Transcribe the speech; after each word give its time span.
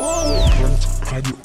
Radio. 0.00 1.36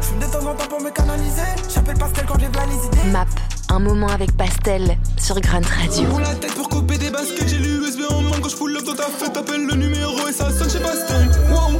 Je 0.00 0.26
de 0.26 0.32
temps 0.32 0.44
en 0.44 0.54
temps 0.54 0.66
pour 0.68 0.80
me 0.80 0.90
canaliser. 0.90 1.42
J'appelle 1.72 1.96
Pastel 1.96 2.24
quand 2.26 2.38
j'ai 2.40 2.48
plein 2.48 2.66
les 2.66 2.86
idées. 2.86 3.10
Map, 3.12 3.26
un 3.68 3.78
moment 3.78 4.08
avec 4.08 4.36
Pastel 4.36 4.98
sur 5.18 5.40
Grunt 5.40 5.60
Radio. 5.60 6.08
Pour 6.08 6.18
la 6.18 6.34
tête 6.34 6.52
pour 6.56 6.68
couper 6.68 6.98
des 6.98 7.10
baskets, 7.10 7.46
j'ai 7.46 7.58
l'USB 7.58 8.10
en 8.10 8.22
main 8.22 8.40
quand 8.42 8.48
je 8.48 8.56
pull 8.56 8.76
up 8.76 8.84
dans 8.84 8.94
ta 8.96 9.04
fête. 9.04 9.34
T'appelles 9.34 9.66
le 9.66 9.74
numéro 9.76 10.26
et 10.28 10.32
ça 10.32 10.50
sonne 10.50 10.68
chez 10.68 10.80
Pastel. 10.80 11.30
Wow. 11.48 11.78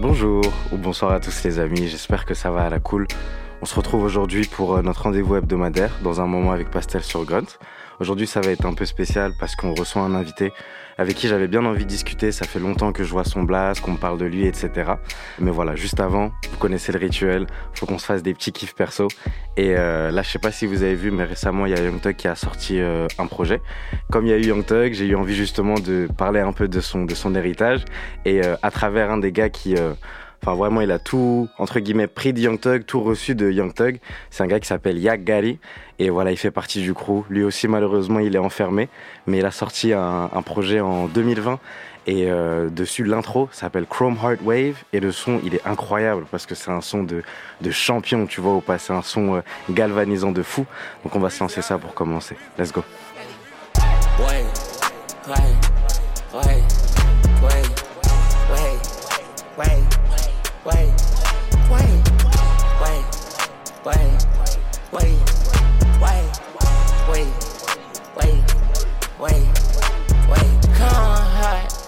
Bonjour 0.00 0.44
ou 0.70 0.76
bonsoir 0.76 1.10
à 1.10 1.18
tous 1.18 1.42
les 1.42 1.58
amis, 1.58 1.88
j'espère 1.88 2.26
que 2.26 2.34
ça 2.34 2.52
va 2.52 2.62
à 2.62 2.70
la 2.70 2.78
cool. 2.78 3.08
On 3.60 3.66
se 3.66 3.74
retrouve 3.74 4.04
aujourd'hui 4.04 4.46
pour 4.46 4.76
euh, 4.76 4.82
notre 4.82 5.02
rendez-vous 5.02 5.34
hebdomadaire 5.34 5.90
dans 6.04 6.20
un 6.20 6.26
moment 6.26 6.52
avec 6.52 6.70
Pastel 6.70 7.02
sur 7.02 7.24
Grunt. 7.24 7.58
Aujourd'hui 8.00 8.26
ça 8.26 8.40
va 8.40 8.50
être 8.50 8.64
un 8.64 8.74
peu 8.74 8.86
spécial 8.86 9.32
parce 9.38 9.54
qu'on 9.54 9.74
reçoit 9.74 10.02
un 10.02 10.14
invité 10.14 10.52
avec 11.00 11.16
qui 11.16 11.28
j'avais 11.28 11.48
bien 11.48 11.64
envie 11.64 11.84
de 11.84 11.88
discuter. 11.88 12.30
Ça 12.30 12.46
fait 12.46 12.58
longtemps 12.58 12.92
que 12.92 13.04
je 13.04 13.10
vois 13.10 13.24
son 13.24 13.42
blast, 13.42 13.80
qu'on 13.80 13.92
me 13.92 13.96
parle 13.96 14.18
de 14.18 14.26
lui, 14.26 14.46
etc. 14.46 14.92
Mais 15.38 15.50
voilà, 15.50 15.74
juste 15.74 15.98
avant, 15.98 16.30
vous 16.50 16.58
connaissez 16.58 16.92
le 16.92 16.98
rituel, 16.98 17.46
faut 17.72 17.86
qu'on 17.86 17.98
se 17.98 18.04
fasse 18.04 18.22
des 18.22 18.34
petits 18.34 18.52
kiffs 18.52 18.74
perso. 18.74 19.08
Et 19.56 19.74
euh, 19.76 20.10
là, 20.10 20.22
je 20.22 20.30
sais 20.30 20.38
pas 20.38 20.52
si 20.52 20.66
vous 20.66 20.82
avez 20.82 20.94
vu, 20.94 21.10
mais 21.10 21.24
récemment, 21.24 21.64
il 21.64 21.72
y 21.72 21.74
a 21.74 21.82
Young 21.82 22.00
Thug 22.00 22.16
qui 22.16 22.28
a 22.28 22.34
sorti 22.34 22.80
euh, 22.80 23.06
un 23.18 23.26
projet. 23.26 23.62
Comme 24.10 24.26
il 24.26 24.30
y 24.30 24.34
a 24.34 24.36
eu 24.36 24.44
Young 24.44 24.64
Thug, 24.64 24.92
j'ai 24.92 25.06
eu 25.06 25.14
envie 25.14 25.34
justement 25.34 25.74
de 25.74 26.06
parler 26.18 26.40
un 26.40 26.52
peu 26.52 26.68
de 26.68 26.80
son, 26.80 27.06
de 27.06 27.14
son 27.14 27.34
héritage. 27.34 27.84
Et 28.26 28.44
euh, 28.44 28.56
à 28.62 28.70
travers 28.70 29.10
un 29.10 29.18
des 29.18 29.32
gars 29.32 29.48
qui... 29.48 29.74
Enfin, 30.42 30.54
vraiment, 30.54 30.80
il 30.80 30.90
a 30.90 30.98
tout, 30.98 31.48
entre 31.58 31.80
guillemets, 31.80 32.06
pris 32.06 32.32
de 32.32 32.40
Young 32.40 32.58
Thug, 32.58 32.84
tout 32.86 33.02
reçu 33.02 33.34
de 33.34 33.50
Young 33.50 33.74
Thug. 33.74 33.98
C'est 34.30 34.42
un 34.42 34.46
gars 34.46 34.58
qui 34.58 34.66
s'appelle 34.66 34.98
Yak 34.98 35.22
Gary. 35.22 35.58
Et 35.98 36.08
voilà, 36.08 36.30
il 36.30 36.38
fait 36.38 36.50
partie 36.50 36.80
du 36.80 36.94
crew. 36.94 37.24
Lui 37.28 37.44
aussi, 37.44 37.68
malheureusement, 37.68 38.20
il 38.20 38.34
est 38.34 38.38
enfermé. 38.38 38.88
Mais 39.26 39.38
il 39.38 39.44
a 39.44 39.50
sorti 39.50 39.92
un, 39.92 40.28
projet 40.44 40.80
en 40.80 41.08
2020. 41.08 41.58
Et 42.06 42.30
euh, 42.30 42.70
dessus, 42.70 43.04
l'intro 43.04 43.50
s'appelle 43.52 43.84
Chrome 43.84 44.16
Heart 44.22 44.40
Wave. 44.42 44.76
Et 44.94 45.00
le 45.00 45.12
son, 45.12 45.40
il 45.44 45.54
est 45.54 45.66
incroyable 45.66 46.24
parce 46.30 46.46
que 46.46 46.54
c'est 46.54 46.70
un 46.70 46.80
son 46.80 47.02
de, 47.02 47.22
champion, 47.70 48.24
tu 48.24 48.40
vois, 48.40 48.54
au 48.54 48.62
passé, 48.62 48.94
un 48.94 49.02
son 49.02 49.36
euh, 49.36 49.40
galvanisant 49.68 50.32
de 50.32 50.42
fou. 50.42 50.64
Donc 51.04 51.14
on 51.14 51.20
va 51.20 51.28
se 51.28 51.40
lancer 51.40 51.60
ça 51.60 51.76
pour 51.76 51.92
commencer. 51.92 52.36
Let's 52.58 52.72
go. 52.72 52.82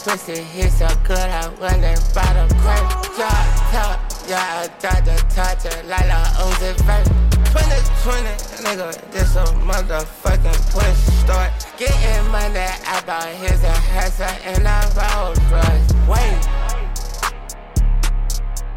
Pussy 0.04 0.42
hit 0.42 0.72
so 0.72 0.88
good, 1.04 1.18
I 1.18 1.48
went 1.60 1.84
and 1.84 2.00
bought 2.14 2.34
a 2.34 2.46
crate. 2.58 2.88
Drop 3.14 3.46
top, 3.70 4.00
yeah, 4.28 4.66
I 4.66 4.68
got 4.82 5.04
the 5.04 5.16
touch 5.30 5.64
it 5.66 5.86
like 5.86 6.10
a 6.10 6.22
Uzi 6.42 6.74
vape. 6.82 7.06
2020, 7.54 8.28
nigga, 8.64 9.10
this 9.12 9.36
a 9.36 9.44
motherfucking 9.62 10.60
push 10.72 10.98
start. 11.22 11.50
Getting 11.78 12.30
money, 12.30 12.58
I 12.58 13.02
bought 13.06 13.28
his 13.28 13.62
a 13.62 13.72
Hessa 13.94 14.30
and 14.44 14.66
I 14.66 14.82
Rolls 14.98 15.38
Royce. 15.50 15.92
Wait. 16.08 16.62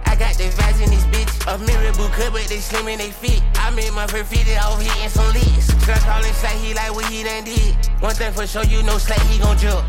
I 0.05 0.15
got 0.17 0.35
the 0.35 0.45
vibes 0.45 0.83
in 0.83 0.89
this 0.91 1.05
bitch. 1.05 1.33
A 1.47 1.57
boot 1.97 2.11
cut, 2.11 2.33
but 2.33 2.43
they 2.47 2.57
slim 2.57 2.87
in 2.87 2.99
they 2.99 3.11
feet. 3.11 3.41
I 3.55 3.69
made 3.71 3.93
my 3.93 4.07
fitted 4.07 4.57
off 4.57 4.81
hitting 4.81 5.09
some 5.09 5.33
leads. 5.33 5.67
Truck 5.85 5.99
calling 6.01 6.33
say 6.33 6.57
he 6.57 6.73
like 6.73 6.93
what 6.95 7.05
he 7.05 7.23
done 7.23 7.43
did. 7.43 7.75
One 7.99 8.13
thing 8.15 8.31
for 8.31 8.45
sure, 8.45 8.63
you 8.65 8.83
know 8.83 8.97
Slay, 8.97 9.17
he 9.27 9.39
gon' 9.39 9.57
jump. 9.57 9.85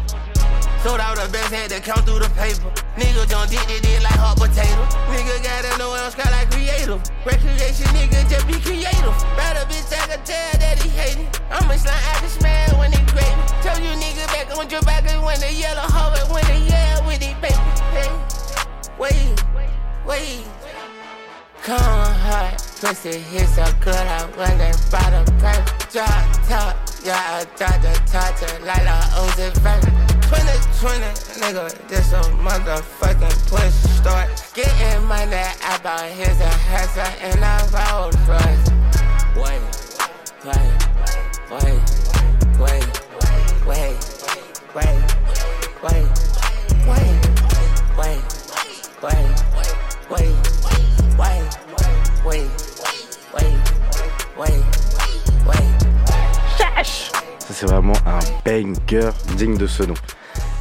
Sold 0.86 1.00
out 1.00 1.18
the 1.18 1.26
best, 1.32 1.50
had 1.50 1.68
to 1.74 1.80
count 1.82 2.06
through 2.06 2.22
the 2.22 2.30
paper. 2.38 2.70
Nigga 2.94 3.26
don't 3.26 3.50
did 3.50 3.58
it, 3.66 3.82
did 3.82 4.06
like 4.06 4.14
hot 4.22 4.38
potato. 4.38 4.86
Nigga 5.10 5.42
gotta 5.42 5.74
know 5.82 5.90
else 5.98 6.14
got 6.14 6.30
like 6.30 6.46
creative. 6.54 7.02
Recreation, 7.26 7.90
nigga 7.90 8.22
just 8.30 8.46
be 8.46 8.54
creative. 8.62 9.18
A 9.34 9.66
bitch, 9.66 9.90
I 9.90 10.06
can 10.06 10.22
tell 10.22 10.54
that 10.62 10.78
he 10.78 10.88
hating. 10.94 11.26
I'm 11.50 11.66
a 11.66 11.74
slime 11.74 11.98
Irish 12.14 12.38
man 12.38 12.70
when 12.78 12.94
he 12.94 13.02
crazy. 13.10 13.34
Tell 13.66 13.74
you 13.82 13.98
nigga 13.98 14.30
back 14.30 14.46
on 14.54 14.70
your 14.70 14.80
back 14.82 15.02
when 15.26 15.34
the 15.42 15.50
yellow 15.50 15.90
hover, 15.90 16.22
when 16.32 16.46
the 16.46 16.70
yeah 16.70 17.02
with 17.02 17.18
it, 17.18 17.34
baby. 17.42 17.58
Hey, 17.90 18.14
wait, 18.94 19.34
wait. 20.06 20.46
Come 21.66 21.82
hard, 21.82 22.62
pussy 22.78 23.18
hit 23.26 23.48
so 23.58 23.66
good, 23.82 24.06
I 24.06 24.22
and 24.22 24.78
bought 24.94 25.10
a 25.10 25.26
pipe. 25.42 25.66
Drop 25.90 26.30
top, 26.46 26.78
yeah, 27.02 27.42
I 27.42 27.58
got 27.58 27.82
the 27.82 27.90
oh, 27.90 28.54
it 28.54 28.62
like 28.62 28.86
a 28.86 29.02
Uzi 29.26 29.50
Vert. 29.58 30.15
2020, 30.28 31.06
nigga, 31.40 31.88
this 31.88 32.12
a 32.12 32.20
motherfucking 32.42 33.48
push 33.48 33.72
start. 33.94 34.28
Getting 34.54 35.04
money, 35.06 35.32
I 35.34 35.78
bought 35.84 36.10
his 36.10 36.40
a 36.40 36.48
Hessa 36.48 37.06
and 37.22 37.44
I 37.44 37.62
Rolls 37.70 38.16
Royce. 38.26 38.66
Wait, 39.36 39.62
wait, 40.44 40.74
wait, 41.50 41.80
wait, 42.58 42.86
wait, 43.66 43.96
wait, 44.74 45.05
c'est 57.56 57.64
vraiment 57.64 57.94
un 58.04 58.18
banger 58.44 59.08
digne 59.38 59.56
de 59.56 59.66
ce 59.66 59.82
nom. 59.82 59.94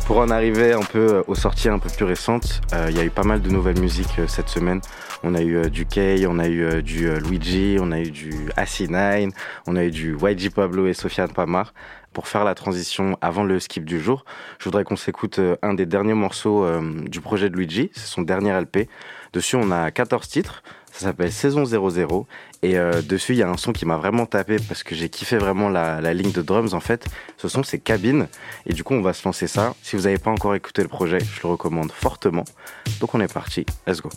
Pour 0.08 0.20
en 0.20 0.30
arriver 0.30 0.72
un 0.72 0.80
peu 0.80 1.16
euh, 1.16 1.24
aux 1.28 1.36
sorties 1.36 1.68
un 1.68 1.78
peu 1.78 1.90
plus 1.90 2.06
récentes, 2.06 2.62
euh, 2.74 2.88
il 2.90 2.96
y 2.96 3.02
a 3.02 3.04
eu 3.04 3.10
pas 3.10 3.24
mal 3.24 3.42
de 3.42 3.50
nouvelles 3.50 3.82
musiques 3.82 4.18
euh, 4.18 4.28
cette 4.28 4.48
semaine. 4.48 4.80
On 5.22 5.36
a 5.36 5.42
eu 5.42 5.70
du 5.70 5.86
Kay, 5.86 6.26
on 6.26 6.40
a 6.40 6.48
eu 6.48 6.82
du 6.82 7.10
Luigi, 7.20 7.78
on 7.82 7.92
a 7.92 8.00
eu 8.00 8.12
du 8.12 8.48
AC9, 8.56 9.32
on 9.68 9.76
a 9.76 9.84
eu 9.84 9.92
du 9.92 10.16
YG 10.16 10.52
Pablo 10.52 10.88
et 10.88 10.94
Sofiane 10.94 11.34
Pamar. 11.34 11.74
Pour 12.14 12.30
faire 12.30 12.46
la 12.46 12.56
transition 12.56 13.18
avant 13.20 13.44
le 13.44 13.60
skip 13.60 13.84
du 13.84 14.00
jour, 14.00 14.24
je 14.60 14.64
voudrais 14.64 14.86
qu'on 14.86 14.96
s'écoute 14.96 15.42
un 15.62 15.74
des 15.74 15.86
derniers 15.86 16.14
morceaux 16.14 16.66
du 17.08 17.20
projet 17.20 17.50
de 17.50 17.56
Luigi, 17.56 17.90
c'est 17.94 18.06
son 18.06 18.22
dernier 18.22 18.52
LP. 18.52 18.88
Dessus, 19.34 19.56
on 19.56 19.72
a 19.72 19.90
14 19.90 20.28
titres. 20.28 20.64
Ça 20.96 21.08
s'appelle 21.08 21.34
Saison 21.34 21.66
00. 21.66 22.26
Et 22.66 22.80
euh, 22.80 23.04
dessus, 23.04 23.34
il 23.34 23.38
y 23.38 23.44
a 23.44 23.48
un 23.48 23.58
son 23.58 23.74
qui 23.74 23.86
m'a 23.86 23.96
vraiment 23.96 24.26
tapé 24.26 24.58
parce 24.68 24.82
que 24.82 24.96
j'ai 24.96 25.08
kiffé 25.08 25.38
vraiment 25.38 25.70
la, 25.70 26.02
la, 26.02 26.16
ligne 26.16 26.32
de 26.32 26.42
drums 26.42 26.74
en 26.74 26.80
fait. 26.80 27.06
Ce 27.38 27.48
son, 27.48 27.62
c'est 27.62 27.78
Cabine. 27.78 28.28
Et 28.66 28.74
du 28.74 28.84
coup, 28.84 28.96
on 28.96 29.04
va 29.04 29.14
se 29.14 29.24
lancer 29.24 29.46
ça. 29.46 29.76
Si 29.84 29.96
vous 29.96 30.04
n'avez 30.04 30.18
pas 30.18 30.32
encore 30.32 30.56
écouté 30.56 30.82
le 30.82 30.88
projet, 30.88 31.20
je 31.20 31.44
le 31.44 31.50
recommande 31.50 31.92
fortement. 31.92 32.44
Donc, 33.00 33.14
on 33.14 33.22
est 33.22 33.32
parti. 33.32 33.68
Let's 33.86 34.02
go. 34.02 34.10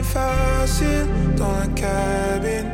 est 0.00 0.12
facile 0.20 1.06
dans 1.36 1.52
la 1.60 1.66
cabine. 1.82 2.70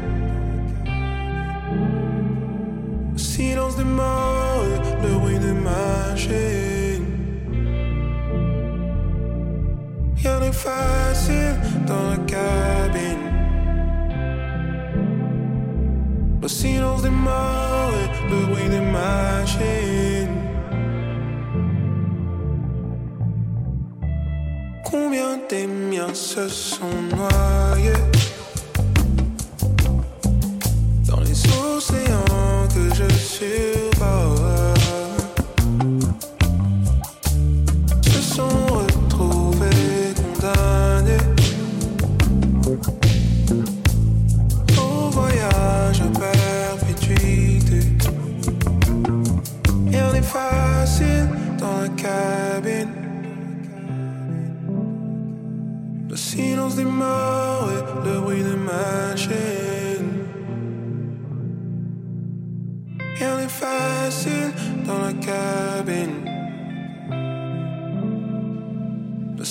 Silence 3.16 3.76
de 3.76 3.84
mort, 3.84 4.64
le 5.02 5.10
bruit 5.18 5.38
de 5.38 5.52
machine. 5.70 7.04
Rien 10.16 10.40
n'est 10.40 10.58
facile 10.68 11.56
dans 11.90 12.06
la 12.10 12.18
cabine. 12.34 13.24
Le 16.42 16.48
silence 16.48 17.02
des 17.02 17.16
morts, 17.28 17.92
le 18.30 18.38
bruit 18.46 18.68
des 18.68 18.86
machines. 18.98 19.95
Des 25.48 25.66
miens 25.66 26.14
se 26.14 26.48
sont 26.48 27.02
noyés 27.14 28.15
dans 65.26 65.32
la 65.32 65.82
cabine. 65.82 66.24
Le 69.38 69.44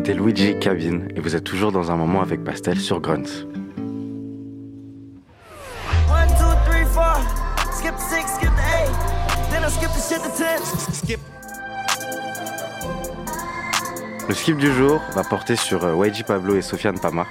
C'était 0.00 0.14
Luigi 0.14 0.58
Cabin 0.58 1.00
et 1.14 1.20
vous 1.20 1.36
êtes 1.36 1.44
toujours 1.44 1.72
dans 1.72 1.90
un 1.90 1.96
moment 1.96 2.22
avec 2.22 2.42
Pastel 2.42 2.80
sur 2.80 3.02
Grunt. 3.02 3.16
One, 6.08 6.26
two, 6.38 6.46
three, 6.64 6.86
four. 6.86 7.18
Skip 7.70 7.94
the 7.94 8.00
six, 8.00 8.26
skip 8.36 8.48
the 8.48 8.64
eight. 8.78 8.90
Then 9.50 9.62
I 9.62 9.68
skip 9.68 9.90
the 9.90 10.00
shit 10.00 10.22
to 10.22 10.30
ten. 10.38 10.58
Skip. 10.94 11.20
Le 14.26 14.34
skip 14.34 14.56
du 14.56 14.72
jour 14.72 15.02
va 15.12 15.22
porter 15.22 15.56
sur 15.56 15.84
euh, 15.84 16.06
YG 16.06 16.24
Pablo 16.24 16.56
et 16.56 16.62
Sofiane 16.62 16.98
Pamar. 16.98 17.26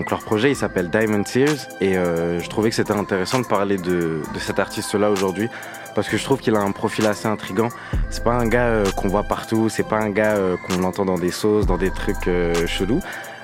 Donc 0.00 0.10
leur 0.10 0.20
projet 0.20 0.50
il 0.50 0.56
s'appelle 0.56 0.88
Diamond 0.88 1.24
Tears 1.24 1.68
et 1.82 1.98
euh, 1.98 2.40
je 2.40 2.48
trouvais 2.48 2.70
que 2.70 2.74
c'était 2.74 2.94
intéressant 2.94 3.38
de 3.38 3.44
parler 3.44 3.76
de, 3.76 4.22
cet 4.38 4.58
artiste-là 4.58 5.10
aujourd'hui 5.10 5.50
parce 5.94 6.08
que 6.08 6.16
je 6.16 6.24
trouve 6.24 6.40
qu'il 6.40 6.56
a 6.56 6.60
un 6.60 6.72
profil 6.72 7.04
assez 7.04 7.28
intrigant. 7.28 7.68
C'est 8.08 8.24
pas 8.24 8.32
un 8.32 8.46
gars 8.46 8.68
euh, 8.68 8.86
qu'on 8.96 9.08
voit 9.08 9.24
partout, 9.24 9.68
c'est 9.68 9.86
pas 9.86 9.98
un 9.98 10.08
gars 10.08 10.36
euh, 10.36 10.56
qu'on 10.56 10.84
entend 10.84 11.04
dans 11.04 11.18
des 11.18 11.30
sauces, 11.30 11.66
dans 11.66 11.76
des 11.76 11.90
trucs 11.90 12.30
chelous. 12.66 13.02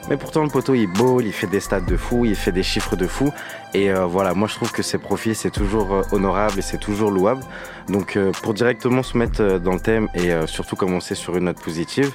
Mais 0.08 0.17
pourtant 0.17 0.44
le 0.44 0.49
poteau 0.49 0.73
il 0.73 0.87
bowl, 0.87 1.26
il 1.26 1.32
fait 1.35 1.47
des 1.47 1.61
stats 1.61 1.81
de 1.81 1.97
fou, 1.99 2.25
il 2.25 2.35
fait 2.35 2.53
des 2.53 2.62
chiffres 2.62 2.97
de 2.97 3.06
fou. 3.06 3.31
Et 3.75 3.93
voilà, 3.93 4.32
moi 4.32 4.49
je 4.49 4.55
trouve 4.55 4.73
que 4.73 4.82
ses 4.82 4.97
profils 4.97 5.37
c'est 5.37 5.50
toujours 5.50 6.05
honorable 6.11 6.59
et 6.61 6.62
c'est 6.62 6.79
toujours 6.79 7.11
louable. 7.11 7.43
Donc 7.88 8.19
pour 8.43 8.55
directement 8.55 9.02
se 9.02 9.19
mettre 9.19 9.59
dans 9.59 9.75
le 9.75 9.81
thème 9.81 10.09
et 10.14 10.31
surtout 10.47 10.76
commencer 10.76 11.14
sur 11.14 11.37
une 11.37 11.44
note 11.44 11.61
positive, 11.61 12.12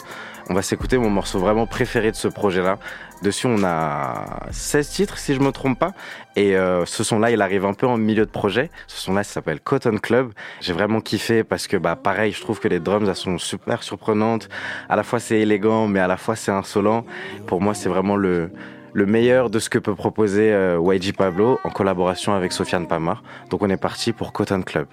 on 0.50 0.54
va 0.54 0.62
s'écouter 0.62 0.98
mon 0.98 1.10
morceau 1.10 1.40
vraiment 1.40 1.68
préféré 1.68 2.12
de 2.12 2.16
ce 2.16 2.28
projet-là. 2.28 2.80
Dessus, 3.22 3.46
on 3.46 3.64
a 3.64 4.48
16 4.50 4.90
titres, 4.90 5.18
si 5.20 5.36
je 5.36 5.40
me 5.40 5.52
trompe 5.52 5.78
pas. 5.78 5.92
Et 6.36 6.56
euh, 6.56 6.86
ce 6.86 7.04
son-là, 7.04 7.30
il 7.30 7.42
arrive 7.42 7.66
un 7.66 7.74
peu 7.74 7.86
en 7.86 7.98
milieu 7.98 8.26
de 8.26 8.32
projet. 8.32 8.72
Ce 8.88 9.00
son-là, 9.00 9.24
s'appelle 9.24 9.60
Cotton 9.60 9.98
Club. 9.98 10.32
J'ai 10.60 10.74
vraiment 10.74 11.02
kiffé 11.02 11.44
parce 11.44 11.68
que, 11.68 11.78
bah, 11.78 11.96
pareil, 11.96 12.32
je 12.32 12.42
trouve 12.42 12.60
que 12.60 12.68
les 12.68 12.80
drums, 12.80 13.08
elles 13.08 13.16
sont 13.16 13.38
super 13.38 13.84
surprenantes. 13.84 14.50
À 14.90 14.96
la 14.96 15.04
fois, 15.04 15.20
c'est 15.20 15.40
élégant, 15.40 15.88
mais 15.88 16.00
à 16.00 16.08
la 16.08 16.18
fois, 16.18 16.36
c'est 16.36 16.52
insolent. 16.52 17.06
Pour 17.46 17.62
moi, 17.62 17.76
c'est 17.76 17.90
vraiment 17.90 18.16
le, 18.16 18.52
le 18.94 19.06
meilleur 19.06 19.50
de 19.50 19.60
ce 19.60 19.70
que 19.70 19.78
peut 19.78 19.96
proposer 19.96 20.52
euh, 20.52 20.82
YG 20.82 21.16
Pablo 21.16 21.60
en 21.64 21.70
collaboration 21.70 22.34
avec 22.34 22.52
Sofiane 22.52 22.88
Pamar. 22.88 23.22
Donc, 23.52 23.62
on 23.62 23.70
est 23.70 23.78
parti 23.78 24.14
pour 24.14 24.34
Cotton 24.34 24.64
Club. 24.64 24.88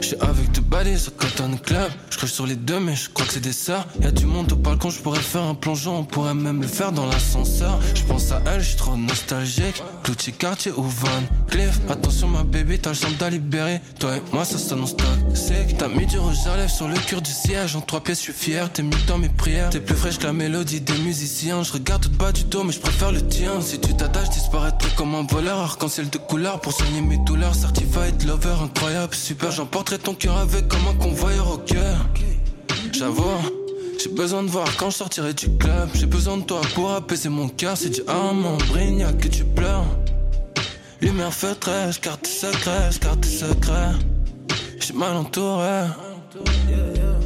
J'suis 0.00 0.16
avec 0.20 0.52
deux 0.52 0.60
baddies 0.60 1.08
au 1.08 1.10
Cotton 1.12 1.56
Club. 1.62 1.90
J'croche 2.10 2.32
sur 2.32 2.46
les 2.46 2.56
deux, 2.56 2.80
mais 2.80 2.94
je 2.94 3.08
crois 3.10 3.26
que 3.26 3.32
c'est 3.32 3.40
des 3.40 3.52
sœurs. 3.52 3.86
Y'a 4.00 4.10
du 4.10 4.26
monde 4.26 4.52
au 4.52 4.56
balcon, 4.56 4.90
j'pourrais 4.90 5.20
faire 5.20 5.42
un 5.42 5.54
plongeon. 5.54 5.98
On 5.98 6.04
pourrait 6.04 6.34
même 6.34 6.60
le 6.60 6.66
faire 6.66 6.92
dans 6.92 7.06
l'ascenseur. 7.06 7.78
J'pense 7.94 8.32
à 8.32 8.42
elle, 8.46 8.60
j'suis 8.60 8.76
trop 8.76 8.96
nostalgique. 8.96 9.82
Cloutier, 10.02 10.32
quartier 10.32 10.72
ou 10.72 10.82
Van 10.82 11.08
Cliff. 11.48 11.80
Attention, 11.88 12.28
ma 12.28 12.42
baby, 12.42 12.78
t'as 12.78 12.90
le 12.90 12.96
champ 12.96 13.08
à 13.20 13.30
libérer. 13.30 13.80
Toi 13.98 14.16
et 14.16 14.22
moi, 14.32 14.44
ça 14.44 14.58
s'annonce 14.58 14.96
toxique. 14.96 15.76
T'as 15.78 15.88
mis 15.88 16.06
du 16.06 16.18
rouge 16.18 16.46
à 16.52 16.56
lèvres 16.56 16.70
sur 16.70 16.88
le 16.88 16.96
cure 16.96 17.22
du 17.22 17.30
siège. 17.30 17.76
En 17.76 17.80
trois 17.80 18.02
pièces, 18.02 18.20
j'suis 18.20 18.32
fier. 18.32 18.70
T'es 18.72 18.82
mieux 18.82 18.90
dans 19.06 19.18
mes 19.18 19.30
prières. 19.30 19.70
T'es 19.70 19.80
plus 19.80 19.96
fraîche 19.96 20.18
que 20.18 20.24
la 20.24 20.32
mélodie 20.32 20.80
des 20.80 20.98
musiciens. 20.98 21.62
J'regarde 21.62 22.02
tout 22.02 22.10
bas 22.10 22.32
du 22.32 22.44
dos, 22.44 22.64
mais 22.64 22.72
j'préfère 22.72 23.12
le 23.12 23.26
tien. 23.26 23.60
Si 23.60 23.80
tu 23.80 23.94
t'attaches, 23.94 24.30
disparaîtrais 24.30 24.90
comme 24.96 25.14
un 25.14 25.24
voleur. 25.24 25.60
Arc-en-ciel 25.60 26.10
de 26.10 26.18
couleur 26.18 26.60
pour 26.60 26.72
soigner 26.72 27.00
mes 27.00 27.18
douleurs. 27.18 27.54
Certified 27.54 28.22
lover, 28.26 28.56
incroyable, 28.62 29.14
super. 29.14 29.52
J'emporterai 29.84 30.02
ton 30.02 30.14
cœur 30.14 30.38
avec 30.38 30.66
comme 30.66 30.86
un 30.88 30.94
convoyeur 30.94 31.52
au 31.52 31.58
cœur. 31.58 32.06
J'avoue, 32.90 33.36
j'ai 34.02 34.08
besoin 34.08 34.42
de 34.42 34.48
voir 34.48 34.66
quand 34.78 34.88
je 34.88 34.96
sortirai 34.96 35.34
du 35.34 35.50
club. 35.58 35.90
J'ai 35.92 36.06
besoin 36.06 36.38
de 36.38 36.42
toi 36.42 36.62
pour 36.74 36.90
apaiser 36.90 37.28
mon 37.28 37.50
cœur. 37.50 37.76
C'est 37.76 37.90
du 37.90 38.00
amant, 38.08 38.56
brignac 38.68 39.18
que 39.18 39.28
tu 39.28 39.44
pleures. 39.44 39.84
Lumière 41.02 41.34
feutrée, 41.34 41.90
carte 42.00 42.26
secret, 42.26 42.88
carte 42.98 43.26
secret. 43.26 43.90
J'suis 44.80 44.94
mal 44.94 45.18
entouré. 45.18 45.82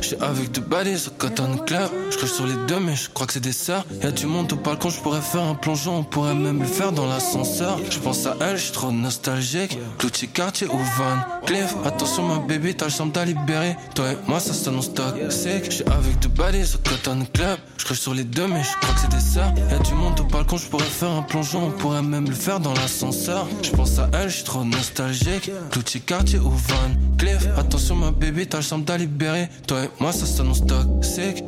J'suis 0.01 0.17
avec 0.21 0.53
deux 0.53 0.61
baddies 0.61 1.09
au 1.09 1.11
Cotton 1.11 1.59
Club. 1.67 1.91
J'croche 2.11 2.33
sur 2.33 2.47
les 2.47 2.55
deux, 2.67 2.81
mais 2.81 2.97
je 2.97 3.11
crois 3.11 3.27
que 3.27 3.33
c'est 3.33 3.41
des 3.41 3.53
sœurs. 3.53 3.85
Y'a 4.03 4.11
du 4.11 4.27
monde 4.27 4.53
au 4.53 4.57
balcon, 4.57 4.91
j'pourrais 4.91 5.21
faire 5.21 5.43
un 5.43 5.55
plongeon. 5.55 5.99
On 5.99 6.05
pourrait 6.05 6.35
même 6.35 6.61
le 6.61 6.67
faire 6.67 6.93
dans 6.93 7.07
l'ascenseur. 7.07 7.79
J'pense 7.91 8.27
à 8.27 8.37
elle, 8.41 8.57
j'suis 8.57 8.73
trop 8.73 8.93
nostalgique. 8.93 9.79
Cloutier, 9.99 10.29
quartier 10.29 10.67
ou 10.69 10.79
Van 10.79 11.19
Cliff. 11.47 11.75
Attention, 11.85 12.23
ma 12.23 12.39
baby, 12.39 12.75
t'as 12.75 12.87
le 12.87 12.91
champ 12.93 13.11
à 13.17 13.25
libérer. 13.25 13.77
Toi 13.95 14.13
et 14.13 14.17
moi, 14.27 14.41
ça 14.41 14.53
s'annonce 14.53 14.95
toxique. 14.95 15.71
J'suis 15.71 15.85
avec 15.85 16.19
deux 16.21 16.29
baddies 16.29 16.75
au 16.75 16.89
Cotton 16.89 17.27
Club. 17.33 17.59
J'croche 17.77 17.99
sur 17.99 18.15
les 18.15 18.25
deux, 18.25 18.47
mais 18.47 18.63
je 18.63 18.77
crois 18.81 18.95
que 18.95 19.01
c'est 19.01 19.11
des 19.11 19.21
sœurs. 19.21 19.53
Y'a 19.71 19.79
du 19.79 19.95
monde 19.95 20.19
au 20.21 20.25
balcon, 20.25 20.57
j'pourrais 20.57 20.85
faire 20.85 21.11
un 21.11 21.23
plongeon. 21.23 21.67
On 21.67 21.71
pourrait 21.71 22.03
même 22.03 22.29
le 22.29 22.35
faire 22.35 22.61
dans 22.61 22.75
l'ascenseur. 22.75 23.47
J'pense 23.63 23.99
à 23.99 24.09
elle, 24.13 24.31
j'suis 24.31 24.45
trop 24.45 24.65
nostalgique. 24.65 25.51
Cloutier, 25.71 26.01
quartier 26.01 26.39
ou 26.39 26.51
Van 26.51 26.91
Cliff. 27.19 27.47
Attention, 27.57 27.97
ma 27.97 28.11
baby, 28.11 28.47
t'as 28.47 28.59
le 28.59 28.65
champ 28.65 28.83
à 28.89 28.97
libérer. 28.97 29.49
Toi 29.67 29.88
moi, 30.01 30.13
ça 30.13 30.27
s'annonce 30.27 30.65
toxique. 30.65 31.45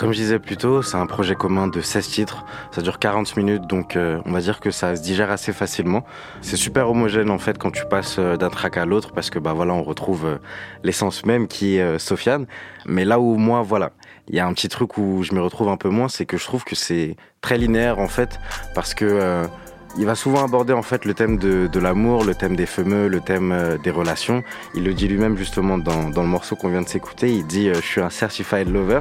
Comme 0.00 0.12
je 0.12 0.16
disais 0.16 0.38
plus 0.38 0.56
tôt, 0.56 0.80
c'est 0.80 0.96
un 0.96 1.04
projet 1.04 1.34
commun 1.34 1.68
de 1.68 1.82
16 1.82 2.08
titres. 2.08 2.46
Ça 2.70 2.80
dure 2.80 2.98
40 2.98 3.36
minutes, 3.36 3.66
donc 3.66 3.96
euh, 3.96 4.18
on 4.24 4.32
va 4.32 4.40
dire 4.40 4.58
que 4.58 4.70
ça 4.70 4.96
se 4.96 5.02
digère 5.02 5.30
assez 5.30 5.52
facilement. 5.52 6.06
C'est 6.40 6.56
super 6.56 6.88
homogène 6.88 7.28
en 7.28 7.38
fait 7.38 7.58
quand 7.58 7.70
tu 7.70 7.84
passes 7.84 8.16
euh, 8.18 8.38
d'un 8.38 8.48
track 8.48 8.78
à 8.78 8.86
l'autre 8.86 9.12
parce 9.12 9.28
que 9.28 9.38
bah 9.38 9.52
voilà, 9.52 9.74
on 9.74 9.82
retrouve 9.82 10.24
euh, 10.24 10.38
l'essence 10.84 11.26
même 11.26 11.48
qui 11.48 11.76
est 11.76 11.98
Sofiane. 11.98 12.46
Mais 12.86 13.04
là 13.04 13.20
où 13.20 13.36
moi, 13.36 13.60
voilà, 13.60 13.90
il 14.28 14.34
y 14.34 14.40
a 14.40 14.46
un 14.46 14.54
petit 14.54 14.70
truc 14.70 14.96
où 14.96 15.22
je 15.22 15.34
me 15.34 15.42
retrouve 15.42 15.68
un 15.68 15.76
peu 15.76 15.90
moins, 15.90 16.08
c'est 16.08 16.24
que 16.24 16.38
je 16.38 16.44
trouve 16.44 16.64
que 16.64 16.74
c'est 16.74 17.18
très 17.42 17.58
linéaire 17.58 17.98
en 17.98 18.08
fait 18.08 18.40
parce 18.74 18.94
que 18.94 19.04
euh, 19.04 19.46
il 19.98 20.06
va 20.06 20.14
souvent 20.14 20.44
aborder 20.44 20.72
en 20.72 20.82
fait 20.82 21.04
le 21.04 21.14
thème 21.14 21.36
de, 21.36 21.66
de 21.66 21.80
l'amour, 21.80 22.24
le 22.24 22.34
thème 22.34 22.54
des 22.54 22.66
fameux, 22.66 23.08
le 23.08 23.20
thème 23.20 23.78
des 23.82 23.90
relations. 23.90 24.42
Il 24.74 24.84
le 24.84 24.94
dit 24.94 25.08
lui-même 25.08 25.36
justement 25.36 25.78
dans, 25.78 26.10
dans 26.10 26.22
le 26.22 26.28
morceau 26.28 26.54
qu'on 26.54 26.68
vient 26.68 26.82
de 26.82 26.88
s'écouter. 26.88 27.34
Il 27.34 27.46
dit 27.46 27.68
euh, 27.68 27.74
je 27.74 27.86
suis 27.86 28.00
un 28.00 28.10
certified 28.10 28.68
lover 28.68 29.00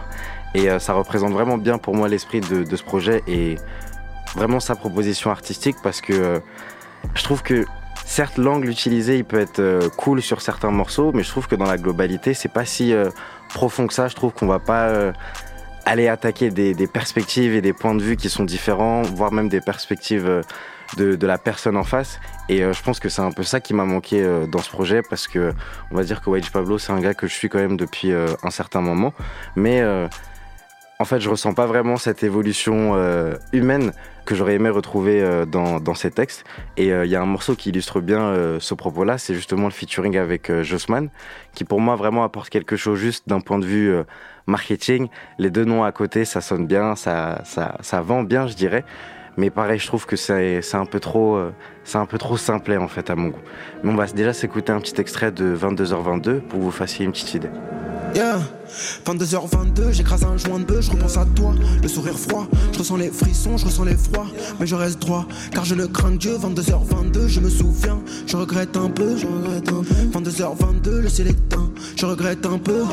et 0.53 0.70
euh, 0.70 0.79
ça 0.79 0.94
représente 0.94 1.34
vraiment 1.34 1.58
bien 1.58 1.77
pour 1.77 1.96
moi 1.96 2.08
l'esprit 2.08 2.41
de, 2.41 2.75
ce 2.75 2.84
projet 2.84 3.24
et 3.27 3.56
vraiment 4.36 4.60
sa 4.60 4.75
proposition 4.75 5.32
artistique 5.32 5.77
parce 5.84 6.01
que 6.01 6.13
euh, 6.13 6.39
je 7.13 7.24
trouve 7.24 7.44
que 7.44 7.65
certes, 8.06 8.38
l'angle 8.38 8.70
utilisé, 8.70 9.18
il 9.18 9.25
peut 9.25 9.39
être 9.39 9.89
cool 9.98 10.22
sur 10.22 10.41
certains 10.41 10.72
morceaux, 10.72 11.12
mais 11.13 11.24
je 11.24 11.29
trouve 11.29 11.48
que 11.48 11.56
dans 11.56 11.65
la 11.65 11.77
globalité, 11.77 12.34
c'est 12.34 12.51
pas 12.51 12.65
si 12.65 12.94
profond 13.50 13.88
que 13.88 13.94
ça. 13.94 14.08
Je 14.08 14.15
trouve 14.15 14.34
qu'on 14.34 14.48
va 14.48 14.60
pas 14.60 15.13
aller 15.86 16.08
attaquer 16.08 16.50
des, 16.50 16.88
perspectives 16.88 17.53
et 17.53 17.62
des 17.62 17.72
points 17.72 17.96
de 17.96 18.01
vue 18.01 18.18
qui 18.18 18.29
sont 18.29 18.44
différents, 18.44 19.03
voire 19.03 19.32
même 19.32 19.48
des 19.48 19.62
perspectives 19.62 20.41
de, 20.98 21.25
la 21.25 21.38
personne 21.38 21.77
en 21.77 21.84
face. 21.84 22.20
Et 22.50 22.62
je 22.62 22.82
pense 22.84 23.00
que 23.00 23.10
c'est 23.10 23.22
un 23.22 23.32
peu 23.32 23.44
ça 23.44 23.60
qui 23.60 23.74
m'a 23.74 23.86
manqué 23.86 24.27
dans 24.51 24.60
ce 24.60 24.70
projet 24.70 25.01
parce 25.08 25.27
que 25.27 25.53
on 25.91 25.96
va 25.96 26.03
dire 26.03 26.22
que 26.22 26.29
Wage 26.32 26.51
Pablo, 26.51 26.79
c'est 26.79 26.91
un 26.91 27.00
gars 27.00 27.13
que 27.13 27.27
je 27.27 27.34
suis 27.34 27.48
quand 27.48 27.60
même 27.60 27.77
depuis 27.77 28.12
un 28.12 28.50
certain 28.50 28.82
moment. 28.82 29.13
Mais 29.56 29.82
en 31.01 31.06
fait, 31.06 31.22
je 31.22 31.29
ressens 31.29 31.53
pas 31.53 31.65
vraiment 31.65 31.96
cette 31.96 32.24
évolution 32.24 32.91
euh, 32.96 33.36
humaine 33.53 33.94
que 34.25 34.36
j'aurais 34.36 34.56
aimé 34.56 34.70
retrouver 34.70 35.22
euh, 35.22 35.46
dans, 35.46 35.94
ces 35.94 36.12
textes. 36.12 36.44
Et 36.75 36.91
euh, 36.91 37.06
il 37.06 37.12
y 37.12 37.15
a 37.15 37.22
un 37.22 37.25
morceau 37.25 37.56
qui 37.56 37.70
illustre 37.70 38.01
bien 38.01 38.36
ce 38.60 38.74
propos-là, 38.74 39.18
c'est 39.18 39.34
justement 39.34 39.63
le 39.63 39.72
featuring 39.72 40.18
avec 40.18 40.51
Jossman, 40.62 41.08
qui 41.53 41.63
pour 41.63 41.79
moi 41.79 41.96
vraiment 41.96 42.25
apporte 42.25 42.50
quelque 42.50 42.75
chose 42.75 43.00
juste 43.00 43.29
d'un 43.29 43.39
point 43.39 43.60
de 43.60 43.65
vue 43.65 43.96
marketing. 44.46 45.08
Les 45.38 45.50
deux 45.50 45.63
noms 45.63 45.86
à 45.86 45.94
côté, 45.94 46.25
ça 46.25 46.41
sonne 46.41 46.68
bien, 46.68 46.98
ça, 46.98 47.41
ça, 47.46 47.77
ça 47.79 48.01
vend 48.01 48.24
bien, 48.24 48.48
je 48.48 48.56
dirais. 48.56 48.84
Mais 49.38 49.50
pareil, 49.50 49.79
je 49.79 49.88
trouve 49.88 50.06
que 50.06 50.18
c'est 50.18 50.75
un 50.75 50.86
peu 50.86 51.00
trop, 51.00 51.39
c'est 51.86 51.98
un 51.98 52.06
peu 52.06 52.18
trop 52.18 52.36
simplet 52.36 52.75
en 52.75 52.89
fait 52.89 53.10
à 53.10 53.15
mon 53.15 53.29
goût. 53.29 53.41
Mais 53.84 53.91
on 53.91 53.96
va 53.96 54.06
déjà 54.08 54.34
s'écouter 54.34 54.74
un 54.74 54.82
petit 54.82 55.00
extrait 55.00 55.32
de 55.32 55.56
22h22 55.56 56.41
pour 56.41 56.60
vous 56.60 56.72
fassiez 56.72 57.06
une 57.06 57.13
petite 57.13 57.36
idée. 57.36 57.50
Yeah. 58.16 58.39
22h22, 59.06 59.92
j'écrase 59.92 60.24
un 60.24 60.38
joint 60.38 60.60
de 60.60 60.66
bœuf, 60.66 60.82
je 60.82 60.92
repense 60.92 61.18
à 61.18 61.25
toi, 61.36 61.54
le 61.82 61.88
sourire 61.88 62.18
froid, 62.18 62.48
je 62.72 62.80
ressens 62.80 62.98
les 62.98 63.10
frissons, 63.10 63.58
je 63.58 63.66
ressens 63.66 63.84
les 63.84 63.96
froids, 63.96 64.28
mais 64.60 64.68
je 64.68 64.75
reste 64.75 65.00
droit, 65.01 65.25
car 65.51 65.66
je 65.66 65.75
ne 65.75 65.86
crains 65.86 66.13
que 66.13 66.18
Dieu. 66.18 66.38
22h22, 66.38 67.28
je 67.28 67.39
me 67.39 67.50
souviens, 67.50 68.00
je 68.28 68.38
regrette 68.38 68.78
un 68.78 68.89
peu, 68.89 69.18
je 69.18 69.25
regrette 69.25 69.70
un 69.70 69.84
peu. 69.84 70.20
22h22, 70.20 71.01
le 71.01 71.10
ciel 71.10 71.28
est 71.28 71.32
éteint, 71.32 71.70
je 71.96 72.06
regrette 72.06 72.46
un 72.46 72.58
peu. 72.58 72.84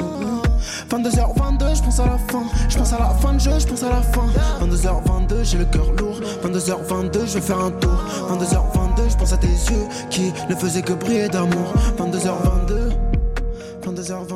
22h22, 0.90 1.76
je 1.76 1.82
pense 1.82 2.00
à 2.00 2.06
la 2.06 2.18
fin, 2.18 2.44
je 2.68 2.78
pense 2.78 2.92
à 2.92 2.98
la 2.98 3.10
fin 3.10 3.34
de 3.34 3.40
jeu, 3.40 3.58
je 3.58 3.66
pense 3.66 3.82
à 3.82 3.90
la 3.90 4.02
fin. 4.02 4.26
22h22, 4.60 5.44
j'ai 5.44 5.58
le 5.58 5.64
cœur 5.66 5.92
lourd. 5.92 6.20
22h22, 6.44 7.26
je 7.26 7.34
vais 7.34 7.40
faire 7.40 7.60
un 7.60 7.70
tour. 7.70 8.04
22h22, 8.30 9.10
je 9.10 9.16
pense 9.16 9.32
à 9.32 9.36
tes 9.36 9.46
yeux 9.46 9.86
qui 10.10 10.32
ne 10.48 10.54
faisaient 10.54 10.82
que 10.82 10.94
briller 10.94 11.28
d'amour. 11.28 11.74
22h22. 11.98 13.05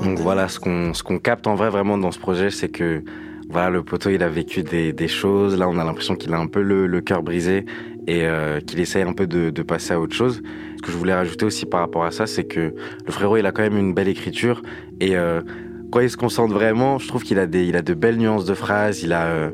Donc 0.02 0.18
voilà, 0.18 0.48
ce 0.48 0.58
qu'on 0.58 0.94
ce 0.94 1.02
qu'on 1.02 1.18
capte 1.18 1.46
en 1.46 1.54
vrai 1.54 1.70
vraiment 1.70 1.98
dans 1.98 2.10
ce 2.10 2.18
projet, 2.18 2.50
c'est 2.50 2.68
que 2.68 3.02
voilà, 3.48 3.70
le 3.70 3.82
poteau 3.82 4.10
il 4.10 4.22
a 4.22 4.28
vécu 4.28 4.62
des, 4.62 4.92
des 4.92 5.08
choses. 5.08 5.58
Là, 5.58 5.68
on 5.68 5.78
a 5.78 5.84
l'impression 5.84 6.14
qu'il 6.14 6.32
a 6.32 6.38
un 6.38 6.46
peu 6.46 6.62
le, 6.62 6.86
le 6.86 7.00
cœur 7.00 7.22
brisé 7.22 7.64
et 8.06 8.24
euh, 8.24 8.60
qu'il 8.60 8.80
essaye 8.80 9.02
un 9.02 9.12
peu 9.12 9.26
de, 9.26 9.50
de, 9.50 9.62
passer 9.62 9.92
à 9.92 10.00
autre 10.00 10.14
chose. 10.14 10.42
Ce 10.76 10.82
que 10.82 10.90
je 10.90 10.96
voulais 10.96 11.14
rajouter 11.14 11.44
aussi 11.44 11.66
par 11.66 11.80
rapport 11.80 12.04
à 12.04 12.10
ça, 12.10 12.26
c'est 12.26 12.44
que 12.44 12.74
le 13.06 13.12
frérot 13.12 13.36
il 13.36 13.46
a 13.46 13.52
quand 13.52 13.62
même 13.62 13.76
une 13.76 13.92
belle 13.92 14.08
écriture 14.08 14.62
et 15.00 15.16
euh, 15.16 15.42
quand 15.90 16.00
il 16.00 16.10
se 16.10 16.16
concentre 16.16 16.54
vraiment, 16.54 16.98
je 16.98 17.08
trouve 17.08 17.24
qu'il 17.24 17.38
a 17.38 17.46
des 17.46 17.64
il 17.64 17.76
a 17.76 17.82
de 17.82 17.94
belles 17.94 18.16
nuances 18.16 18.44
de 18.44 18.54
phrases. 18.54 19.02
Il 19.02 19.12
a 19.12 19.26
euh, 19.26 19.50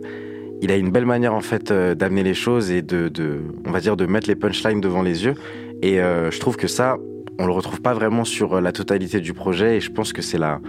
il 0.62 0.70
a 0.70 0.76
une 0.76 0.90
belle 0.90 1.06
manière 1.06 1.34
en 1.34 1.40
fait 1.40 1.70
euh, 1.70 1.94
d'amener 1.94 2.22
les 2.22 2.34
choses 2.34 2.70
et 2.70 2.82
de, 2.82 3.08
de 3.08 3.40
on 3.66 3.70
va 3.70 3.80
dire 3.80 3.96
de 3.96 4.06
mettre 4.06 4.28
les 4.28 4.36
punchlines 4.36 4.80
devant 4.80 5.02
les 5.02 5.24
yeux. 5.24 5.34
Et 5.82 6.00
euh, 6.00 6.30
je 6.30 6.40
trouve 6.40 6.56
que 6.56 6.68
ça, 6.68 6.96
on 7.38 7.46
le 7.46 7.52
retrouve 7.52 7.80
pas 7.80 7.94
vraiment 7.94 8.24
sur 8.24 8.54
euh, 8.54 8.60
la 8.60 8.72
totalité 8.72 9.20
du 9.20 9.32
projet 9.32 9.76
et 9.76 9.80
je 9.80 9.90
pense 9.90 10.12
que 10.12 10.22
c'est 10.22 10.38
la 10.38 10.60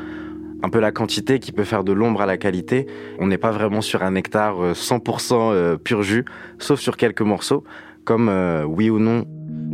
un 0.63 0.69
peu 0.69 0.79
la 0.79 0.91
quantité 0.91 1.37
qui 1.37 1.51
peut 1.51 1.63
faire 1.63 1.83
de 1.83 1.93
l'ombre 1.93 2.23
à 2.23 2.25
la 2.25 2.37
qualité. 2.37 2.87
On 3.19 3.27
n'est 3.27 3.37
pas 3.37 3.51
vraiment 3.51 3.81
sur 3.81 4.01
un 4.01 4.09
nectar 4.09 4.73
100% 4.73 5.33
euh, 5.33 5.53
euh, 5.53 5.77
pur 5.77 6.01
jus, 6.01 6.25
sauf 6.57 6.79
sur 6.79 6.97
quelques 6.97 7.21
morceaux, 7.21 7.63
comme 8.05 8.31
Oui 8.65 8.89
ou 8.89 8.97
non 8.97 9.25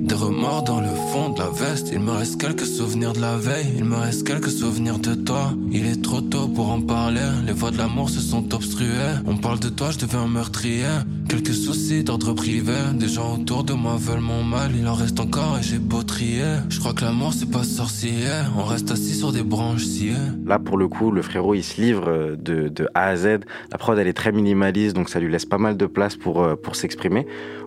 des 0.03 0.15
remords 0.15 0.63
dans 0.63 0.82
le 0.82 0.94
fond 1.12 1.30
de 1.30 1.39
la 1.39 1.50
veste. 1.50 1.89
Il 1.94 2.00
me 2.00 2.12
reste 2.12 2.39
quelques 2.39 2.65
souvenirs 2.65 3.13
de 3.13 3.22
la 3.22 3.38
veille. 3.38 3.74
Il 3.77 3.86
me 3.86 3.96
reste 3.96 4.27
quelques 4.27 4.50
souvenirs 4.50 5.00
de 5.00 5.13
toi. 5.13 5.53
Il 5.72 5.88
est 5.88 6.01
trop 6.03 6.22
tôt 6.22 6.48
pour 6.48 6.72
en 6.72 6.82
parler. 6.82 7.22
Les 7.46 7.53
voix 7.53 7.72
de 7.72 7.77
l'amour 7.77 8.10
se 8.10 8.20
sont 8.20 8.53
obstruées. 8.53 9.15
On 9.25 9.38
parle 9.38 9.60
de 9.60 9.70
toi, 9.70 9.92
je 9.92 10.00
deviens 10.00 10.27
meurtrier. 10.27 10.94
Quelques 11.30 11.53
soucis 11.53 12.03
d'ordre 12.03 12.34
privé. 12.34 12.74
Des 12.96 13.08
gens 13.08 13.36
autour 13.36 13.63
de 13.63 13.74
moi 13.74 13.96
veulent 13.98 14.20
mon 14.20 14.44
mal. 14.44 14.72
Il 14.77 14.88
en 14.88 14.94
reste 14.94 15.20
encore 15.20 15.58
et 15.60 15.63
j'ai 15.63 15.80
beau 15.80 16.03
trier. 16.03 16.58
Je 16.70 16.80
crois 16.80 16.94
que 16.94 17.06
l'amour 17.06 17.34
c'est 17.34 17.50
pas 17.50 17.63
sorcier. 17.63 18.27
On 18.58 18.63
reste 18.63 18.92
assis 18.92 19.15
sur 19.15 19.32
des 19.32 19.44
branches 19.44 19.86
sciées. 19.86 20.13
Là, 20.46 20.60
pour 20.60 20.77
le 20.77 20.88
coup, 20.89 21.12
le 21.12 21.22
frérot 21.22 21.56
il 21.56 21.63
se 21.63 21.82
livre 21.82 22.06
euh, 22.08 22.36
de, 22.36 22.88
A 22.94 23.08
à 23.08 23.15
Z. 23.15 23.39
La 23.72 23.77
prod 23.77 23.98
elle 23.98 24.08
est 24.08 24.13
très 24.13 24.32
minimaliste 24.32 24.96
donc 24.96 25.10
ça 25.10 25.20
lui 25.20 25.32
laisse 25.32 25.46
pas 25.46 25.58
mal 25.58 25.77
de 25.77 25.86
place 25.86 26.18
pour, 26.18 26.44
euh, 26.44 26.56
pour 26.56 26.75
s'exprimer 26.75 27.25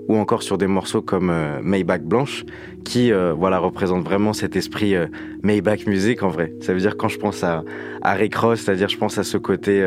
ou 0.08 0.16
encore 0.16 0.42
sur 0.42 0.58
des 0.58 0.66
morceaux 0.66 1.02
comme 1.02 1.30
euh, 1.30 1.60
Maybach 1.62 2.02
Blanche, 2.02 2.44
qui 2.84 3.12
euh, 3.12 3.32
voilà 3.32 3.58
représente 3.58 4.04
vraiment 4.04 4.32
cet 4.32 4.56
esprit 4.56 4.94
euh, 4.94 5.06
Maybach 5.42 5.86
music 5.86 6.22
en 6.22 6.28
vrai. 6.28 6.52
Ça 6.60 6.72
veut 6.72 6.80
dire 6.80 6.96
quand 6.96 7.08
je 7.08 7.18
pense 7.18 7.42
à, 7.42 7.64
à 8.02 8.12
Rick 8.12 8.34
Ross, 8.36 8.60
c'est-à-dire 8.60 8.88
je 8.88 8.98
pense 8.98 9.18
à 9.18 9.24
ce 9.24 9.36
côté, 9.36 9.80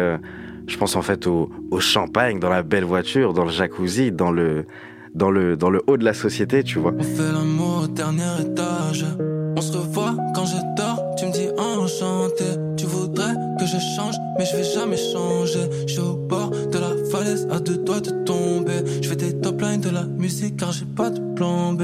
je 0.67 0.77
pense 0.77 0.95
en 0.95 1.01
fait 1.01 1.27
au, 1.27 1.49
au, 1.71 1.79
champagne, 1.79 2.39
dans 2.39 2.49
la 2.49 2.63
belle 2.63 2.83
voiture, 2.83 3.33
dans 3.33 3.45
le 3.45 3.51
jacuzzi, 3.51 4.11
dans 4.11 4.31
le 4.31 4.65
dans 5.15 5.31
le 5.31 5.57
dans 5.57 5.69
le 5.69 5.81
haut 5.88 5.97
de 5.97 6.05
la 6.05 6.13
société, 6.13 6.63
tu 6.63 6.79
vois. 6.79 6.93
On 6.97 7.03
fait 7.03 7.31
l'amour 7.31 7.83
au 7.83 7.88
dernier 7.88 8.41
étage. 8.41 9.05
On 9.55 9.61
se 9.61 9.77
revoit 9.77 10.15
quand 10.35 10.45
je 10.45 10.57
dors, 10.77 11.15
tu 11.17 11.25
me 11.25 11.31
dis 11.31 11.49
enchanté. 11.57 12.45
Tu 12.77 12.85
voudrais 12.85 13.33
que 13.59 13.65
je 13.65 13.77
change, 13.95 14.15
mais 14.38 14.45
je 14.45 14.55
vais 14.55 14.63
jamais 14.63 14.95
changer. 14.95 15.67
Je 15.88 15.99
suis 17.23 17.45
au 17.45 17.47
bord 17.47 17.47
de 17.47 17.47
la 17.47 17.47
falaise, 17.47 17.47
à 17.51 17.59
deux 17.59 17.77
doigts 17.77 17.99
de 18.01 18.11
tomber. 18.23 19.01
Je 19.01 19.09
fais 19.09 19.15
des 19.15 19.39
top 19.39 19.61
lines 19.61 19.81
de 19.81 19.89
la 19.89 20.03
musique 20.03 20.57
car 20.57 20.71
j'ai 20.71 20.85
pas 20.85 21.09
de 21.09 21.19
plan 21.35 21.73
B. 21.73 21.83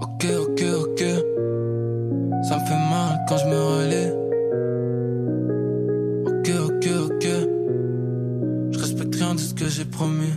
Ok, 0.00 0.26
ok, 0.40 0.64
ok. 0.80 1.04
Ça 2.44 2.58
me 2.58 2.64
fait 2.66 2.74
mal 2.90 3.24
quand 3.28 3.36
je 3.38 3.46
me 3.46 3.58
relais. 3.58 4.12
Ok, 6.26 6.50
ok, 6.66 6.88
ok. 7.06 7.26
Je 8.72 8.78
respecte 8.78 9.14
rien 9.14 9.34
de 9.34 9.40
ce 9.40 9.54
que 9.54 9.66
j'ai 9.66 9.84
promis. 9.84 10.32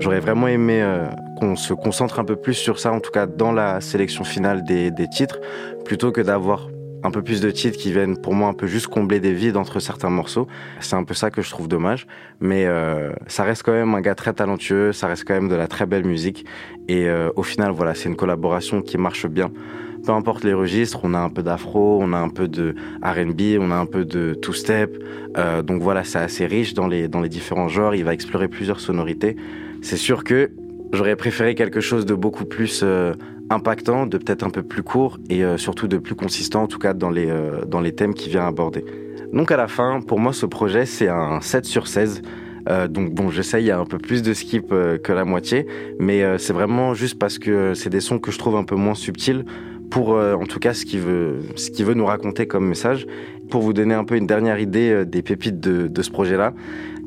J'aurais 0.00 0.20
vraiment 0.20 0.48
aimé 0.48 0.80
euh, 0.82 1.04
qu'on 1.38 1.56
se 1.56 1.74
concentre 1.74 2.18
un 2.18 2.24
peu 2.24 2.36
plus 2.36 2.54
sur 2.54 2.78
ça, 2.78 2.90
en 2.90 3.00
tout 3.00 3.10
cas 3.10 3.26
dans 3.26 3.52
la 3.52 3.82
sélection 3.82 4.24
finale 4.24 4.64
des, 4.64 4.90
des 4.90 5.08
titres, 5.08 5.38
plutôt 5.84 6.10
que 6.10 6.22
d'avoir 6.22 6.68
un 7.02 7.10
peu 7.10 7.22
plus 7.22 7.40
de 7.40 7.50
titres 7.50 7.78
qui 7.78 7.92
viennent 7.92 8.16
pour 8.16 8.34
moi 8.34 8.48
un 8.48 8.54
peu 8.54 8.66
juste 8.66 8.88
combler 8.88 9.20
des 9.20 9.32
vides 9.32 9.56
entre 9.56 9.80
certains 9.80 10.10
morceaux. 10.10 10.46
C'est 10.80 10.96
un 10.96 11.04
peu 11.04 11.14
ça 11.14 11.30
que 11.30 11.42
je 11.42 11.50
trouve 11.50 11.68
dommage. 11.68 12.06
Mais 12.40 12.66
euh, 12.66 13.12
ça 13.26 13.44
reste 13.44 13.62
quand 13.62 13.72
même 13.72 13.94
un 13.94 14.00
gars 14.00 14.14
très 14.14 14.32
talentueux, 14.32 14.92
ça 14.92 15.06
reste 15.06 15.24
quand 15.26 15.34
même 15.34 15.48
de 15.48 15.54
la 15.54 15.66
très 15.66 15.86
belle 15.86 16.04
musique. 16.04 16.44
Et 16.88 17.08
euh, 17.08 17.30
au 17.36 17.42
final, 17.42 17.72
voilà, 17.72 17.94
c'est 17.94 18.08
une 18.08 18.16
collaboration 18.16 18.82
qui 18.82 18.98
marche 18.98 19.26
bien. 19.26 19.50
Peu 20.04 20.12
importe 20.12 20.44
les 20.44 20.54
registres, 20.54 21.00
on 21.02 21.12
a 21.12 21.18
un 21.18 21.28
peu 21.28 21.42
d'afro, 21.42 21.98
on 22.00 22.12
a 22.14 22.18
un 22.18 22.30
peu 22.30 22.48
de 22.48 22.74
R&B, 23.02 23.58
on 23.60 23.70
a 23.70 23.76
un 23.76 23.86
peu 23.86 24.04
de 24.04 24.34
two-step. 24.34 24.96
Euh, 25.36 25.62
donc 25.62 25.82
voilà, 25.82 26.04
c'est 26.04 26.18
assez 26.18 26.46
riche 26.46 26.72
dans 26.72 26.86
les, 26.86 27.06
dans 27.06 27.20
les 27.20 27.28
différents 27.28 27.68
genres. 27.68 27.94
Il 27.94 28.04
va 28.04 28.14
explorer 28.14 28.48
plusieurs 28.48 28.80
sonorités. 28.80 29.36
C'est 29.82 29.98
sûr 29.98 30.24
que 30.24 30.50
j'aurais 30.92 31.16
préféré 31.16 31.54
quelque 31.54 31.80
chose 31.80 32.06
de 32.06 32.14
beaucoup 32.14 32.46
plus 32.46 32.80
euh, 32.82 33.12
impactant, 33.50 34.06
de 34.06 34.16
peut-être 34.16 34.44
un 34.44 34.50
peu 34.50 34.62
plus 34.62 34.82
court 34.82 35.18
et 35.28 35.44
euh, 35.44 35.58
surtout 35.58 35.88
de 35.88 35.98
plus 35.98 36.14
consistant, 36.14 36.62
en 36.62 36.66
tout 36.68 36.78
cas 36.78 36.94
dans 36.94 37.10
les, 37.10 37.28
euh, 37.28 37.64
dans 37.66 37.80
les 37.80 37.92
thèmes 37.92 38.14
qu'il 38.14 38.30
vient 38.30 38.46
aborder. 38.46 38.84
Donc 39.32 39.50
à 39.50 39.56
la 39.56 39.68
fin, 39.68 40.00
pour 40.00 40.18
moi, 40.18 40.32
ce 40.32 40.46
projet, 40.46 40.86
c'est 40.86 41.08
un 41.08 41.40
7 41.40 41.64
sur 41.64 41.88
16. 41.88 42.22
Euh, 42.68 42.88
donc 42.88 43.12
bon, 43.12 43.30
j'essaye, 43.30 43.64
il 43.64 43.66
y 43.66 43.70
a 43.70 43.78
un 43.78 43.84
peu 43.84 43.98
plus 43.98 44.22
de 44.22 44.32
skip 44.32 44.68
que 44.68 45.12
la 45.12 45.24
moitié, 45.24 45.66
mais 45.98 46.38
c'est 46.38 46.52
vraiment 46.52 46.94
juste 46.94 47.18
parce 47.18 47.38
que 47.38 47.74
c'est 47.74 47.90
des 47.90 48.00
sons 48.00 48.18
que 48.18 48.30
je 48.30 48.38
trouve 48.38 48.56
un 48.56 48.64
peu 48.64 48.76
moins 48.76 48.94
subtils 48.94 49.44
pour 49.90 50.10
en 50.10 50.46
tout 50.46 50.60
cas 50.60 50.72
ce 50.72 50.84
qu'il 50.84 51.00
veut, 51.00 51.40
ce 51.56 51.70
qu'il 51.70 51.84
veut 51.84 51.94
nous 51.94 52.06
raconter 52.06 52.46
comme 52.46 52.68
message. 52.68 53.06
Pour 53.50 53.62
vous 53.62 53.72
donner 53.72 53.94
un 53.94 54.04
peu 54.04 54.14
une 54.14 54.26
dernière 54.26 54.60
idée 54.60 55.04
des 55.04 55.22
pépites 55.22 55.58
de, 55.58 55.88
de 55.88 56.02
ce 56.02 56.10
projet-là, 56.10 56.54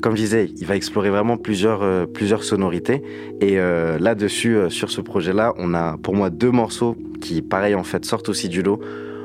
comme 0.04 0.18
je 0.18 0.22
disais, 0.22 0.52
il 0.58 0.68
va 0.68 0.76
explorer 0.76 1.10
vraiment 1.10 1.38
plusieurs, 1.38 1.82
euh, 1.82 2.06
sonorités. 2.42 3.02
Et 3.40 3.58
euh, 3.58 3.98
là-dessus, 3.98 4.58
euh, 4.58 4.70
sur 4.70 4.92
ce 4.92 5.00
projet-là, 5.00 5.54
on 5.58 5.74
a 5.74 5.96
pour 5.98 6.14
moi 6.14 6.30
deux 6.30 6.52
morceaux 6.52 6.98
qui, 7.22 7.42
pareil, 7.42 7.74
en 7.74 7.86
fait, 7.86 8.04
sortent 8.04 8.28
aussi 8.28 8.50
du 8.50 8.62
lot. 8.62 8.82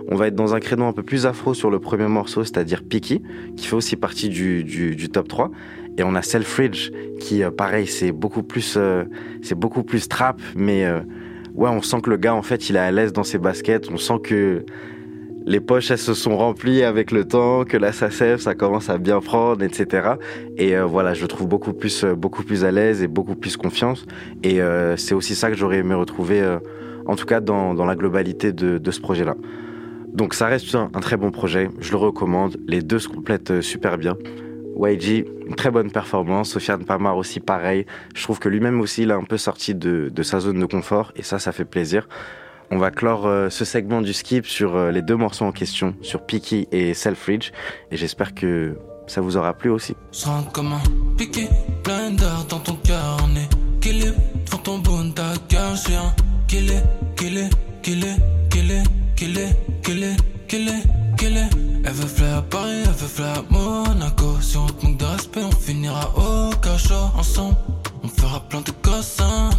On 0.06 0.14
va 0.14 0.28
être 0.28 0.36
dans 0.36 0.54
un 0.54 0.60
créneau 0.60 0.84
un 0.84 0.92
peu 0.92 1.02
plus 1.02 1.26
afro 1.26 1.52
sur 1.52 1.68
le 1.68 1.80
premier 1.80 2.06
morceau, 2.06 2.44
c'est-à-dire 2.44 2.84
Piki, 2.84 3.22
qui 3.56 3.66
fait 3.66 3.74
aussi 3.74 3.96
partie 3.96 4.28
du, 4.28 5.08
top 5.12 5.26
3. 5.26 5.50
Et 5.98 6.04
on 6.04 6.14
a 6.14 6.22
Selfridge, 6.22 6.92
qui, 7.18 7.42
pareil, 7.56 7.88
c'est 7.88 8.12
beaucoup 8.12 8.44
plus, 8.44 8.78
c'est 9.42 9.56
beaucoup 9.56 9.82
plus 9.82 10.06
trap, 10.06 10.40
mais 10.54 10.88
ouais, 11.54 11.68
on 11.68 11.82
sent 11.82 12.02
que 12.02 12.10
le 12.10 12.18
gars, 12.18 12.36
en 12.36 12.42
fait, 12.42 12.70
il 12.70 12.76
est 12.76 12.78
à 12.78 12.92
l'aise 12.92 13.12
dans 13.12 13.24
ses 13.24 13.38
baskets. 13.38 13.88
On 13.92 13.98
sent 13.98 14.20
que 14.22 14.64
les 15.46 15.60
poches 15.60 15.90
elles 15.90 15.98
se 15.98 16.14
sont 16.14 16.36
remplies 16.36 16.82
avec 16.82 17.10
le 17.10 17.24
temps, 17.24 17.64
que 17.64 17.76
la 17.76 17.92
SACEF 17.92 18.40
ça 18.40 18.54
commence 18.54 18.90
à 18.90 18.98
bien 18.98 19.20
prendre, 19.20 19.62
etc. 19.62 20.14
Et 20.56 20.76
euh, 20.76 20.84
voilà, 20.84 21.14
je 21.14 21.22
le 21.22 21.28
trouve 21.28 21.48
beaucoup 21.48 21.72
plus, 21.72 22.04
euh, 22.04 22.14
beaucoup 22.14 22.42
plus 22.42 22.64
à 22.64 22.70
l'aise 22.70 23.02
et 23.02 23.08
beaucoup 23.08 23.34
plus 23.34 23.56
confiance. 23.56 24.04
Et 24.42 24.60
euh, 24.60 24.96
c'est 24.96 25.14
aussi 25.14 25.34
ça 25.34 25.50
que 25.50 25.56
j'aurais 25.56 25.78
aimé 25.78 25.94
retrouver, 25.94 26.42
en 27.06 27.16
tout 27.16 27.26
cas 27.26 27.40
dans, 27.40 27.74
dans 27.74 27.86
la 27.86 27.96
globalité 27.96 28.52
de, 28.52 28.78
de 28.78 28.90
ce 28.90 29.00
projet-là. 29.00 29.36
Donc 30.12 30.34
ça 30.34 30.46
reste 30.46 30.74
un, 30.74 30.88
très 31.00 31.16
bon 31.16 31.30
projet, 31.30 31.70
je 31.80 31.90
le 31.90 31.96
recommande. 31.96 32.56
Les 32.66 32.82
deux 32.82 32.98
se 32.98 33.08
complètent 33.08 33.60
super 33.60 33.98
bien. 33.98 34.16
YG, 34.80 35.26
une 35.46 35.56
très 35.56 35.70
bonne 35.70 35.90
performance. 35.90 36.50
Sofiane 36.50 36.84
Pamar 36.84 37.16
aussi 37.16 37.40
pareil. 37.40 37.84
Je 38.14 38.22
trouve 38.22 38.38
que 38.38 38.48
lui-même 38.48 38.80
aussi, 38.80 39.02
il 39.02 39.10
a 39.10 39.16
un 39.16 39.24
peu 39.24 39.36
sorti 39.36 39.74
de, 39.74 40.08
de, 40.12 40.22
sa 40.22 40.40
zone 40.40 40.60
de 40.60 40.66
confort 40.66 41.12
et 41.16 41.22
ça, 41.22 41.38
ça 41.38 41.52
fait 41.52 41.64
plaisir. 41.64 42.08
On 42.70 42.78
va 42.78 42.90
clore 42.90 43.26
euh, 43.26 43.50
ce 43.50 43.64
segment 43.64 44.02
du 44.02 44.12
skip 44.12 44.46
sur 44.46 44.76
euh, 44.76 44.90
les 44.90 45.02
deux 45.02 45.16
morceaux 45.16 45.44
en 45.44 45.52
question, 45.52 45.94
sur 46.02 46.24
Picky 46.24 46.68
et 46.70 46.94
Selfridge. 46.94 47.50
Et 47.90 47.96
j'espère 47.96 48.34
que 48.34 48.78
ça 49.06 49.20
vous 49.20 49.36
aura 49.36 49.54
plu 49.54 49.70
aussi. 49.70 49.96
Comme 50.52 50.72
un 50.72 51.16
piqué, 51.16 51.48
plein 51.82 52.10
d'art 52.10 52.44
dans 52.48 52.60
ton 52.60 52.74
cœur, 52.74 53.16
on 53.24 53.36
est 53.36 53.48
est 53.90 54.14
devant 54.44 54.58
ton 54.58 54.78
bon 54.78 55.10
ta 55.12 55.32
cœur, 55.48 55.74
je 55.74 55.80
suis 55.80 55.94
un 55.94 56.14
qu'il 56.46 56.70
est, 56.70 56.82
qu'il 57.16 57.38
est, 57.38 57.50
qu'il 57.82 58.04
est, 58.04 58.16
qu'il 59.16 59.38
est. 59.38 59.52
Elle 61.84 61.92
veut 61.92 62.06
faire 62.06 62.38
à 62.38 62.42
Paris, 62.42 62.82
elle 62.84 62.90
veut 62.90 63.06
faire 63.06 63.38
à 63.38 63.42
Monaco. 63.50 64.40
Si 64.40 64.56
on 64.56 64.66
te 64.66 64.84
manque 64.84 64.98
de 64.98 65.04
respect, 65.04 65.42
on 65.42 65.50
finira 65.50 66.12
au 66.16 66.50
cachot. 66.56 66.94
Ensemble, 67.16 67.56
on 68.02 68.08
fera 68.08 68.40
plein 68.40 68.60
de 68.60 68.70
cossins. 68.82 69.50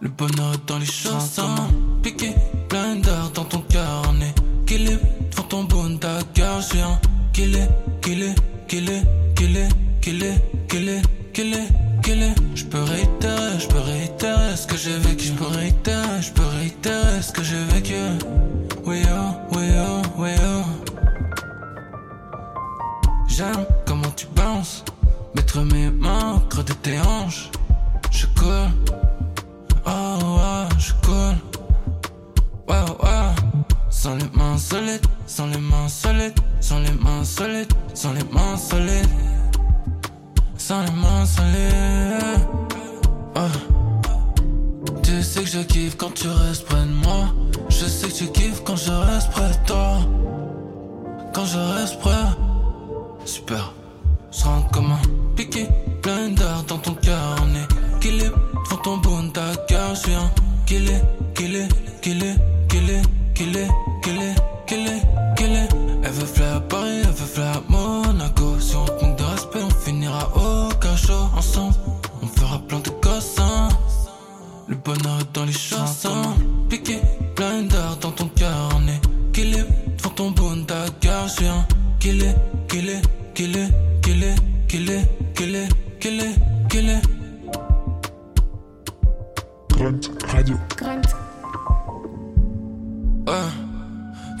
Le 0.00 0.08
bonheur 0.08 0.54
dans 0.66 0.78
les 0.78 0.86
chansons. 0.86 1.54
Piqué, 2.02 2.34
plein 2.68 2.96
d'art 2.96 3.30
dans 3.30 3.44
ton 3.44 3.60
cœur, 3.60 4.02
on 4.08 4.20
est 4.20 4.34
qu'il 4.66 4.90
est 4.90 5.00
devant 5.30 5.42
ton 5.48 5.64
bon 5.64 5.98
je 6.00 6.62
suis 6.62 6.80
un 6.80 6.98
qu'il 7.32 7.54
est, 7.56 7.68
qu'il 8.00 8.22
est 8.22 8.34
qu'il 8.70 8.88
est, 8.88 9.02
qu'il 9.34 9.56
est, 9.56 9.68
qu'il 10.00 10.22
est, 10.22 10.42
qu'il 10.68 10.88
est, 10.88 11.02
qu'il 11.32 11.52
est, 11.52 11.68
qu'il 12.02 12.22
est. 12.22 12.34
Je 12.54 12.64
peux 12.64 12.82
réitérer, 12.82 13.58
je 13.58 13.66
peux 13.66 13.80
réitérer 13.80 14.56
ce 14.56 14.66
que 14.66 14.76
j'ai 14.76 14.96
vécu. 14.96 15.26
Je 15.26 15.32
peux 15.32 15.46
réitérer, 15.46 16.22
je 16.22 16.30
peux 16.30 16.46
réitérer 16.46 17.20
ce 17.20 17.32
que 17.32 17.42
j'ai 17.42 17.64
vécu. 17.64 17.94
Oui 18.84 19.02
oh, 19.08 19.56
oui 19.56 19.68
oh, 19.76 20.02
oui 20.18 20.30
oh. 20.40 20.64
J'aime 23.26 23.66
comment 23.86 24.10
tu 24.14 24.26
bounces, 24.36 24.84
mettre 25.34 25.60
mes 25.62 25.90
mains 25.90 26.40
de 26.56 26.72
tes 26.74 27.00
hanches. 27.00 27.50
Je 28.12 28.26
colle, 28.38 28.70
oh 29.86 30.18
oh, 30.22 30.68
je 30.78 30.92
colle. 31.06 31.36
Wow, 32.68 32.96
wow. 33.02 33.34
Sans 33.90 34.14
les 34.14 34.30
mains 34.34 34.58
solides, 34.58 35.06
sans 35.26 35.46
les 35.46 35.58
mains 35.58 35.88
solides, 35.88 36.38
sans 36.60 36.78
les 36.80 36.92
mains 36.92 37.24
solides, 37.24 37.72
sans 37.94 38.12
les 38.12 38.24
mains 38.24 38.56
solides, 38.56 39.08
sans 40.56 40.82
les 40.82 40.92
mains 40.92 41.26
solides. 41.26 42.40
Tu 45.02 45.22
sais 45.22 45.40
que 45.42 45.48
je 45.48 45.60
kiffe 45.60 45.96
quand 45.96 46.14
tu 46.14 46.28
restes 46.28 46.64
près 46.66 46.82
de 46.82 46.92
moi. 47.04 47.28
Je 47.68 47.86
sais 47.86 48.08
que 48.08 48.14
tu 48.14 48.26
kiffes 48.28 48.62
quand 48.64 48.76
je 48.76 48.92
reste 48.92 49.30
près 49.30 49.48
de 49.48 49.66
toi. 49.66 49.98
Quand 51.34 51.44
je 51.44 51.58
reste 51.58 51.98
près, 52.00 52.26
super. 53.24 53.72
Sera 54.30 54.62
comme 54.72 54.92
un 54.92 55.34
piqué, 55.36 55.68
plein 56.02 56.28
d'art 56.30 56.62
dans 56.68 56.78
ton 56.78 56.94
cœur. 56.94 57.36
On 57.42 57.54
est 57.54 57.89
qu'il 58.00 58.20
est 58.22 58.30
devant 58.30 58.82
ton 58.82 58.96
bon 58.98 59.30
ta 59.30 59.54
cœur. 59.68 59.94
Je 59.94 60.00
suis 60.00 60.14
un 60.14 60.30
qu'il 60.66 60.88
est, 60.88 61.02
qu'il 61.34 61.56
est, 61.56 61.68
qu'il 62.00 62.22
est, 62.22 62.36
qu'il 62.72 62.90
est, 62.90 63.02
qu'il 63.34 63.56
est 63.56 63.68
qu'elle 64.02 64.22
est, 64.22 64.34
qu'elle 64.66 64.86
est, 64.86 65.02
qu'elle 65.36 65.52
est. 65.52 65.68
Elle 66.02 66.12
veut 66.12 66.26
faire 66.26 66.56
à 66.56 66.60
Paris, 66.60 67.00
elle 67.02 67.10
veut 67.10 67.26
faire 67.26 67.56
à 67.56 67.62
Monaco. 67.68 68.58
Si 68.58 68.74
on 68.76 68.80
manque 68.80 69.18
de 69.18 69.24
respect, 69.24 69.62
on 69.62 69.70
finira 69.70 70.30
au 70.36 70.68
cachot. 70.74 71.28
Ensemble, 71.36 71.74
on 72.22 72.26
fera 72.26 72.58
plein 72.60 72.80
de 72.80 72.90
cossins. 72.90 73.68
Le 74.68 74.76
bonheur 74.76 75.20
est 75.20 75.34
dans 75.34 75.44
les 75.44 75.52
chansons. 75.52 76.34
Piqué, 76.68 77.00
plein 77.34 77.62
d'art 77.62 77.96
dans 77.96 78.12
ton 78.12 78.28
cœur. 78.28 78.70
On 78.76 78.86
est 78.88 79.00
qu'il 79.32 79.66
ton 80.16 80.30
bon 80.30 80.64
ta 80.64 80.84
cœur. 81.00 81.28
Je 81.28 81.32
suis 81.32 81.46
un 81.46 81.66
qu'il 81.98 82.18
qu'il 82.18 82.24
est, 82.24 82.36
qu'il 82.68 82.88
est, 82.88 83.02
qu'il 83.34 83.56
est, 83.56 83.70
qu'il 84.02 84.22
est, 84.22 84.34
qu'il 84.68 84.90
est, 84.90 85.08
Grunt 89.80 90.10
Radio. 90.28 90.56
Grunt. 90.76 91.00
Ouais. 93.26 93.34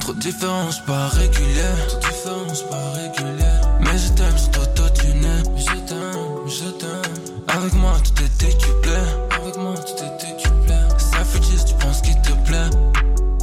Trop 0.00 0.12
de 0.12 0.20
différence 0.20 0.84
pas 0.84 1.08
régulière. 1.08 1.86
Trop 1.88 1.98
de 1.98 2.06
différence 2.12 2.62
pas 2.64 2.90
régulière. 2.90 3.60
Mais 3.80 3.96
je 3.96 4.12
t'aime, 4.12 4.36
c'est 4.36 4.50
toi, 4.50 4.66
toi 4.66 4.90
tu 4.90 5.06
n'es. 5.06 5.42
Je 5.56 5.76
t'aime, 5.88 6.46
je 6.46 6.70
t'aime. 6.72 7.46
Avec 7.48 7.72
moi 7.72 7.94
tout 8.04 8.22
est 8.22 8.38
décuplé. 8.38 9.00
Avec 9.40 9.56
moi 9.56 9.74
tout 9.78 10.04
est 10.04 10.26
décuplé. 10.26 10.76
Ça 10.98 11.24
fait 11.24 11.42
juste, 11.50 11.68
tu 11.68 11.74
penses 11.76 12.02
qu'il 12.02 12.20
te 12.20 12.32
plaît. 12.46 12.68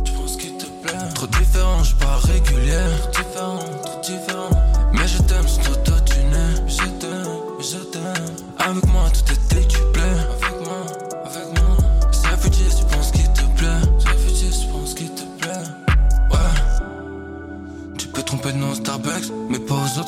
Tu 0.05 0.11
penses 0.11 0.37
qu'il 0.37 0.55
te 0.55 0.65
plaît. 0.83 0.99
Trop 1.15 1.25
de 1.25 1.35
différence 1.39 1.93
pas 1.93 2.17
régulière. 2.31 2.91
Trop 3.11 3.23
différent, 3.23 3.57
trop 3.57 3.76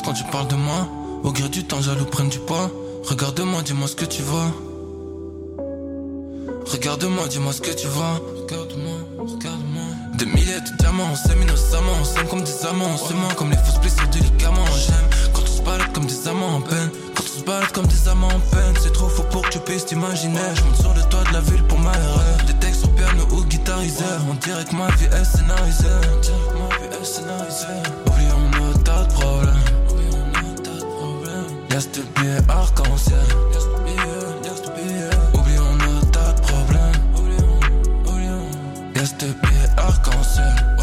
quand 0.10 0.16
tu 0.16 0.24
parles 0.24 0.48
de 0.48 0.56
moi. 0.56 0.88
Au 1.24 1.32
gré 1.32 1.48
du 1.50 1.64
temps, 1.64 1.82
jaloux 1.82 2.06
prennent 2.06 2.30
du 2.30 2.40
poids. 2.40 2.72
Regarde-moi, 3.08 3.62
dis-moi 3.62 3.88
ce 3.88 3.96
que 3.96 4.06
tu 4.06 4.24
vois. 4.24 4.50
Regarde-moi, 6.66 7.28
dis-moi 7.28 7.54
ce 7.54 7.62
que 7.62 7.70
tu 7.70 7.86
vois. 7.86 8.20
Regarde-moi, 8.42 8.98
regarde-moi. 9.20 9.84
Des 10.18 10.26
milliers 10.26 10.62
de 10.62 10.78
diamants, 10.80 11.10
on 11.12 11.16
s'aime 11.16 11.44
innocemment. 11.44 11.92
On 12.02 12.04
s'aime 12.04 12.28
comme 12.28 12.42
des 12.42 12.66
amants, 12.66 12.90
on 12.92 12.98
se 12.98 13.36
comme 13.36 13.52
les 13.52 13.58
fausses 13.58 13.80
blessures 13.82 14.08
du 14.08 14.18
ligament. 14.18 14.66
J'aime 14.88 15.32
quand 15.32 15.44
on 15.44 15.58
se 15.58 15.62
balade 15.62 15.94
comme 15.94 16.08
des 16.08 16.28
amants 16.28 16.56
en 16.56 16.62
peine. 16.62 16.90
Quand 17.14 17.24
on 17.24 17.40
se 17.40 17.46
balade 17.46 17.72
comme 17.72 17.86
des 17.86 18.08
amants 18.08 18.30
en 18.30 18.56
peine. 18.56 18.74
C'est 18.82 18.94
trop 18.94 19.10
faux 19.10 19.28
pour 19.30 19.44
que 19.44 19.50
tu 19.50 19.60
puisses 19.60 19.86
t'imaginer. 19.86 20.40
Je 20.56 20.64
monte 20.64 20.82
sur 20.82 20.94
le 20.96 21.04
toit 21.04 21.24
de 21.26 21.34
la 21.34 21.42
ville 21.42 21.64
pour 21.66 21.78
ma 21.78 21.94
erreur. 21.94 22.38
Des 22.48 22.56
textes 22.56 22.84
au 22.84 22.88
piano 22.88 23.28
ou 23.32 23.44
guitarisés. 23.44 24.06
On 24.28 24.34
dirait 24.34 24.66
que 24.66 24.76
ma 24.76 24.90
vie 24.96 25.06
est 25.06 25.24
scénarisée. 25.24 25.86
On 26.16 26.20
dirait 26.20 26.48
que 26.50 26.58
ma 26.58 26.78
vie 26.80 26.96
est 27.00 27.06
scénarisée. 27.06 28.10
Nos 28.60 28.74
tas 28.80 29.04
de 29.04 29.14
problèmes. 29.14 29.59
Y'a 31.72 31.80
ce 31.80 32.02
billet 32.16 32.40
arc-en-ciel. 32.48 33.20
Oublions 35.34 35.76
nos 35.76 36.06
tas 36.12 36.34
de 36.34 36.42
problèmes. 36.42 37.02
Oublions, 37.16 37.60
oublions. 38.08 38.48
Y'a 38.96 39.06
ce 39.06 39.26
arc-en-ciel. 39.78 40.79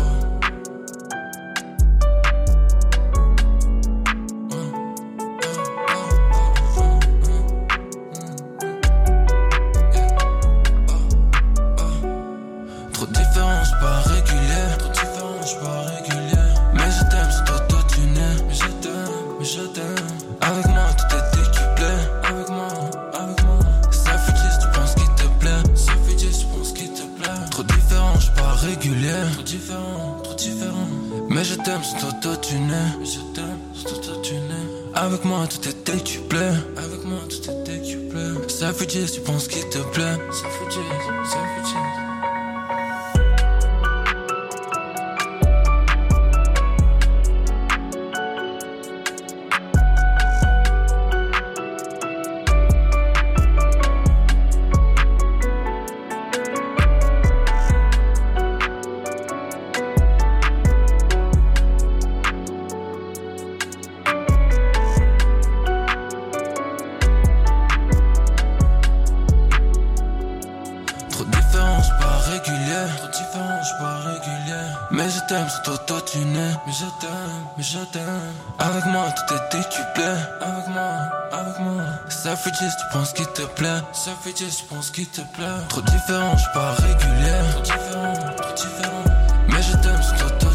Penses 82.97 83.13
qu'il 83.13 83.27
te 83.27 83.43
plaît. 83.43 83.81
Ça 83.93 84.13
fait 84.23 84.37
juste, 84.37 84.61
tu 84.61 84.75
penses 84.75 84.91
qu'il 84.91 85.07
te 85.07 85.21
plaît. 85.35 85.59
Trop 85.69 85.83
de 85.83 85.91
différence 85.91 86.43
pas 86.55 86.73
régulière. 86.73 87.45
Trop 87.53 87.63
différent, 87.63 88.15
trop 88.37 88.55
différent. 88.55 89.05
Mais 89.49 89.63
je 89.63 89.73
t'aime, 89.73 90.01
c'est 90.03 90.39
toi, 90.39 90.46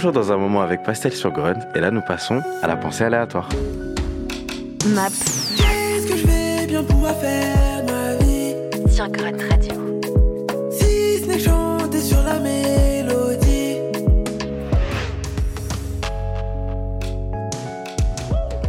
toujours 0.00 0.12
dans 0.12 0.32
un 0.32 0.38
moment 0.38 0.62
avec 0.62 0.82
Pastel 0.82 1.12
sur 1.12 1.30
Grunt 1.30 1.60
et 1.74 1.78
là 1.78 1.90
nous 1.90 2.00
passons 2.00 2.40
à 2.62 2.66
la 2.66 2.74
pensée 2.74 3.04
aléatoire. 3.04 3.50
Map 4.86 5.10
Qu'est-ce 5.58 6.06
que 6.06 6.16
je 6.16 6.26
vais 6.26 6.66
bien 6.66 6.82
pouvoir 6.82 7.14
faire 7.16 7.84
de 7.84 7.92
ma 7.92 8.16
vie 8.16 8.54
sur 8.90 9.06
Grunt 9.08 9.36
Radio. 9.50 10.00
Si 10.70 11.18
ce 11.18 11.26
n'est 11.26 11.38
chanter 11.38 12.00
sur 12.00 12.22
la 12.22 12.38
mélodie 12.38 13.76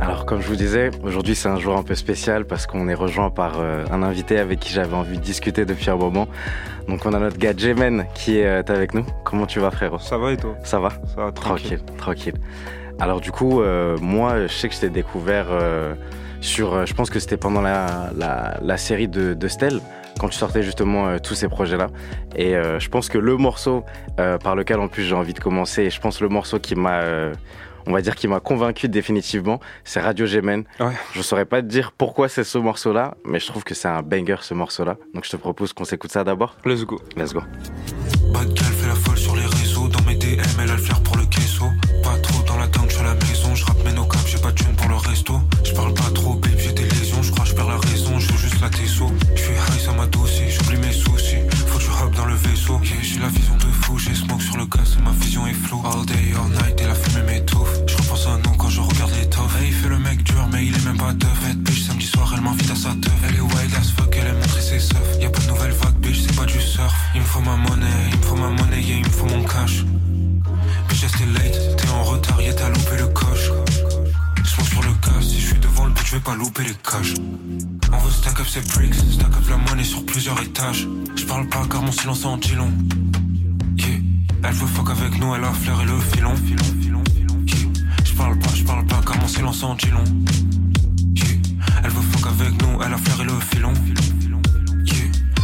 Alors 0.02 0.26
comme 0.26 0.42
je 0.42 0.48
vous 0.50 0.58
disais, 0.58 0.92
aujourd'hui 1.02 1.36
c'est 1.36 1.48
un 1.48 1.60
jour 1.60 1.78
un 1.78 1.84
peu 1.84 1.96
spécial 1.96 2.44
parce 2.44 2.68
qu'on 2.68 2.90
est 2.90 2.94
rejoint 2.94 3.30
par 3.30 3.62
euh, 3.62 3.86
un 3.90 4.04
invité 4.04 4.38
avec 4.38 4.60
qui 4.60 4.74
j'avais 4.74 4.98
envie 4.98 5.18
de 5.18 5.24
discuter 5.24 5.64
depuis 5.64 5.90
un 5.90 5.96
moment. 5.96 6.28
Donc 6.88 7.06
on 7.06 7.14
a 7.14 7.20
notre 7.20 7.38
gars 7.38 7.54
Jemen 7.56 8.06
qui 8.14 8.40
est 8.40 8.46
euh, 8.46 8.64
avec 8.68 8.94
nous. 8.94 9.06
Comment 9.24 9.46
tu 9.46 9.60
vas 9.60 9.72
frérot? 9.72 10.00
Ça 10.00 10.18
va 10.18 10.32
et 10.32 10.38
toi? 10.38 10.56
Ça 10.64 10.80
va? 10.80 10.90
Ça 10.90 11.26
va 11.26 11.32
tranquille. 11.32 11.80
Tranquille, 11.80 11.98
tranquille. 11.98 12.34
Alors 13.00 13.22
du 13.22 13.32
coup, 13.32 13.62
euh, 13.62 13.98
moi, 14.00 14.48
je 14.48 14.54
sais 14.54 14.70
que 14.70 14.76
je 14.76 14.82
t'ai 14.82 14.90
découvert 14.90 15.48
euh, 15.50 15.96
sur, 16.40 16.86
je 16.86 16.94
pense 16.94 17.10
que 17.10 17.20
c'était 17.20 17.38
pendant 17.38 17.62
la, 17.62 18.12
la, 18.16 18.58
la 18.62 18.78
série 18.78 19.08
de, 19.08 19.34
de 19.34 19.48
Stell, 19.48 19.80
quand 20.20 20.28
tu 20.28 20.38
sortais 20.38 20.62
justement 20.62 21.08
euh, 21.08 21.18
tous 21.18 21.34
ces 21.34 21.48
projets-là. 21.48 21.88
Et 22.36 22.54
je 22.54 22.90
pense 22.90 23.10
que 23.10 23.18
le 23.18 23.38
morceau 23.38 23.84
par 24.18 24.56
lequel 24.56 24.80
en 24.80 24.88
plus 24.88 25.04
j'ai 25.04 25.16
envie 25.16 25.34
de 25.34 25.40
commencer, 25.40 25.84
et 25.84 25.90
je 25.90 26.00
pense 26.00 26.22
le 26.22 26.30
morceau 26.30 26.60
qui 26.60 26.76
m'a, 26.76 27.02
on 27.86 27.94
va 27.94 28.02
dire, 28.02 28.16
qui 28.16 28.28
m'a 28.28 28.40
convaincu 28.40 28.88
définitivement, 28.88 29.60
c'est 29.84 30.00
Radio 30.00 30.26
Gémen. 30.26 30.64
Ouais. 30.80 30.94
Je 31.14 31.22
saurais 31.22 31.46
pas 31.46 31.62
te 31.62 31.68
dire 31.68 31.92
pourquoi 31.92 32.30
c'est 32.30 32.44
ce 32.44 32.58
morceau-là, 32.58 33.16
mais 33.26 33.40
je 33.40 33.48
trouve 33.48 33.64
que 33.64 33.74
c'est 33.74 33.88
un 33.88 34.02
banger 34.02 34.38
ce 34.42 34.54
morceau-là. 34.54 34.98
Donc 35.14 35.26
je 35.26 35.30
te 35.30 35.38
propose 35.38 35.74
qu'on 35.74 35.86
s'écoute 35.86 36.12
ça 36.12 36.24
d'abord. 36.24 36.56
Let's 36.66 36.86
go. 36.86 37.02
Let's 37.16 37.34
go. 37.34 37.42
Bad 38.34 38.58
girl 38.58 38.74
fait 38.74 38.88
la 38.88 38.96
folle 38.96 39.18
sur 39.18 39.36
les 39.36 39.46
réseaux 39.46 39.88
Dans 39.88 40.02
mes 40.04 40.16
DM 40.16 40.40
elle 40.64 40.70
a 40.70 40.76
le 40.76 40.82
flair 40.82 41.02
pour 41.02 41.18
le 41.18 41.26
queso 41.26 41.66
Pas 42.04 42.18
trop 42.20 42.42
dans 42.44 42.58
la 42.58 42.68
tank, 42.68 42.90
je 42.90 42.96
suis 42.96 43.02
à 43.02 43.08
la 43.08 43.16
maison 43.16 43.54
Je 43.56 43.66
rappe 43.66 43.84
mes 43.84 43.92
no 43.92 44.08
j'ai 44.26 44.38
pas 44.38 44.52
de 44.52 44.56
thune 44.56 44.76
pour 44.76 44.90
le 44.90 44.96
resto 44.96 45.34
Je 45.64 45.74
parle 45.74 45.94
pas 45.94 46.10
trop 46.14 46.36
babe, 46.36 46.58
j'ai 46.58 46.72
des 46.72 46.84
lésions 46.84 47.22
Je 47.22 47.32
crois 47.32 47.46
je 47.46 47.54
perds 47.54 47.68
la 47.68 47.78
raison, 47.78 48.20
je 48.20 48.32
veux 48.32 48.38
juste 48.38 48.62
la 48.62 48.70
tesso 48.70 49.12
Je 49.36 49.42
suis 49.42 49.54
high, 49.54 49.80
ça 49.80 49.92
m'a 49.92 50.06
dossé, 50.08 50.50
j'oublie 50.50 50.78
mes 50.78 50.94
soucis 50.94 51.38
Faut 51.68 51.78
que 51.78 51.84
je 51.84 51.90
hop 51.90 52.16
dans 52.16 52.26
le 52.26 52.36
vaisseau 52.36 52.80
Yeah, 52.84 53.02
j'ai 53.02 53.20
la 53.20 53.28
vision 53.28 53.56
de 53.58 53.72
fou, 53.84 53.98
j'ai 53.98 54.16
smoke 54.16 54.42
sur 54.42 54.58
le 54.58 54.66
gaz 54.66 54.98
ma 55.04 55.12
vision 55.12 55.46
est 55.48 55.54
floue 55.54 55.82
All 55.86 56.06
day, 56.06 56.34
all 56.36 56.50
night 56.52 56.82
et 56.82 56.88
la 56.88 56.96
fumée 56.96 57.34
m'étouffe 57.34 57.61
Nous 58.24 58.52
quand 58.52 58.70
je 58.70 58.82
regarde 58.82 59.12
les 59.20 59.28
toffs 59.28 59.60
Hey, 59.60 59.70
il 59.70 59.74
fait 59.74 59.90
le 59.90 59.98
mec 59.98 60.22
dur 60.24 60.48
mais 60.52 60.64
il 60.64 60.76
est 60.76 60.86
même 60.86 60.98
pas 60.98 61.12
teuf. 61.14 61.50
Head 61.50 61.58
bitch, 61.58 61.82
samedi 61.88 62.06
soir 62.06 62.32
elle 62.36 62.42
m'invite 62.42 62.70
à 62.70 62.76
sa 62.76 62.90
teuf. 62.90 63.14
Elle 63.28 63.36
est 63.36 63.40
wild 63.40 63.74
as 63.76 63.92
fuck, 63.98 64.16
elle 64.16 64.28
aime 64.28 64.36
montrer 64.36 64.62
ses 64.62 64.80
seufs. 64.80 65.18
Y'a 65.20 65.30
pas 65.32 65.40
de 65.40 65.48
nouvelle 65.48 65.72
vague 65.72 65.96
bitch, 65.96 66.22
c'est 66.28 66.36
pas 66.36 66.46
du 66.46 66.62
surf. 66.62 66.94
Il 67.16 67.22
me 67.22 67.26
faut 67.26 67.42
ma 67.42 67.58
monnaie, 67.58 67.88
il 68.12 68.18
me 68.18 68.24
faut 68.24 68.36
ma 68.36 68.50
monnaie, 68.50 68.82
yeah, 68.82 68.98
il 68.98 69.06
me 69.06 69.10
faut 69.10 69.26
mon 69.26 69.44
cash. 69.44 69.84
Bitch, 70.88 71.02
t'es 71.18 71.26
late, 71.34 71.76
t'es 71.78 71.90
en 71.90 72.04
retard, 72.04 72.40
yeah, 72.42 72.54
t'as 72.54 72.70
loupé 72.70 72.98
le 73.00 73.08
coche. 73.08 73.52
Smoke 74.46 74.70
sur 74.70 74.82
le 74.84 74.94
gaz, 75.02 75.28
si 75.28 75.42
je 75.42 75.48
suis 75.48 75.60
devant 75.60 75.86
le 75.86 75.92
but, 75.92 76.06
je 76.06 76.12
vais 76.12 76.22
pas 76.22 76.36
louper 76.36 76.64
les 76.64 76.76
caches 76.76 77.16
On 77.92 77.98
veut 77.98 78.12
stack 78.12 78.40
up 78.40 78.48
ses 78.48 78.62
bricks, 78.62 78.94
stack 78.94 79.36
up 79.36 79.50
la 79.50 79.58
monnaie 79.58 79.84
sur 79.84 80.06
plusieurs 80.06 80.40
étages. 80.42 80.88
Je 81.16 81.26
parle 81.26 81.48
pas 81.50 81.66
car 81.70 81.82
mon 81.82 81.92
silence 81.92 82.24
en 82.26 82.38
dit 82.38 82.54
long. 82.54 82.72
Yeah, 83.78 83.88
elle 84.44 84.54
veut 84.54 84.68
fuck 84.68 84.92
avec 84.92 85.20
nous, 85.20 85.34
elle 85.34 85.44
a 85.44 85.52
flairé 85.54 85.86
le 85.86 86.00
filon. 86.00 86.36
Yeah, 86.46 86.81
je 88.12 88.18
parle 88.18 88.38
pas, 88.40 88.50
je 88.54 88.64
parle 88.64 88.86
pas. 88.86 89.02
Car 89.06 89.18
mon 89.20 89.28
silence 89.28 89.64
en 89.64 89.76
dit 89.76 89.90
long 89.90 90.04
Yeah, 91.16 91.28
elle 91.84 91.92
veut 91.92 92.02
fuck 92.02 92.28
avec 92.28 92.62
nous, 92.62 92.82
elle 92.84 92.94
a 92.94 92.98
flairé 92.98 93.24
le 93.24 93.40
filon. 93.52 93.74
Yeah, 94.86 94.96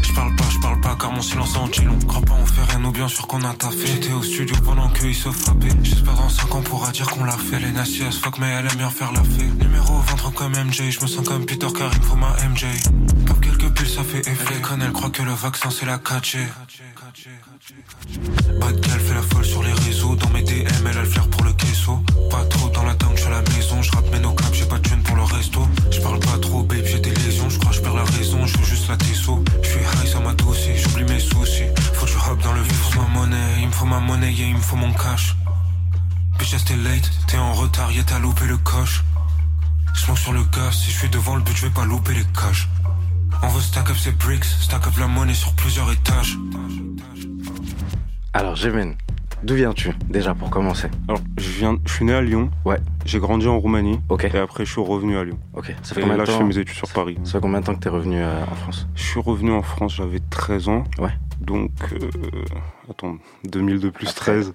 je 0.03 0.13
parle 0.13 0.35
pas, 0.35 0.43
je 0.49 0.59
parle 0.59 0.81
pas. 0.81 0.95
Car 0.99 1.11
mon 1.11 1.21
silence 1.21 1.55
en 1.55 1.67
dit 1.67 1.81
long 1.81 1.97
Crois 2.07 2.21
pas 2.21 2.33
on 2.41 2.45
fait 2.45 2.63
rien 2.71 2.83
ou 2.83 2.91
bien 2.91 3.07
sûr 3.07 3.27
qu'on 3.27 3.41
a 3.43 3.53
taffé. 3.53 3.87
J'étais 3.87 4.13
au 4.13 4.23
studio 4.23 4.55
pendant 4.63 4.89
qu'ils 4.89 5.15
se 5.15 5.29
frappaient 5.29 5.75
J'espère 5.83 6.15
dans 6.15 6.29
5 6.29 6.55
ans 6.55 6.61
pourra 6.61 6.91
dire 6.91 7.07
qu'on 7.09 7.23
l'a 7.23 7.37
fait. 7.37 7.61
Est 7.61 7.71
nasty 7.71 8.03
as 8.03 8.11
fuck 8.11 8.37
mais 8.39 8.49
elle 8.49 8.65
aime 8.65 8.77
bien 8.77 8.89
faire 8.89 9.11
la 9.11 9.23
fée. 9.23 9.47
Numéro 9.59 9.99
23 9.99 10.31
comme 10.31 10.51
MJ 10.51 10.89
Je 10.89 11.01
me 11.01 11.07
sens 11.07 11.27
comme 11.27 11.45
Peter 11.45 11.67
car 11.77 11.91
il 11.93 12.19
ma 12.19 12.35
MJ 12.49 12.65
Pop 13.25 13.39
quelques 13.41 13.69
piles 13.73 13.89
ça 13.89 14.03
fait 14.03 14.19
effet. 14.19 14.55
Elle 14.73 14.81
elle 14.81 14.91
croit 14.91 15.09
que 15.09 15.23
le 15.23 15.33
vaccin 15.33 15.69
c'est 15.69 15.85
la 15.85 15.97
4G 15.97 16.39
Bad 18.59 18.85
fait 18.85 19.13
la 19.13 19.21
folle 19.21 19.45
sur 19.45 19.63
les 19.63 19.73
réseaux 19.73 19.96
Pas 22.29 22.43
trop 22.45 22.67
dans 22.69 22.83
la 22.83 22.93
tank, 22.95 23.11
je 23.15 23.21
suis 23.21 23.27
à 23.27 23.41
la 23.41 23.41
maison. 23.41 23.81
Je 23.81 23.91
rappe 23.91 24.11
mes 24.11 24.19
no 24.19 24.35
j'ai 24.51 24.65
pas 24.65 24.77
de 24.77 24.87
thune 24.87 25.01
pour 25.03 25.15
le 25.15 25.23
resto. 25.23 25.65
Je 25.89 26.01
parle 26.01 26.19
pas 26.19 26.37
trop 26.39 26.61
babe, 26.63 26.83
j'ai 26.85 26.99
des 26.99 27.11
lésions. 27.11 27.49
Je 27.49 27.59
crois 27.59 27.71
je 27.71 27.79
perds 27.79 27.95
la 27.95 28.03
raison, 28.03 28.45
je 28.45 28.57
veux 28.57 28.65
juste 28.65 28.89
la 28.89 28.97
tesso 28.97 29.43
Je 29.63 29.69
suis 29.69 29.79
high, 29.79 30.07
ça 30.07 30.19
m'a 30.19 30.33
dossé, 30.33 30.75
j'oublie 30.75 31.05
mes 31.05 31.19
soucis. 31.19 31.63
Faut 31.93 32.05
que 32.05 32.11
je 32.11 32.17
hop 32.17 32.41
dans 32.43 32.53
le 32.53 32.61
vif, 32.61 32.89
il 32.91 32.97
ma 32.99 33.07
monnaie 33.07 33.61
Il 33.61 33.67
me 33.67 33.71
faut 33.71 33.85
ma 33.85 33.99
monnaie, 33.99 34.33
yeah, 34.33 34.47
il 34.47 34.55
me 34.55 34.59
faut 34.59 34.75
mon 34.75 34.91
cash. 34.93 35.35
Bitch, 36.37 36.55
t'es 36.65 36.75
late, 36.75 37.09
t'es 37.27 37.37
en 37.37 37.53
retard, 37.53 37.91
yeah, 37.91 38.03
t'as 38.03 38.19
loupé 38.19 38.45
le 38.45 38.57
coche. 38.57 39.03
Smoke 39.95 40.19
sur 40.19 40.33
le 40.33 40.43
gaz, 40.43 40.75
si 40.75 40.91
je 40.91 40.97
suis 40.97 41.09
devant 41.09 41.35
le 41.35 41.41
but, 41.41 41.55
je 41.55 41.67
vais 41.67 41.73
pas 41.73 41.85
louper 41.85 42.13
les 42.13 42.25
caches. 42.25 42.67
On 43.41 43.47
veut 43.47 43.61
stack 43.61 43.89
up 43.89 43.97
ses 43.97 44.11
bricks, 44.11 44.45
stack 44.45 44.85
up 44.87 44.97
la 44.99 45.07
monnaie 45.07 45.33
sur 45.33 45.53
plusieurs 45.53 45.91
étages. 45.91 46.37
Alors 48.33 48.55
Jemen, 48.55 48.95
d'où 49.43 49.55
viens-tu 49.55 49.91
déjà 50.09 50.33
pour 50.33 50.49
commencer 50.49 50.87
Alors, 51.07 51.21
je 51.37 51.49
viens, 51.51 51.77
je 51.85 51.93
suis 51.93 52.05
né 52.05 52.13
à 52.13 52.21
Lyon. 52.21 52.49
Ouais. 52.65 52.77
J'ai 53.05 53.19
grandi 53.19 53.47
en 53.47 53.59
Roumanie. 53.59 53.99
Ok. 54.09 54.25
Et 54.25 54.37
après, 54.37 54.65
je 54.65 54.71
suis 54.71 54.81
revenu 54.81 55.17
à 55.17 55.23
Lyon. 55.23 55.37
Ok. 55.53 55.73
Ça 55.83 55.93
fait 55.95 56.01
Et 56.01 56.03
combien 56.03 56.17
là, 56.17 56.23
de 56.23 56.27
je 56.27 56.31
temps 56.33 56.39
fais 56.39 56.43
mes 56.45 56.57
études 56.57 56.75
sur 56.75 56.89
Paris. 56.89 57.17
Ça 57.23 57.33
fait 57.33 57.39
combien 57.41 57.59
de 57.61 57.65
temps 57.65 57.75
que 57.75 57.79
t'es 57.79 57.89
revenu 57.89 58.21
euh, 58.21 58.43
en 58.51 58.55
France 58.55 58.87
Je 58.95 59.03
suis 59.03 59.19
revenu 59.19 59.51
en 59.51 59.61
France, 59.61 59.95
j'avais 59.95 60.19
13 60.29 60.69
ans. 60.69 60.83
Ouais. 60.99 61.11
Donc, 61.39 61.71
euh, 61.93 62.09
attends, 62.89 63.17
2002 63.45 63.91
plus 63.91 64.13
13. 64.13 64.53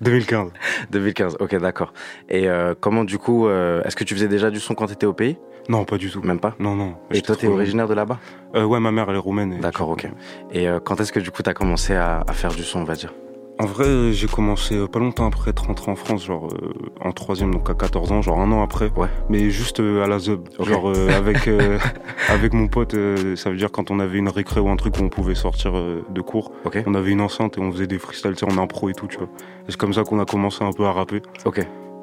2015. 0.00 0.50
2015. 0.90 1.36
Ok, 1.40 1.54
d'accord. 1.56 1.92
Et 2.28 2.48
euh, 2.48 2.74
comment 2.78 3.04
du 3.04 3.18
coup, 3.18 3.48
est-ce 3.48 3.96
que 3.96 4.04
tu 4.04 4.14
faisais 4.14 4.28
déjà 4.28 4.50
du 4.50 4.60
son 4.60 4.74
quand 4.74 4.86
t'étais 4.86 5.06
au 5.06 5.12
pays? 5.14 5.36
Non, 5.68 5.84
pas 5.84 5.98
du 5.98 6.10
tout. 6.10 6.22
Même 6.22 6.40
pas? 6.40 6.54
Non, 6.58 6.74
non. 6.74 6.94
Et 7.10 7.20
toi, 7.20 7.36
t'es 7.36 7.46
originaire 7.46 7.86
de 7.88 7.94
là-bas? 7.94 8.18
Euh, 8.54 8.64
Ouais, 8.64 8.80
ma 8.80 8.90
mère, 8.90 9.06
elle 9.10 9.16
est 9.16 9.18
roumaine. 9.18 9.60
D'accord, 9.60 9.90
ok. 9.90 10.08
Et 10.50 10.66
euh, 10.66 10.80
quand 10.80 10.98
est-ce 11.00 11.12
que 11.12 11.20
du 11.20 11.30
coup 11.30 11.42
t'as 11.42 11.52
commencé 11.54 11.94
à, 11.94 12.24
à 12.26 12.32
faire 12.32 12.54
du 12.54 12.62
son, 12.62 12.80
on 12.80 12.84
va 12.84 12.94
dire? 12.94 13.12
En 13.60 13.66
vrai, 13.66 14.12
j'ai 14.12 14.28
commencé 14.28 14.76
euh, 14.76 14.86
pas 14.86 15.00
longtemps 15.00 15.26
après 15.26 15.50
être 15.50 15.64
rentré 15.66 15.90
en 15.90 15.96
France, 15.96 16.24
genre 16.24 16.46
euh, 16.62 16.72
en 17.00 17.10
troisième, 17.10 17.50
donc 17.52 17.68
à 17.68 17.74
14 17.74 18.12
ans, 18.12 18.22
genre 18.22 18.40
un 18.40 18.52
an 18.52 18.62
après. 18.62 18.90
Ouais. 18.96 19.08
Mais 19.28 19.50
juste 19.50 19.80
euh, 19.80 20.04
à 20.04 20.06
la 20.06 20.20
ZUB, 20.20 20.48
Ok. 20.58 20.68
genre 20.68 20.90
euh, 20.90 21.08
avec 21.10 21.48
euh, 21.48 21.78
avec 22.28 22.52
mon 22.52 22.68
pote, 22.68 22.94
euh, 22.94 23.34
ça 23.34 23.50
veut 23.50 23.56
dire 23.56 23.72
quand 23.72 23.90
on 23.90 23.98
avait 23.98 24.18
une 24.18 24.28
récré 24.28 24.60
ou 24.60 24.68
un 24.68 24.76
truc 24.76 24.96
où 24.98 25.02
on 25.02 25.08
pouvait 25.08 25.34
sortir 25.34 25.72
de 25.72 26.20
cours, 26.20 26.52
Ok. 26.64 26.82
on 26.86 26.94
avait 26.94 27.10
une 27.10 27.20
enceinte 27.20 27.58
et 27.58 27.60
on 27.60 27.72
faisait 27.72 27.88
des 27.88 27.98
freestyles, 27.98 28.36
tu 28.36 28.46
sais, 28.46 28.52
en 28.52 28.58
impro 28.62 28.90
et 28.90 28.94
tout, 28.94 29.08
tu 29.08 29.18
vois. 29.18 29.26
Et 29.66 29.70
c'est 29.72 29.76
comme 29.76 29.92
ça 29.92 30.04
qu'on 30.04 30.20
a 30.20 30.24
commencé 30.24 30.62
un 30.62 30.72
peu 30.72 30.84
à 30.84 30.92
rapper. 30.92 31.20
Ok. 31.44 31.58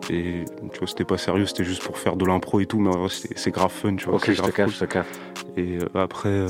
Et 0.10 0.44
tu 0.74 0.80
vois, 0.80 0.88
c'était 0.88 1.06
pas 1.06 1.18
sérieux, 1.18 1.46
c'était 1.46 1.64
juste 1.64 1.84
pour 1.84 1.98
faire 1.98 2.16
de 2.18 2.26
l'impro 2.26 2.60
et 2.60 2.66
tout, 2.66 2.80
mais 2.80 2.90
en 2.90 3.00
vrai, 3.00 3.08
c'est 3.10 3.52
grave 3.52 3.72
fun, 3.72 3.96
tu 3.96 4.06
vois. 4.06 4.16
Ok, 4.16 4.26
je 4.28 4.32
te 4.34 4.38
grave 4.42 4.52
capte, 4.52 4.70
cool. 4.72 4.74
je 4.74 4.80
te 4.86 4.92
capte. 4.92 5.20
Et 5.58 5.78
après, 5.96 6.30
euh, 6.30 6.50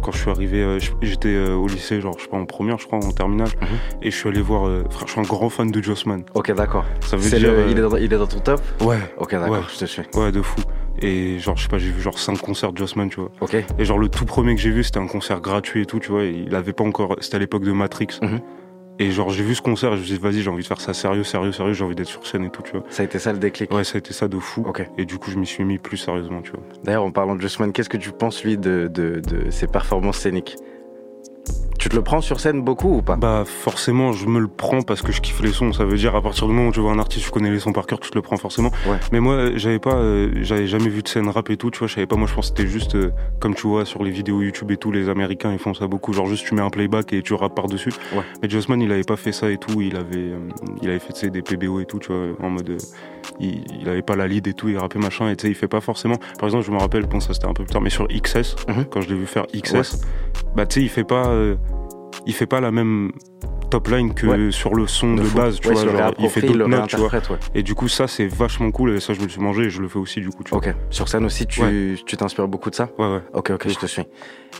quand 0.00 0.12
je 0.12 0.18
suis 0.18 0.30
arrivé, 0.30 0.62
euh, 0.62 0.78
j'étais 1.02 1.28
euh, 1.28 1.54
au 1.54 1.66
lycée, 1.68 2.00
genre, 2.00 2.14
je 2.18 2.24
sais 2.24 2.28
pas, 2.28 2.36
en 2.36 2.44
première, 2.46 2.78
je 2.78 2.86
crois, 2.86 2.98
en 2.98 3.10
terminale. 3.12 3.48
Mhm. 3.60 3.68
Et 4.02 4.10
je 4.10 4.16
suis 4.16 4.28
allé 4.28 4.40
voir, 4.40 4.66
euh, 4.66 4.84
frère, 4.90 5.06
je 5.06 5.12
suis 5.12 5.20
un 5.20 5.24
grand 5.24 5.48
fan 5.48 5.70
de 5.70 5.82
Jossman. 5.82 6.24
Ok, 6.34 6.52
d'accord. 6.54 6.84
Ça 7.00 7.16
veut 7.16 7.28
dire. 7.28 7.52
le- 7.52 7.70
il, 7.70 7.78
est 7.78 7.82
dans, 7.82 7.96
il 7.96 8.04
est 8.12 8.18
dans 8.18 8.26
ton 8.26 8.40
top? 8.40 8.60
Ouais, 8.80 8.98
Ok, 9.18 9.32
d'accord, 9.32 9.50
Ouais. 9.50 9.60
je 9.72 9.78
te 9.78 9.84
suis. 9.84 10.02
ouais, 10.14 10.32
de 10.32 10.42
fou. 10.42 10.60
Et 11.00 11.38
genre, 11.38 11.56
je 11.56 11.62
sais 11.64 11.68
pas, 11.68 11.78
j'ai 11.78 11.90
vu 11.90 12.00
genre 12.00 12.18
5 12.18 12.38
concerts 12.38 12.72
de 12.72 12.78
Jossman, 12.78 13.08
tu 13.08 13.20
vois. 13.20 13.30
Ok. 13.40 13.56
Et 13.78 13.84
genre, 13.84 13.98
le 13.98 14.08
tout 14.08 14.24
premier 14.24 14.54
que 14.54 14.60
j'ai 14.60 14.70
vu, 14.70 14.84
c'était 14.84 14.98
un 15.00 15.06
concert 15.06 15.40
gratuit 15.40 15.82
et 15.82 15.86
tout, 15.86 15.98
tu 15.98 16.10
vois. 16.12 16.24
il 16.24 16.54
avait 16.54 16.72
pas 16.74 16.84
encore. 16.84 17.16
C'était 17.20 17.36
à 17.36 17.38
l'époque 17.38 17.64
de 17.64 17.72
Matrix. 17.72 18.08
Mhm. 18.22 18.40
Et 19.02 19.10
genre, 19.10 19.30
j'ai 19.30 19.42
vu 19.42 19.56
ce 19.56 19.62
concert, 19.62 19.92
et 19.92 19.96
je 19.96 20.00
me 20.02 20.06
suis 20.06 20.14
dit, 20.14 20.20
vas-y, 20.20 20.42
j'ai 20.42 20.48
envie 20.50 20.62
de 20.62 20.68
faire 20.68 20.80
ça 20.80 20.94
sérieux, 20.94 21.24
sérieux, 21.24 21.50
sérieux, 21.50 21.72
j'ai 21.72 21.82
envie 21.82 21.96
d'être 21.96 22.06
sur 22.06 22.24
scène 22.24 22.44
et 22.44 22.50
tout, 22.50 22.62
tu 22.62 22.70
vois. 22.70 22.84
Ça 22.88 23.02
a 23.02 23.04
été 23.04 23.18
ça 23.18 23.32
le 23.32 23.38
déclic? 23.40 23.72
Ouais, 23.74 23.82
ça 23.82 23.96
a 23.96 23.98
été 23.98 24.12
ça 24.12 24.28
de 24.28 24.38
fou. 24.38 24.64
Et 24.96 25.04
du 25.06 25.18
coup, 25.18 25.32
je 25.32 25.38
m'y 25.38 25.46
suis 25.46 25.64
mis 25.64 25.78
plus 25.78 25.96
sérieusement, 25.96 26.40
tu 26.40 26.52
vois. 26.52 26.60
D'ailleurs, 26.84 27.02
en 27.02 27.10
parlant 27.10 27.34
de 27.34 27.40
Justman, 27.40 27.72
qu'est-ce 27.72 27.88
que 27.88 27.96
tu 27.96 28.12
penses, 28.12 28.44
lui, 28.44 28.56
de, 28.56 28.88
de, 28.88 29.18
de 29.18 29.50
ses 29.50 29.66
performances 29.66 30.18
scéniques? 30.18 30.56
Tu 31.78 31.88
te 31.88 31.96
le 31.96 32.02
prends 32.02 32.20
sur 32.20 32.38
scène 32.38 32.62
beaucoup 32.62 32.98
ou 32.98 33.02
pas 33.02 33.16
Bah 33.16 33.44
forcément 33.44 34.12
je 34.12 34.26
me 34.26 34.38
le 34.38 34.46
prends 34.48 34.82
parce 34.82 35.02
que 35.02 35.10
je 35.10 35.20
kiffe 35.20 35.40
les 35.42 35.52
sons. 35.52 35.72
Ça 35.72 35.84
veut 35.84 35.96
dire 35.96 36.14
à 36.14 36.22
partir 36.22 36.46
du 36.46 36.52
moment 36.52 36.68
où 36.68 36.72
tu 36.72 36.80
vois 36.80 36.92
un 36.92 36.98
artiste, 36.98 37.24
tu 37.24 37.30
connais 37.30 37.50
les 37.50 37.58
sons 37.58 37.72
par 37.72 37.86
cœur, 37.86 37.98
tu 38.00 38.10
te 38.10 38.14
le 38.14 38.22
prends 38.22 38.36
forcément. 38.36 38.70
Ouais. 38.86 38.98
Mais 39.10 39.20
moi 39.20 39.56
j'avais 39.56 39.78
pas, 39.80 39.94
euh, 39.94 40.30
j'avais 40.42 40.66
jamais 40.68 40.88
vu 40.88 41.02
de 41.02 41.08
scène 41.08 41.28
rap 41.28 41.50
et 41.50 41.56
tout. 41.56 41.70
Tu 41.70 41.78
vois, 41.80 41.88
je 41.88 41.94
savais 41.94 42.06
pas. 42.06 42.16
Moi 42.16 42.28
je 42.28 42.34
pense 42.34 42.50
que 42.50 42.56
c'était 42.58 42.70
juste 42.70 42.94
euh, 42.94 43.10
comme 43.40 43.54
tu 43.54 43.66
vois 43.66 43.84
sur 43.84 44.04
les 44.04 44.10
vidéos 44.10 44.40
YouTube 44.42 44.70
et 44.70 44.76
tout, 44.76 44.92
les 44.92 45.08
Américains 45.08 45.52
ils 45.52 45.58
font 45.58 45.74
ça 45.74 45.86
beaucoup. 45.88 46.12
Genre 46.12 46.26
juste 46.26 46.46
tu 46.46 46.54
mets 46.54 46.62
un 46.62 46.70
playback 46.70 47.12
et 47.12 47.22
tu 47.22 47.34
rappes 47.34 47.56
par 47.56 47.66
dessus. 47.66 47.92
Ouais. 48.14 48.22
Mais 48.42 48.48
Jossman 48.48 48.80
il 48.80 48.92
avait 48.92 49.02
pas 49.02 49.16
fait 49.16 49.32
ça 49.32 49.50
et 49.50 49.58
tout. 49.58 49.80
Il 49.80 49.96
avait, 49.96 50.16
euh, 50.18 50.38
il 50.82 50.88
avait 50.88 50.98
fait 51.00 51.30
des 51.30 51.42
PBO 51.42 51.80
et 51.80 51.84
tout. 51.86 51.98
Tu 51.98 52.12
vois 52.12 52.26
en 52.40 52.50
mode, 52.50 52.70
euh, 52.70 52.76
il, 53.40 53.64
il 53.80 53.88
avait 53.88 54.02
pas 54.02 54.14
la 54.16 54.26
lead 54.28 54.46
et 54.46 54.54
tout. 54.54 54.68
Il 54.68 54.78
rappait 54.78 54.98
machin 55.00 55.28
et 55.30 55.36
tu 55.36 55.42
sais 55.46 55.48
il 55.48 55.54
fait 55.56 55.68
pas 55.68 55.80
forcément. 55.80 56.16
Par 56.38 56.48
exemple 56.48 56.64
je 56.64 56.70
me 56.70 56.78
rappelle, 56.78 57.06
bon 57.06 57.18
ça 57.20 57.34
c'était 57.34 57.46
un 57.46 57.54
peu 57.54 57.64
plus 57.64 57.72
tard, 57.72 57.82
mais 57.82 57.90
sur 57.90 58.06
XS 58.08 58.54
Mhm. 58.68 58.84
quand 58.90 59.00
je 59.00 59.08
l'ai 59.08 59.16
vu 59.16 59.26
faire 59.26 59.46
XS, 59.54 60.00
bah 60.54 60.66
tu 60.66 60.74
sais 60.80 60.82
il 60.86 60.88
fait 60.88 61.04
pas. 61.04 61.32
Il 62.26 62.32
fait 62.34 62.46
pas 62.46 62.60
la 62.60 62.70
même 62.70 63.12
top 63.70 63.88
line 63.88 64.12
que 64.12 64.26
Ouais. 64.26 64.50
sur 64.50 64.74
le 64.74 64.86
son 64.86 65.14
de, 65.14 65.22
base, 65.34 65.58
tu 65.58 65.68
Ouais, 65.68 65.74
vois, 65.74 65.86
genre, 65.86 66.12
il 66.18 66.28
fait 66.28 66.42
d'autres 66.42 66.68
notes, 66.68 66.88
tu 66.88 66.96
vois. 66.96 67.08
réinterprète, 67.08 67.30
ouais. 67.30 67.58
Et 67.58 67.62
du 67.62 67.74
coup, 67.74 67.88
ça, 67.88 68.06
c'est 68.06 68.26
vachement 68.26 68.70
cool, 68.70 68.90
et 68.90 69.00
ça, 69.00 69.14
je 69.14 69.20
me 69.20 69.24
le 69.24 69.30
suis 69.30 69.40
mangé, 69.40 69.62
et 69.64 69.70
je 69.70 69.80
le 69.80 69.88
fais 69.88 69.98
aussi, 69.98 70.20
du 70.20 70.28
coup, 70.28 70.44
tu 70.44 70.50
vois. 70.50 70.58
Ok. 70.58 70.74
Sur 70.90 71.08
scène 71.08 71.24
aussi, 71.24 71.46
tu 71.46 71.98
tu 72.04 72.16
t'inspires 72.18 72.48
beaucoup 72.48 72.68
de 72.70 72.74
ça 72.74 72.90
Ouais, 72.98 73.06
ouais. 73.14 73.22
Ok, 73.32 73.50
ok, 73.50 73.68
je 73.68 73.78
te 73.78 73.86
suis. 73.86 74.02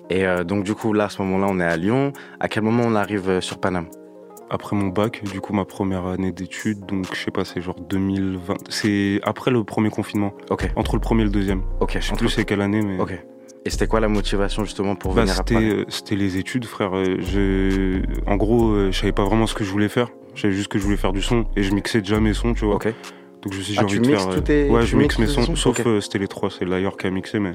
Et 0.09 0.27
euh, 0.27 0.45
donc, 0.45 0.65
du 0.65 0.75
coup, 0.75 0.95
là, 0.95 1.05
à 1.05 1.09
ce 1.11 1.21
moment-là, 1.23 1.47
on 1.51 1.61
est 1.61 1.65
à 1.65 1.77
Lyon. 1.77 2.13
À 2.41 2.49
quel 2.49 2.63
moment 2.63 2.85
on 2.87 2.95
arrive 2.95 3.29
euh, 3.29 3.41
sur 3.43 3.59
Paname? 3.59 3.87
Après 4.51 4.77
mon 4.77 4.89
bac, 4.89 5.23
du 5.33 5.41
coup 5.41 5.55
ma 5.55 5.65
première 5.65 6.05
année 6.05 6.31
d'études, 6.31 6.85
donc 6.85 7.07
je 7.15 7.19
sais 7.25 7.31
pas, 7.31 7.43
c'est 7.43 7.63
genre 7.63 7.75
2020. 7.89 8.55
C'est 8.69 9.19
après 9.23 9.51
le 9.51 9.65
premier 9.65 9.89
confinement, 9.89 10.35
Ok, 10.51 10.71
entre 10.77 10.95
le 10.97 11.01
premier 11.01 11.23
et 11.23 11.25
le 11.25 11.31
deuxième. 11.31 11.63
ok, 11.81 11.93
Je 11.95 12.01
sais 12.05 12.13
entre- 12.13 12.19
plus 12.19 12.29
c'est 12.29 12.45
quelle 12.45 12.61
année, 12.61 12.83
mais. 12.83 13.01
Ok. 13.01 13.19
Et 13.65 13.71
c'était 13.71 13.87
quoi 13.87 14.01
la 14.01 14.09
motivation 14.09 14.65
justement 14.65 14.97
pour 14.97 15.15
Bah, 15.15 15.21
venir 15.23 15.35
à 15.35 15.37
c'était, 15.39 15.55
Paris 15.55 15.71
euh, 15.71 15.85
c'était 15.89 16.17
les 16.17 16.37
études, 16.37 16.65
frère. 16.65 16.97
Euh, 16.97 17.17
Je, 17.21 18.03
en 18.27 18.37
gros, 18.37 18.71
euh, 18.73 18.91
je 18.91 18.99
savais 18.99 19.13
pas 19.13 19.25
vraiment 19.25 19.47
ce 19.47 19.55
que 19.55 19.63
je 19.65 19.71
voulais 19.71 19.89
faire. 19.89 20.09
Je 20.35 20.43
savais 20.43 20.55
juste 20.55 20.69
que 20.69 20.79
je 20.79 20.85
voulais 20.85 20.97
faire 20.97 21.13
du 21.13 21.23
son 21.23 21.47
et 21.57 21.63
je 21.63 21.73
mixais 21.73 22.01
déjà 22.01 22.19
mes 22.19 22.35
sons, 22.35 22.55
tu 22.55 22.65
vois. 22.65 22.79
Donc 23.43 23.53
je 23.55 23.59
me 23.59 23.63
suis 23.63 23.73
dit, 23.75 23.79
Ah, 23.81 23.87
j'ai 23.89 23.95
tu 23.95 23.99
envie 23.99 24.09
de 24.09 24.13
mixes 24.13 24.25
faire. 24.25 24.35
tous 24.37 24.41
tes- 24.43 24.69
Ouais, 24.71 24.81
tu 24.83 24.87
je 24.87 24.97
mixe 24.97 25.19
mes 25.19 25.27
sons, 25.27 25.43
sons 25.43 25.57
sauf 25.57 25.81
euh, 25.87 26.01
c'était 26.01 26.19
les 26.21 26.29
trois, 26.29 26.49
c'est 26.49 26.65
l'ailleurs 26.65 26.97
qui 26.97 27.07
a 27.09 27.11
mixé, 27.11 27.39
mais 27.41 27.55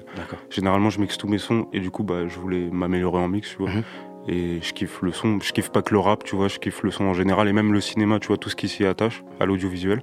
généralement 0.50 0.90
je 0.90 1.00
mixe 1.00 1.18
tous 1.18 1.28
mes 1.28 1.38
sons 1.38 1.68
et 1.74 1.80
du 1.80 1.92
coup, 1.92 2.04
bah, 2.04 2.28
je 2.28 2.38
voulais 2.40 2.70
m'améliorer 2.72 3.20
en 3.20 3.28
mix, 3.30 3.50
tu 3.52 3.58
vois. 3.58 3.70
Mhm. 3.70 3.84
Et 4.30 4.60
je 4.62 4.74
kiffe 4.74 5.02
le 5.02 5.12
son, 5.14 5.40
je 5.42 5.54
kiffe 5.54 5.70
pas 5.70 5.82
que 5.82 5.94
le 5.94 6.00
rap, 6.00 6.24
tu 6.26 6.36
vois, 6.36 6.50
je 6.50 6.60
kiffe 6.60 6.84
le 6.84 6.92
son 6.92 7.06
en 7.06 7.14
général 7.14 7.48
et 7.48 7.54
même 7.54 7.72
le 7.72 7.80
cinéma, 7.80 8.20
tu 8.20 8.28
vois, 8.28 8.38
tout 8.38 8.50
ce 8.50 8.56
qui 8.58 8.68
s'y 8.68 8.86
attache 8.86 9.24
à 9.40 9.46
l'audiovisuel. 9.46 10.02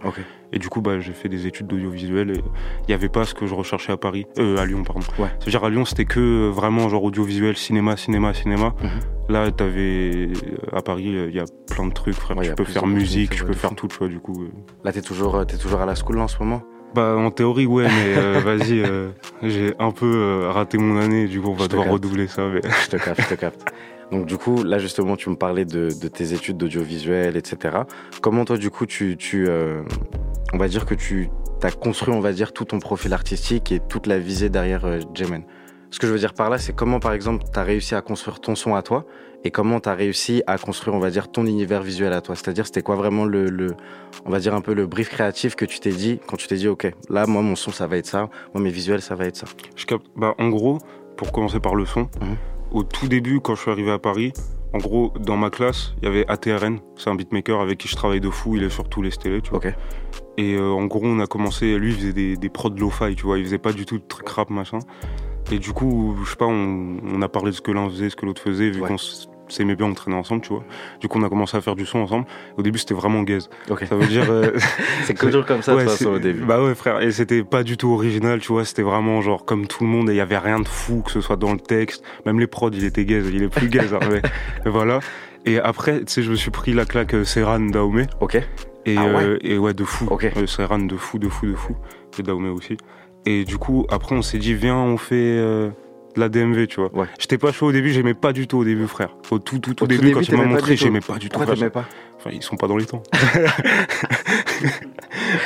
Et 0.53 0.59
du 0.59 0.69
coup, 0.69 0.81
bah, 0.81 0.99
j'ai 1.01 1.13
fait 1.13 1.29
des 1.29 1.47
études 1.47 1.67
d'audiovisuel 1.67 2.31
et 2.31 2.41
il 2.89 2.91
y 2.91 2.95
avait 2.95 3.09
pas 3.09 3.25
ce 3.25 3.35
que 3.35 3.47
je 3.47 3.55
recherchais 3.55 3.93
à 3.93 3.97
Paris, 3.97 4.25
euh, 4.39 4.57
à 4.57 4.65
Lyon, 4.67 4.83
pardon. 4.85 5.03
Ouais. 5.19 5.29
C'est-à-dire 5.41 5.65
à 5.65 5.69
Lyon, 5.71 5.85
c'était 5.85 6.05
que 6.07 6.21
euh, 6.21 6.51
vraiment 6.51 6.89
genre 6.89 7.05
audiovisuel, 7.05 7.57
cinéma, 7.57 7.97
cinéma, 7.97 8.33
cinéma. 8.33 8.75
Mhm. 8.83 8.91
Là, 9.29 9.51
t'avais 9.51 10.29
à 10.73 10.81
Paris, 10.81 11.05
il 11.29 11.35
y 11.35 11.41
a 11.41 11.45
plein 11.75 11.87
de 11.87 11.93
trucs, 11.93 12.15
frère. 12.15 12.37
Ouais, 12.37 12.49
tu 12.49 12.55
peux 12.55 12.65
faire 12.65 12.87
musique, 12.87 13.31
tu 13.31 13.45
peux 13.45 13.53
faire 13.53 13.75
tout, 13.75 13.89
tu 13.89 13.97
vois, 13.99 14.09
du 14.09 14.21
coup. 14.21 14.45
euh. 14.45 14.49
Là, 14.85 14.93
t'es 14.93 15.03
toujours, 15.03 15.35
euh, 15.37 15.45
t'es 15.45 15.57
toujours 15.59 15.81
à 15.81 15.87
la 15.87 15.95
school 15.97 16.17
là, 16.17 16.23
en 16.23 16.29
ce 16.29 16.39
moment? 16.39 16.63
Bah, 16.95 17.17
en 17.17 17.31
théorie, 17.33 17.67
ouais, 17.67 17.85
mais 17.89 18.17
euh, 18.17 18.41
vas-y, 18.45 18.81
euh, 18.81 19.09
j'ai 19.43 19.75
un 19.81 19.91
peu 19.91 20.07
euh, 20.07 20.51
raté 20.53 20.79
mon 20.79 20.99
année, 21.01 21.27
du 21.27 21.41
coup, 21.41 21.49
on 21.51 21.55
va 21.55 21.67
devoir 21.67 21.87
capte. 21.87 21.93
redoubler 21.95 22.29
ça. 22.29 22.47
Mais... 22.47 22.61
Je 22.85 22.91
te 22.91 22.97
capte, 22.97 23.21
je 23.23 23.29
te 23.29 23.35
capte. 23.35 23.65
Donc 24.11 24.27
du 24.27 24.37
coup, 24.37 24.63
là 24.63 24.79
justement, 24.79 25.17
tu 25.17 25.31
me 25.31 25.37
parlais 25.37 25.65
de, 25.65 25.89
de 26.01 26.09
tes 26.09 26.33
études 26.33 26.57
d'audiovisuel, 26.57 27.37
etc. 27.37 27.79
Comment 28.21 28.45
toi, 28.45 28.57
du 28.57 28.71
coup, 28.71 28.87
tu, 28.87 29.17
tu 29.17 29.47
euh, 29.49 29.83
on 30.53 30.59
va 30.59 30.69
dire 30.69 30.87
que 30.87 30.95
tu 30.95 31.31
as 31.63 31.71
construit, 31.71 32.13
on 32.15 32.21
va 32.21 32.33
dire, 32.33 32.53
tout 32.53 32.65
ton 32.67 32.79
profil 32.79 33.13
artistique 33.13 33.73
et 33.73 33.81
toute 33.81 34.07
la 34.07 34.19
visée 34.19 34.51
derrière 34.51 34.85
euh, 34.85 35.01
J-Man 35.15 35.45
Ce 35.91 35.99
que 35.99 36.07
je 36.07 36.13
veux 36.13 36.19
dire 36.19 36.35
par 36.35 36.51
là, 36.51 36.59
c'est 36.59 36.75
comment, 36.75 37.01
par 37.01 37.13
exemple, 37.13 37.45
tu 37.53 37.59
as 37.59 37.63
réussi 37.63 37.95
à 37.95 38.03
construire 38.03 38.41
ton 38.41 38.55
son 38.55 38.75
à 38.75 38.83
toi 38.83 39.07
et 39.45 39.51
comment 39.51 39.81
tu 39.81 39.89
as 39.89 39.95
réussi 39.95 40.43
à 40.47 40.57
construire, 40.59 40.95
on 40.95 41.01
va 41.01 41.11
dire, 41.11 41.31
ton 41.31 41.47
univers 41.47 41.83
visuel 41.83 42.13
à 42.13 42.21
toi? 42.21 42.35
C'est-à-dire, 42.35 42.67
c'était 42.67 42.83
quoi 42.83 42.97
vraiment 42.97 43.25
le, 43.25 43.49
le, 43.49 43.69
on 44.27 44.31
va 44.31 44.39
dire 44.41 44.55
un 44.55 44.61
peu 44.61 44.75
le 44.75 44.87
brief 44.87 45.09
créatif 45.11 45.55
que 45.55 45.65
tu 45.65 45.81
t'es 45.81 45.91
dit 45.91 46.21
quand 46.27 46.37
tu 46.37 46.47
t'es 46.49 46.57
dit, 46.57 46.69
ok, 46.69 46.91
là, 47.11 47.27
moi, 47.27 47.41
mon 47.43 47.57
son, 47.57 47.71
ça 47.71 47.87
va 47.87 47.97
être 47.97 48.07
ça, 48.07 48.29
moi, 48.55 48.63
mes 48.63 48.71
visuels, 48.71 49.03
ça 49.03 49.15
va 49.15 49.27
être 49.27 49.37
ça. 49.37 49.47
Je 49.77 49.87
capte. 49.87 50.07
Bah, 50.17 50.35
en 50.39 50.49
gros, 50.51 50.79
pour 51.17 51.33
commencer 51.33 51.61
par 51.61 51.75
le 51.75 51.85
son, 51.87 52.03
Mhm. 52.21 52.37
Au 52.75 52.83
tout 52.83 53.09
début, 53.09 53.41
quand 53.41 53.55
je 53.55 53.63
suis 53.63 53.71
arrivé 53.71 53.91
à 53.91 53.99
Paris, 53.99 54.33
en 54.75 54.79
gros, 54.79 55.13
dans 55.21 55.37
ma 55.37 55.51
classe, 55.51 55.95
il 55.99 56.05
y 56.05 56.09
avait 56.09 56.27
ATRN, 56.29 56.81
c'est 56.97 57.09
un 57.09 57.15
beatmaker 57.15 57.61
avec 57.61 57.79
qui 57.79 57.89
je 57.89 57.95
travaille 57.97 58.21
de 58.21 58.29
fou, 58.31 58.57
il 58.57 58.65
est 58.65 58.71
sur 58.71 58.89
tous 58.89 59.01
les 59.03 59.11
stélés, 59.13 59.41
tu 59.41 59.51
vois. 59.51 59.61
Et 60.37 60.55
euh, 60.55 60.71
en 60.73 60.85
gros, 60.87 61.01
on 61.05 61.21
a 61.21 61.27
commencé, 61.27 61.79
lui, 61.79 61.91
il 61.93 61.97
faisait 61.97 62.13
des, 62.13 62.37
des 62.37 62.49
prods 62.49 62.71
lo-fi, 62.77 63.15
tu 63.15 63.23
vois, 63.25 63.39
il 63.39 63.45
faisait 63.45 63.59
pas 63.59 63.73
du 63.73 63.87
tout 63.87 63.99
de 63.99 64.05
trucs 64.07 64.29
rap, 64.29 64.51
machin. 64.51 64.81
Et 65.53 65.59
du 65.61 65.73
coup, 65.73 66.17
je 66.25 66.31
sais 66.31 66.37
pas, 66.37 66.47
on, 66.47 66.97
on 67.05 67.23
a 67.23 67.29
parlé 67.29 67.51
de 67.53 67.57
ce 67.57 67.61
que 67.61 67.71
l'un 67.71 67.89
faisait, 67.89 68.11
ce 68.11 68.17
que 68.17 68.27
l'autre 68.27 68.43
faisait, 68.43 68.71
vu 68.71 68.81
Ouais. 68.81 68.89
qu'on 68.89 68.95
s- 68.97 69.29
s'aimait 69.49 69.77
bien, 69.77 69.87
on 69.87 69.95
traînait 69.95 70.17
ensemble, 70.17 70.41
tu 70.43 70.51
vois. 70.51 70.65
Du 71.01 71.09
coup, 71.09 71.19
on 71.19 71.23
a 71.23 71.29
commencé 71.29 71.57
à 71.57 71.61
faire 71.61 71.77
du 71.77 71.85
son 71.87 71.99
ensemble. 72.01 72.27
Au 72.57 72.63
début, 72.63 72.79
c'était 72.79 72.95
vraiment 72.95 73.23
gaze. 73.23 73.49
Ça 73.89 73.95
veut 73.97 74.07
dire. 74.07 74.31
euh, 74.31 74.53
C'est 75.05 75.15
toujours 75.19 75.45
comme 75.45 75.63
ça, 75.63 75.73
de 75.73 75.77
Ouais, 75.79 75.83
toute 75.85 75.93
façon, 75.93 76.05
c'est- 76.05 76.11
au 76.11 76.19
début. 76.19 76.45
Bah 76.45 76.63
ouais, 76.63 76.75
frère. 76.75 77.01
Et 77.03 77.11
c'était 77.13 77.45
pas 77.45 77.63
du 77.63 77.77
tout 77.77 77.91
original, 77.93 78.41
tu 78.41 78.49
vois. 78.53 78.65
C'était 78.65 78.83
vraiment 78.83 79.21
genre 79.21 79.45
comme 79.45 79.67
tout 79.67 79.85
le 79.85 79.91
monde. 79.91 80.09
Et 80.11 80.13
il 80.15 80.17
y 80.17 80.21
avait 80.21 80.39
rien 80.39 80.61
de 80.61 80.69
fou, 80.69 81.03
que 81.05 81.11
ce 81.11 81.21
soit 81.21 81.37
dans 81.37 81.53
le 81.53 81.61
texte. 81.61 82.03
Même 82.27 82.41
les 82.41 82.47
prods, 82.47 82.71
il 82.73 82.85
était 82.85 83.05
gaze. 83.05 83.29
Il 83.33 83.43
est 83.43 83.49
plus 83.49 83.69
gaze, 83.69 83.93
hein, 83.95 84.01
mais 84.65 84.71
voilà. 84.71 85.01
Et 85.47 85.59
après, 85.59 85.99
tu 86.01 86.13
sais, 86.13 86.23
je 86.23 86.31
me 86.31 86.37
suis 86.37 86.51
pris 86.51 86.73
la 86.73 86.87
claque 86.87 87.15
euh, 87.15 87.25
Serran 87.25 87.61
Daomé. 87.61 88.07
Ok. 88.21 88.37
Et, 88.87 88.97
Ah 88.99 89.05
ouais 89.07 89.25
euh, 89.25 89.39
et 89.43 89.59
ouais, 89.59 89.75
de 89.75 89.85
fou. 89.85 90.07
Ok. 90.11 90.25
Euh, 90.37 90.47
Serran 90.47 90.79
de 90.79 90.97
fou, 90.97 91.19
de 91.19 91.29
fou, 91.29 91.47
de 91.47 91.55
fou. 91.55 91.77
Et 92.19 92.23
Daomé 92.23 92.49
aussi. 92.49 92.77
Et 93.27 93.45
du 93.45 93.59
coup, 93.59 93.87
après, 93.91 94.15
on 94.15 94.23
s'est 94.23 94.39
dit, 94.39 94.55
viens, 94.55 94.77
on 94.77 94.97
fait 94.97 95.15
euh, 95.17 95.71
de 96.15 96.21
la 96.21 96.29
DMV, 96.29 96.67
tu 96.67 96.81
vois. 96.81 96.95
Ouais. 96.95 97.07
J'étais 97.19 97.39
pas 97.39 97.53
chaud 97.53 97.67
au 97.67 97.73
début, 97.73 97.91
j'aimais 97.93 98.15
pas 98.15 98.33
du 98.33 98.47
tout 98.47 98.59
au 98.59 98.65
début, 98.65 98.87
frère. 98.87 99.11
Au 99.31 99.39
tout, 99.39 99.59
tout, 99.59 99.75
tout 99.75 99.85
Au 99.85 99.87
début, 99.87 100.07
début, 100.07 100.15
quand 100.15 100.21
il 100.21 100.33
m'a 100.33 100.39
t'aimais 100.39 100.45
pas 100.45 100.55
montré, 100.61 100.77
j'aimais 100.77 101.01
pas 101.01 101.19
du 101.19 101.29
tout. 101.29 101.39
Pourquoi 101.39 101.55
t'aimais 101.55 101.71
pas 101.71 101.85
Enfin, 102.17 102.31
ils 102.33 102.43
sont 102.43 102.57
pas 102.57 102.69
dans 102.69 102.77
les 102.77 102.87
temps. 102.87 103.03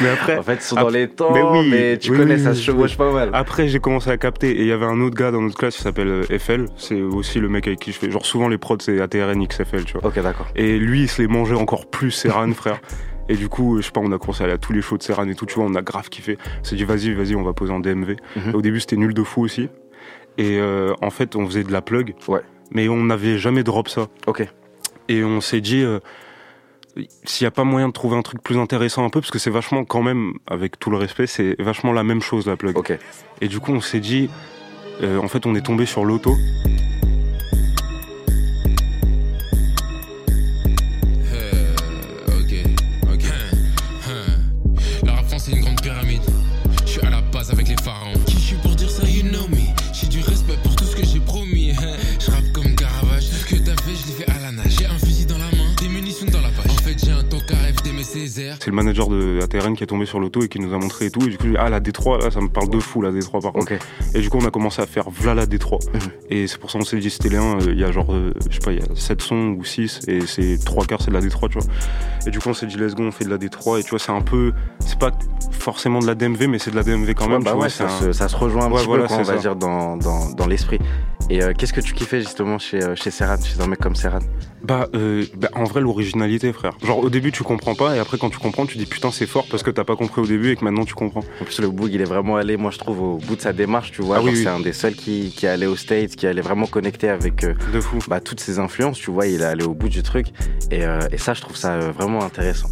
mais 0.00 0.08
après, 0.10 0.38
En 0.38 0.42
fait, 0.42 0.54
ils 0.56 0.60
sont 0.60 0.76
dans 0.76 0.88
les 0.88 1.08
temps, 1.08 1.32
mais 1.32 1.42
mais, 1.68 1.92
oui, 1.92 1.98
tu 1.98 2.10
oui, 2.12 2.18
connais, 2.18 2.34
oui, 2.36 2.42
ça 2.42 2.54
se 2.54 2.62
chevauche 2.62 2.96
pas 2.96 3.10
mal. 3.10 3.30
Après, 3.32 3.68
j'ai 3.68 3.80
commencé 3.80 4.10
à 4.10 4.16
capter 4.16 4.50
et 4.50 4.60
il 4.60 4.66
y 4.66 4.72
avait 4.72 4.86
un 4.86 5.00
autre 5.00 5.16
gars 5.16 5.30
dans 5.30 5.40
notre 5.40 5.56
classe 5.56 5.76
qui 5.76 5.82
s'appelle 5.82 6.08
euh, 6.08 6.38
FL. 6.38 6.66
C'est 6.76 7.00
aussi 7.00 7.40
le 7.40 7.48
mec 7.48 7.66
avec 7.66 7.80
qui 7.80 7.92
je 7.92 7.98
fais. 7.98 8.10
Genre, 8.10 8.24
souvent 8.24 8.48
les 8.48 8.58
prods, 8.58 8.76
c'est 8.80 9.00
ATRN 9.00 9.44
XFL, 9.46 9.84
tu 9.84 9.94
vois. 9.98 10.06
Ok, 10.08 10.20
d'accord. 10.22 10.46
Et 10.54 10.78
lui, 10.78 11.02
il 11.02 11.08
se 11.08 11.20
les 11.20 11.28
mangeait 11.28 11.56
encore 11.56 11.86
plus, 11.86 12.10
Serran, 12.10 12.52
frère. 12.52 12.80
Et 13.28 13.36
du 13.36 13.48
coup, 13.48 13.78
je 13.78 13.86
sais 13.86 13.92
pas, 13.92 14.00
on 14.00 14.10
a 14.12 14.18
commencé 14.18 14.42
à 14.42 14.44
aller 14.44 14.54
à 14.54 14.58
tous 14.58 14.72
les 14.72 14.80
shows 14.80 14.96
de 14.96 15.02
Serran 15.02 15.28
et 15.28 15.34
tout, 15.34 15.46
tu 15.46 15.56
vois, 15.56 15.64
on 15.64 15.74
a 15.74 15.82
grave 15.82 16.08
kiffé. 16.08 16.38
On 16.60 16.64
s'est 16.64 16.76
dit, 16.76 16.84
vas-y, 16.84 17.12
vas-y, 17.12 17.34
on 17.34 17.42
va 17.42 17.52
poser 17.52 17.72
en 17.72 17.80
DMV. 17.80 18.16
Mhm. 18.36 18.54
Au 18.54 18.62
début, 18.62 18.80
c'était 18.80 18.96
nul 18.96 19.12
de 19.12 19.22
fou 19.22 19.42
aussi. 19.42 19.68
Et 20.38 20.56
euh, 20.58 20.94
en 21.02 21.10
fait, 21.10 21.36
on 21.36 21.44
faisait 21.44 21.64
de 21.64 21.72
la 21.72 21.82
plug. 21.82 22.14
Ouais. 22.28 22.40
Mais 22.70 22.88
on 22.88 23.04
n'avait 23.04 23.38
jamais 23.38 23.64
drop 23.64 23.88
ça. 23.88 24.06
Ok. 24.26 24.46
Et 25.08 25.24
on 25.24 25.40
s'est 25.40 25.60
dit, 25.60 25.82
euh, 25.82 25.98
s'il 27.24 27.44
n'y 27.44 27.48
a 27.48 27.50
pas 27.50 27.64
moyen 27.64 27.88
de 27.88 27.92
trouver 27.92 28.16
un 28.16 28.22
truc 28.22 28.42
plus 28.42 28.56
intéressant 28.56 29.04
un 29.04 29.10
peu, 29.10 29.20
parce 29.20 29.30
que 29.30 29.38
c'est 29.38 29.50
vachement, 29.50 29.84
quand 29.84 30.02
même, 30.02 30.34
avec 30.46 30.78
tout 30.78 30.90
le 30.90 30.96
respect, 30.96 31.26
c'est 31.26 31.60
vachement 31.60 31.92
la 31.92 32.04
même 32.04 32.22
chose, 32.22 32.46
la 32.46 32.56
plug. 32.56 32.78
Ok. 32.78 32.96
Et 33.40 33.48
du 33.48 33.58
coup, 33.58 33.72
on 33.72 33.80
s'est 33.80 34.00
dit, 34.00 34.30
euh, 35.02 35.18
en 35.18 35.28
fait, 35.28 35.44
on 35.44 35.54
est 35.54 35.64
tombé 35.64 35.86
sur 35.86 36.04
l'auto. 36.04 36.36
Césaire. 58.12 58.56
C'est 58.60 58.70
le 58.70 58.76
manager 58.76 59.08
de 59.08 59.40
ATRN 59.42 59.74
qui 59.76 59.84
est 59.84 59.86
tombé 59.86 60.06
sur 60.06 60.18
l'auto 60.20 60.42
et 60.42 60.48
qui 60.48 60.58
nous 60.60 60.72
a 60.74 60.78
montré 60.78 61.06
et 61.06 61.10
tout. 61.10 61.20
Et 61.26 61.30
du 61.30 61.36
coup, 61.38 61.46
ah, 61.58 61.68
la 61.68 61.80
D3, 61.80 62.22
là, 62.24 62.30
ça 62.30 62.40
me 62.40 62.48
parle 62.48 62.70
de 62.70 62.78
fou, 62.78 63.02
la 63.02 63.10
D3 63.10 63.42
par 63.42 63.52
contre. 63.52 63.72
Et 64.14 64.20
du 64.20 64.30
coup, 64.30 64.38
on 64.40 64.46
a 64.46 64.50
commencé 64.50 64.80
à 64.80 64.86
faire 64.86 65.10
v'là 65.10 65.34
la 65.34 65.46
D3. 65.46 65.78
Mhm. 65.94 66.00
Et 66.30 66.46
c'est 66.46 66.58
pour 66.58 66.70
ça 66.70 66.78
qu'on 66.78 66.84
s'est 66.84 66.98
dit, 66.98 67.10
c'était 67.10 67.28
les 67.28 67.36
1, 67.36 67.58
il 67.68 67.78
y 67.78 67.84
a 67.84 67.92
genre, 67.92 68.12
euh, 68.12 68.32
je 68.48 68.54
sais 68.54 68.60
pas, 68.60 68.72
il 68.72 68.78
y 68.78 68.82
a 68.82 68.86
7 68.94 69.20
sons 69.22 69.56
ou 69.58 69.64
6, 69.64 70.00
et 70.08 70.20
c'est 70.26 70.58
3 70.64 70.84
quarts, 70.86 71.00
c'est 71.02 71.10
de 71.10 71.14
la 71.16 71.20
D3, 71.20 71.48
tu 71.50 71.58
vois. 71.58 71.66
Et 72.26 72.30
du 72.30 72.38
coup, 72.38 72.48
on 72.48 72.54
s'est 72.54 72.66
dit, 72.66 72.76
let's 72.76 72.94
go, 72.94 73.02
on 73.04 73.12
fait 73.12 73.24
de 73.24 73.30
la 73.30 73.38
D3, 73.38 73.78
et 73.80 73.82
tu 73.82 73.90
vois, 73.90 73.98
c'est 73.98 74.12
un 74.12 74.20
peu, 74.22 74.52
c'est 74.80 74.98
pas 74.98 75.10
forcément 75.52 75.98
de 76.00 76.06
la 76.06 76.14
DMV, 76.14 76.46
mais 76.48 76.58
c'est 76.58 76.70
de 76.70 76.76
la 76.76 76.82
DMV 76.82 77.14
quand 77.14 77.28
même, 77.28 77.38
Ouais, 77.38 77.44
bah 77.44 77.50
tu 77.50 77.56
vois. 77.56 77.64
ouais, 77.64 77.70
ça, 77.70 77.84
un- 77.86 78.00
se, 78.00 78.12
ça 78.12 78.28
se 78.28 78.36
rejoint 78.36 78.64
un 78.66 78.70
Ouais, 78.70 78.78
petit 78.78 78.86
voilà, 78.86 79.02
peu, 79.04 79.08
quoi, 79.08 79.16
on 79.18 79.22
va 79.22 79.34
ça. 79.34 79.38
dire, 79.38 79.56
dans, 79.56 79.96
dans, 79.96 80.30
dans 80.30 80.46
l'esprit. 80.46 80.78
Et 81.30 81.42
euh, 81.42 81.52
qu'est-ce 81.52 81.74
que 81.74 81.82
tu 81.82 81.92
kiffais 81.92 82.20
justement 82.22 82.58
chez, 82.58 82.82
euh, 82.82 82.94
chez 82.96 83.10
Serran, 83.10 83.36
chez 83.42 83.60
un 83.60 83.66
mec 83.66 83.78
comme 83.80 83.94
Serran? 83.94 84.20
Bah, 84.62 84.88
euh, 84.94 85.26
bah, 85.36 85.48
en 85.54 85.64
vrai, 85.64 85.82
l'originalité, 85.82 86.54
frère. 86.54 86.72
Genre, 86.82 86.98
au 87.00 87.10
début, 87.10 87.32
tu 87.32 87.42
comprends 87.42 87.74
pas, 87.74 87.94
et 87.96 87.98
après, 87.98 88.07
quand 88.16 88.30
tu 88.30 88.38
comprends, 88.38 88.64
tu 88.66 88.78
dis, 88.78 88.86
putain, 88.86 89.10
c'est 89.10 89.26
fort 89.26 89.46
parce 89.50 89.62
que 89.62 89.70
t'as 89.70 89.84
pas 89.84 89.96
compris 89.96 90.20
au 90.22 90.26
début 90.26 90.50
et 90.52 90.56
que 90.56 90.64
maintenant 90.64 90.84
tu 90.84 90.94
comprends. 90.94 91.22
En 91.40 91.44
plus, 91.44 91.60
le 91.60 91.68
Boog, 91.68 91.92
il 91.92 92.00
est 92.00 92.04
vraiment 92.04 92.36
allé, 92.36 92.56
moi 92.56 92.70
je 92.70 92.78
trouve, 92.78 93.00
au 93.02 93.16
bout 93.18 93.36
de 93.36 93.40
sa 93.40 93.52
démarche, 93.52 93.92
tu 93.92 94.02
vois. 94.02 94.16
Ah 94.16 94.20
oui, 94.22 94.26
genre, 94.26 94.34
oui. 94.36 94.42
C'est 94.42 94.48
un 94.48 94.60
des 94.60 94.72
seuls 94.72 94.94
qui, 94.94 95.32
qui 95.36 95.46
est 95.46 95.50
allé 95.50 95.66
aux 95.66 95.76
States, 95.76 96.16
qui 96.16 96.26
allait 96.26 96.40
vraiment 96.42 96.66
connecter 96.66 97.08
avec 97.08 97.44
euh, 97.44 97.54
De 97.72 97.80
fou. 97.80 97.98
bah, 98.08 98.20
toutes 98.20 98.40
ses 98.40 98.58
influences, 98.58 98.98
tu 98.98 99.10
vois. 99.10 99.26
Il 99.26 99.40
est 99.42 99.44
allé 99.44 99.64
au 99.64 99.74
bout 99.74 99.88
du 99.88 100.02
truc. 100.02 100.28
Et, 100.70 100.84
euh, 100.84 101.00
et 101.12 101.18
ça, 101.18 101.34
je 101.34 101.40
trouve 101.42 101.56
ça 101.56 101.74
euh, 101.74 101.92
vraiment 101.92 102.22
intéressant. 102.24 102.68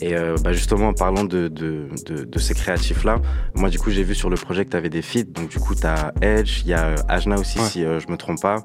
Et 0.00 0.16
euh, 0.16 0.36
bah, 0.42 0.52
justement, 0.52 0.88
en 0.88 0.92
parlant 0.92 1.24
de, 1.24 1.48
de, 1.48 1.88
de, 2.06 2.24
de 2.24 2.38
ces 2.38 2.54
créatifs-là, 2.54 3.20
moi, 3.54 3.68
du 3.70 3.78
coup, 3.78 3.90
j'ai 3.90 4.02
vu 4.02 4.14
sur 4.14 4.28
le 4.28 4.36
projet 4.36 4.64
que 4.64 4.70
tu 4.70 4.76
avais 4.76 4.88
des 4.90 5.02
feats. 5.02 5.22
Donc, 5.24 5.48
du 5.50 5.58
coup, 5.58 5.74
tu 5.74 5.86
as 5.86 6.12
Edge, 6.20 6.62
il 6.64 6.68
y 6.70 6.74
a 6.74 6.86
euh, 6.86 6.96
Ajna 7.08 7.36
aussi, 7.38 7.58
Ouais. 7.58 7.64
si 7.64 7.84
euh, 7.84 8.00
je 8.00 8.08
me 8.10 8.16
trompe 8.16 8.40
pas. 8.42 8.62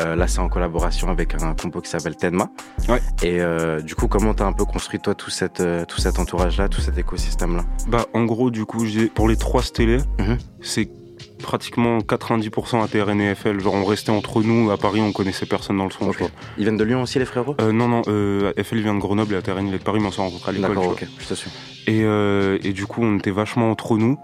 Euh, 0.00 0.14
là, 0.16 0.28
c'est 0.28 0.40
en 0.40 0.48
collaboration 0.48 1.08
avec 1.08 1.34
un 1.42 1.54
compo 1.54 1.80
qui 1.80 1.88
s'appelle 1.88 2.16
Tenma. 2.16 2.50
Ouais. 2.88 3.00
Et 3.22 3.40
du 3.82 3.94
coup, 3.94 4.08
comment 4.08 4.34
tu 4.34 4.42
as 4.42 4.46
un 4.46 4.52
peu 4.52 4.64
construit, 4.64 5.00
toi, 5.00 5.14
tout, 5.14 5.30
cette, 5.30 5.62
tout 5.88 6.00
cet 6.00 6.18
entourage-là, 6.18 6.68
tout 6.68 6.80
cet 6.80 6.98
écosystème-là? 6.98 7.64
Bah, 7.88 8.04
en 8.12 8.24
gros, 8.24 8.50
du 8.50 8.64
coup, 8.66 8.84
pour 9.14 9.28
les 9.28 9.36
trois 9.36 9.62
stélés, 9.62 9.98
Mhm. 10.18 10.36
c'est 10.60 10.88
pratiquement 11.38 11.98
90% 11.98 12.84
ATRN 12.84 13.20
et 13.20 13.34
FL. 13.34 13.60
Genre, 13.60 13.74
on 13.74 13.84
restait 13.84 14.10
entre 14.10 14.42
nous. 14.42 14.70
À 14.70 14.76
Paris, 14.76 15.00
on 15.00 15.12
connaissait 15.12 15.46
personne 15.46 15.78
dans 15.78 15.84
le 15.84 15.90
son. 15.90 16.10
Tu 16.10 16.18
vois. 16.18 16.28
Ils 16.58 16.64
viennent 16.64 16.76
de 16.76 16.84
Lyon 16.84 17.02
aussi, 17.02 17.18
les 17.18 17.24
frérots? 17.24 17.56
Euh, 17.60 17.72
non, 17.72 17.88
non, 17.88 18.02
euh, 18.08 18.52
FL 18.62 18.78
vient 18.78 18.94
de 18.94 19.00
Grenoble 19.00 19.34
et 19.34 19.36
ATRN 19.36 19.68
il 19.68 19.74
est 19.74 19.78
de 19.78 19.82
Paris, 19.84 20.00
mais 20.00 20.08
on 20.08 20.12
s'est 20.12 20.20
rencontrés 20.20 20.50
à 20.50 20.52
l'école. 20.52 20.74
D'accord, 20.74 20.92
ok, 20.92 21.06
je 21.18 21.34
suis. 21.34 21.50
Et, 21.86 22.02
euh, 22.02 22.58
et 22.62 22.72
du 22.72 22.86
coup, 22.86 23.02
on 23.02 23.18
était 23.18 23.30
vachement 23.30 23.70
entre 23.70 23.96
nous. 23.96 24.18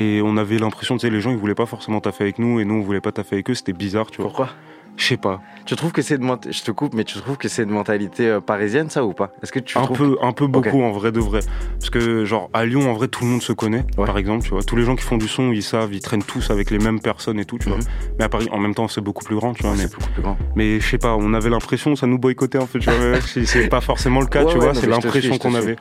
Et 0.00 0.20
on 0.22 0.36
avait 0.36 0.58
l'impression, 0.58 0.96
tu 0.96 1.00
sais, 1.00 1.10
les 1.10 1.20
gens, 1.20 1.32
ils 1.32 1.36
voulaient 1.36 1.56
pas 1.56 1.66
forcément 1.66 2.00
taffer 2.00 2.24
avec 2.24 2.38
nous. 2.38 2.60
Et 2.60 2.64
nous, 2.64 2.74
on 2.74 2.82
voulait 2.82 3.00
pas 3.00 3.10
taffer 3.10 3.36
avec 3.36 3.50
eux. 3.50 3.54
C'était 3.54 3.72
bizarre, 3.72 4.10
tu 4.10 4.18
vois. 4.18 4.26
Pourquoi? 4.26 4.50
Je 4.98 5.04
sais 5.04 5.16
pas. 5.16 5.40
Tu 5.64 5.76
trouves 5.76 5.92
que 5.92 6.02
c'est 6.02 6.18
de 6.18 6.24
je 6.50 6.62
te 6.62 6.70
coupe, 6.70 6.94
mais 6.94 7.04
tu 7.04 7.18
trouves 7.18 7.36
que 7.36 7.48
c'est 7.48 7.62
une 7.62 7.70
mentalité 7.70 8.26
euh, 8.26 8.40
parisienne 8.40 8.88
ça 8.90 9.04
ou 9.04 9.12
pas? 9.12 9.30
Est-ce 9.42 9.52
que 9.52 9.58
tu 9.60 9.76
Un 9.78 9.82
trouves 9.82 9.98
peu, 9.98 10.16
un 10.22 10.32
peu 10.32 10.46
beaucoup 10.46 10.82
en 10.82 10.90
vrai 10.92 11.12
de 11.12 11.20
vrai. 11.20 11.40
Parce 11.78 11.90
que 11.90 12.24
genre 12.24 12.48
à 12.54 12.64
Lyon 12.64 12.90
en 12.90 12.94
vrai 12.94 13.06
tout 13.08 13.22
le 13.24 13.30
monde 13.30 13.42
se 13.42 13.52
connaît. 13.52 13.84
Ouais. 13.96 14.06
Par 14.06 14.16
exemple, 14.18 14.44
tu 14.44 14.50
vois, 14.50 14.62
tous 14.62 14.76
les 14.76 14.84
gens 14.84 14.96
qui 14.96 15.04
font 15.04 15.18
du 15.18 15.28
son 15.28 15.52
ils 15.52 15.62
savent, 15.62 15.92
ils 15.94 16.00
traînent 16.00 16.22
tous 16.22 16.50
avec 16.50 16.70
les 16.70 16.78
mêmes 16.78 17.00
personnes 17.00 17.38
et 17.38 17.44
tout, 17.44 17.58
tu 17.58 17.68
Mhm. 17.68 17.74
vois. 17.76 17.84
Mais 18.18 18.24
à 18.24 18.28
Paris 18.28 18.48
en 18.50 18.58
même 18.58 18.74
temps 18.74 18.88
c'est 18.88 19.00
beaucoup 19.02 19.24
plus 19.24 19.36
grand, 19.36 19.52
tu 19.54 19.62
vois. 19.62 19.74
Mais, 19.76 19.84
beaucoup 19.86 20.10
plus 20.12 20.22
grand 20.22 20.36
mais 20.56 20.80
je 20.80 20.86
sais 20.88 20.98
pas, 20.98 21.14
on 21.16 21.32
avait 21.34 21.50
l'impression 21.50 21.94
ça 21.96 22.06
nous 22.06 22.18
boycottait 22.18 22.58
en 22.58 22.66
fait. 22.66 22.78
Tu 22.80 22.90
vois, 22.90 23.20
c'est- 23.20 23.68
pas 23.68 23.80
forcément 23.82 24.20
le 24.20 24.26
cas, 24.26 24.44
Ouais, 24.44 24.52
tu 24.52 24.58
vois. 24.58 24.74
C'est 24.74 24.86
l'impression 24.86 25.36
qu'on 25.38 25.54
avait. 25.54 25.76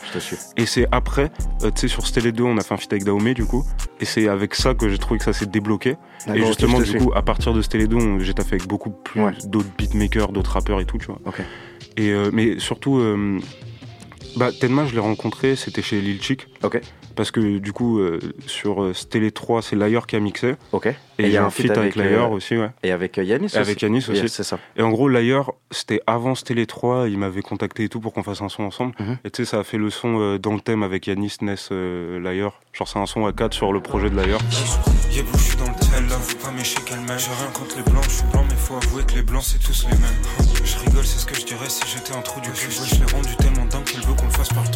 Et 0.58 0.66
c'est 0.66 0.86
après, 0.92 1.32
euh, 1.64 1.72
tu 1.72 1.82
sais, 1.82 1.88
sur 1.88 2.06
Stélé 2.06 2.32
2, 2.34 2.44
on 2.44 2.58
a 2.58 2.62
fait 2.62 2.74
un 2.74 2.78
feat 2.78 2.92
avec 2.92 3.04
Dahomey, 3.06 3.34
du 3.34 3.46
coup. 3.46 3.64
Et 4.02 4.06
c'est 4.06 4.28
avec 4.28 4.54
ça 4.54 4.74
que 4.74 4.90
j'ai 4.90 4.98
trouvé 4.98 5.18
que 5.18 5.24
ça 5.24 5.34
s'est 5.34 5.46
débloqué. 5.46 5.96
Et 6.36 6.44
justement, 6.46 6.80
du 6.82 6.98
coup, 6.98 7.12
à 7.16 7.22
partir 7.22 7.54
de 7.54 7.62
Stélé 7.62 7.88
2, 7.88 7.96
on- 7.96 8.20
j'ai 8.20 8.34
taffé 8.34 8.56
avec 8.56 8.68
beaucoup 8.68 8.90
plus 9.08 9.22
Ouais. 9.22 9.34
d'autres 9.46 9.70
beatmakers, 9.78 10.32
d'autres 10.32 10.52
rappeurs 10.52 10.80
et 10.80 10.86
tout, 10.86 10.98
tu 10.98 11.08
vois. 11.08 11.20
Ok. 11.26 11.42
Et, 11.98 12.12
euh, 12.12 12.30
mais 12.32 12.60
surtout, 12.60 12.98
euh, 13.00 13.40
bah, 14.36 14.52
Tenma, 14.52 14.86
je 14.86 14.94
l'ai 14.94 15.00
rencontré, 15.00 15.56
c'était 15.56 15.82
chez 15.82 16.00
Lil 16.02 16.22
Chic. 16.22 16.48
Ok. 16.64 16.80
Parce 17.16 17.32
que 17.32 17.58
du 17.58 17.74
coup, 17.74 17.98
euh, 17.98 18.20
sur 18.46 18.84
euh, 18.84 18.94
Stélé 18.94 19.32
3, 19.32 19.64
c'est 19.64 19.76
Layer 19.76 20.02
qui 20.08 20.16
a 20.16 20.20
mixé. 20.20 20.54
Ok. 20.72 20.86
Et 20.86 20.94
il 21.18 21.26
il 21.26 21.32
y 21.32 21.38
a 21.38 21.44
un 21.44 21.50
feat 21.50 21.72
avec 21.72 21.80
avec, 21.80 21.96
Layer 21.96 22.18
euh, 22.18 22.28
aussi, 22.28 22.56
ouais. 22.56 22.70
Et 22.84 22.92
avec 22.92 23.18
Yanis 23.18 23.48
Et 23.56 23.58
avec 23.58 23.82
Yanis 23.82 24.06
aussi. 24.10 24.22
Yes, 24.22 24.32
c'est 24.32 24.44
ça. 24.44 24.60
Et 24.76 24.84
en 24.84 24.92
gros, 24.92 25.10
Layer, 25.10 25.42
c'était 25.72 26.00
avant 26.06 26.36
Stélé 26.36 26.68
3, 26.68 27.10
il 27.10 27.18
m'avait 27.18 27.42
contacté 27.42 27.86
et 27.86 27.90
tout 27.90 28.00
pour 28.00 28.14
qu'on 28.14 28.22
fasse 28.22 28.44
un 28.44 28.50
son 28.50 28.62
ensemble. 28.64 28.94
Mhm. 29.00 29.18
Et 29.26 29.32
tu 29.32 29.44
sais, 29.44 29.50
ça 29.50 29.60
a 29.60 29.64
fait 29.64 29.80
le 29.80 29.90
son 29.90 30.20
euh, 30.20 30.38
dans 30.38 30.54
le 30.54 30.60
thème 30.60 30.84
avec 30.84 31.08
Yanis, 31.08 31.38
Ness, 31.42 31.70
euh, 31.72 32.20
Layer. 32.20 32.50
Genre, 32.74 32.88
c'est 32.88 33.00
un 33.00 33.08
son 33.08 33.26
à 33.26 33.34
4 33.34 33.56
sur 33.56 33.74
le 33.74 33.80
projet 33.82 34.12
de 34.12 34.16
Layer. 34.16 34.38
Dans 34.38 35.66
le 35.66 35.87
tel, 36.18 36.22
là, 36.22 36.26
faut 36.26 36.38
pas 36.38 36.52
mécher 36.52 36.80
qu'elle 36.82 37.00
m'aime. 37.02 37.20
J'ai 37.20 37.32
rien 37.32 37.52
contre 37.54 37.78
les 37.78 37.84
blancs, 37.84 38.04
je 38.06 38.16
suis 38.16 38.24
blanc, 38.32 38.46
mais 38.50 38.56
faut 38.56 38.76
avouer 38.76 39.04
que 39.04 39.14
les 39.14 39.22
blancs 39.22 39.44
c'est 39.46 39.60
tous 39.60 39.86
les 39.90 39.98
mêmes. 39.98 40.22
Je 40.64 40.78
rigole, 40.80 41.06
c'est 41.06 41.20
ce 41.20 41.26
que 41.26 41.36
je 41.36 41.46
dirais 41.46 41.70
si 41.70 41.82
j'étais 41.88 42.16
un 42.16 42.22
trou 42.22 42.40
du 42.42 42.52
cul. 42.52 42.72
Je 42.72 42.96
l'ai 42.96 43.12
rendu 43.12 43.36
tellement 43.38 43.66
dingue 43.66 43.84
qu'elle 43.84 44.02
veut 44.02 44.14
qu'on 44.14 44.26
le 44.26 44.32
fasse 44.32 44.50
par 44.50 44.64
le 44.64 44.72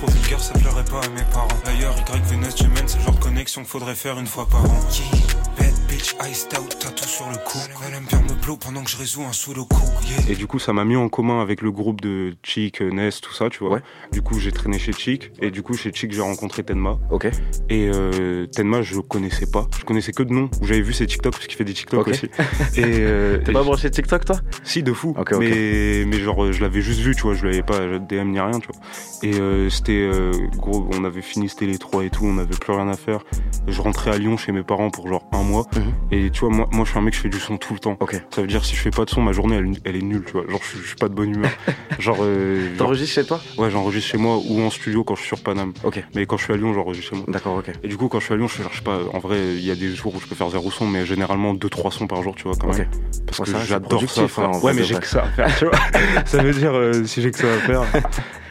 trop 0.00 0.10
vulgaire, 0.12 0.40
ça 0.40 0.54
pleurait 0.54 0.84
pas 0.84 1.00
à 1.00 1.08
mes 1.10 1.24
parents. 1.30 1.48
D'ailleurs, 1.64 1.94
Y, 1.98 2.30
Vénus, 2.30 2.56
Gemini, 2.56 2.76
c'est 2.86 2.98
le 2.98 3.04
genre 3.04 3.14
de 3.14 3.20
connexion 3.20 3.60
qu'il 3.62 3.70
faudrait 3.70 3.94
faire 3.94 4.18
une 4.18 4.26
fois 4.26 4.46
par 4.46 4.64
an. 4.64 4.80
Yeah, 4.92 5.20
bad 5.58 5.74
bitch, 5.88 6.14
iced 6.26 6.58
out, 6.58 6.78
tatou 6.78 7.04
sur 7.06 7.28
le 7.28 7.36
cou. 7.44 7.58
Elle 7.86 7.94
aime 7.94 8.04
bien 8.08 8.20
me 8.22 8.40
blow 8.42 8.56
pendant 8.56 8.82
que 8.82 8.90
je 8.90 8.96
résous 8.96 9.22
un 9.22 9.32
sudoku. 9.32 9.76
Yeah. 10.08 10.30
Et 10.32 10.34
du 10.36 10.46
coup, 10.46 10.58
ça 10.58 10.72
m'a 10.72 10.84
mis 10.86 10.96
en 10.96 11.08
commun 11.10 11.42
avec 11.42 11.60
le 11.60 11.70
groupe 11.70 12.00
de 12.00 12.34
Chic, 12.42 12.80
euh, 12.80 12.90
Ness, 12.90 13.20
tout 13.20 13.34
ça, 13.34 13.50
tu 13.50 13.58
vois. 13.58 13.74
Ouais. 13.74 13.80
Du 14.12 14.22
coup, 14.22 14.38
j'ai 14.38 14.52
traîné 14.52 14.78
chez 14.78 14.92
Chic. 14.92 15.32
Et 15.42 15.50
du 15.50 15.62
coup, 15.62 15.74
chez 15.74 15.92
Chic, 15.92 16.12
j'ai 16.12 16.22
rencontré 16.22 16.62
Tenma. 16.62 16.98
Ok. 17.10 17.26
Et 17.68 17.90
euh, 17.92 18.46
Tenma, 18.46 18.80
je 18.80 18.94
le 18.94 19.02
connaissais 19.02 19.50
pas. 19.50 19.66
Je 19.78 19.84
connaissais 19.84 20.12
que 20.12 20.22
de 20.22 20.32
nom. 20.32 20.48
J'avais 20.62 20.80
vu 20.80 20.94
ses 20.94 21.06
TikTok 21.06 21.32
parce 21.34 21.46
qu'il 21.46 21.56
fait 21.58 21.64
des 21.64 21.74
TikTok 21.74 22.00
Ok. 22.00 22.08
aussi. 22.08 22.26
Et, 22.76 22.84
euh, 22.86 23.38
T'es 23.44 23.52
pas 23.52 23.62
branché 23.62 23.90
TikTok 23.90 24.24
toi? 24.24 24.40
Si, 24.64 24.82
de 24.82 24.94
fou. 24.94 25.14
Mais, 25.38 26.04
mais 26.06 26.18
genre, 26.20 26.52
je 26.52 26.60
l'avais 26.62 26.80
juste 26.80 27.00
vu, 27.00 27.14
tu 27.14 27.22
vois. 27.22 27.34
Je 27.34 27.44
l'avais 27.44 27.62
pas 27.62 27.98
DM 27.98 28.30
ni 28.30 28.40
rien, 28.40 28.58
tu 28.60 28.68
vois. 28.68 28.80
Et 29.22 29.38
euh, 29.38 29.68
c'était 29.68 29.89
euh, 29.98 30.32
gros, 30.56 30.88
on 30.96 31.04
avait 31.04 31.22
fini, 31.22 31.48
c'était 31.48 31.66
les 31.66 31.78
trois 31.78 32.04
et 32.04 32.10
tout. 32.10 32.24
On 32.24 32.38
avait 32.38 32.56
plus 32.56 32.72
rien 32.72 32.88
à 32.88 32.96
faire. 32.96 33.20
Je 33.66 33.80
rentrais 33.80 34.10
à 34.10 34.18
Lyon 34.18 34.36
chez 34.36 34.52
mes 34.52 34.62
parents 34.62 34.90
pour 34.90 35.08
genre 35.08 35.28
un 35.32 35.42
mois. 35.42 35.66
Mhm. 35.76 35.82
Et 36.12 36.30
tu 36.30 36.40
vois, 36.40 36.50
moi, 36.50 36.68
moi, 36.72 36.84
je 36.84 36.90
suis 36.90 36.98
un 36.98 37.02
mec, 37.02 37.14
je 37.14 37.20
fais 37.20 37.28
du 37.28 37.38
son 37.40 37.56
tout 37.56 37.72
le 37.74 37.78
temps. 37.80 37.98
Ça 38.30 38.40
veut 38.40 38.46
dire 38.46 38.64
si 38.64 38.74
je 38.76 38.80
fais 38.80 38.90
pas 38.90 39.04
de 39.04 39.10
son, 39.10 39.22
ma 39.22 39.32
journée 39.32 39.56
elle, 39.56 39.72
elle 39.84 39.96
est 39.96 40.02
nulle, 40.02 40.24
tu 40.24 40.32
vois. 40.32 40.44
Genre 40.48 40.60
je, 40.72 40.78
je 40.82 40.86
suis 40.86 40.96
pas 40.96 41.08
de 41.08 41.14
bonne 41.14 41.34
humeur. 41.34 41.50
genre, 41.98 42.18
euh, 42.20 42.68
genre- 42.70 42.76
T'enregistres 42.78 43.14
chez 43.14 43.24
toi? 43.24 43.40
Ouais, 43.58 43.70
j'enregistre 43.70 44.10
chez 44.10 44.18
moi 44.18 44.38
ou 44.48 44.60
en 44.62 44.70
studio 44.70 45.04
quand 45.04 45.14
je 45.14 45.20
suis 45.20 45.28
sur 45.28 45.42
Paname. 45.42 45.72
Ok. 45.84 46.02
Mais 46.14 46.26
quand 46.26 46.36
je 46.36 46.44
suis 46.44 46.52
à 46.52 46.56
Lyon, 46.56 46.72
j'enregistre 46.72 47.10
chez 47.10 47.16
moi. 47.16 47.24
D'accord, 47.28 47.56
ok. 47.56 47.70
Et 47.82 47.88
du 47.88 47.96
coup, 47.96 48.08
quand 48.08 48.20
je 48.20 48.24
suis 48.24 48.34
à 48.34 48.36
Lyon, 48.36 48.48
je 48.48 48.54
fais, 48.54 48.62
genre, 48.62 48.72
je 48.72 48.78
sais 48.78 48.84
pas, 48.84 48.98
en 49.12 49.18
vrai, 49.18 49.38
il 49.54 49.64
y 49.64 49.70
a 49.70 49.74
des 49.76 49.94
jours 49.94 50.14
où 50.14 50.20
je 50.20 50.26
peux 50.26 50.34
faire 50.34 50.50
zéro 50.50 50.70
son, 50.70 50.86
mais 50.86 51.04
généralement 51.06 51.54
2-3 51.54 51.90
sons 51.92 52.06
par 52.06 52.22
jour, 52.22 52.34
tu 52.34 52.44
vois, 52.44 52.54
quand 52.60 52.68
même. 52.72 52.86
Parce 53.26 53.38
Ouais, 53.40 53.44
que 53.46 53.50
ça 53.52 53.64
j'adore 53.64 54.10
ça. 54.10 54.22
hein, 54.38 54.50
ouais, 54.62 54.72
mais 54.74 54.84
j'ai 54.84 54.94
que 54.96 55.06
ça 55.06 55.24
à 55.24 55.28
faire, 55.28 55.58
tu 55.58 55.66
vois. 55.66 55.74
ça 56.24 56.42
veut 56.42 56.52
dire 56.52 56.72
euh, 56.74 57.04
si 57.04 57.22
j'ai 57.22 57.30
que 57.30 57.38
ça 57.38 57.46
à 57.52 57.58
faire. 57.58 57.82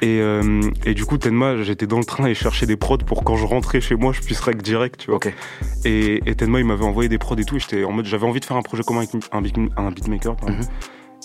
Et, 0.01 0.19
euh, 0.21 0.61
et 0.85 0.93
du 0.93 1.05
coup, 1.05 1.17
Tenma, 1.29 1.61
j'étais 1.61 1.85
dans 1.85 1.99
le 1.99 2.05
train 2.05 2.25
et 2.25 2.33
cherchais 2.33 2.65
des 2.65 2.75
prods 2.75 2.97
pour 2.97 3.23
quand 3.23 3.35
je 3.35 3.45
rentrais 3.45 3.81
chez 3.81 3.95
moi, 3.95 4.13
je 4.13 4.21
puisse 4.21 4.39
rec 4.39 4.61
direct, 4.61 5.01
tu 5.01 5.07
vois. 5.11 5.17
Et, 5.85 6.21
et 6.25 6.35
Tenma, 6.35 6.59
il 6.59 6.65
m'avait 6.65 6.85
envoyé 6.85 7.07
des 7.07 7.17
prods 7.19 7.35
et 7.37 7.45
tout. 7.45 7.55
Et 7.55 7.59
j'étais 7.59 7.83
en 7.83 7.91
mode, 7.91 8.05
j'avais 8.05 8.25
envie 8.25 8.39
de 8.39 8.45
faire 8.45 8.57
un 8.57 8.61
projet 8.63 8.81
commun 8.83 9.01
avec 9.01 9.11
un, 9.31 9.41
beat- 9.41 9.71
un 9.77 9.91
beatmaker. 9.91 10.35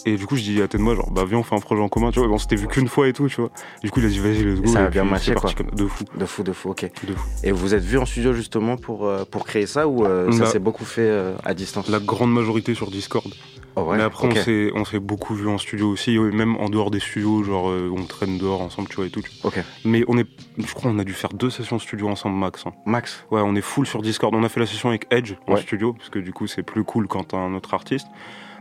Et 0.06 0.16
du 0.16 0.26
coup, 0.26 0.36
je 0.36 0.42
dis 0.42 0.60
à 0.60 0.68
Tenma, 0.68 0.94
genre, 0.94 1.10
bah 1.10 1.24
viens, 1.26 1.38
on 1.38 1.42
fait 1.42 1.54
un 1.54 1.60
projet 1.60 1.80
en 1.80 1.88
commun, 1.88 2.10
tu 2.10 2.18
vois. 2.18 2.28
On 2.28 2.36
s'était 2.38 2.56
vu 2.56 2.66
qu'une 2.68 2.88
fois 2.88 3.08
et 3.08 3.12
tout, 3.14 3.26
tu 3.28 3.40
vois. 3.40 3.50
Du 3.82 3.90
coup, 3.90 4.00
il 4.00 4.06
a 4.06 4.08
dit, 4.10 4.18
vas-y, 4.18 4.44
let's 4.44 4.60
go. 4.60 4.66
ça 4.68 4.84
a 4.84 4.86
Et 4.88 4.90
bien 4.90 5.06
parti 5.06 5.32
quoi. 5.32 5.50
comme- 5.56 5.70
De 5.70 5.86
fou, 5.86 6.04
De 6.18 6.26
fou, 6.26 6.42
de 6.42 6.52
fou, 6.52 6.70
ok. 6.70 6.90
de 7.06 7.14
fou. 7.14 7.28
Et 7.42 7.52
vous 7.52 7.74
êtes 7.74 7.82
vu 7.84 7.96
en 7.98 8.04
studio 8.04 8.34
justement 8.34 8.76
pour, 8.76 9.06
euh, 9.06 9.24
pour 9.24 9.46
créer 9.46 9.66
ça 9.66 9.88
ou 9.88 10.04
euh, 10.04 10.30
ça 10.32 10.40
Bah, 10.40 10.46
s'est 10.46 10.58
beaucoup 10.58 10.84
fait 10.84 11.08
euh, 11.08 11.34
à 11.44 11.54
distance? 11.54 11.88
La 11.88 12.00
grande 12.00 12.32
majorité 12.34 12.74
sur 12.74 12.90
Discord. 12.90 13.32
Oh, 13.76 13.82
ouais, 13.82 13.96
Mais 13.96 14.02
après, 14.04 14.28
ok. 14.28 14.72
on 14.76 14.84
s'est 14.84 15.00
beaucoup 15.00 15.34
vu 15.34 15.48
en 15.48 15.58
studio 15.58 15.88
aussi, 15.90 16.14
et 16.14 16.18
même 16.18 16.54
en 16.58 16.68
dehors 16.68 16.90
des 16.92 17.00
studios, 17.00 17.42
genre, 17.42 17.64
on 17.64 18.04
traîne 18.04 18.38
dehors 18.38 18.60
ensemble, 18.60 18.88
tu 18.88 18.96
vois, 18.96 19.06
et 19.06 19.10
tout. 19.10 19.22
Ok. 19.42 19.58
Mais 19.84 20.04
on 20.06 20.16
est, 20.18 20.26
je 20.58 20.72
crois, 20.74 20.90
on 20.92 20.98
a 21.00 21.04
dû 21.04 21.12
faire 21.14 21.30
deux 21.32 21.50
sessions 21.50 21.78
studio 21.80 22.08
ensemble, 22.08 22.36
max. 22.36 22.66
hein. 22.66 22.72
Max? 22.86 23.24
Ouais, 23.32 23.40
on 23.42 23.56
est 23.56 23.60
full 23.62 23.86
sur 23.86 24.00
Discord. 24.02 24.32
On 24.34 24.44
a 24.44 24.48
fait 24.48 24.60
la 24.60 24.66
session 24.66 24.90
avec 24.90 25.06
Edge 25.10 25.32
en 25.48 25.56
studio, 25.56 25.92
parce 25.92 26.08
que 26.10 26.18
du 26.20 26.32
coup, 26.32 26.46
c'est 26.46 26.62
plus 26.62 26.84
cool 26.84 27.08
quand 27.08 27.24
t'as 27.28 27.38
un 27.38 27.54
autre 27.54 27.74
artiste. 27.74 28.06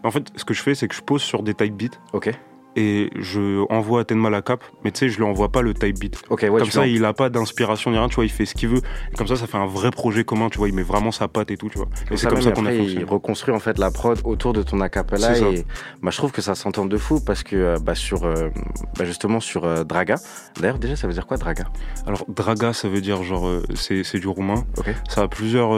En 0.04 0.12
fait, 0.12 0.28
ce 0.36 0.44
que 0.46 0.54
je 0.54 0.62
fais, 0.62 0.76
c'est 0.76 0.88
que 0.88 0.96
je 0.96 1.02
pose 1.02 1.22
sur 1.22 1.44
des 1.44 1.54
type 1.54 1.76
beats 1.76 1.98
Ok. 2.13 2.30
et 2.76 3.12
je 3.16 3.63
envoie 3.72 4.02
à 4.02 4.04
Tenma 4.04 4.32
la 4.32 4.42
cap, 4.42 4.63
mais 4.84 4.92
tu 4.92 5.00
sais, 5.02 5.10
je 5.10 5.18
lui 5.18 5.24
envoie 5.24 5.50
pas 5.52 5.62
le 5.62 5.76
type 5.76 6.00
beat. 6.00 6.20
Ok, 6.32 6.42
ouais, 6.42 6.50
comme 6.50 6.63
tu 6.63 6.72
ça, 6.72 6.88
il 6.88 7.06
a 7.06 7.13
pas 7.13 7.30
d'inspiration 7.30 7.92
ni 7.92 7.98
rien, 8.00 8.10
tu 8.10 8.16
vois, 8.16 8.26
il 8.26 8.32
fait 8.32 8.46
ce 8.46 8.56
qu'il 8.56 8.68
veut. 8.70 8.82
Et 9.12 9.16
comme 9.16 9.28
ça, 9.28 9.36
ça 9.36 9.46
fait 9.46 9.58
un 9.58 9.68
vrai 9.68 9.92
projet 9.92 10.24
commun, 10.24 10.50
tu 10.50 10.58
vois, 10.58 10.68
il 10.70 10.74
met 10.74 10.82
vraiment 10.82 11.12
sa 11.12 11.28
patte 11.28 11.52
et 11.52 11.58
tout, 11.58 11.70
tu 11.70 11.78
vois. 11.78 11.88
Et 12.10 12.18
c'est 12.18 12.28
comme 12.28 12.42
ça 12.42 12.52
qu'on 12.52 12.66
a 12.66 12.72
fonctionné. 12.72 13.02
il 13.02 13.06
reconstruit 13.06 13.54
en 13.54 13.60
fait 13.60 13.78
la 13.78 13.92
prod 13.92 14.20
autour 14.24 14.54
de 14.54 14.63
ton 14.63 14.82
acapella 14.82 15.38
et 15.38 15.66
bah, 16.02 16.10
je 16.10 16.18
trouve 16.18 16.32
que 16.32 16.42
ça 16.42 16.56
s'entend 16.56 16.86
de 16.86 16.98
fou 16.98 17.22
parce 17.24 17.44
que 17.44 17.56
euh, 17.56 17.78
bah, 17.80 17.94
sur 17.96 18.24
euh, 18.26 18.50
bah, 18.98 19.06
justement 19.06 19.39
sur 19.39 19.66
euh, 19.66 19.84
Draga. 19.84 20.16
D'ailleurs 20.60 20.80
déjà 20.80 20.96
ça 20.96 21.06
veut 21.08 21.13
dire 21.13 21.28
quoi 21.28 21.38
Draga? 21.38 21.66
Alors, 22.08 22.26
Draga, 22.28 22.74
ça 22.74 22.89
veut 22.89 23.02
dire 23.02 23.22
genre, 23.22 23.48
euh, 23.48 23.63
c'est 23.76 24.04
c'est 24.04 24.20
du 24.20 24.28
roumain. 24.28 24.66
Ok. 24.78 24.88
Ça 25.08 25.22
a 25.22 25.28
plusieurs. 25.28 25.74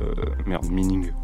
Euh, 0.00 0.14
merde, 0.46 0.70
meaning. 0.70 1.10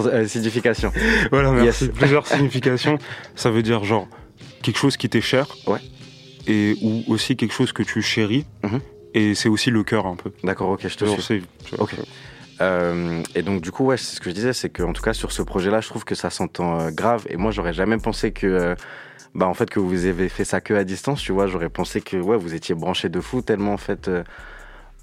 Euh, 0.00 0.26
Signification. 0.26 0.92
Voilà, 1.30 1.52
merci. 1.52 1.84
Yes. 1.84 1.94
Plusieurs 1.96 2.26
significations. 2.26 2.98
Ça 3.34 3.50
veut 3.50 3.62
dire 3.62 3.84
genre 3.84 4.08
quelque 4.62 4.78
chose 4.78 4.96
qui 4.96 5.08
t'est 5.08 5.20
cher. 5.20 5.46
Ouais. 5.66 5.78
Et 6.46 6.76
ou 6.82 7.04
aussi 7.08 7.36
quelque 7.36 7.54
chose 7.54 7.72
que 7.72 7.82
tu 7.82 8.02
chéris. 8.02 8.44
Mhm. 8.62 8.80
Et 9.14 9.34
c'est 9.34 9.48
aussi 9.48 9.70
le 9.70 9.84
cœur 9.84 10.06
un 10.06 10.16
peu. 10.16 10.32
D'accord, 10.44 10.70
ok, 10.70 10.86
je 10.88 10.96
te 10.96 11.20
suis. 11.20 11.44
Ok. 11.78 11.94
Euh, 12.60 13.22
et 13.34 13.42
donc 13.42 13.60
du 13.60 13.70
coup 13.70 13.84
ouais 13.84 13.98
c'est 13.98 14.16
ce 14.16 14.20
que 14.20 14.30
je 14.30 14.34
disais 14.34 14.54
c'est 14.54 14.70
que 14.70 14.82
en 14.82 14.94
tout 14.94 15.02
cas 15.02 15.12
sur 15.12 15.30
ce 15.30 15.42
projet 15.42 15.70
là 15.70 15.82
je 15.82 15.88
trouve 15.88 16.06
que 16.06 16.14
ça 16.14 16.30
s'entend 16.30 16.80
euh, 16.80 16.90
grave 16.90 17.26
et 17.28 17.36
moi 17.36 17.50
j'aurais 17.50 17.74
jamais 17.74 17.98
pensé 17.98 18.32
que 18.32 18.46
euh, 18.46 18.74
bah 19.34 19.46
en 19.46 19.52
fait 19.52 19.68
que 19.68 19.78
vous 19.78 20.06
avez 20.06 20.30
fait 20.30 20.46
ça 20.46 20.62
que 20.62 20.72
à 20.72 20.82
distance 20.82 21.20
tu 21.20 21.32
vois 21.32 21.48
j'aurais 21.48 21.68
pensé 21.68 22.00
que 22.00 22.16
ouais 22.16 22.38
vous 22.38 22.54
étiez 22.54 22.74
branchés 22.74 23.10
de 23.10 23.20
fou 23.20 23.42
tellement 23.42 23.74
en 23.74 23.76
fait 23.76 24.10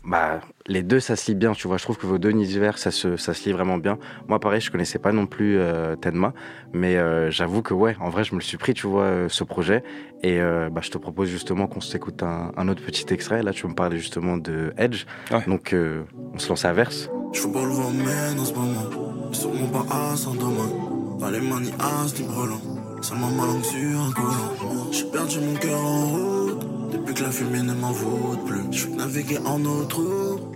bah 0.06 0.41
les 0.68 0.84
deux 0.84 0.99
ça 0.99 1.16
se 1.16 1.32
lie 1.32 1.36
bien 1.36 1.54
tu 1.54 1.68
vois 1.68 1.78
je 1.78 1.84
trouve 1.84 1.97
que 1.97 2.06
vos 2.06 2.18
deux 2.18 2.30
univers 2.30 2.78
ça 2.78 2.91
se 2.91 3.16
ça 3.16 3.34
se 3.34 3.45
lie 3.45 3.54
vraiment 3.54 3.78
bien 3.78 3.97
moi 4.28 4.39
pareil 4.39 4.60
je 4.60 4.70
connaissais 4.70 4.99
pas 4.99 5.14
non 5.14 5.26
plus 5.28 5.58
euh, 5.58 5.95
Tenma 5.95 6.34
mais 6.74 6.97
euh, 6.97 7.32
j'avoue 7.32 7.62
que 7.62 7.74
ouais 7.74 7.95
en 8.01 8.10
vrai 8.10 8.24
je 8.26 8.34
me 8.34 8.39
le 8.39 8.43
suis 8.43 8.58
pris 8.58 8.74
tu 8.74 8.86
vois 8.86 9.04
euh, 9.04 9.30
ce 9.30 9.45
projet 9.45 9.82
et 10.22 10.41
euh, 10.41 10.70
bah 10.70 10.82
je 10.84 10.89
te 10.91 10.97
propose 10.97 11.30
justement 11.30 11.68
qu'on 11.68 11.80
s'écoute 11.82 12.22
un, 12.22 12.51
un 12.58 12.68
autre 12.68 12.84
petit 12.84 13.06
extrait 13.14 13.43
là 13.43 13.51
tu 13.54 13.66
me 13.66 13.74
parlais 13.76 13.97
justement 13.97 14.36
de 14.38 14.74
Edge 14.78 15.06
Ouais. 15.32 15.43
donc 15.47 15.72
euh, 15.74 16.04
on 16.34 16.38
se 16.38 16.49
lance 16.49 16.66
à 16.66 16.74
verse 16.74 17.10
Je 17.34 17.41
veux 17.41 17.54
pas 17.54 17.60
vent 17.66 17.89
mène 17.91 18.39
en 18.39 18.45
ce 18.45 18.54
moment. 18.54 19.32
Sûrement 19.32 19.68
pas 19.68 19.86
à 20.12 20.16
sans 20.16 20.36
domaine. 20.36 21.18
Pas 21.20 21.32
les 21.32 21.39
mains 21.41 21.60
ni 21.62 21.72
as 21.80 22.14
ni 22.20 22.28
brelan. 22.28 22.60
Seulement 23.01 23.30
ma 23.32 23.45
langue 23.47 23.64
sur 23.64 23.80
un 23.99 24.12
collant. 24.12 24.91
J'ai 24.91 25.06
perdu 25.06 25.39
mon 25.39 25.56
cœur 25.56 25.80
en 25.80 26.06
route. 26.10 26.68
Depuis 26.94 27.14
que 27.14 27.24
la 27.24 27.32
fumée 27.32 27.62
ne 27.62 27.74
m'envoûte 27.74 28.46
plus. 28.46 28.64
Je 28.72 28.88
veux 28.88 28.96
naviguer 28.96 29.39
en 29.39 29.66
autre 29.66 29.98
route. 29.98 30.54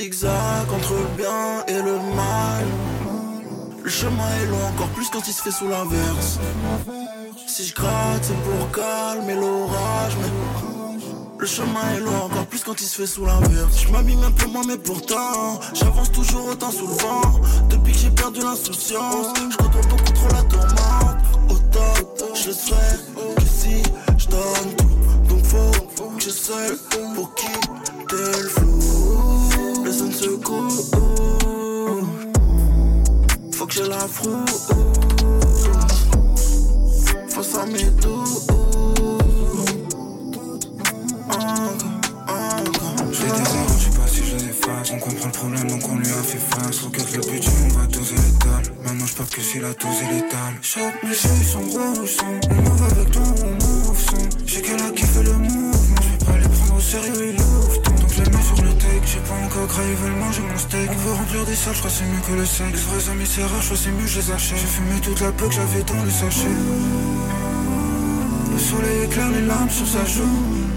Entre 0.00 0.94
le 0.94 1.16
bien 1.16 1.64
et 1.66 1.82
le 1.82 1.94
mal. 2.14 2.64
Le 3.82 3.90
chemin 3.90 4.28
est 4.40 4.46
long, 4.46 4.64
encore 4.68 4.88
plus 4.90 5.08
quand 5.10 5.26
il 5.26 5.32
se 5.32 5.42
fait 5.42 5.50
sous 5.50 5.66
l'inverse. 5.66 6.38
Si 7.48 7.64
je 7.64 7.74
gratte, 7.74 8.22
c'est 8.22 8.36
pour 8.44 8.70
calmer 8.70 9.34
l'orage, 9.34 10.16
mais 10.20 10.28
le 11.36 11.46
chemin 11.46 11.94
est 11.96 12.00
long, 12.00 12.16
encore 12.26 12.46
plus 12.46 12.62
quand 12.62 12.80
il 12.80 12.86
se 12.86 13.00
fait 13.00 13.06
sous 13.08 13.24
l'inverse. 13.24 13.80
Je 13.80 13.88
m'abîme 13.90 14.22
un 14.22 14.30
peu 14.30 14.46
moins, 14.46 14.62
mais 14.68 14.78
pourtant, 14.78 15.58
j'avance 15.74 16.12
toujours 16.12 16.46
autant 16.50 16.70
sous 16.70 16.86
le 16.86 16.94
vent. 16.94 17.40
Depuis 17.68 17.92
que 17.92 17.98
j'ai 17.98 18.10
perdu 18.10 18.40
l'insouciance, 18.40 19.32
je 19.50 19.56
contrôle 19.56 19.86
beaucoup 19.88 20.12
trop 20.12 20.28
la 20.28 20.42
tourmente. 20.42 20.97
Je 22.34 22.48
le 22.48 22.52
serai 22.52 22.96
que 23.36 23.42
si 23.42 23.82
je 24.16 24.26
donne 24.28 24.74
tout. 24.76 24.88
Donc 25.28 25.44
faut 25.44 26.10
que 26.16 26.22
je 26.22 26.30
seul 26.30 26.78
pour 27.14 27.34
quitter 27.34 28.16
le 28.16 28.48
flou. 28.48 29.84
Le 29.84 29.92
son 29.92 30.10
se. 30.10 30.28
Faut 33.56 33.66
que 33.66 33.72
j'ai 33.72 33.88
la 33.88 34.06
frousse. 34.06 34.68
Face 37.28 37.54
à 37.54 37.66
mes 37.66 37.90
doutes. 38.00 38.52
J'ai 43.12 43.24
des 43.24 43.57
On 44.90 44.98
comprend 44.98 45.26
le 45.26 45.32
problème, 45.32 45.68
donc 45.68 45.86
on 45.90 45.96
lui 45.96 46.06
a 46.06 46.22
fait 46.22 46.38
face. 46.38 46.80
Regarde 46.80 47.10
le 47.12 47.30
budget, 47.30 47.50
on 47.64 47.78
va 47.78 47.86
doser 47.86 48.14
l'étal. 48.14 48.62
Maintenant, 48.84 49.04
je 49.06 49.34
que 49.34 49.42
si 49.42 49.60
la 49.60 49.74
dose 49.74 50.00
est 50.02 50.14
létale. 50.14 50.54
Chaque 50.62 51.02
mes 51.02 51.10
yeux 51.10 51.44
sont 51.44 51.60
rouges. 51.60 52.16
On 52.48 52.54
move 52.54 52.82
avec 52.90 53.10
toi, 53.10 53.22
on 53.44 53.50
move, 53.50 53.98
son. 53.98 54.46
J'ai 54.46 54.62
qu'elle 54.62 54.80
a 54.80 54.90
kiffé 54.90 55.22
le 55.24 55.32
mouvement. 55.32 55.72
Je 56.00 56.08
vais 56.08 56.24
pas 56.24 56.38
les 56.38 56.48
prendre 56.48 56.76
au 56.76 56.80
sérieux, 56.80 57.28
ils 57.28 57.36
l'ouvrent. 57.36 57.82
Donc 57.82 58.08
je 58.08 58.22
les 58.22 58.30
mets 58.30 58.42
sur 58.42 58.64
le 58.64 58.72
take. 58.74 59.04
J'ai 59.04 59.20
pas 59.20 59.34
encore 59.44 59.66
graillé, 59.66 59.90
ils 59.90 59.96
veulent 59.96 60.20
manger 60.20 60.40
mon 60.40 60.58
steak. 60.58 60.90
On 60.90 61.08
veut 61.08 61.12
remplir 61.12 61.44
des 61.44 61.54
salles, 61.54 61.74
je 61.74 61.78
crois 61.80 61.90
c'est 61.90 62.04
mieux 62.04 62.22
que 62.26 62.32
le 62.32 62.46
sexe. 62.46 62.72
Les 62.72 62.78
vrais 62.78 63.10
amis, 63.12 63.26
c'est 63.26 63.42
rare, 63.42 63.60
je 63.60 63.66
crois 63.66 63.76
c'est 63.76 63.92
mieux, 63.92 64.06
je 64.06 64.20
les 64.20 64.30
achète. 64.30 64.58
J'ai 64.58 64.66
fumé 64.66 65.00
toute 65.02 65.20
la 65.20 65.32
peu 65.32 65.48
que 65.48 65.54
j'avais 65.54 65.82
dans 65.82 66.02
le 66.02 66.10
sachet. 66.10 66.56
Le 68.52 68.58
soleil 68.58 69.04
éclaire 69.04 69.30
les 69.32 69.42
lampes 69.42 69.70
sur 69.70 69.86
sa 69.86 70.04
joue. 70.06 70.67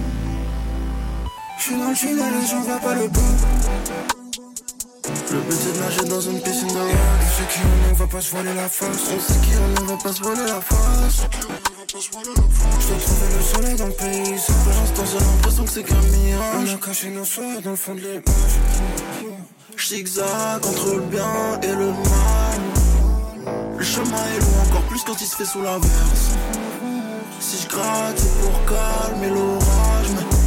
J'suis 1.62 1.78
dans 1.78 1.89
le 1.89 1.95
tunnel 1.95 2.34
et 2.34 2.47
j'en 2.47 2.62
vois 2.62 2.80
pas 2.80 2.95
le 2.95 3.07
bout. 3.07 3.22
Le 5.32 5.39
but 5.41 5.53
c'est 5.53 5.74
de 5.74 5.80
nager 5.80 6.05
dans 6.09 6.20
une 6.20 6.41
piscine 6.41 6.68
de. 6.70 6.74
On 6.74 6.80
sait 6.80 7.47
qui 7.51 7.59
on 7.59 7.88
est, 7.88 7.91
on 7.91 7.95
va 7.97 8.07
pas 8.07 8.20
se 8.20 8.32
voiler 8.32 8.53
la 8.55 8.68
face. 8.68 8.88
On 9.14 9.20
sait 9.20 9.39
qui 9.41 9.51
on 9.55 9.76
est, 9.76 9.82
on 9.82 9.95
va 9.95 9.97
pas 10.01 10.12
se 10.12 10.24
voiler 10.24 10.41
la 10.41 10.59
face. 10.59 11.28
J'dois 11.88 12.97
trouver 12.97 13.28
le 13.38 13.43
soleil 13.43 13.76
dans 13.76 13.86
le 13.86 13.91
pays. 13.91 14.39
C'est 14.39 14.53
pour 14.53 14.74
l'instant, 14.74 15.03
j'ai 15.05 15.20
l'impression 15.24 15.64
que 15.64 15.70
c'est 15.70 15.84
qu'un 15.84 16.01
mirage. 16.01 16.68
On 16.68 16.74
a 16.74 16.78
caché 16.88 17.09
nos 17.12 17.26
soirs 17.26 17.62
dans 17.64 17.70
le 17.70 17.76
fond 17.76 17.93
de 17.93 17.99
l'image. 17.99 18.24
J'zigzag 19.78 20.66
entre 20.66 20.95
le 20.95 21.01
bien 21.01 21.59
et 21.62 21.76
le 21.76 21.91
mal. 21.91 22.62
Le 23.78 23.84
chemin 23.84 24.26
est 24.36 24.39
long 24.39 24.64
encore 24.68 24.88
plus 24.89 25.03
quand 25.03 25.22
il 25.22 25.28
se 25.28 25.36
fait 25.36 25.45
sous 25.45 25.62
l'averse. 25.62 26.32
Si 27.39 27.62
je 27.62 27.68
gratte, 27.68 28.18
c'est 28.18 28.41
pour 28.41 28.66
calmer 28.66 29.30
l'orage. 29.30 30.07
Mais 30.16 30.41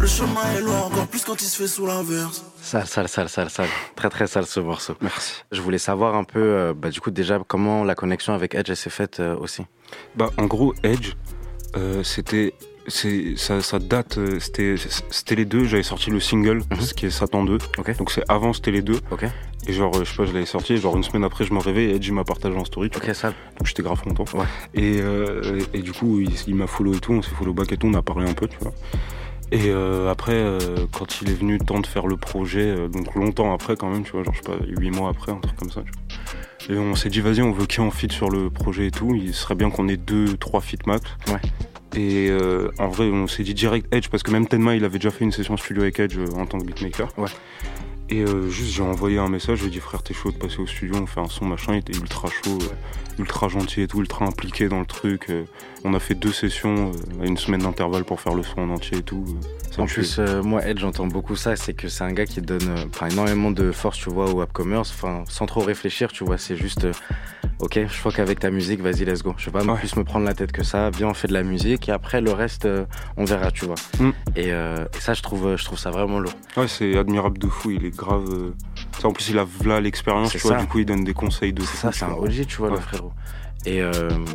le 0.00 0.06
chemin 0.06 0.42
est 0.56 0.60
long 0.60 0.76
encore 0.84 1.06
plus 1.08 1.24
quand 1.24 1.40
il 1.42 1.46
se 1.46 1.56
fait 1.62 1.68
sous 1.68 1.86
l'inverse. 1.86 2.44
Sale, 2.62 2.86
sale, 2.86 3.08
sale, 3.08 3.28
sale, 3.28 3.50
sale. 3.50 3.68
Très, 3.96 4.08
très 4.10 4.26
sale 4.26 4.46
ce 4.46 4.60
morceau. 4.60 4.94
Merci. 5.00 5.42
Je 5.50 5.60
voulais 5.60 5.78
savoir 5.78 6.14
un 6.14 6.24
peu, 6.24 6.40
euh, 6.40 6.74
bah, 6.76 6.90
du 6.90 7.00
coup, 7.00 7.10
déjà, 7.10 7.40
comment 7.46 7.82
la 7.84 7.94
connexion 7.94 8.32
avec 8.32 8.54
Edge 8.54 8.70
elle 8.70 8.76
s'est 8.76 8.90
faite 8.90 9.18
euh, 9.20 9.36
aussi. 9.36 9.62
Bah, 10.16 10.30
en 10.38 10.46
gros, 10.46 10.74
Edge, 10.82 11.14
euh, 11.76 12.02
c'était. 12.02 12.54
C'est, 12.90 13.34
ça, 13.36 13.60
ça 13.60 13.78
date, 13.78 14.18
c'était, 14.40 14.76
c'était 15.10 15.34
les 15.34 15.44
deux, 15.44 15.64
j'avais 15.66 15.82
sorti 15.82 16.08
le 16.08 16.20
single, 16.20 16.62
ce 16.80 16.94
qui 16.94 17.04
est 17.04 17.10
Satan 17.10 17.44
2. 17.44 17.58
Ok. 17.76 17.94
Donc 17.98 18.10
c'est 18.10 18.22
avant 18.30 18.54
c'était 18.54 18.70
les 18.70 18.80
deux. 18.80 18.98
Ok. 19.10 19.26
Et 19.66 19.74
genre, 19.74 19.92
je 19.92 20.04
sais 20.10 20.16
pas, 20.16 20.24
je 20.24 20.32
l'avais 20.32 20.46
sorti, 20.46 20.72
et 20.72 20.76
genre 20.78 20.96
une 20.96 21.02
semaine 21.04 21.22
après 21.22 21.44
je 21.44 21.52
me 21.52 21.58
réveille 21.58 21.90
et 21.90 21.96
Edge 21.96 22.06
il 22.08 22.14
m'a 22.14 22.24
partagé 22.24 22.56
en 22.56 22.64
story. 22.64 22.88
tu 22.88 22.96
Ok, 22.96 23.04
vois. 23.04 23.12
sale. 23.12 23.34
Donc 23.58 23.66
j'étais 23.66 23.82
grave 23.82 24.00
content. 24.00 24.24
Ouais. 24.32 24.46
Et, 24.72 25.02
euh, 25.02 25.60
et 25.74 25.82
du 25.82 25.92
coup, 25.92 26.18
il, 26.20 26.30
il 26.46 26.54
m'a 26.54 26.66
follow 26.66 26.94
et 26.94 26.98
tout, 26.98 27.12
on 27.12 27.20
s'est 27.20 27.34
follow 27.38 27.52
back 27.52 27.70
et 27.72 27.76
tout, 27.76 27.88
on 27.88 27.92
a 27.92 28.00
parlé 28.00 28.26
un 28.26 28.32
peu, 28.32 28.48
tu 28.48 28.56
vois. 28.62 28.72
Et 29.50 29.68
euh, 29.68 30.10
après, 30.10 30.34
euh, 30.34 30.58
quand 30.92 31.22
il 31.22 31.30
est 31.30 31.34
venu 31.34 31.54
le 31.58 31.64
temps 31.64 31.80
de 31.80 31.86
faire 31.86 32.06
le 32.06 32.16
projet, 32.16 32.66
euh, 32.66 32.88
donc 32.88 33.14
longtemps 33.14 33.52
après 33.54 33.76
quand 33.76 33.88
même, 33.90 34.02
tu 34.04 34.12
vois, 34.12 34.22
genre 34.22 34.34
je 34.34 34.40
sais 34.42 34.58
pas, 34.58 34.64
8 34.66 34.90
mois 34.90 35.08
après, 35.08 35.32
un 35.32 35.38
truc 35.40 35.56
comme 35.56 35.70
ça, 35.70 35.82
tu 35.82 35.90
vois. 35.90 36.76
Et 36.76 36.78
on 36.78 36.94
s'est 36.94 37.08
dit, 37.08 37.20
vas-y, 37.20 37.40
on 37.40 37.52
veut 37.52 37.64
qui 37.66 37.80
en 37.80 37.90
fit 37.90 38.08
sur 38.10 38.28
le 38.28 38.50
projet 38.50 38.88
et 38.88 38.90
tout. 38.90 39.14
Il 39.14 39.32
serait 39.32 39.54
bien 39.54 39.70
qu'on 39.70 39.88
ait 39.88 39.96
deux, 39.96 40.36
trois 40.36 40.60
feats 40.60 40.76
max. 40.86 41.02
Ouais. 41.28 41.40
Et 41.96 42.28
euh, 42.30 42.70
en 42.78 42.88
vrai, 42.88 43.06
on 43.10 43.26
s'est 43.26 43.42
dit 43.42 43.54
direct 43.54 43.92
Edge, 43.94 44.08
parce 44.10 44.22
que 44.22 44.30
même 44.30 44.46
Tenma, 44.46 44.74
il 44.76 44.84
avait 44.84 44.98
déjà 44.98 45.10
fait 45.10 45.24
une 45.24 45.32
session 45.32 45.56
studio 45.56 45.82
avec 45.82 45.98
Edge 45.98 46.18
euh, 46.18 46.26
en 46.36 46.44
tant 46.44 46.58
que 46.58 46.64
beatmaker. 46.66 47.08
Ouais. 47.16 47.30
Et 48.10 48.22
euh, 48.22 48.48
juste, 48.50 48.72
j'ai 48.72 48.82
envoyé 48.82 49.18
un 49.18 49.28
message, 49.28 49.60
j'ai 49.62 49.70
dit, 49.70 49.80
frère, 49.80 50.02
t'es 50.02 50.14
chaud 50.14 50.30
de 50.30 50.36
passer 50.36 50.58
au 50.60 50.66
studio, 50.66 50.96
on 51.00 51.06
fait 51.06 51.20
un 51.20 51.28
son, 51.28 51.46
machin. 51.46 51.72
Il 51.74 51.78
était 51.78 51.96
ultra 51.96 52.28
chaud, 52.28 52.58
euh, 52.60 53.18
ultra 53.18 53.48
gentil 53.48 53.82
et 53.82 53.86
tout, 53.86 54.00
ultra 54.00 54.26
impliqué 54.26 54.68
dans 54.68 54.80
le 54.80 54.86
truc. 54.86 55.26
euh. 55.30 55.44
On 55.88 55.94
a 55.94 55.98
fait 56.00 56.14
deux 56.14 56.32
sessions 56.32 56.92
euh, 56.92 57.22
à 57.22 57.26
une 57.26 57.36
semaine 57.36 57.62
d'intervalle 57.62 58.04
pour 58.04 58.20
faire 58.20 58.34
le 58.34 58.42
son 58.42 58.60
en 58.60 58.70
entier 58.70 58.98
et 58.98 59.02
tout. 59.02 59.24
euh. 59.28 59.46
Ça 59.70 59.82
En 59.82 59.86
plus, 59.86 60.18
euh, 60.18 60.42
moi, 60.42 60.64
Edge, 60.66 60.80
j'entends 60.80 61.06
beaucoup 61.06 61.36
ça, 61.36 61.56
c'est 61.56 61.72
que 61.74 61.88
c'est 61.88 62.04
un 62.04 62.12
gars 62.12 62.26
qui 62.26 62.40
donne 62.40 62.68
euh, 62.68 63.06
énormément 63.10 63.50
de 63.50 63.70
force, 63.72 63.98
tu 63.98 64.10
vois, 64.10 64.30
au 64.30 64.34
web 64.40 64.48
commerce, 64.52 64.90
enfin, 64.94 65.24
sans 65.28 65.46
trop 65.46 65.60
réfléchir, 65.60 66.10
tu 66.12 66.24
vois, 66.24 66.38
c'est 66.38 66.56
juste, 66.56 66.84
euh, 66.84 66.92
ok, 67.60 67.78
je 67.88 67.98
crois 68.00 68.12
qu'avec 68.12 68.40
ta 68.40 68.50
musique, 68.50 68.80
vas-y, 68.80 69.04
let's 69.04 69.22
go. 69.22 69.34
Je 69.38 69.46
vais 69.46 69.52
pas 69.52 69.64
Ouais. 69.64 69.78
plus 69.78 69.94
me 69.96 70.04
prendre 70.04 70.24
la 70.24 70.34
tête 70.34 70.52
que 70.52 70.62
ça, 70.64 70.90
viens, 70.90 71.08
on 71.08 71.14
fait 71.14 71.28
de 71.28 71.32
la 71.34 71.42
musique, 71.42 71.88
et 71.88 71.92
après, 71.92 72.20
le 72.20 72.32
reste, 72.32 72.64
euh, 72.64 72.84
on 73.16 73.24
verra, 73.24 73.50
tu 73.50 73.66
vois. 73.66 73.76
Mm. 74.00 74.10
Et, 74.36 74.52
euh, 74.52 74.84
et 74.96 75.00
ça, 75.00 75.14
je 75.14 75.22
trouve, 75.22 75.46
euh, 75.46 75.56
je 75.56 75.64
trouve 75.64 75.78
ça 75.78 75.90
vraiment 75.90 76.18
lourd. 76.18 76.32
Ouais, 76.56 76.68
c'est 76.68 76.96
admirable 76.98 77.38
de 77.38 77.48
fou, 77.48 77.70
il 77.70 77.84
est 77.84 77.96
grave. 77.96 78.24
euh, 78.30 78.54
ça, 79.00 79.08
en 79.08 79.12
plus, 79.12 79.28
il 79.30 79.38
a 79.38 79.46
là 79.64 79.80
l'expérience, 79.80 80.30
tu 80.30 80.38
vois, 80.38 80.52
ça. 80.56 80.60
du 80.60 80.66
coup, 80.66 80.78
il 80.80 80.86
donne 80.86 81.04
des 81.04 81.14
conseils 81.14 81.52
de 81.52 81.60
C'est 81.62 81.66
fou. 81.68 81.76
ça, 81.76 81.92
c'est 81.92 82.04
un. 82.04 82.12
OG, 82.14 82.46
tu 82.46 82.56
vois, 82.56 82.70
le 82.70 82.76
frérot. 82.76 83.12
Et 83.66 83.82
euh, 83.82 83.90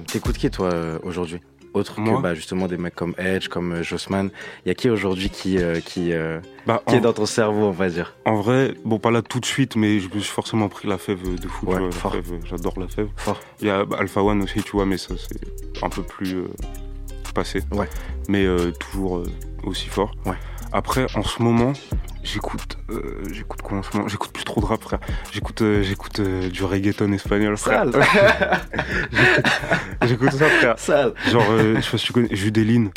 t'écoutes 0.07 0.37
qui, 0.37 0.49
toi, 0.49 0.71
euh, 0.73 0.99
aujourd'hui? 1.03 1.39
Autre 1.73 1.99
Moi? 1.99 2.17
que 2.17 2.21
bah, 2.21 2.35
justement 2.35 2.67
des 2.67 2.77
mecs 2.77 2.93
comme 2.93 3.15
Edge, 3.17 3.47
comme 3.47 3.73
euh, 3.73 3.83
Jossman. 3.83 4.29
Il 4.63 4.67
y 4.67 4.71
a 4.71 4.75
qui 4.75 4.89
aujourd'hui 4.91 5.31
qui, 5.31 5.57
euh, 5.57 5.79
qui, 5.79 6.13
euh, 6.13 6.39
Bah, 6.67 6.83
qui 6.85 6.93
en, 6.93 6.97
est 6.99 7.01
dans 7.01 7.13
ton 7.13 7.25
cerveau, 7.25 7.65
on 7.65 7.71
va 7.71 7.89
dire? 7.89 8.15
En 8.25 8.35
vrai, 8.35 8.75
bon, 8.85 8.99
pas 8.99 9.09
là 9.09 9.23
tout 9.23 9.39
de 9.39 9.45
suite, 9.45 9.75
mais 9.75 9.99
je 9.99 10.07
me 10.07 10.19
suis 10.19 10.31
forcément 10.31 10.69
pris 10.69 10.87
la 10.87 10.99
fève 10.99 11.23
de. 11.23 11.47
Ouais, 11.63 11.77
euh, 11.81 12.21
J'adore 12.45 12.79
la 12.79 12.87
fève. 12.87 13.07
Fort. 13.17 13.39
Il 13.59 13.67
y 13.67 13.69
a 13.71 13.85
bah, 13.85 13.97
Alpha 13.99 14.21
One 14.21 14.43
aussi, 14.43 14.61
tu 14.61 14.71
vois, 14.73 14.85
mais 14.85 14.99
ça, 14.99 15.15
c'est 15.17 15.83
un 15.83 15.89
peu 15.89 16.03
plus 16.03 16.35
euh, 16.35 16.47
passé. 17.33 17.63
Ouais. 17.71 17.89
Mais 18.29 18.45
euh, 18.45 18.71
toujours 18.79 19.17
euh, 19.17 19.25
aussi 19.63 19.87
fort. 19.87 20.11
Ouais. 20.27 20.37
Après, 20.71 21.07
en 21.15 21.23
ce 21.23 21.41
moment, 21.41 21.73
j'écoute. 22.23 22.77
euh, 22.89 23.23
j'écoute 23.31 23.61
quoi 23.61 23.77
en 23.79 23.83
ce 23.83 23.95
moment 23.95 24.07
J'écoute 24.07 24.31
plus 24.31 24.43
trop 24.43 24.61
de 24.61 24.65
rap, 24.65 24.81
frère. 24.81 24.99
J'écoute 25.31 25.61
euh, 25.61 25.83
j'écoute 25.83 26.19
euh, 26.19 26.49
du 26.49 26.63
reggaeton 26.63 27.11
espagnol, 27.13 27.57
frère. 27.57 27.85
Sale 27.91 28.03
J'écoute 30.07 30.31
ça, 30.31 30.45
frère. 30.49 30.79
Sale 30.79 31.13
Genre, 31.29 31.43
euh, 31.51 31.75
je 31.77 31.81
sais 31.81 31.91
pas 31.91 31.97
si 31.97 32.05
tu 32.05 32.13
connais 32.13 32.35
Judeline. 32.35 32.89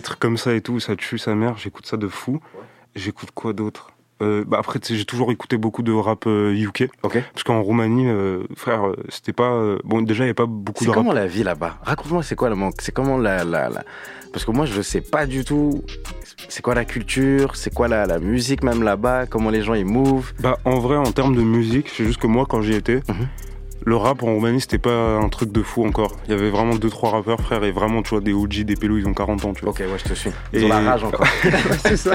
Les 0.00 0.02
trucs 0.02 0.18
comme 0.18 0.38
ça 0.38 0.54
et 0.54 0.62
tout, 0.62 0.80
ça 0.80 0.96
tue 0.96 1.18
sa 1.18 1.34
mère. 1.34 1.58
J'écoute 1.58 1.84
ça 1.86 1.98
de 1.98 2.08
fou. 2.08 2.40
J'écoute 2.94 3.28
quoi 3.34 3.52
d'autre? 3.52 3.92
Euh, 4.22 4.44
bah 4.46 4.56
après, 4.58 4.78
j'ai 4.82 5.04
toujours 5.04 5.30
écouté 5.30 5.56
beaucoup 5.58 5.82
de 5.82 5.92
rap 5.92 6.26
euh, 6.26 6.52
UK. 6.54 6.88
Parce 7.02 7.42
qu'en 7.44 7.60
Roumanie, 7.62 8.06
euh, 8.08 8.44
frère, 8.56 8.86
euh, 8.86 8.96
c'était 9.10 9.32
pas. 9.34 9.76
bon, 9.84 10.00
déjà, 10.02 10.24
il 10.24 10.26
n'y 10.26 10.30
avait 10.30 10.34
pas 10.34 10.46
beaucoup 10.46 10.80
C'est 10.84 10.86
de 10.86 10.90
rap. 10.90 10.98
comment 11.00 11.12
la 11.12 11.26
vie 11.26 11.42
là-bas? 11.42 11.78
Raconte-moi, 11.82 12.22
c'est 12.22 12.34
quoi 12.34 12.48
le 12.48 12.54
manque? 12.54 12.76
C'est 12.80 12.92
comment 12.92 13.18
la, 13.18 13.44
la, 13.44 13.68
la- 13.68 13.84
Parce 14.32 14.44
que 14.46 14.50
moi, 14.50 14.64
je 14.66 14.80
sais 14.82 15.00
pas 15.02 15.26
du 15.26 15.44
tout. 15.44 15.82
C'est 16.48 16.62
quoi 16.62 16.74
la 16.74 16.84
culture 16.86 17.56
C'est 17.56 17.72
quoi 17.72 17.88
la, 17.88 18.06
la 18.06 18.18
musique 18.18 18.62
même 18.62 18.82
là-bas 18.82 19.26
Comment 19.26 19.50
les 19.50 19.62
gens 19.62 19.74
ils 19.74 19.84
move 19.86 20.32
Bah, 20.40 20.58
en 20.64 20.78
vrai, 20.78 20.96
en 20.96 21.12
termes 21.12 21.34
de 21.36 21.42
musique, 21.42 21.88
c'est 21.94 22.04
juste 22.04 22.20
que 22.20 22.26
moi, 22.26 22.46
quand 22.48 22.62
j'y 22.62 22.72
étais, 22.74 23.00
Mhm. 23.08 23.26
Le 23.84 23.96
rap 23.96 24.22
en 24.22 24.26
Roumanie, 24.34 24.60
c'était 24.60 24.78
pas 24.78 25.16
un 25.16 25.28
truc 25.28 25.52
de 25.52 25.62
fou 25.62 25.84
encore. 25.86 26.16
Il 26.26 26.32
y 26.32 26.34
avait 26.34 26.50
vraiment 26.50 26.74
deux, 26.74 26.90
trois 26.90 27.10
rappeurs, 27.10 27.40
frère, 27.40 27.64
et 27.64 27.72
vraiment, 27.72 28.02
tu 28.02 28.10
vois, 28.10 28.20
des 28.20 28.32
OG, 28.32 28.60
des 28.64 28.76
pélos, 28.76 28.98
ils 28.98 29.06
ont 29.06 29.14
40 29.14 29.44
ans, 29.44 29.52
tu 29.54 29.62
vois. 29.62 29.70
Ok, 29.70 29.78
ouais, 29.80 29.86
je 29.96 30.04
te 30.10 30.14
suis. 30.14 30.30
Ils 30.52 30.62
Et- 30.62 30.64
ont 30.66 30.68
la 30.68 30.80
rage 30.80 31.04
encore. 31.04 31.26
c'est 31.84 31.96
ça. 31.96 32.12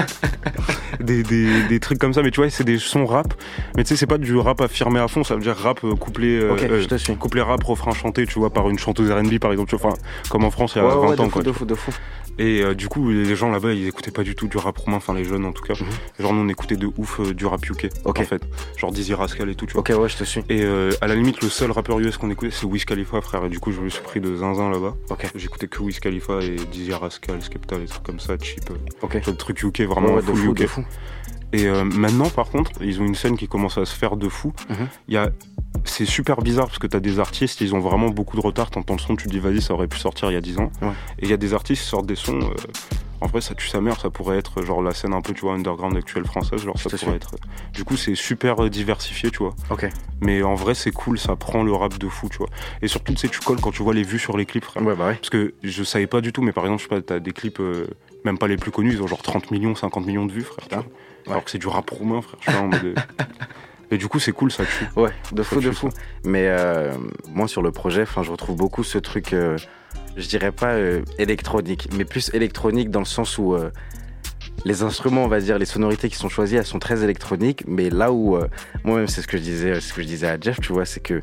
des, 1.00 1.22
des, 1.22 1.64
des 1.64 1.80
trucs 1.80 1.98
comme 1.98 2.12
ça, 2.12 2.22
mais 2.22 2.30
tu 2.30 2.40
vois, 2.40 2.50
c'est 2.50 2.64
des 2.64 2.78
sons 2.78 3.04
rap. 3.06 3.34
Mais 3.76 3.84
tu 3.84 3.88
sais, 3.90 3.96
c'est 3.96 4.06
pas 4.06 4.18
du 4.18 4.36
rap 4.36 4.60
affirmé 4.60 5.00
à 5.00 5.08
fond, 5.08 5.24
ça 5.24 5.34
veut 5.34 5.40
dire 5.42 5.56
rap 5.56 5.80
euh, 5.84 5.94
couplé, 5.94 6.38
euh, 6.38 6.52
Ok, 6.52 6.62
euh, 6.62 6.80
je 6.80 6.86
te 6.86 6.94
suis. 6.96 7.16
couplet 7.16 7.42
rap, 7.42 7.62
refrain 7.64 7.92
chanté, 7.92 8.26
tu 8.26 8.38
vois, 8.38 8.50
par 8.50 8.68
une 8.70 8.78
chanteuse 8.78 9.10
RB 9.10 9.38
par 9.38 9.50
exemple, 9.52 9.70
tu 9.70 9.76
vois, 9.76 9.90
enfin, 9.90 9.98
comme 10.30 10.44
en 10.44 10.50
France 10.50 10.72
il 10.76 10.78
y 10.78 10.80
a 10.82 10.84
Ouais, 10.86 10.94
20 10.94 11.00
ouais, 11.08 11.16
de 11.16 11.20
ans, 11.22 11.24
fou, 11.24 11.30
quoi. 11.30 11.42
de 11.42 11.52
fou, 11.52 11.64
de 11.64 11.74
fou. 11.74 11.92
Et 12.38 12.62
euh, 12.62 12.74
du 12.74 12.88
coup, 12.88 13.10
les 13.10 13.34
gens 13.36 13.50
là-bas, 13.50 13.72
ils 13.72 13.86
écoutaient 13.86 14.10
pas 14.10 14.22
du 14.22 14.34
tout 14.34 14.46
du 14.48 14.56
rap 14.58 14.76
roumain, 14.78 14.98
enfin 14.98 15.14
les 15.14 15.24
jeunes 15.24 15.44
en 15.44 15.52
tout 15.52 15.62
cas. 15.64 15.74
Mhm. 15.74 15.86
Genre, 16.20 16.32
nous 16.34 16.42
on 16.42 16.48
écoutait 16.48 16.76
de 16.76 16.88
ouf 16.98 17.20
euh, 17.20 17.32
du 17.34 17.46
rap 17.46 17.64
UK, 17.68 17.88
Ok. 18.04 18.20
en 18.20 18.24
fait. 18.24 18.42
Genre 18.76 18.92
Dizzy 18.92 19.14
Rascal 19.14 19.48
et 19.48 19.54
tout, 19.54 19.66
tu 19.66 19.72
vois. 19.72 19.80
Ok, 19.80 19.92
ouais, 19.98 20.08
je 20.08 20.16
te 20.16 20.24
suis. 20.24 20.40
Et 20.48 20.62
euh, 20.62 20.90
à 21.00 21.06
la 21.06 21.14
limite, 21.14 21.40
le 21.42 21.48
seul 21.48 21.70
rappeur 21.70 21.98
US 22.00 22.16
qu'on 22.18 22.30
écoutait, 22.30 22.50
c'est 22.50 22.66
Wiz 22.66 22.84
Khalifa, 22.84 23.20
frère. 23.20 23.44
Et 23.44 23.48
du 23.48 23.58
coup, 23.60 23.72
je 23.72 23.80
me 23.80 23.88
suis 23.88 24.02
pris 24.02 24.20
de 24.20 24.34
zinzin 24.36 24.70
là-bas. 24.70 24.94
Ok. 25.10 25.30
J'écoutais 25.34 25.66
que 25.68 25.80
Wiz 25.82 25.98
Khalifa 26.00 26.40
et 26.42 26.56
Dizzy 26.70 26.92
Rascal, 26.92 27.40
Skepta, 27.42 27.78
les 27.78 27.86
trucs 27.86 28.02
comme 28.02 28.20
ça, 28.20 28.34
cheap. 28.40 28.64
Ok. 29.02 29.14
le 29.26 29.34
truc 29.34 29.62
UK, 29.62 29.80
vraiment 29.82 30.14
Ouais, 30.14 30.22
full 30.22 30.36
fou, 30.36 30.50
UK. 30.52 30.54
de 30.58 30.66
fou. 30.66 30.84
Et 31.52 31.66
euh, 31.66 31.84
maintenant, 31.84 32.28
par 32.28 32.48
contre, 32.50 32.70
ils 32.82 33.00
ont 33.00 33.04
une 33.06 33.14
scène 33.14 33.36
qui 33.36 33.48
commence 33.48 33.78
à 33.78 33.84
se 33.84 33.94
faire 33.94 34.16
de 34.16 34.28
fou. 34.28 34.52
Mhm. 34.68 34.88
Il 35.08 35.14
y 35.14 35.16
a... 35.16 35.30
C'est 35.84 36.06
super 36.06 36.38
bizarre 36.40 36.66
parce 36.66 36.78
que 36.78 36.86
t'as 36.86 37.00
des 37.00 37.20
artistes, 37.20 37.60
ils 37.60 37.74
ont 37.74 37.80
vraiment 37.80 38.08
beaucoup 38.08 38.36
de 38.36 38.40
retard. 38.42 38.70
T'entends 38.70 38.94
le 38.94 38.98
son, 39.00 39.14
tu 39.14 39.26
te 39.26 39.30
dis 39.30 39.38
vas-y, 39.38 39.60
ça 39.62 39.74
aurait 39.74 39.86
pu 39.86 39.98
sortir 39.98 40.30
il 40.30 40.34
y 40.34 40.36
a 40.36 40.40
10 40.40 40.58
ans. 40.58 40.70
Ouais. 40.82 40.88
Et 41.18 41.24
il 41.24 41.30
y 41.30 41.32
a 41.32 41.36
des 41.36 41.54
artistes 41.54 41.82
qui 41.82 41.88
sortent 41.88 42.06
des 42.06 42.16
sons. 42.16 42.40
euh, 42.40 42.54
En 43.20 43.26
vrai, 43.26 43.40
ça 43.40 43.54
tue 43.54 43.68
sa 43.68 43.80
mère. 43.80 44.00
Ça 44.00 44.10
pourrait 44.10 44.38
être 44.38 44.62
genre 44.64 44.82
la 44.82 44.92
scène 44.94 45.12
un 45.14 45.20
peu, 45.20 45.32
tu 45.32 45.42
vois, 45.42 45.54
underground 45.54 45.96
actuelle 45.96 46.24
française. 46.26 46.62
Genre, 46.62 46.78
ça 46.78 46.90
pourrait 46.90 47.16
être. 47.16 47.36
Du 47.72 47.84
coup, 47.84 47.96
c'est 47.96 48.14
super 48.16 48.64
euh, 48.64 48.68
diversifié, 48.70 49.30
tu 49.30 49.38
vois. 49.38 49.54
Ok. 49.70 49.86
Mais 50.22 50.42
en 50.42 50.54
vrai, 50.54 50.74
c'est 50.74 50.90
cool. 50.90 51.18
Ça 51.18 51.36
prend 51.36 51.62
le 51.62 51.72
rap 51.72 51.98
de 51.98 52.08
fou, 52.08 52.28
tu 52.30 52.38
vois. 52.38 52.48
Et 52.82 52.88
surtout, 52.88 53.12
tu 53.12 53.18
sais, 53.20 53.28
tu 53.28 53.38
colles 53.40 53.60
quand 53.60 53.70
tu 53.70 53.82
vois 53.82 53.94
les 53.94 54.02
vues 54.02 54.18
sur 54.18 54.36
les 54.36 54.46
clips, 54.46 54.64
frère. 54.64 54.82
Ouais, 54.82 54.96
bah 54.96 55.08
ouais. 55.08 55.14
Parce 55.14 55.30
que 55.30 55.54
je 55.62 55.84
savais 55.84 56.06
pas 56.08 56.20
du 56.20 56.32
tout, 56.32 56.42
mais 56.42 56.52
par 56.52 56.64
exemple, 56.64 56.82
je 56.82 56.88
sais 56.88 56.94
pas, 56.94 57.00
t'as 57.02 57.20
des 57.20 57.32
clips 57.32 57.60
euh, 57.60 57.86
même 58.26 58.38
pas 58.38 58.48
les 58.48 58.56
plus 58.56 58.70
connus, 58.70 58.92
ils 58.92 59.02
ont 59.02 59.06
genre 59.06 59.22
30 59.22 59.50
millions, 59.50 59.74
50 59.74 60.04
millions 60.04 60.26
de 60.26 60.32
vues, 60.32 60.42
frère. 60.42 60.82
Alors 61.26 61.44
que 61.44 61.50
c'est 61.50 61.58
du 61.58 61.68
rap 61.68 61.88
roumain, 61.88 62.20
frère. 62.20 62.38
Je 62.40 62.50
suis 62.50 62.52
là 62.52 62.64
en 62.64 62.68
mode, 62.68 62.84
euh, 62.84 62.94
Et 63.90 63.98
du 63.98 64.08
coup, 64.08 64.18
c'est 64.18 64.32
cool, 64.32 64.50
ça 64.50 64.64
tue. 64.64 64.86
Ouais, 64.96 65.12
de 65.32 65.42
fou, 65.42 65.60
de 65.60 65.70
fou. 65.70 65.90
ça. 65.90 65.98
Mais 66.24 66.48
euh, 66.48 66.92
moi, 67.28 67.46
sur 67.46 67.62
le 67.62 67.70
projet, 67.70 68.04
je 68.04 68.30
retrouve 68.30 68.56
beaucoup 68.56 68.82
ce 68.82 68.98
truc, 68.98 69.32
euh, 69.32 69.56
je 70.16 70.26
dirais 70.26 70.50
pas 70.50 70.72
euh, 70.72 71.02
électronique, 71.18 71.88
mais 71.96 72.04
plus 72.04 72.30
électronique 72.34 72.90
dans 72.90 72.98
le 73.00 73.06
sens 73.06 73.38
où 73.38 73.56
les 74.64 74.82
instruments, 74.82 75.24
on 75.24 75.28
va 75.28 75.40
dire, 75.40 75.58
les 75.58 75.66
sonorités 75.66 76.08
qui 76.08 76.16
sont 76.16 76.28
choisies, 76.28 76.56
elles 76.56 76.66
sont 76.66 76.80
très 76.80 77.04
électroniques. 77.04 77.62
Mais 77.68 77.90
là 77.90 78.12
où, 78.12 78.38
moi-même, 78.84 79.06
c'est 79.06 79.22
ce 79.22 79.28
que 79.28 79.36
je 79.36 79.42
disais, 79.42 79.80
ce 79.80 79.92
que 79.92 80.02
je 80.02 80.06
disais 80.06 80.28
à 80.28 80.40
Jeff, 80.40 80.60
tu 80.60 80.72
vois, 80.72 80.84
c'est 80.84 81.00
que 81.00 81.22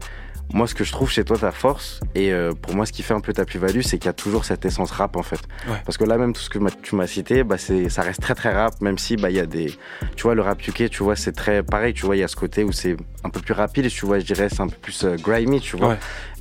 moi, 0.54 0.68
ce 0.68 0.76
que 0.76 0.84
je 0.84 0.92
trouve 0.92 1.10
chez 1.12 1.24
toi, 1.26 1.38
ta 1.38 1.52
force, 1.52 2.00
et 2.16 2.32
euh, 2.32 2.52
pour 2.54 2.76
moi, 2.76 2.86
ce 2.86 2.92
qui 2.94 3.02
fait 3.04 3.14
un 3.14 3.20
peu 3.20 3.34
ta 3.34 3.44
plus-value, 3.44 3.82
c'est 3.82 3.98
qu'il 3.98 4.06
y 4.06 4.10
a 4.10 4.14
toujours 4.14 4.46
cette 4.46 4.64
essence 4.66 4.92
rap, 4.92 5.16
en 5.18 5.24
fait. 5.24 5.40
Ouais. 5.68 5.78
Parce 5.86 5.98
que 5.98 6.04
là, 6.04 6.18
même 6.18 6.32
tout 6.34 6.42
ce 6.42 6.50
que 6.50 6.60
tu 6.82 6.96
m'as 6.96 7.08
cité, 7.08 7.44
bah, 7.44 7.58
c'est, 7.58 7.90
ça 7.90 8.04
reste 8.04 8.22
très, 8.22 8.36
très 8.36 8.54
rap, 8.54 8.80
même 8.80 8.98
si, 8.98 9.16
bah, 9.18 9.30
il 9.30 9.36
y 9.36 9.40
a 9.40 9.46
des, 9.46 9.74
tu 10.16 10.24
vois, 10.24 10.36
le 10.36 10.42
rap 10.44 10.66
UK, 10.66 10.90
tu 10.90 11.04
vois, 11.04 11.16
c'est 11.16 11.32
très 11.34 11.64
pareil, 11.64 11.94
tu 11.94 12.06
vois, 12.06 12.16
il 12.16 12.20
y 12.20 12.24
a 12.24 12.28
ce 12.28 12.36
côté 12.36 12.64
où 12.64 12.72
c'est 12.72 12.96
un 13.24 13.30
peu 13.30 13.40
plus 13.42 13.54
rapide, 13.54 13.90
tu 13.90 14.06
vois, 14.06 14.20
je 14.20 14.26
dirais, 14.26 14.48
c'est 14.50 14.62
un 14.62 14.68
peu 14.68 14.78
plus 14.82 15.04
euh, 15.04 15.16
grimy, 15.18 15.60
tu 15.60 15.76
vois. 15.76 15.90
Ouais. 15.90 15.98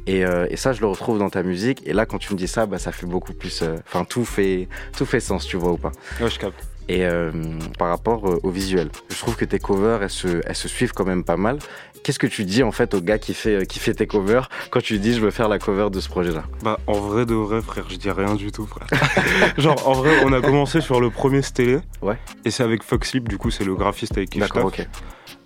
Et, 0.07 0.25
euh, 0.25 0.47
et 0.51 0.57
ça, 0.57 0.73
je 0.73 0.81
le 0.81 0.89
retrouve 0.89 1.19
dans 1.19 1.31
ta 1.31 1.43
musique. 1.45 1.81
Et 1.87 1.93
là, 1.93 2.07
quand 2.07 2.19
tu 2.19 2.33
me 2.33 2.39
dis 2.39 2.49
ça, 2.49 2.67
bah, 2.67 2.79
ça 2.79 2.91
fait 2.93 3.07
beaucoup 3.07 3.33
plus. 3.33 3.63
euh, 3.63 3.77
Enfin, 3.87 4.05
tout 4.05 4.25
fait, 4.25 4.69
tout 4.97 5.07
fait 5.07 5.21
sens, 5.21 5.47
tu 5.47 5.57
vois 5.57 5.73
ou 5.73 5.77
pas. 5.77 5.93
Ouais, 6.21 6.29
je 6.29 6.39
capte. 6.39 6.59
Et 6.89 7.07
euh, 7.07 7.31
par 7.79 7.89
rapport 7.89 8.29
euh, 8.29 8.41
au 8.43 8.51
visuel, 8.51 8.91
je 9.09 9.17
trouve 9.17 9.37
que 9.37 9.45
tes 9.45 9.61
covers, 9.61 10.03
elles 10.03 10.11
se, 10.11 10.41
elles 10.45 10.57
se 10.57 10.67
suivent 10.67 10.93
quand 10.93 11.05
même 11.05 11.23
pas 11.23 11.37
mal. 11.37 11.59
Qu'est-ce 12.03 12.19
que 12.19 12.27
tu 12.27 12.45
dis 12.45 12.63
en 12.63 12.73
fait 12.73 12.95
au 12.95 13.01
gars 13.01 13.19
qui 13.19 13.33
fait, 13.35 13.63
euh, 13.63 13.65
qui 13.65 13.79
fait 13.79 13.95
tes 13.95 14.07
covers 14.07 14.49
quand 14.71 14.81
tu 14.83 14.99
dis 14.99 15.15
je 15.15 15.21
veux 15.21 15.31
faire 15.31 15.49
la 15.49 15.59
cover 15.59 15.89
de 15.91 16.01
ce 16.01 16.09
projet-là? 16.09 16.45
Bah, 16.63 16.79
en 16.87 16.95
vrai 16.95 17.27
de 17.27 17.35
vrai, 17.35 17.61
frère, 17.63 17.85
je 17.89 17.97
dis 17.97 18.11
rien 18.11 18.35
du 18.35 18.51
tout, 18.51 18.67
frère. 18.67 18.87
Genre, 19.59 19.89
en 19.89 19.93
vrai, 19.93 20.11
on 20.25 20.33
a 20.33 20.41
commencé 20.41 20.81
sur 20.81 21.01
le 21.01 21.11
premier 21.11 21.43
stélé. 21.43 21.79
Ouais. 22.01 22.19
Et 22.45 22.51
c'est 22.51 22.63
avec 22.65 22.83
Foxlip, 22.83 23.29
du 23.29 23.39
coup, 23.39 23.51
c'est 23.51 23.65
le 23.65 23.75
graphiste 23.75 24.17
avec 24.17 24.31
qui 24.31 24.39
je 24.41 24.45
D'accord, 24.45 24.71
taffe. 24.73 24.81
ok. 24.81 24.89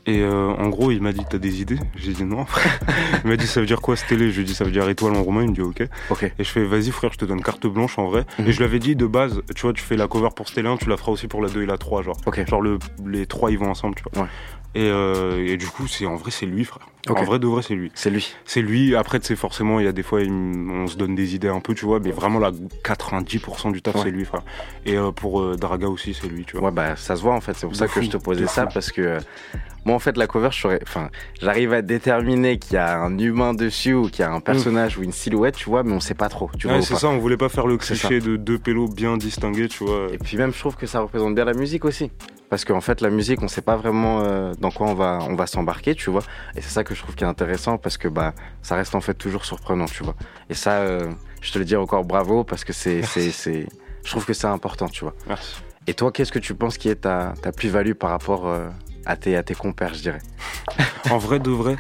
Et 0.09 0.21
euh, 0.23 0.51
en 0.51 0.69
gros, 0.69 0.93
il 0.93 1.03
m'a 1.03 1.13
dit 1.13 1.23
T'as 1.29 1.39
des 1.39 1.61
idées? 1.61 1.81
J'ai 1.97 2.13
dit 2.13 2.23
non, 2.25 2.47
frère. 2.47 2.79
il 3.25 3.29
m'a 3.29 3.37
dit 3.37 3.47
Ça 3.49 3.59
veut 3.59 3.67
dire 3.67 3.81
quoi 3.81 3.97
stélé? 3.97 4.31
Je 4.31 4.37
lui 4.37 4.43
ai 4.43 4.45
dit 4.45 4.55
Ça 4.55 4.63
veut 4.65 4.71
dire 4.71 4.89
étoile 4.89 5.17
en 5.17 5.23
roumain. 5.25 5.43
Il 5.43 5.51
me 5.51 5.55
dit 5.55 5.63
Ok. 5.63 5.83
Ok. 6.11 6.23
Et 6.39 6.45
je 6.45 6.49
fais 6.49 6.65
Vas-y, 6.65 6.93
frère, 6.93 7.13
je 7.13 7.19
te 7.19 7.25
donne 7.25 7.43
carte 7.43 7.67
blanche 7.67 7.99
en 7.99 8.07
vrai. 8.07 8.25
Mhm. 8.39 8.47
Et 8.47 8.53
je 8.53 8.59
lui 8.59 8.65
avais 8.65 8.79
dit 8.79 8.95
de 8.95 9.07
base 9.07 9.43
Tu 9.57 9.63
vois, 9.63 9.73
tu 9.73 9.83
fais 9.83 9.97
la 9.97 10.07
cover 10.07 10.29
pour 10.35 10.49
stélé 10.49 10.69
1, 10.69 10.77
tu 10.77 10.89
la 10.89 10.97
feras 10.97 11.11
aussi 11.11 11.27
pour 11.27 11.43
la 11.43 11.49
2 11.49 11.63
et 11.63 11.67
la 11.67 11.77
3, 11.77 12.03
genre. 12.03 12.17
Ok. 12.25 12.49
Genre, 12.49 12.63
le, 12.63 12.79
les 13.05 13.27
trois, 13.27 13.51
ils 13.51 13.59
vont 13.59 13.69
ensemble, 13.69 13.97
tu 13.97 14.05
vois. 14.13 14.23
Ouais. 14.23 14.29
Et, 14.75 14.91
euh, 14.91 15.47
et 15.47 15.57
du 15.57 15.67
coup, 15.67 15.87
c'est 15.87 16.05
en 16.05 16.17
vrai, 16.17 16.31
c'est 16.31 16.45
lui, 16.47 16.65
frère. 16.65 16.87
En 17.09 17.23
vrai 17.25 17.39
de 17.39 17.47
vrai, 17.47 17.63
c'est 17.63 17.75
lui. 17.75 17.91
C'est 17.95 18.11
lui. 18.11 18.35
C'est 18.45 18.61
lui. 18.61 18.95
Après, 18.97 19.19
tu 19.21 19.27
sais, 19.27 19.37
forcément, 19.37 19.79
il 19.81 19.87
y 19.87 19.89
a 19.89 19.93
des 19.93 20.03
fois, 20.03 20.21
il 20.23 20.31
on 20.31 20.87
se 20.87 20.97
donne 20.97 21.15
des 21.15 21.35
idées 21.35 21.49
un 21.49 21.61
peu, 21.61 21.75
tu 21.75 21.85
vois, 21.87 22.01
mais 22.01 22.11
vraiment, 22.11 22.39
là, 22.39 22.51
90% 22.85 23.71
du 23.73 23.81
taf, 23.81 23.95
Ouais. 23.95 24.01
c'est 24.05 24.11
lui, 24.11 24.25
frère. 24.25 24.43
Et 24.85 24.97
euh, 24.97 25.13
pour 25.13 25.41
euh, 25.41 25.57
Draga 25.57 25.89
aussi, 25.89 26.13
c'est 26.15 26.27
lui, 26.29 26.45
tu 26.45 26.57
vois. 26.59 26.67
Ouais, 26.69 26.75
bah 26.75 26.97
ça 26.97 27.17
se 27.17 27.23
voit 27.23 27.35
en 27.35 27.41
fait. 27.41 27.55
C'est 27.55 27.63
pour 27.67 27.73
De 27.73 27.77
ça 27.77 27.89
que 27.89 28.03
je 28.03 28.11
te 28.11 28.17
posais 28.17 28.47
ça 28.47 28.67
fou. 28.67 28.71
parce 28.75 28.91
que 28.93 29.19
moi 29.85 29.95
en 29.95 29.99
fait 30.01 30.17
la 30.17 30.27
cover, 30.27 30.49
j'arrive 31.41 31.73
à 31.73 31.81
déterminer 31.81 32.59
qu'il 32.59 32.75
y 32.75 32.77
a 32.77 32.99
un 33.01 33.17
humain 33.19 33.55
dessus 33.55 33.95
ou 33.95 34.09
qu'il 34.09 34.21
y 34.21 34.23
a 34.25 34.33
un 34.33 34.41
personnage 34.41 34.99
ou 34.99 35.03
une 35.05 35.13
silhouette, 35.13 35.55
tu 35.57 35.71
vois, 35.71 35.85
mais 35.85 35.93
on 35.93 36.01
sait 36.01 36.15
pas 36.15 36.29
trop. 36.29 36.51
Tu 36.59 36.67
Ouais, 36.67 36.79
ou 36.79 36.83
c'est 36.83 36.97
ça, 36.97 37.09
on 37.09 37.19
voulait 37.19 37.37
pas 37.37 37.49
faire 37.49 37.67
le 37.69 37.77
cliché 37.79 38.21
de 38.21 38.37
deux 38.37 38.59
pélos 38.59 38.89
bien 38.89 39.17
distingués, 39.17 39.69
tu 39.69 39.85
vois. 39.85 40.09
Et 40.13 40.19
puis 40.19 40.37
même, 40.37 40.53
je 40.53 40.59
trouve 40.59 40.75
que 40.77 40.87
ça 40.87 41.01
représente 41.01 41.35
bien 41.37 41.45
la 41.45 41.55
musique 41.55 41.85
aussi. 41.85 42.11
Parce 42.49 42.65
qu'en 42.65 42.81
fait, 42.81 43.01
la 43.01 43.11
musique, 43.11 43.43
on 43.43 43.49
sait 43.49 43.63
pas 43.63 43.77
vraiment 43.77 44.21
euh, 44.21 44.53
dans 44.61 44.71
quoi 44.71 44.87
on 44.87 44.95
va, 44.95 45.19
on 45.29 45.35
va 45.35 45.47
s'embarquer, 45.47 45.95
tu 45.95 46.11
vois. 46.11 46.23
Et 46.55 46.61
c'est 46.61 46.71
ça 46.71 46.85
que 46.85 46.95
je 46.95 47.03
trouve 47.03 47.15
qui 47.17 47.25
est 47.25 47.27
intéressant 47.27 47.77
parce 47.77 47.99
que 47.99 48.09
bah, 48.09 48.35
ça 48.63 48.77
reste 48.77 48.95
en 48.95 49.01
fait 49.01 49.15
toujours 49.15 49.45
surprenant, 49.45 49.87
tu 49.87 50.05
vois. 50.05 50.15
Et 50.49 50.55
ça, 50.55 50.79
euh, 50.79 51.11
je 51.41 51.53
te 51.53 51.59
le 51.59 51.65
dis 51.65 51.77
encore 51.77 52.05
bravo 52.05 52.45
parce 52.45 52.65
que 52.65 52.73
c'est, 52.73 53.03
c'est, 53.03 53.31
c'est, 53.33 53.67
je 54.05 54.11
trouve 54.11 54.25
que 54.25 54.33
c'est 54.33 54.47
important, 54.47 54.89
tu 54.89 55.03
vois. 55.05 55.15
Merci. 55.27 55.57
Et 55.89 55.95
toi, 55.95 56.13
qu'est-ce 56.13 56.33
que 56.33 56.39
tu 56.39 56.55
penses 56.55 56.79
qui 56.79 56.89
est 56.89 57.03
ta, 57.03 57.35
ta 57.43 57.53
plus-value 57.53 57.93
par 57.93 58.11
rapport 58.11 58.47
euh, 58.47 58.69
à, 59.05 59.17
tes, 59.17 59.37
à 59.37 59.43
tes 59.43 59.55
compères, 59.55 59.95
je 59.95 60.03
dirais? 60.03 60.23
En 61.11 61.19
vrai, 61.19 61.39
de 61.39 61.51
vrai. 61.51 61.77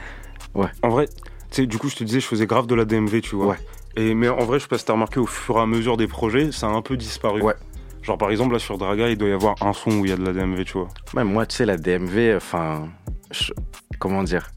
Ouais. 0.54 0.68
En 0.82 0.88
vrai, 0.88 1.08
tu 1.08 1.62
sais, 1.62 1.66
du 1.66 1.78
coup, 1.78 1.88
je 1.88 1.96
te 1.96 2.04
disais, 2.04 2.20
je 2.20 2.26
faisais 2.26 2.46
grave 2.46 2.66
de 2.66 2.74
la 2.74 2.84
DMV, 2.84 3.20
tu 3.20 3.34
vois. 3.34 3.46
Ouais. 3.46 3.56
Et, 3.96 4.14
mais 4.14 4.28
en 4.28 4.44
vrai, 4.44 4.58
je 4.58 4.64
sais 4.64 4.68
pas 4.68 4.78
si 4.78 4.84
t'as 4.84 4.92
remarqué, 4.92 5.18
au 5.18 5.26
fur 5.26 5.56
et 5.58 5.60
à 5.60 5.66
mesure 5.66 5.96
des 5.96 6.06
projets, 6.06 6.52
ça 6.52 6.66
a 6.66 6.70
un 6.70 6.82
peu 6.82 6.96
disparu. 6.96 7.42
Ouais. 7.42 7.54
Genre, 8.07 8.16
par 8.18 8.30
exemple, 8.30 8.52
là, 8.52 8.59
sur 8.61 8.78
Draga, 8.78 9.09
il 9.09 9.16
doit 9.18 9.28
y 9.28 9.32
avoir 9.32 9.57
un 9.62 9.72
son 9.72 9.90
où 9.90 10.04
il 10.04 10.11
y 10.11 10.12
a 10.12 10.16
de 10.16 10.24
la 10.24 10.32
DMV, 10.32 10.64
tu 10.64 10.74
vois. 10.74 10.88
Même 11.14 11.28
moi, 11.32 11.44
tu 11.44 11.57
sais, 11.57 11.66
la 11.66 11.76
DMV, 11.76 12.36
enfin, 12.36 12.88
je- 13.32 13.52
comment 13.98 14.22
dire? 14.22 14.50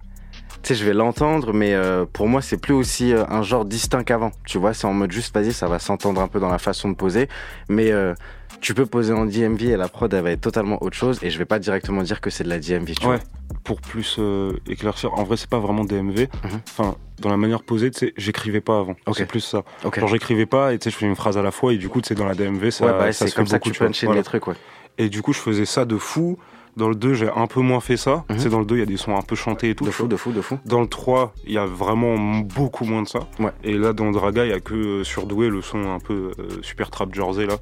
Tu 0.61 0.67
sais, 0.69 0.75
je 0.75 0.85
vais 0.85 0.93
l'entendre, 0.93 1.51
mais 1.53 1.73
euh, 1.73 2.05
pour 2.05 2.27
moi, 2.27 2.41
c'est 2.43 2.57
plus 2.61 2.73
aussi 2.73 3.11
euh, 3.13 3.23
un 3.29 3.41
genre 3.41 3.65
distinct 3.65 4.03
qu'avant. 4.03 4.31
Tu 4.45 4.57
vois, 4.59 4.73
c'est 4.75 4.85
en 4.85 4.93
mode 4.93 5.11
juste, 5.11 5.33
vas-y, 5.33 5.51
ça 5.53 5.67
va 5.67 5.79
s'entendre 5.79 6.21
un 6.21 6.27
peu 6.27 6.39
dans 6.39 6.49
la 6.49 6.59
façon 6.59 6.89
de 6.89 6.95
poser, 6.95 7.27
mais 7.69 7.91
euh, 7.91 8.13
tu 8.61 8.73
peux 8.75 8.85
poser 8.85 9.13
en 9.13 9.25
DMV 9.25 9.63
et 9.69 9.77
la 9.77 9.87
prod, 9.87 10.13
elle 10.13 10.21
va 10.23 10.31
être 10.31 10.41
totalement 10.41 10.83
autre 10.83 10.95
chose, 10.97 11.17
et 11.23 11.29
je 11.31 11.37
vais 11.39 11.45
pas 11.45 11.57
directement 11.59 12.03
dire 12.03 12.21
que 12.21 12.29
c'est 12.29 12.43
de 12.43 12.49
la 12.49 12.59
DMV, 12.59 12.93
tu 12.93 13.07
Ouais. 13.07 13.15
vois. 13.15 13.23
Pour 13.63 13.81
plus 13.81 14.15
euh, 14.19 14.53
éclaircir, 14.67 15.13
en 15.13 15.23
vrai, 15.23 15.37
c'est 15.37 15.49
pas 15.49 15.59
vraiment 15.59 15.83
DMV. 15.83 16.21
Mhm. 16.21 16.61
Enfin, 16.67 16.95
dans 17.19 17.29
la 17.29 17.37
manière 17.37 17.63
posée, 17.63 17.91
tu 17.91 17.99
sais, 17.99 18.13
j'écrivais 18.17 18.61
pas 18.61 18.79
avant. 18.79 18.95
C'est 19.13 19.27
plus 19.27 19.41
ça. 19.41 19.63
Ok. 19.83 19.99
Genre, 19.99 20.09
j'écrivais 20.09 20.45
pas 20.45 20.73
et 20.73 20.79
tu 20.79 20.85
sais, 20.85 20.89
je 20.91 20.95
fais 20.95 21.05
une 21.05 21.15
phrase 21.15 21.37
à 21.37 21.41
la 21.41 21.51
fois 21.51 21.73
et 21.73 21.77
du 21.77 21.89
coup, 21.89 22.01
tu 22.01 22.07
sais, 22.07 22.15
dans 22.15 22.25
la 22.25 22.35
DMV, 22.35 22.71
ça, 22.71 22.85
ouais, 22.85 22.91
bah, 22.91 23.11
ça 23.11 23.27
c'est 23.27 23.35
comme 23.35 23.47
ça 23.47 23.59
que 23.59 23.69
tu 23.69 24.05
Voilà. 24.05 24.19
les 24.19 24.23
trucs, 24.23 24.47
ouais. 24.47 24.55
Et 24.97 25.09
du 25.09 25.21
coup, 25.21 25.33
je 25.33 25.39
faisais 25.39 25.65
ça 25.65 25.85
de 25.85 25.97
fou. 25.97 26.37
Dans 26.79 26.87
le 26.87 26.95
2, 26.95 27.13
j'ai 27.13 27.29
un 27.29 27.45
peu 27.45 27.59
moins 27.59 27.81
fait 27.81 27.97
ça. 27.97 28.23
Mhm. 28.29 28.37
Tu 28.37 28.43
sais, 28.43 28.49
dans 28.49 28.59
le 28.59 28.65
2, 28.65 28.75
il 28.77 28.79
y 28.79 28.83
a 28.83 28.85
des 28.85 28.95
sons 28.95 29.13
un 29.13 29.21
peu 29.21 29.35
chantés 29.35 29.71
et 29.71 29.75
tout. 29.75 29.83
De 29.83 29.91
fou, 29.91 30.07
de 30.07 30.15
fou, 30.15 30.31
de 30.31 30.39
fou. 30.39 30.57
Dans 30.65 30.79
le 30.79 30.87
3, 30.87 31.33
il 31.45 31.51
y 31.51 31.57
a 31.57 31.65
vraiment 31.65 32.15
beaucoup 32.39 32.85
moins 32.85 33.01
de 33.01 33.07
ça. 33.09 33.19
Ouais. 33.37 33.51
Et 33.65 33.73
là, 33.73 33.91
dans 33.91 34.11
Draga, 34.11 34.45
il 34.45 34.51
y 34.51 34.53
a 34.53 34.61
que 34.61 34.73
euh, 34.73 35.03
Surdoué, 35.03 35.49
le 35.49 35.61
son 35.61 35.91
un 35.91 35.99
peu 35.99 36.31
euh, 36.39 36.47
super 36.61 36.89
trap 36.89 37.13
jersey 37.13 37.45
là. 37.45 37.57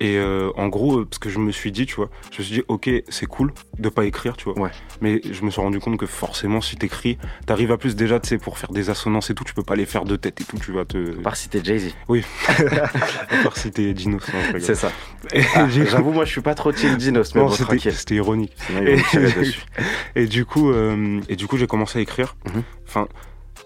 Et 0.00 0.18
euh, 0.18 0.50
en 0.56 0.68
gros, 0.68 1.04
parce 1.04 1.18
que 1.18 1.30
je 1.30 1.38
me 1.38 1.50
suis 1.50 1.72
dit, 1.72 1.86
tu 1.86 1.94
vois, 1.94 2.10
je 2.30 2.38
me 2.38 2.44
suis 2.44 2.54
dit, 2.56 2.62
ok, 2.68 2.90
c'est 3.08 3.26
cool 3.26 3.54
de 3.78 3.88
pas 3.88 4.04
écrire, 4.04 4.36
tu 4.36 4.44
vois. 4.44 4.58
Ouais. 4.58 4.70
Mais 5.00 5.22
je 5.30 5.44
me 5.44 5.50
suis 5.50 5.60
rendu 5.60 5.78
compte 5.80 5.96
que 5.96 6.06
forcément, 6.06 6.60
si 6.60 6.76
t'écris, 6.76 7.18
t'arrives 7.46 7.72
à 7.72 7.78
plus 7.78 7.96
déjà, 7.96 8.20
tu 8.20 8.28
sais, 8.28 8.38
pour 8.38 8.58
faire 8.58 8.72
des 8.72 8.90
assonances 8.90 9.30
et 9.30 9.34
tout, 9.34 9.44
tu 9.44 9.54
peux 9.54 9.62
pas 9.62 9.76
les 9.76 9.86
faire 9.86 10.04
de 10.04 10.16
tête 10.16 10.40
et 10.40 10.44
tout, 10.44 10.58
tu 10.58 10.72
vas 10.72 10.84
te. 10.84 11.18
À 11.20 11.22
part 11.22 11.36
si 11.36 11.48
t'es 11.48 11.64
Jay-Z. 11.64 11.94
Oui. 12.08 12.22
à 12.48 13.42
part 13.44 13.56
si 13.56 13.70
t'es 13.70 13.94
Dinos. 13.94 14.22
C'est 14.58 14.74
ça. 14.74 14.90
Ah, 15.54 15.68
J'avoue, 15.68 16.12
moi, 16.12 16.24
je 16.24 16.32
suis 16.32 16.40
pas 16.40 16.54
trop 16.54 16.72
team 16.72 16.96
Dinos, 16.96 17.34
mais 17.34 17.40
Non, 17.40 17.46
bon, 17.46 17.52
c'était 17.52 17.64
tranquille. 17.64 17.92
Sinon. 18.56 18.82
Et 20.16 20.26
du 20.26 20.44
coup, 20.44 20.70
euh, 20.70 21.20
et 21.28 21.36
du 21.36 21.46
coup, 21.46 21.56
j'ai 21.56 21.66
commencé 21.66 21.98
à 21.98 22.02
écrire. 22.02 22.36
Mhm. 22.46 22.62
Enfin, 22.86 23.08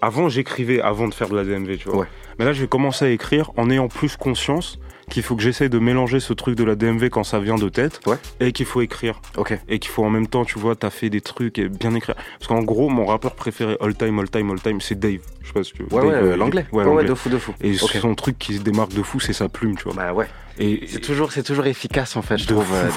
avant, 0.03 0.29
j'écrivais 0.29 0.81
avant 0.81 1.09
de 1.09 1.15
faire 1.15 1.29
de 1.29 1.37
la 1.37 1.45
DMV, 1.45 1.77
tu 1.79 1.89
vois. 1.89 1.99
Ouais. 2.01 2.07
Mais 2.39 2.45
là, 2.45 2.53
j'ai 2.53 2.67
commencé 2.69 3.05
à 3.05 3.09
écrire 3.09 3.51
en 3.57 3.71
ayant 3.71 3.89
plus 3.89 4.17
conscience 4.17 4.79
qu'il 5.09 5.23
faut 5.23 5.37
que 5.37 5.43
j'essaye 5.43 5.71
de 5.71 5.79
mélanger 5.79 6.19
ce 6.19 6.33
truc 6.33 6.57
de 6.57 6.65
la 6.65 6.75
DMV 6.75 7.11
quand 7.11 7.23
ça 7.23 7.39
vient 7.39 7.55
de 7.55 7.69
tête 7.69 8.01
Ouais. 8.07 8.17
et 8.41 8.51
qu'il 8.51 8.67
faut 8.67 8.81
écrire. 8.81 9.21
Et 9.69 9.79
qu'il 9.79 9.91
faut 9.93 10.05
en 10.05 10.11
même 10.11 10.27
temps, 10.27 10.45
tu 10.45 10.59
vois, 10.59 10.75
t'as 10.75 10.91
fait 10.91 11.11
des 11.11 11.21
trucs 11.21 11.59
et 11.61 11.69
bien 11.69 11.95
écrire. 11.95 12.17
Parce 12.39 12.49
qu'en 12.49 12.63
gros, 12.63 12.89
mon 12.89 13.07
rappeur 13.07 13.37
préféré 13.37 13.77
all 13.81 13.95
time, 13.95 14.19
all 14.19 14.29
time, 14.29 14.51
all 14.51 14.61
time, 14.61 14.81
c'est 14.81 14.99
Dave. 14.99 15.21
Je 15.43 15.47
sais 15.47 15.53
pas 15.53 15.63
si 15.63 15.73
tu 15.75 15.83
Ouais, 15.83 15.89
Dave, 15.91 16.05
ouais, 16.07 16.13
euh, 16.15 16.33
euh, 16.33 16.37
l'anglais. 16.37 16.67
Ouais, 16.73 16.85
Ouais, 16.85 16.91
ouais, 16.93 17.05
de 17.05 17.15
fou, 17.15 17.29
de 17.29 17.39
fou. 17.39 17.55
Et 17.61 17.75
son 17.75 18.15
truc 18.17 18.37
qui 18.39 18.57
se 18.57 18.63
démarque 18.63 18.95
de 18.95 19.03
fou, 19.03 19.21
c'est 19.21 19.33
sa 19.33 19.49
plume, 19.49 19.77
tu 19.77 19.85
vois. 19.85 19.95
Bah 19.95 20.13
ouais. 20.13 20.27
Et, 20.59 20.87
C'est 20.87 21.01
toujours, 21.01 21.33
c'est 21.33 21.43
toujours 21.43 21.67
efficace, 21.67 22.17
en 22.17 22.23
fait, 22.23 22.39
je 22.39 22.47
trouve, 22.47 22.67
euh. 22.73 22.89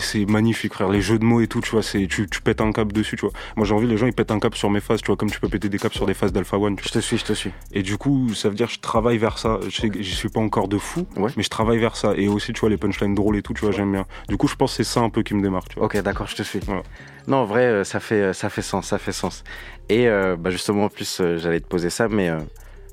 C'est, 0.00 0.26
magnifique, 0.26 0.74
frère. 0.74 0.88
Les 0.88 1.00
jeux 1.00 1.18
de 1.18 1.24
mots 1.24 1.40
et 1.40 1.46
tout, 1.46 1.60
tu 1.60 1.70
vois, 1.70 1.82
c'est, 1.82 2.06
tu, 2.06 2.28
tu 2.28 2.40
pètes 2.40 2.60
un 2.60 2.72
cap 2.72 2.92
dessus, 2.92 3.16
tu 3.16 3.22
vois. 3.22 3.32
Moi, 3.56 3.66
j'ai 3.66 3.74
envie, 3.74 3.86
les 3.86 3.96
gens, 3.96 4.06
ils 4.06 4.12
pètent 4.12 4.30
un 4.30 4.38
cap 4.38 4.54
sur 4.54 4.70
mes 4.70 4.80
phases, 4.80 5.00
tu 5.00 5.06
vois, 5.06 5.16
comme 5.16 5.30
tu 5.30 5.40
peux 5.40 5.48
péter 5.48 5.68
des 5.68 5.78
caps 5.78 5.94
sur 5.94 6.06
des 6.06 6.14
phases 6.14 6.32
d'Alpha 6.32 6.56
One, 6.58 6.76
Je 6.82 6.88
te 6.90 6.98
suis, 7.00 7.18
je 7.18 7.24
te 7.24 7.32
suis. 7.32 7.50
Et 7.72 7.82
du 7.82 7.96
coup, 7.98 8.32
ça 8.34 8.48
veut 8.48 8.54
dire, 8.54 8.68
je 8.68 8.78
travaille 8.78 9.18
vers 9.18 9.38
ça. 9.38 9.58
Je 9.68 9.80
sais 9.80 9.88
que 9.88 10.00
j'y 10.02 10.14
suis 10.14 10.28
pas 10.28 10.40
encore 10.40 10.68
de 10.68 10.78
fou, 10.78 11.06
Ouais. 11.16 11.30
mais 11.36 11.42
je 11.42 11.50
travaille 11.50 11.78
vers 11.78 11.96
ça. 11.96 12.12
Et 12.16 12.28
aussi, 12.28 12.52
tu 12.52 12.60
vois, 12.60 12.70
les 12.70 12.76
punchlines 12.76 13.14
drôles 13.14 13.36
et 13.36 13.42
tout, 13.42 13.54
tu 13.54 13.62
vois, 13.62 13.72
j'aime 13.72 13.92
bien. 13.92 14.06
Du 14.28 14.36
coup, 14.36 14.46
je 14.48 14.54
pense 14.54 14.72
que 14.76 14.84
c'est 14.84 14.90
ça 14.92 15.00
un 15.00 15.10
peu 15.10 15.22
qui 15.22 15.34
me 15.34 15.42
démarque, 15.42 15.68
tu 15.70 15.76
vois. 15.76 15.86
Ok, 15.86 15.96
d'accord, 16.02 16.26
je 16.28 16.36
te 16.36 16.42
suis. 16.42 16.60
Voilà. 16.60 16.82
Non, 17.26 17.38
en 17.38 17.44
vrai, 17.44 17.62
euh, 17.64 17.84
ça 17.84 18.00
fait, 18.00 18.20
euh, 18.20 18.32
ça 18.32 18.50
fait 18.50 18.62
sens, 18.62 18.88
ça 18.88 18.98
fait 18.98 19.12
sens. 19.12 19.42
Et 19.88 20.08
euh, 20.08 20.36
bah, 20.38 20.50
justement, 20.50 20.84
en 20.84 20.88
plus, 20.88 21.20
j'allais 21.38 21.60
te 21.60 21.66
poser 21.66 21.90
ça, 21.90 22.08
mais 22.08 22.28
euh, 22.28 22.38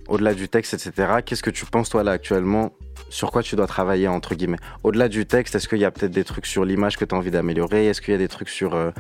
au-delà 0.08 0.34
du 0.34 0.48
texte, 0.50 0.74
etc., 0.74 1.16
qu'est-ce 1.26 1.44
que 1.44 1.50
tu 1.50 1.66
penses, 1.66 1.90
toi, 1.90 2.04
là, 2.04 2.12
actuellement, 2.12 2.74
sur 3.12 3.30
quoi 3.32 3.44
tu 3.44 3.56
dois 3.56 3.68
travailler, 3.68 4.08
entre 4.08 4.34
guillemets 4.34 4.58
Au-delà 4.84 5.08
du 5.10 5.26
texte, 5.28 5.54
est-ce 5.54 5.68
qu'il 5.68 5.78
y 5.80 5.86
a 5.86 5.92
peut-être 5.92 6.12
des 6.12 6.24
trucs 6.24 6.46
sur 6.48 6.66
l'image 6.66 6.98
que 6.98 7.06
tu 7.06 7.14
as 7.14 7.18
envie 7.18 7.30
d'améliorer? 7.30 7.86
Est-ce 7.88 8.02
qu'il 8.02 8.14
y 8.14 8.16
a 8.16 8.18
des 8.18 8.28
trucs 8.30 8.50
sur, 8.50 8.74
euh, 8.74 8.92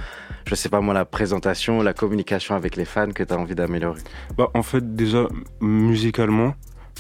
je 0.45 0.53
sais 0.53 0.70
pas 0.70 0.82
moi, 0.82 0.93
la 0.93 1.05
présentation, 1.05 1.82
la 1.82 1.93
communication 1.93 2.53
avec 2.55 2.76
les 2.76 2.86
fans 2.86 3.12
que 3.12 3.24
tu 3.24 3.34
as 3.34 3.38
envie 3.38 3.55
d'améliorer? 3.55 4.01
Bah, 4.38 4.49
en 4.53 4.64
fait, 4.64 4.95
déjà, 4.95 5.28
musicalement, 5.62 6.53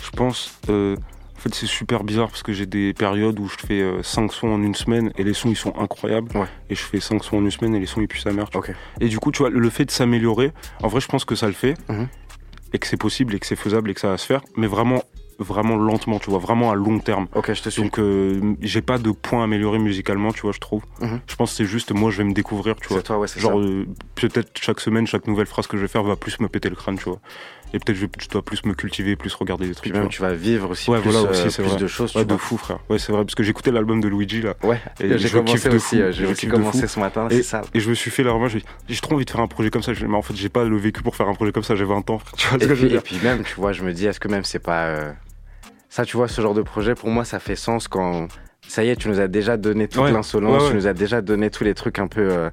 je 0.03 0.09
pense. 0.11 0.57
euh, 0.69 0.95
en 1.35 1.39
fait, 1.41 1.55
c'est 1.55 1.65
super 1.65 2.03
bizarre 2.03 2.27
parce 2.29 2.43
que 2.43 2.53
j'ai 2.53 2.67
des 2.67 2.93
périodes 2.93 3.39
où 3.39 3.47
je 3.47 3.57
fais 3.65 3.83
5 4.03 4.31
sons 4.31 4.47
en 4.49 4.61
une 4.61 4.75
semaine 4.75 5.11
et 5.17 5.23
les 5.23 5.33
sons 5.33 5.49
ils 5.49 5.55
sont 5.55 5.73
incroyables. 5.75 6.29
Ouais. 6.37 6.45
Et 6.69 6.75
je 6.75 6.83
fais 6.83 6.99
5 6.99 7.23
sons 7.23 7.37
en 7.37 7.41
une 7.41 7.49
semaine 7.49 7.73
et 7.73 7.79
les 7.79 7.87
sons 7.87 7.99
ils 7.99 8.07
puent 8.07 8.19
sa 8.21 8.31
mère. 8.31 8.47
Et 8.99 9.07
du 9.07 9.17
coup, 9.17 9.31
tu 9.31 9.39
vois, 9.39 9.49
le 9.49 9.69
fait 9.71 9.85
de 9.85 9.91
s'améliorer, 9.91 10.51
en 10.83 10.87
vrai, 10.87 11.01
je 11.01 11.07
pense 11.07 11.25
que 11.25 11.33
ça 11.35 11.47
le 11.47 11.53
fait 11.53 11.73
Mhm. 11.89 12.07
et 12.73 12.77
que 12.77 12.85
c'est 12.85 12.95
possible 12.97 13.33
et 13.33 13.39
que 13.39 13.47
c'est 13.47 13.55
faisable 13.55 13.89
et 13.89 13.95
que 13.95 13.99
ça 14.01 14.09
va 14.09 14.17
se 14.19 14.25
faire. 14.27 14.41
Mais 14.55 14.67
vraiment, 14.67 15.01
vraiment 15.41 15.75
lentement, 15.77 16.19
tu 16.19 16.29
vois, 16.29 16.39
vraiment 16.39 16.71
à 16.71 16.75
long 16.75 16.99
terme. 16.99 17.27
Ok, 17.35 17.53
je 17.53 17.61
te 17.61 17.69
suis. 17.69 17.81
Donc 17.81 17.99
euh, 17.99 18.55
j'ai 18.61 18.81
pas 18.81 18.97
de 18.97 19.11
point 19.11 19.43
amélioré 19.43 19.79
musicalement, 19.79 20.31
tu 20.31 20.41
vois, 20.41 20.51
je 20.51 20.59
trouve. 20.59 20.83
Mhm. 21.01 21.19
Je 21.27 21.35
pense 21.35 21.51
que 21.51 21.57
c'est 21.57 21.65
juste 21.65 21.91
moi 21.91 22.11
je 22.11 22.17
vais 22.19 22.23
me 22.23 22.33
découvrir, 22.33 22.75
tu 22.75 22.87
vois. 22.89 23.01
Toi, 23.01 23.17
ouais, 23.19 23.27
c'est 23.27 23.39
Genre 23.39 23.59
euh, 23.59 23.85
peut-être 24.15 24.51
chaque 24.59 24.79
semaine, 24.79 25.07
chaque 25.07 25.27
nouvelle 25.27 25.47
phrase 25.47 25.67
que 25.67 25.77
je 25.77 25.81
vais 25.83 25.87
faire 25.87 26.03
va 26.03 26.15
plus 26.15 26.39
me 26.39 26.47
péter 26.47 26.69
le 26.69 26.75
crâne, 26.75 26.97
tu 26.97 27.05
vois. 27.05 27.19
Et 27.73 27.79
peut-être 27.79 27.95
je, 27.97 28.05
je 28.19 28.27
dois 28.27 28.41
plus 28.41 28.65
me 28.65 28.73
cultiver, 28.73 29.15
plus 29.15 29.33
regarder 29.33 29.65
des 29.65 29.73
trucs. 29.73 29.93
Puis 29.93 29.97
même, 29.97 30.09
tu 30.09 30.21
vas 30.21 30.33
vivre 30.33 30.71
aussi 30.71 30.89
ouais, 30.91 30.99
plus, 30.99 31.11
voilà 31.11 31.29
euh, 31.29 31.31
aussi, 31.47 31.61
plus 31.61 31.77
de 31.77 31.87
choses, 31.87 32.11
tu 32.11 32.17
Ouais, 32.17 32.25
de 32.25 32.29
vois. 32.33 32.37
fou, 32.37 32.57
frère. 32.57 32.79
Ouais, 32.89 32.99
c'est 32.99 33.13
vrai, 33.13 33.23
parce 33.23 33.33
que 33.33 33.43
écouté 33.43 33.71
l'album 33.71 34.01
de 34.01 34.09
Luigi 34.09 34.41
là. 34.41 34.55
Ouais, 34.63 34.79
et 34.99 35.17
j'ai 35.17 35.29
commencé 35.29 35.69
de 35.69 35.75
aussi, 35.75 36.01
j'ai 36.11 36.25
aussi 36.25 36.47
de 36.47 36.51
commencé 36.51 36.85
ce 36.87 36.99
matin, 36.99 37.27
Et, 37.29 37.35
c'est 37.37 37.43
ça. 37.43 37.61
et 37.73 37.79
je 37.79 37.89
me 37.89 37.95
suis 37.95 38.11
fait 38.11 38.23
là, 38.23 38.33
moi 38.37 38.49
j'ai 38.49 38.61
trop 39.01 39.15
envie 39.15 39.23
de 39.25 39.29
faire 39.29 39.39
un 39.41 39.47
projet 39.47 39.69
comme 39.69 39.83
ça. 39.83 39.93
Mais 40.05 40.15
en 40.17 40.21
fait, 40.21 40.35
j'ai 40.35 40.49
pas 40.49 40.65
le 40.65 40.75
vécu 40.77 41.01
pour 41.01 41.15
faire 41.15 41.29
un 41.29 41.33
projet 41.33 41.51
comme 41.53 41.63
ça, 41.63 41.75
j'ai 41.75 41.85
20 41.85 42.09
ans. 42.09 42.19
Tu 42.37 42.47
vois 42.47 42.59
ce 42.59 42.65
Et 42.65 42.67
que 42.67 42.75
je 42.75 42.81
veux 42.81 42.87
puis, 42.87 42.87
et 42.87 42.89
dire 42.89 43.03
puis 43.03 43.19
même, 43.23 43.43
tu 43.43 43.55
vois, 43.55 43.71
je 43.71 43.83
me 43.83 43.93
dis, 43.93 44.05
est-ce 44.05 44.19
que 44.19 44.27
même 44.27 44.43
c'est 44.43 44.59
pas... 44.59 45.13
Ça, 45.93 46.05
tu 46.05 46.15
vois, 46.15 46.29
ce 46.29 46.39
genre 46.41 46.53
de 46.53 46.61
projet, 46.61 46.95
pour 46.95 47.09
moi, 47.09 47.25
ça 47.25 47.39
fait 47.39 47.57
sens 47.57 47.87
quand... 47.89 48.29
Ça 48.65 48.85
y 48.85 48.89
est, 48.89 48.95
tu 48.95 49.09
nous 49.09 49.19
as 49.19 49.27
déjà 49.27 49.57
donné 49.57 49.89
toute 49.89 50.03
Ouais, 50.03 50.11
l'insolence, 50.13 50.53
ouais, 50.53 50.63
ouais. 50.63 50.69
tu 50.69 50.75
nous 50.77 50.87
as 50.87 50.93
déjà 50.93 51.19
donné 51.19 51.49
tous 51.49 51.65
les 51.65 51.73
trucs 51.73 51.99
un 51.99 52.07
peu, 52.07 52.21
euh, 52.21 52.49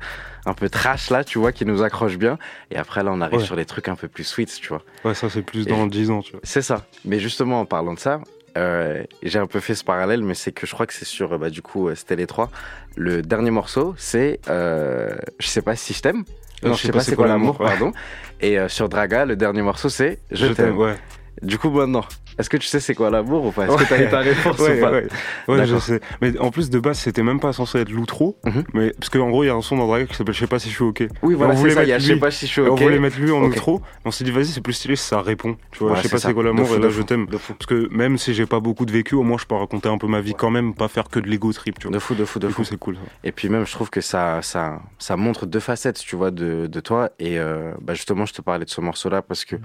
un 0.47 0.55
peu 0.55 0.69
trash, 0.69 1.11
là, 1.11 1.23
tu 1.23 1.39
vois, 1.39 1.53
qui 1.53 1.65
nous 1.65 1.83
accrochent 1.85 2.19
bien. 2.19 2.37
Et 2.73 2.77
après, 2.77 3.05
là, 3.05 3.13
on 3.15 3.21
arrive 3.21 3.39
sur 3.41 3.55
les 3.55 3.65
trucs 3.65 3.87
un 3.87 3.95
peu 3.95 4.09
plus 4.09 4.25
sweet, 4.25 4.53
tu 4.61 4.69
vois. 4.69 4.83
Ouais, 5.05 5.15
ça 5.15 5.31
c'est 5.31 5.43
plus 5.43 5.63
Et 5.69 5.71
dans 5.71 5.85
je- 5.85 5.91
10 5.91 6.11
ans, 6.11 6.21
tu 6.21 6.33
vois. 6.33 6.41
C'est 6.43 6.63
ça. 6.63 6.85
Mais 7.05 7.21
justement, 7.21 7.61
en 7.61 7.65
parlant 7.67 7.95
de 7.95 8.01
ça, 8.01 8.21
euh, 8.57 9.05
j'ai 9.23 9.39
un 9.39 9.47
peu 9.47 9.61
fait 9.61 9.77
ce 9.77 9.85
parallèle, 9.85 10.23
mais 10.23 10.35
c'est 10.35 10.51
que 10.51 10.67
je 10.67 10.73
crois 10.73 10.87
que 10.87 10.95
c'est 10.95 11.05
sur, 11.05 11.35
euh, 11.35 11.39
bah, 11.39 11.51
du 11.51 11.63
coup, 11.63 11.95
c'était 11.95 12.17
les 12.17 12.27
trois. 12.27 12.51
Le 12.97 13.23
dernier 13.23 13.53
morceau, 13.53 13.95
c'est, 13.97 14.41
euh, 14.49 15.15
je 15.39 15.47
sais 15.47 15.63
pas 15.63 15.77
si 15.77 15.93
je 15.95 16.01
t'aime. 16.03 16.25
Non, 16.65 16.73
je 16.75 16.83
sais 16.87 16.91
pas 16.91 16.99
c'est 17.01 17.15
quoi 17.15 17.29
l'amour, 17.29 17.57
pardon. 17.59 17.93
Et 18.41 18.57
sur 18.69 18.89
Draga, 18.89 19.25
le 19.25 19.37
dernier 19.37 19.63
morceau, 19.63 19.89
c'est 19.89 20.19
Je, 20.33 20.47
Je 20.47 20.53
t'aime, 20.55 20.67
t'aime. 20.71 20.79
ouais. 20.79 20.95
Du 21.43 21.59
coup, 21.59 21.71
maintenant, 21.71 22.05
est-ce 22.39 22.49
que 22.51 22.57
tu 22.57 22.67
sais 22.67 22.81
c'est 22.81 22.95
quoi 22.95 23.11
l'amour 23.11 23.47
ou 23.47 23.51
pas? 23.53 23.67
Est-ce 23.67 23.77
que 23.77 23.89
t'as 23.89 24.03
eu 24.05 24.09
ta 24.09 24.19
réponse 24.21 24.59
ouais, 24.61 24.79
ou 24.79 24.81
pas? 24.81 24.91
ouais. 24.93 25.07
Ouais, 25.49 25.67
je 25.67 25.77
sais. 25.79 26.01
Mais 26.21 26.39
en 26.39 26.51
plus, 26.51 26.71
de 26.71 26.79
base, 26.79 26.99
c'était 26.99 27.23
même 27.23 27.41
pas 27.41 27.53
censé 27.53 27.79
être 27.79 27.91
l'outro. 27.91 28.39
Mhm. 28.45 28.65
mais 28.75 28.93
Parce 28.99 29.09
qu'en 29.11 29.29
gros, 29.31 29.45
il 29.45 29.49
y 29.49 29.51
a 29.51 29.55
un 29.55 29.63
son 29.63 29.77
dans 29.77 29.87
Draga 29.87 30.07
qui 30.07 30.15
s'appelle 30.15 30.35
Je 30.35 30.41
sais 30.41 30.47
pas 30.47 30.59
si 30.59 30.69
je 30.71 30.75
suis 30.75 30.85
OK. 30.85 31.07
Oui, 31.23 31.35
voilà, 31.35 31.53
on 31.53 31.57
c'est 31.57 31.61
voulait 31.61 31.75
ça, 31.75 31.85
il 31.85 31.89
y 31.89 31.93
a 31.93 31.95
mettre 31.97 32.03
Je 32.03 32.07
sais 32.09 32.15
lui. 32.15 32.21
pas 32.21 32.31
si 32.31 32.47
je 32.47 32.53
suis 32.53 32.63
Et 32.63 32.69
On 32.69 32.73
OK. 32.75 32.81
voulait 32.83 32.99
mettre 32.99 33.19
lui 33.19 33.31
en 33.31 33.43
Ok. 33.43 33.53
outro. 33.53 33.83
On 34.05 34.11
s'est 34.11 34.25
dit, 34.25 34.31
vas-y, 34.31 34.47
c'est 34.47 34.61
plus 34.61 34.73
stylé 34.73 34.97
si 34.97 35.05
ça 35.07 35.21
répond. 35.21 35.57
Tu 35.73 35.79
vois, 35.81 35.91
Ouais, 35.93 35.97
je 35.99 36.03
sais 36.03 36.09
pas 36.09 36.19
c'est 36.19 36.33
quoi 36.35 36.43
l'amour, 36.43 36.75
et 36.75 36.79
là, 36.79 36.89
je 36.89 37.03
t'aime. 37.03 37.27
Parce 37.29 37.67
que 37.67 37.89
même 37.93 38.19
si 38.19 38.35
j'ai 38.35 38.47
pas 38.47 38.61
beaucoup 38.61 38.87
de 38.87 38.93
vécu, 38.93 39.15
au 39.15 39.23
moins, 39.23 39.39
je 39.39 39.45
peux 39.47 39.55
raconter 39.55 39.89
un 39.89 39.99
peu 39.99 40.07
ma 40.07 40.21
vie 40.21 40.35
quand 40.35 40.51
même, 40.51 40.75
pas 40.75 40.89
faire 40.89 41.09
que 41.09 41.19
de 41.21 41.29
l'ego 41.29 41.53
trip, 41.53 41.79
tu 41.79 41.89
vois. 41.89 41.95
De 41.95 41.99
fou, 42.01 42.15
de 42.15 42.25
fou, 42.25 42.39
de 42.39 42.47
Du 42.49 42.53
fou. 42.53 42.65
c'est 42.65 42.77
cool. 42.79 42.97
Et 43.25 43.33
puis 43.33 43.49
même, 43.49 43.67
je 43.67 43.73
trouve 43.73 43.91
que 43.91 44.01
ça, 44.01 44.41
ça, 44.43 44.81
ça 44.99 45.17
montre 45.17 45.47
deux 45.47 45.61
facettes, 45.61 45.99
tu 45.99 46.17
vois, 46.17 46.31
de, 46.31 46.67
de 46.67 46.81
toi. 46.81 47.11
Et 47.19 47.39
euh, 47.39 47.73
bah, 47.81 47.95
justement, 47.95 48.27
je 48.27 48.33
te 48.33 48.43
parlais 48.43 48.65
de 48.65 48.71
ce 48.71 48.81
morceau-là 48.81 49.23
parce 49.23 49.45
que, 49.45 49.57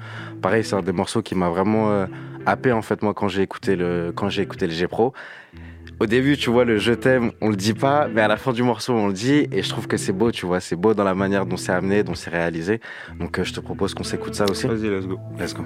pareil, 0.41 0.63
c'est 0.63 0.76
un 0.76 0.82
des 0.82 0.91
morceaux 0.91 1.21
qui 1.21 1.36
m'a 1.36 1.49
vraiment 1.49 1.62
euh, 1.66 2.07
happé 2.45 2.72
en 2.72 2.82
fait 2.82 3.01
moi 3.01 3.14
quand 3.14 3.28
j'ai 3.28 3.41
écouté 3.41 3.76
le, 3.76 4.11
quand 4.16 4.30
j'ai 4.30 4.41
écouté 4.41 4.68
le 4.68 4.74
G 4.74 4.88
Pro. 4.88 5.14
Au 5.99 6.05
début, 6.05 6.38
tu 6.38 6.49
vois, 6.49 6.66
le 6.66 6.80
je 6.80 6.91
t'aime, 6.91 7.32
on 7.39 7.49
le 7.49 7.55
dit 7.55 7.74
pas, 7.74 8.07
mais 8.07 8.22
à 8.22 8.28
la 8.28 8.36
fin 8.36 8.51
du 8.51 8.64
morceau, 8.64 8.93
on 8.93 9.07
le 9.07 9.14
dit. 9.14 9.47
Et 9.51 9.61
je 9.61 9.70
trouve 9.70 9.88
que 9.88 9.95
c'est 9.97 10.11
beau, 10.11 10.32
tu 10.32 10.45
vois, 10.45 10.59
c'est 10.59 10.76
beau 10.76 10.93
dans 10.93 11.03
la 11.03 11.14
manière 11.16 11.45
dont 11.45 11.55
c'est 11.55 11.72
amené, 11.72 12.03
dont 12.03 12.16
c'est 12.16 12.32
réalisé. 12.32 12.82
Donc, 13.20 13.39
euh, 13.39 13.43
je 13.43 13.53
te 13.53 13.59
propose 13.59 13.93
qu'on 13.93 14.03
s'écoute 14.03 14.36
ça 14.36 14.45
aussi. 14.49 14.68
Vas-y, 14.68 14.89
let's 14.89 15.05
go. 15.05 15.20
Let's 15.39 15.53
go. 15.53 15.64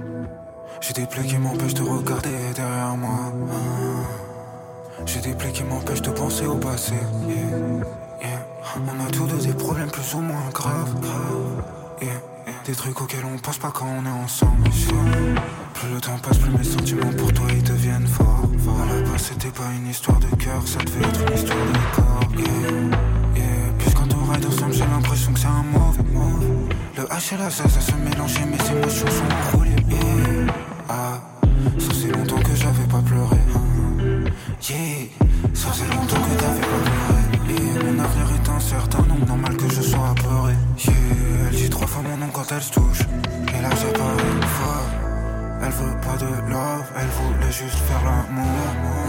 J'ai 0.81 0.93
des 0.93 1.07
plaies 1.07 1.23
qui 1.23 1.37
m'empêchent 1.37 1.73
de 1.73 1.81
regarder 1.81 2.29
derrière 2.55 2.95
moi. 2.97 3.33
J'ai 5.05 5.21
des 5.21 5.33
plaies 5.33 5.51
qui 5.51 5.63
m'empêchent 5.63 6.01
de 6.01 6.11
penser 6.11 6.45
au 6.45 6.55
passé. 6.55 6.93
Yeah, 7.27 7.35
yeah. 8.21 8.45
On 8.75 9.07
a 9.07 9.09
tous 9.09 9.25
deux 9.25 9.47
des 9.47 9.53
problèmes 9.53 9.89
plus 9.89 10.13
ou 10.13 10.19
moins 10.19 10.49
graves. 10.53 10.93
yeah. 12.01 12.36
Des 12.67 12.73
trucs 12.75 12.99
auxquels 13.01 13.23
on 13.23 13.37
pense 13.37 13.59
pas 13.59 13.71
quand 13.71 13.87
on 13.87 14.05
est 14.05 14.23
ensemble. 14.23 14.63
Plus 15.73 15.89
le 15.93 16.01
temps 16.01 16.17
passe, 16.21 16.37
plus 16.37 16.51
mes 16.51 16.65
sentiments 16.65 17.13
pour 17.17 17.31
toi 17.31 17.45
ils 17.49 17.63
deviennent 17.63 18.05
forts. 18.05 18.43
À 18.43 18.93
la 18.93 19.09
base, 19.09 19.21
c'était 19.29 19.51
pas 19.51 19.71
une 19.73 19.87
histoire 19.87 20.19
de 20.19 20.27
cœur, 20.35 20.61
ça 20.65 20.79
devait 20.79 21.07
être 21.07 21.21
une 21.21 21.37
histoire 21.37 21.57
de 21.57 21.95
corps. 21.95 22.29
Yeah. 22.37 23.45
Puis 23.79 23.91
quand 23.93 24.07
on 24.13 24.31
ride 24.31 24.45
ensemble, 24.45 24.73
j'ai 24.73 24.85
l'impression 24.85 25.31
que 25.31 25.39
c'est 25.39 25.47
un 25.47 25.63
mauvais 25.63 26.03
move. 26.11 26.43
Le 26.97 27.03
H 27.03 27.35
et 27.35 27.37
la 27.37 27.49
Z, 27.49 27.55
ça 27.69 27.79
se 27.79 27.93
mélange 27.93 28.35
et 28.35 28.45
mes 28.45 28.77
émotions 28.77 29.07
sont 29.07 29.57
roulées. 29.57 29.71
Yeah. 29.89 30.53
Ah, 30.89 31.21
ça 31.79 31.93
fait 31.93 32.11
longtemps 32.11 32.41
que 32.41 32.53
j'avais 32.53 32.87
pas 32.89 32.99
pleuré. 32.99 33.37
hein. 33.55 34.29
Yeah, 34.69 35.07
ça 35.53 35.69
fait 35.71 35.87
longtemps 35.95 36.21
que 36.21 36.35
t'avais 36.41 36.59
pas 36.59 36.81
pleuré. 36.83 37.21
Yeah, 37.47 37.83
mon 37.85 38.03
avenir 38.03 38.27
est 38.35 38.49
incertain, 38.49 39.03
donc 39.03 39.25
normal 39.25 39.55
elle 41.49 41.55
dit 41.55 41.69
trois 41.69 41.87
fois 41.87 42.03
mon 42.03 42.17
nom 42.17 42.29
quand 42.31 42.51
elle 42.51 42.61
se 42.61 42.71
touche. 42.71 43.01
Et 43.01 43.61
là 43.61 43.69
j'ai 43.81 43.93
pas 43.93 44.13
une 44.31 44.43
fois. 44.43 44.83
Elle 45.59 45.71
veut 45.71 45.97
pas 46.01 46.15
de 46.17 46.29
love, 46.51 46.85
elle 46.95 47.07
voulait 47.17 47.51
juste 47.51 47.79
faire 47.87 48.03
l'amour. 48.05 48.45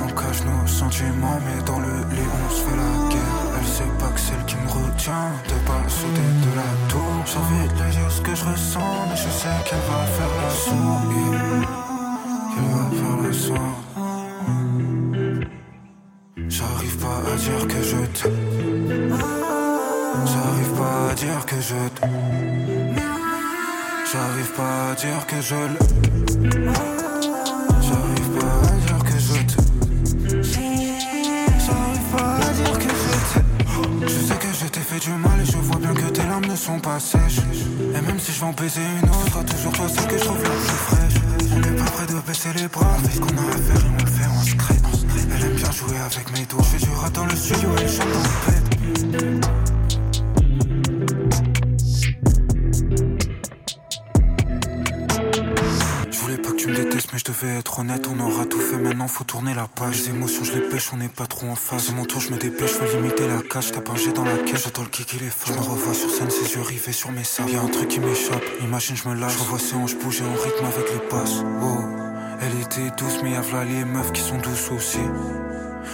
On 0.02 0.08
cache 0.12 0.42
nos 0.44 0.66
sentiments, 0.66 1.38
mais 1.44 1.62
dans 1.64 1.78
le 1.78 1.92
lit 2.14 2.28
on 2.46 2.50
se 2.50 2.62
fait 2.62 2.76
la 2.76 3.08
guerre. 3.10 3.46
Elle 3.58 3.66
sait 3.66 3.92
pas 3.98 4.08
que 4.08 4.20
celle 4.20 4.44
qui 4.46 4.56
me 4.56 4.68
retient 4.68 5.32
de 5.46 5.56
pas 5.66 5.88
sauter 5.88 6.30
de 6.46 6.52
la 6.56 6.70
tour. 6.88 7.12
J'ai 7.26 7.38
envie 7.38 7.68
de 7.68 7.74
dire 7.90 8.10
ce 8.10 8.20
que 8.22 8.34
je 8.34 8.44
ressens, 8.44 9.06
mais 9.10 9.16
je 9.16 9.28
sais 9.28 9.58
qu'elle 9.66 9.84
va 9.90 10.06
faire 10.16 10.32
la 10.42 10.50
sourde. 10.50 11.14
Qu'elle 12.54 12.70
va 12.72 12.84
faire 12.98 13.18
la 13.22 13.32
sourde. 13.32 13.78
J'arrive 16.48 16.96
pas 16.96 17.18
à 17.30 17.36
dire 17.36 17.66
que 17.68 17.82
je 17.82 17.96
t'aime. 18.18 18.47
J'arrive 24.12 24.52
pas 24.56 24.90
à 24.90 24.94
dire 24.94 25.26
que 25.26 25.40
je 25.40 25.56
l'aime. 25.56 26.72
J'arrive 27.82 28.30
pas 28.38 28.54
à 28.62 28.76
dire 28.86 29.02
que 29.04 29.18
je 29.18 29.34
t'aime. 29.42 30.42
J'arrive 30.44 32.06
pas 32.12 32.36
à 32.36 32.52
dire 32.52 32.78
que 32.78 32.88
je 32.88 33.10
t'aime. 33.34 33.44
Je 34.02 34.08
sais 34.08 34.36
que 34.36 34.52
je 34.54 34.66
t'ai 34.66 34.80
fait 34.80 35.00
du 35.00 35.10
mal 35.10 35.40
et 35.40 35.44
je 35.44 35.56
vois 35.56 35.78
bien 35.78 35.94
que 35.94 36.08
tes 36.10 36.22
larmes 36.22 36.46
ne 36.46 36.54
sont 36.54 36.78
pas 36.78 37.00
sèches. 37.00 37.40
Et 37.40 38.00
même 38.02 38.20
si 38.20 38.32
je 38.32 38.38
vais 38.38 38.46
en 38.46 38.52
baiser 38.52 38.82
une 39.02 39.10
autre, 39.10 39.44
toujours 39.44 39.72
toi 39.72 39.88
celle 39.88 40.06
que 40.06 40.16
je 40.16 40.24
trouve 40.24 40.42
la 40.42 40.50
plus 40.50 40.78
fraîche. 40.86 41.14
On 41.56 41.58
n'est 41.58 41.76
pas 41.76 41.90
près 41.90 42.06
de 42.06 42.20
baisser 42.24 42.52
les 42.56 42.68
bras, 42.68 42.96
fait 43.02 43.16
ce 43.16 43.20
qu'on 43.20 43.36
a 43.36 43.48
à 43.48 43.56
faire 43.56 43.84
on 43.84 44.04
le 44.04 44.10
fait 44.10 44.26
en 44.26 44.42
secret. 44.44 44.76
Elle 45.34 45.44
aime 45.44 45.54
bien 45.54 45.72
jouer 45.72 45.98
avec 45.98 46.38
mes 46.38 46.46
doigts. 46.46 46.62
Je 46.62 46.78
fais 46.78 46.86
du 46.86 46.90
rat 46.92 47.10
dans 47.10 47.26
le 47.26 47.34
studio 47.34 47.70
et 47.82 47.88
chante 47.88 48.12
dans 48.12 49.18
le 49.18 49.67
devais 57.30 57.58
être 57.58 57.78
honnête. 57.78 58.06
On 58.08 58.20
aura 58.20 58.44
tout 58.46 58.60
fait, 58.60 58.76
maintenant 58.76 59.08
faut 59.08 59.24
tourner 59.24 59.54
la 59.54 59.66
page. 59.66 59.98
Les 59.98 60.10
émotions, 60.10 60.44
je 60.44 60.52
les 60.52 60.60
pêche, 60.60 60.90
on 60.92 60.96
n'est 60.96 61.08
pas 61.08 61.26
trop 61.26 61.46
en 61.48 61.54
phase. 61.54 61.84
C'est 61.86 61.92
mon 61.92 62.04
tour, 62.04 62.20
je 62.20 62.30
me 62.32 62.38
dépêche, 62.38 62.72
je 62.72 62.78
veux 62.84 63.00
limiter 63.00 63.26
la 63.28 63.42
cage. 63.42 63.72
T'as 63.72 63.80
pingé 63.80 64.12
dans 64.12 64.24
la 64.24 64.38
caisse, 64.38 64.64
j'attends 64.64 64.82
le 64.82 64.88
kick, 64.88 65.12
il 65.14 65.26
est 65.26 65.30
fort. 65.30 65.54
Je 65.54 65.58
me 65.58 65.64
revois 65.64 65.94
sur 65.94 66.10
scène, 66.10 66.30
ses 66.30 66.54
yeux 66.54 66.62
rivés 66.62 66.92
sur 66.92 67.12
mes 67.12 67.24
sables. 67.24 67.50
Y'a 67.50 67.60
un 67.60 67.68
truc 67.68 67.88
qui 67.88 68.00
m'échappe, 68.00 68.44
imagine, 68.62 68.96
je 68.96 69.08
me 69.08 69.14
lâche. 69.14 69.32
Je 69.32 69.38
revois 69.38 69.58
ses 69.58 69.74
hanches 69.74 69.96
bouger 69.96 70.24
en 70.24 70.42
rythme 70.42 70.64
avec 70.64 70.92
les 70.92 71.08
passes. 71.08 71.42
Wow. 71.60 71.84
Elle 72.40 72.60
était 72.60 72.94
douce, 72.96 73.18
mais 73.22 73.32
y'a 73.32 73.40
v'là 73.40 73.64
les 73.64 73.84
meufs 73.84 74.12
qui 74.12 74.22
sont 74.22 74.38
douces 74.38 74.70
aussi. 74.70 75.00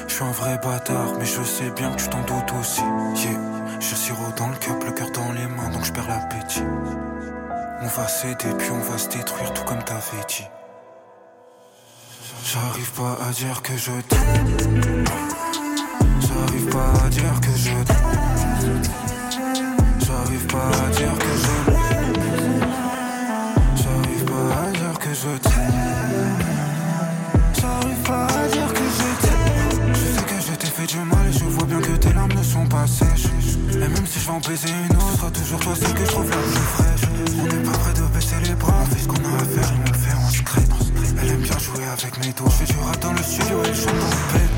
Je 0.06 0.14
suis 0.14 0.24
un 0.24 0.32
vrai 0.32 0.58
bâtard, 0.62 1.14
mais 1.18 1.26
je 1.26 1.42
sais 1.42 1.70
bien 1.70 1.90
que 1.92 2.02
tu 2.02 2.08
t'en 2.08 2.20
doutes 2.22 2.52
aussi. 2.60 2.82
Yeah. 2.82 3.40
Je 3.80 3.94
sirop 3.94 4.32
dans 4.36 4.48
le 4.48 4.56
cup, 4.56 4.82
le 4.84 4.92
cœur 4.92 5.10
dans 5.10 5.32
les 5.32 5.46
mains, 5.46 5.70
donc 5.72 5.84
je 5.84 5.92
perds 5.92 6.08
l'appétit. 6.08 6.62
On 7.80 7.86
va 7.86 8.08
s'aider, 8.08 8.54
puis 8.58 8.70
on 8.70 8.80
va 8.80 8.98
se 8.98 9.08
détruire, 9.08 9.52
tout 9.52 9.64
comme 9.64 9.82
t'avais 9.82 10.24
dit. 10.28 10.46
J'arrive 12.46 12.90
pas 12.92 13.16
à 13.26 13.32
dire 13.32 13.62
que 13.62 13.72
je 13.74 13.90
t'aime. 14.06 15.04
J'arrive 16.20 16.66
pas 16.66 16.92
à 17.04 17.08
dire 17.08 17.40
que 17.40 17.48
je 17.56 17.70
t'aime. 17.84 18.82
J'arrive 20.06 20.46
pas 20.46 20.68
à 20.68 20.90
dire 20.90 21.18
que 21.18 21.32
je 21.42 21.70
l'aime. 21.70 22.60
J'arrive 23.76 24.24
pas 24.24 24.46
à 24.60 24.70
dire 24.72 24.98
que 24.98 25.14
je 25.14 25.38
t'aime. 25.38 25.72
J'arrive 27.58 28.02
pas 28.04 28.26
à 28.26 28.48
dire 28.48 28.72
que 28.74 28.84
je 28.98 29.26
t'aime. 29.26 29.94
Je 29.94 30.04
sais 30.14 30.24
que 30.26 30.40
je 30.46 30.52
t'ai 30.52 30.66
fait 30.66 30.86
du 30.86 30.98
mal 30.98 31.26
et 31.26 31.32
je 31.32 31.44
vois 31.44 31.66
bien 31.66 31.80
que 31.80 31.96
tes 31.96 32.12
larmes 32.12 32.34
ne 32.34 32.42
sont 32.42 32.66
pas 32.66 32.86
sèches. 32.86 33.26
Et 33.72 33.78
même 33.78 34.06
si 34.06 34.20
je 34.20 34.26
vais 34.26 34.32
en 34.32 34.40
baiser 34.40 34.68
une 34.68 34.96
autre, 34.96 35.32
toujours 35.32 35.60
toi 35.60 35.74
celle 35.74 35.94
que 35.94 36.04
je 36.04 36.10
trouve 36.10 36.28
la 36.28 36.36
plus 36.36 36.83
doigts. 42.36 42.48
Je 42.50 42.64
fais 42.64 42.72
du 42.72 42.78
rat 42.80 42.96
dans 43.00 43.12
le 43.12 43.18
studio 43.18 43.58
et 43.62 43.68
dans 43.68 43.72
pet. 44.32 44.50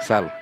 Sale. 0.00 0.32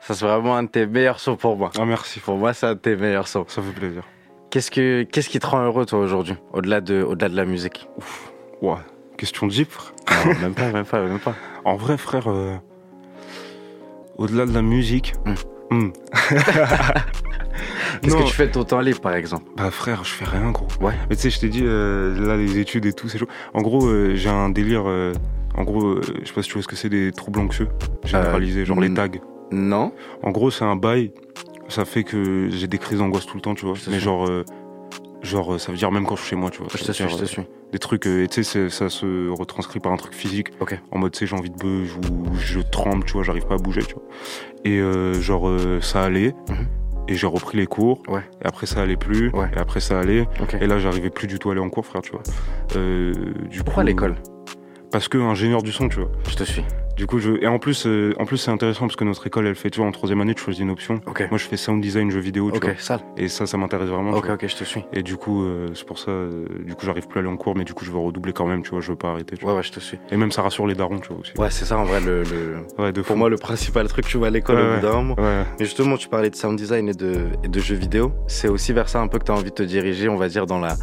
Ça, 0.00 0.14
c'est 0.14 0.24
vraiment 0.24 0.56
un 0.56 0.64
de 0.64 0.68
tes 0.68 0.86
meilleurs 0.86 1.20
sons 1.20 1.36
pour 1.36 1.56
moi. 1.56 1.70
Ah, 1.78 1.84
merci. 1.84 2.18
Pour 2.20 2.36
moi, 2.36 2.52
c'est 2.54 2.66
un 2.66 2.74
de 2.74 2.78
tes 2.78 2.96
meilleurs 2.96 3.28
sons. 3.28 3.44
Ça 3.48 3.62
fait 3.62 3.72
plaisir. 3.72 4.02
Qu'est-ce, 4.50 4.70
que, 4.70 5.02
qu'est-ce 5.04 5.28
qui 5.28 5.38
te 5.38 5.46
rend 5.46 5.62
heureux, 5.62 5.86
toi, 5.86 5.98
aujourd'hui, 5.98 6.34
au-delà 6.52 6.80
de, 6.80 7.02
au-delà 7.02 7.28
de 7.28 7.36
la 7.36 7.44
musique? 7.44 7.88
Ouais. 8.62 8.78
Question 9.16 9.48
frère. 9.48 9.94
Non, 10.26 10.34
même 10.40 10.54
pas, 10.54 10.70
même 10.72 10.84
pas, 10.84 11.02
même 11.02 11.18
pas. 11.18 11.34
En 11.64 11.76
vrai, 11.76 11.96
frère, 11.96 12.28
euh, 12.28 12.56
au-delà 14.18 14.46
de 14.46 14.52
la 14.52 14.62
musique. 14.62 15.14
hmm. 15.70 15.88
Qu'est-ce 18.02 18.14
Non. 18.14 18.22
que 18.22 18.28
tu 18.28 18.34
fais 18.34 18.46
de 18.48 18.52
ton 18.52 18.64
temps 18.64 18.80
libre, 18.80 19.00
par 19.00 19.14
exemple? 19.14 19.44
Bah 19.56 19.70
frère, 19.70 20.04
je 20.04 20.10
fais 20.10 20.26
rien 20.26 20.50
gros. 20.50 20.68
Ouais. 20.80 20.92
Mais 21.08 21.16
tu 21.16 21.22
sais, 21.22 21.30
je 21.30 21.40
t'ai 21.40 21.48
dit, 21.48 21.62
euh, 21.64 22.26
là 22.26 22.36
les 22.36 22.58
études 22.58 22.84
et 22.84 22.92
tout, 22.92 23.08
c'est 23.08 23.16
chaud. 23.18 23.28
En 23.54 23.62
gros, 23.62 23.86
euh, 23.86 24.14
j'ai 24.14 24.28
un 24.28 24.50
délire. 24.50 24.84
en 24.84 25.64
gros, 25.64 26.02
je 26.02 26.26
sais 26.26 26.32
pas 26.34 26.42
si 26.42 26.48
tu 26.48 26.54
vois 26.54 26.62
ce 26.62 26.68
que 26.68 26.76
c'est 26.76 26.90
des 26.90 27.10
troubles 27.12 27.40
anxieux 27.40 27.68
généralisés, 28.04 28.66
genre 28.66 28.80
les 28.80 28.92
tags. 28.92 29.08
Non. 29.50 29.92
En 30.22 30.30
gros, 30.30 30.50
c'est 30.50 30.64
un 30.64 30.76
bail. 30.76 31.12
Ça 31.68 31.84
fait 31.84 32.04
que 32.04 32.48
j'ai 32.50 32.66
des 32.68 32.78
crises 32.78 32.98
d'angoisse 32.98 33.26
tout 33.26 33.36
le 33.36 33.40
temps, 33.42 33.54
tu 33.54 33.64
vois. 33.64 33.74
Mais 33.90 33.98
genre, 33.98 34.28
genre, 35.26 35.54
euh, 35.54 35.58
ça 35.58 35.72
veut 35.72 35.78
dire 35.78 35.92
même 35.92 36.06
quand 36.06 36.16
je 36.16 36.22
suis 36.22 36.30
chez 36.30 36.36
moi, 36.36 36.50
tu 36.50 36.58
vois. 36.58 36.68
Je 36.72 36.82
te 36.82 36.92
suis, 36.92 37.08
je 37.08 37.16
te 37.16 37.22
euh, 37.22 37.26
suis. 37.26 37.42
Des 37.72 37.78
trucs, 37.78 38.06
euh, 38.06 38.24
et 38.24 38.28
tu 38.28 38.44
sais, 38.44 38.70
ça 38.70 38.88
se 38.88 39.28
retranscrit 39.30 39.80
par 39.80 39.92
un 39.92 39.96
truc 39.96 40.14
physique. 40.14 40.48
Ok. 40.60 40.78
En 40.90 40.98
mode, 40.98 41.12
tu 41.12 41.18
sais, 41.18 41.26
j'ai 41.26 41.36
envie 41.36 41.50
de 41.50 41.56
buzz 41.56 41.96
ou 41.96 42.34
je 42.38 42.60
tremble, 42.60 43.04
tu 43.04 43.14
vois, 43.14 43.22
j'arrive 43.22 43.46
pas 43.46 43.54
à 43.54 43.58
bouger, 43.58 43.82
tu 43.82 43.94
vois. 43.94 44.04
Et 44.64 44.78
euh, 44.80 45.20
genre, 45.20 45.48
euh, 45.48 45.80
ça 45.80 46.02
allait. 46.02 46.34
Mhm. 46.48 46.66
Et 47.08 47.14
j'ai 47.14 47.26
repris 47.26 47.56
les 47.56 47.66
cours. 47.66 48.02
Ouais. 48.08 48.22
Et 48.42 48.46
après, 48.46 48.66
ça 48.66 48.82
allait 48.82 48.96
plus. 48.96 49.30
Ouais. 49.30 49.48
Et 49.54 49.58
après, 49.58 49.80
ça 49.80 50.00
allait. 50.00 50.26
Et 50.60 50.66
là, 50.66 50.78
j'arrivais 50.78 51.10
plus 51.10 51.28
du 51.28 51.38
tout 51.38 51.50
à 51.50 51.52
aller 51.52 51.60
en 51.60 51.70
cours, 51.70 51.86
frère, 51.86 52.02
tu 52.02 52.10
vois. 52.10 52.22
Euh, 52.74 53.12
du 53.48 53.62
Pourquoi 53.62 53.84
l'école? 53.84 54.16
Parce 54.92 55.08
que 55.08 55.18
ingénieur 55.18 55.62
du 55.62 55.72
son, 55.72 55.88
tu 55.88 55.98
vois. 56.00 56.10
Je 56.28 56.36
te 56.36 56.44
suis. 56.44 56.64
Du 56.96 57.06
coup, 57.06 57.18
je... 57.18 57.32
et 57.42 57.46
en 57.46 57.58
plus, 57.58 57.86
euh, 57.86 58.14
en 58.18 58.24
plus, 58.24 58.38
c'est 58.38 58.50
intéressant 58.50 58.86
parce 58.86 58.96
que 58.96 59.04
notre 59.04 59.26
école, 59.26 59.46
elle 59.46 59.54
fait, 59.54 59.68
tu 59.68 59.80
vois, 59.80 59.86
en 59.88 59.92
troisième 59.92 60.22
année, 60.22 60.34
tu 60.34 60.42
choisis 60.42 60.62
une 60.62 60.70
option. 60.70 60.98
Moi, 61.06 61.36
je 61.36 61.44
fais 61.44 61.58
sound 61.58 61.82
design, 61.82 62.10
jeux 62.10 62.20
vidéo, 62.20 62.50
tu 62.50 62.56
Ok, 62.56 62.64
vois. 62.64 62.74
sale. 62.78 63.00
Et 63.18 63.28
ça, 63.28 63.44
ça 63.46 63.58
m'intéresse 63.58 63.90
vraiment. 63.90 64.12
Ok, 64.12 64.24
vois. 64.26 64.34
ok, 64.36 64.46
je 64.46 64.56
te 64.56 64.64
suis. 64.64 64.82
Et 64.94 65.02
du 65.02 65.16
coup, 65.18 65.44
euh, 65.44 65.68
c'est 65.74 65.84
pour 65.86 65.98
ça, 65.98 66.10
euh, 66.10 66.46
du 66.64 66.74
coup, 66.74 66.86
j'arrive 66.86 67.06
plus 67.06 67.18
à 67.18 67.20
aller 67.20 67.28
en 67.28 67.36
cours, 67.36 67.54
mais 67.54 67.64
du 67.64 67.74
coup, 67.74 67.84
je 67.84 67.90
veux 67.90 67.98
redoubler 67.98 68.32
quand 68.32 68.46
même, 68.46 68.62
tu 68.62 68.70
vois, 68.70 68.80
je 68.80 68.88
veux 68.92 68.96
pas 68.96 69.10
arrêter. 69.10 69.36
tu 69.36 69.42
vois. 69.42 69.52
Ouais, 69.52 69.58
ouais, 69.58 69.62
je 69.62 69.72
te 69.72 69.80
suis. 69.80 69.98
Et 70.10 70.16
même, 70.16 70.32
ça 70.32 70.40
rassure 70.40 70.66
les 70.66 70.74
darons, 70.74 70.98
tu 71.00 71.08
vois, 71.08 71.18
aussi. 71.20 71.32
Ouais, 71.36 71.50
c'est 71.50 71.66
ça 71.66 71.76
en 71.76 71.84
vrai 71.84 72.00
le. 72.00 72.22
le- 72.22 72.56
Ouais, 72.82 72.92
de 72.92 73.02
Pour 73.02 73.16
moi, 73.18 73.28
le 73.28 73.36
principal 73.36 73.86
truc, 73.88 74.06
tu 74.06 74.16
vas 74.16 74.28
à 74.28 74.30
l'école 74.30 74.56
Ouais, 74.56 74.62
au 74.62 74.66
bout 74.80 74.86
ouais. 74.86 74.92
d'un 74.92 75.02
moment. 75.02 75.16
Mais 75.18 75.66
justement, 75.66 75.98
tu 75.98 76.08
parlais 76.08 76.30
de 76.30 76.36
sound 76.36 76.56
design 76.56 76.88
et 76.88 76.94
de, 76.94 77.26
et 77.44 77.48
de 77.48 77.60
jeux 77.60 77.76
vidéo. 77.76 78.12
C'est 78.26 78.48
aussi 78.48 78.72
vers 78.72 78.88
ça 78.88 79.00
un 79.02 79.08
peu 79.08 79.18
que 79.18 79.24
tu 79.24 79.32
as 79.32 79.34
envie 79.34 79.50
de 79.50 79.54
te 79.54 79.62
diriger, 79.62 80.08
on 80.08 80.16
va 80.16 80.28
dire, 80.28 80.46
dans 80.46 80.60
la. 80.60 80.76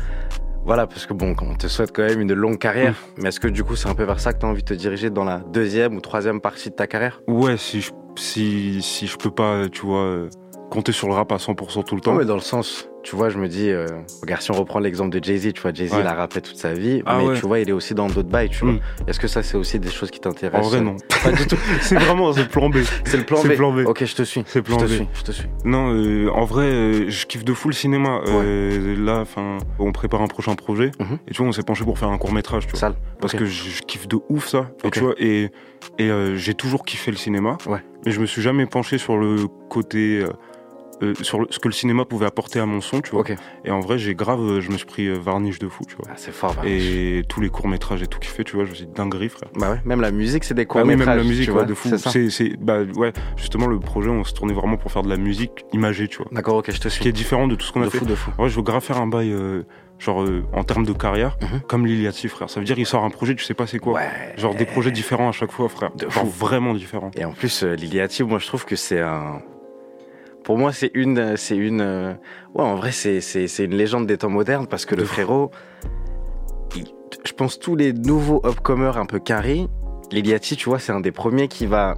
Voilà, 0.66 0.88
parce 0.88 1.06
que 1.06 1.14
bon, 1.14 1.36
on 1.42 1.56
te 1.56 1.68
souhaite 1.68 1.92
quand 1.94 2.04
même 2.04 2.22
une 2.22 2.34
longue 2.34 2.58
carrière. 2.58 2.96
Mais 3.18 3.30
est-ce 3.30 3.40
que 3.40 3.50
du 3.50 3.64
coup, 3.64 3.76
c'est 3.76 3.90
un 3.90 3.96
peu 3.96 4.04
vers 4.04 4.20
ça 4.20 4.32
que 4.32 4.40
tu 4.40 4.46
as 4.46 4.50
envie 4.50 4.64
de 4.64 4.68
te 4.68 4.74
diriger 4.74 5.10
dans 5.10 5.26
la 5.26 5.40
deuxième 5.40 5.96
ou 5.96 6.02
troisième 6.02 6.40
partie 6.40 6.70
de 6.70 6.76
ta 6.76 6.88
carrière? 6.88 7.22
Ouais, 7.28 7.58
si 7.58 7.82
je, 7.82 7.92
si, 8.16 8.82
si 8.82 9.08
je 9.08 9.18
peux 9.18 9.32
pas, 9.32 9.68
tu 9.70 9.86
vois, 9.86 10.04
euh, 10.04 10.30
compter 10.72 10.94
sur 10.94 11.08
le 11.10 11.14
rap 11.16 11.32
à 11.34 11.38
100% 11.38 11.84
tout 11.84 11.96
le 11.96 12.02
temps. 12.02 12.14
Non, 12.14 12.20
mais 12.20 12.26
dans 12.26 12.36
le 12.36 12.42
sens, 12.42 12.90
tu 13.04 13.16
vois, 13.16 13.30
je 13.30 13.38
me 13.38 13.48
dis, 13.48 13.70
euh, 13.70 13.86
regarde, 14.22 14.42
si 14.42 14.50
on 14.52 14.54
reprend 14.56 14.80
l'exemple 14.80 15.10
de 15.18 15.24
Jay-Z, 15.24 15.54
tu 15.54 15.62
vois, 15.62 15.74
Jay-Z, 15.74 15.94
Ouais. 15.94 16.00
il 16.02 16.08
a 16.08 16.14
rappé 16.14 16.42
toute 16.42 16.56
sa 16.58 16.74
vie, 16.74 17.04
Ah 17.06 17.18
mais 17.20 17.26
ouais. 17.28 17.36
tu 17.36 17.46
vois, 17.46 17.60
il 17.60 17.70
est 17.70 17.74
aussi 17.74 17.94
dans 17.94 18.08
d'autres 18.08 18.30
bails, 18.30 18.50
tu 18.50 18.60
vois. 18.64 18.74
Mm. 18.74 18.80
Est-ce 19.08 19.20
que 19.20 19.28
ça, 19.28 19.44
c'est 19.44 19.58
aussi 19.58 19.78
des 19.80 19.90
choses 19.92 20.10
qui 20.10 20.20
En 20.20 20.32
t'intéressent 20.32 20.72
vrai, 20.72 20.82
non. 20.82 20.96
Pas 21.24 21.32
du 21.32 21.46
tout. 21.46 21.58
c'est 21.82 21.96
vraiment, 22.00 22.32
c'est 22.34 22.44
le 22.44 22.48
plan 22.48 22.70
B. 22.70 22.78
C'est 23.06 23.18
le 23.18 23.24
plan 23.24 23.42
B. 23.44 23.46
le 23.48 23.56
plan 23.56 23.74
B. 23.74 23.80
Ok, 23.86 24.06
je 24.06 24.16
te 24.16 24.24
suis. 24.24 24.44
C'est 24.48 24.60
le 24.60 24.64
plan 24.64 24.80
je 24.80 24.86
te 24.86 24.90
B. 24.90 24.94
suis, 24.96 25.08
je 25.14 25.24
te 25.24 25.32
suis. 25.32 25.48
Non, 25.66 25.94
euh, 25.94 26.30
en 26.30 26.46
vrai, 26.46 26.66
euh, 26.66 27.10
je 27.10 27.26
kiffe 27.26 27.44
de 27.44 27.54
fou 27.54 27.68
le 27.70 27.74
cinéma. 27.76 28.22
Euh, 28.28 28.96
Là, 28.98 29.20
enfin, 29.20 29.58
on 29.80 29.92
prépare 29.92 30.22
un 30.22 30.28
prochain 30.28 30.56
projet. 30.56 30.92
Mhm. 31.00 31.18
Et 31.28 31.32
tu 31.32 31.38
vois, 31.40 31.48
on 31.48 31.52
s'est 31.52 31.64
penché 31.64 31.84
pour 31.84 32.00
faire 32.00 32.10
un 32.10 32.18
court 32.18 32.32
métrage, 32.32 32.66
tu 32.68 32.72
vois. 32.72 32.80
Sale. 32.80 32.96
Parce 33.20 33.34
que 33.34 33.46
je, 33.46 33.70
je 33.70 33.82
kiffe 33.82 34.08
de 34.08 34.18
ouf 34.30 34.48
ça. 34.48 34.70
Et 34.86 34.92
tu 34.92 35.00
vois, 35.02 35.14
et, 35.18 35.50
et 36.00 36.10
j'ai 36.36 36.54
toujours 36.54 36.86
kiffé 36.86 37.12
le 37.12 37.18
cinéma. 37.18 37.58
Ouais. 37.68 37.80
Mais 38.06 38.12
je 38.12 38.20
me 38.22 38.26
suis 38.26 38.42
jamais 38.42 38.66
penché 38.66 38.98
sur 38.98 39.18
le 39.18 39.48
côté. 39.70 40.26
Euh, 41.04 41.14
sur 41.22 41.40
le- 41.40 41.48
ce 41.50 41.60
que 41.60 41.68
le 41.68 41.74
cinéma 41.74 42.06
pouvait 42.06 42.26
apporter 42.26 42.60
à 42.60 42.66
mon 42.66 42.82
son, 42.82 43.02
tu 43.02 43.12
vois. 43.12 43.24
Et 43.66 43.72
en 43.72 43.80
vrai, 43.80 43.98
j'ai 43.98 44.16
grave, 44.16 44.40
euh, 44.42 44.62
je 44.62 44.72
me 44.72 44.78
suis 44.78 44.86
pris 44.86 45.08
euh, 45.08 45.18
varnish 45.18 45.60
de 45.60 45.68
fou, 45.68 45.84
tu 45.88 45.96
vois. 45.96 46.06
Ah, 46.10 46.14
c'est 46.16 46.32
fort. 46.34 46.56
Et 46.66 47.24
tous 47.30 47.42
les 47.42 47.50
courts 47.50 47.68
métrages 47.68 48.02
et 48.02 48.08
tout 48.08 48.20
kiffé, 48.20 48.44
tu 48.44 48.56
vois, 48.56 48.66
je 48.66 48.70
me 48.72 48.76
suis 48.76 48.86
dit 48.86 48.94
dinguerie, 48.94 49.30
frère. 49.30 49.50
Bah 49.56 49.72
ouais, 49.72 49.82
même 49.86 50.02
la 50.02 50.12
musique, 50.12 50.44
c'est 50.44 50.54
des 50.54 50.62
Ah 50.62 50.66
oui, 50.66 50.68
courts-métrages. 50.68 51.08
même 51.08 51.18
la 51.18 51.24
musique, 51.24 51.46
tu 51.46 51.52
ouais, 51.52 51.58
vois, 51.58 51.66
de 51.66 51.74
fou. 51.74 51.90
C'est 51.98 52.58
bah 52.60 52.80
ouais, 52.96 53.14
justement 53.38 53.68
le 53.68 53.80
projet, 53.80 54.10
on 54.10 54.24
se 54.24 54.34
tournait 54.34 54.54
vraiment 54.54 54.78
pour 54.78 54.92
faire 54.92 55.04
de 55.04 55.10
la 55.10 55.18
musique 55.18 55.66
imagée, 55.74 56.08
tu 56.08 56.18
vois. 56.18 56.28
D'accord, 56.32 56.56
ok, 56.58 56.72
je 56.72 56.80
te 56.80 56.90
Ce 56.90 56.96
qui 56.98 57.02
suis. 57.04 57.10
est 57.10 57.14
différent 57.14 57.48
de 57.48 57.56
tout 57.56 57.66
ce 57.66 57.72
qu'on 57.72 57.82
a 57.84 57.90
fait. 57.90 57.98
fou, 58.00 58.06
de 58.06 58.16
fou. 58.16 58.32
Ouais, 58.40 58.50
je 58.50 58.56
veux 58.56 58.62
grave 58.64 58.84
faire 58.84 58.98
un 59.00 59.08
bail, 59.08 59.32
euh, 59.32 59.64
genre 60.00 60.24
euh, 60.24 60.44
en 60.54 60.64
termes 60.64 60.86
de 60.86 60.94
carrière, 60.94 61.38
Mhm. 61.42 61.62
comme 61.68 61.86
Liliati, 61.86 62.28
frère. 62.28 62.50
Ça 62.50 62.60
veut 62.60 62.66
dire 62.66 62.78
il 62.80 62.86
sort 62.86 63.04
un 63.04 63.10
projet, 63.10 63.36
tu 63.36 63.44
sais 63.44 63.54
pas 63.54 63.68
c'est 63.68 63.80
quoi. 63.80 63.94
Ouais. 63.94 64.10
Genre 64.38 64.56
des 64.56 64.66
projets 64.66 64.92
différents 64.92 65.30
à 65.30 65.32
chaque 65.32 65.52
fois, 65.52 65.70
frère. 65.70 65.92
De 65.96 66.10
genre 66.10 66.24
fou. 66.26 66.30
vraiment 66.30 66.74
différents. 66.74 67.12
Et 67.16 67.26
en 67.26 67.32
plus, 67.32 67.64
euh, 67.64 67.76
Liliati, 67.76 68.24
moi, 68.24 68.40
je 68.40 68.48
trouve 68.48 68.66
que 68.66 68.76
c'est 68.76 69.00
un. 69.02 69.42
Pour 70.44 70.58
moi, 70.58 70.72
c'est 70.74 70.92
une, 70.94 71.38
c'est 71.38 71.56
une. 71.58 71.82
euh, 71.82 72.14
Ouais, 72.54 72.64
en 72.64 72.76
vrai, 72.76 72.92
c'est, 72.92 73.20
une 73.60 73.76
légende 73.76 74.06
des 74.08 74.18
temps 74.18 74.30
modernes 74.30 74.68
parce 74.68 74.86
que 74.86 74.96
le 74.96 75.06
frérot, 75.06 75.50
il- 76.76 76.86
je 77.26 77.32
pense 77.34 77.60
tous 77.60 77.76
les 77.76 77.94
nouveaux 77.94 78.42
upcomers 78.46 78.98
un 78.98 79.06
peu 79.06 79.20
carrés, 79.20 79.68
Liliati, 80.12 80.56
tu 80.58 80.70
vois, 80.70 80.78
c'est 80.78 80.92
un 80.92 81.00
des 81.00 81.12
premiers 81.12 81.48
qui 81.48 81.66
va 81.66 81.96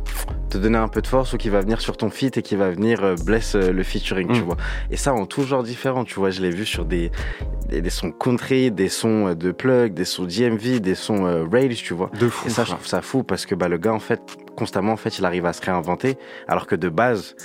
te 0.49 0.57
donner 0.57 0.77
un 0.77 0.87
peu 0.87 1.01
de 1.01 1.07
force 1.07 1.33
ou 1.33 1.37
qui 1.37 1.49
va 1.49 1.59
venir 1.59 1.81
sur 1.81 1.97
ton 1.97 2.09
feat 2.09 2.37
et 2.37 2.41
qui 2.41 2.55
va 2.55 2.69
venir 2.69 3.03
euh, 3.03 3.15
bless 3.25 3.55
euh, 3.55 3.73
le 3.73 3.83
featuring, 3.83 4.31
tu 4.31 4.39
Mm. 4.41 4.43
vois. 4.45 4.57
Et 4.91 4.95
ça 4.95 5.13
en 5.13 5.25
tout 5.25 5.43
genre 5.43 5.63
différent, 5.63 6.05
tu 6.05 6.15
vois. 6.19 6.29
Je 6.29 6.41
l'ai 6.41 6.51
vu 6.51 6.65
sur 6.65 6.85
des, 6.85 7.11
des, 7.67 7.81
des 7.81 7.89
sons 7.89 8.11
country, 8.11 8.71
des 8.71 8.87
sons 8.87 9.33
de 9.33 9.51
plug, 9.51 9.93
des 9.93 10.05
sons 10.05 10.23
DMV, 10.23 10.79
des 10.79 10.95
sons 10.95 11.25
euh, 11.25 11.43
rage, 11.51 11.83
tu 11.83 11.93
vois. 11.93 12.09
De 12.17 12.29
fou. 12.29 12.47
Et 12.47 12.51
ça, 12.51 12.63
je 12.63 12.71
trouve 12.71 12.87
ça 12.87 13.01
fou 13.01 13.23
parce 13.23 13.45
que 13.45 13.55
bah, 13.55 13.67
le 13.67 13.77
gars, 13.77 13.93
en 13.93 13.99
fait, 13.99 14.21
constamment, 14.55 14.93
en 14.93 14.97
fait, 14.97 15.19
il 15.19 15.25
arrive 15.25 15.45
à 15.45 15.51
se 15.51 15.61
réinventer. 15.61 16.17
Alors 16.47 16.67
que 16.67 16.75
de 16.75 16.87
base, 16.87 17.35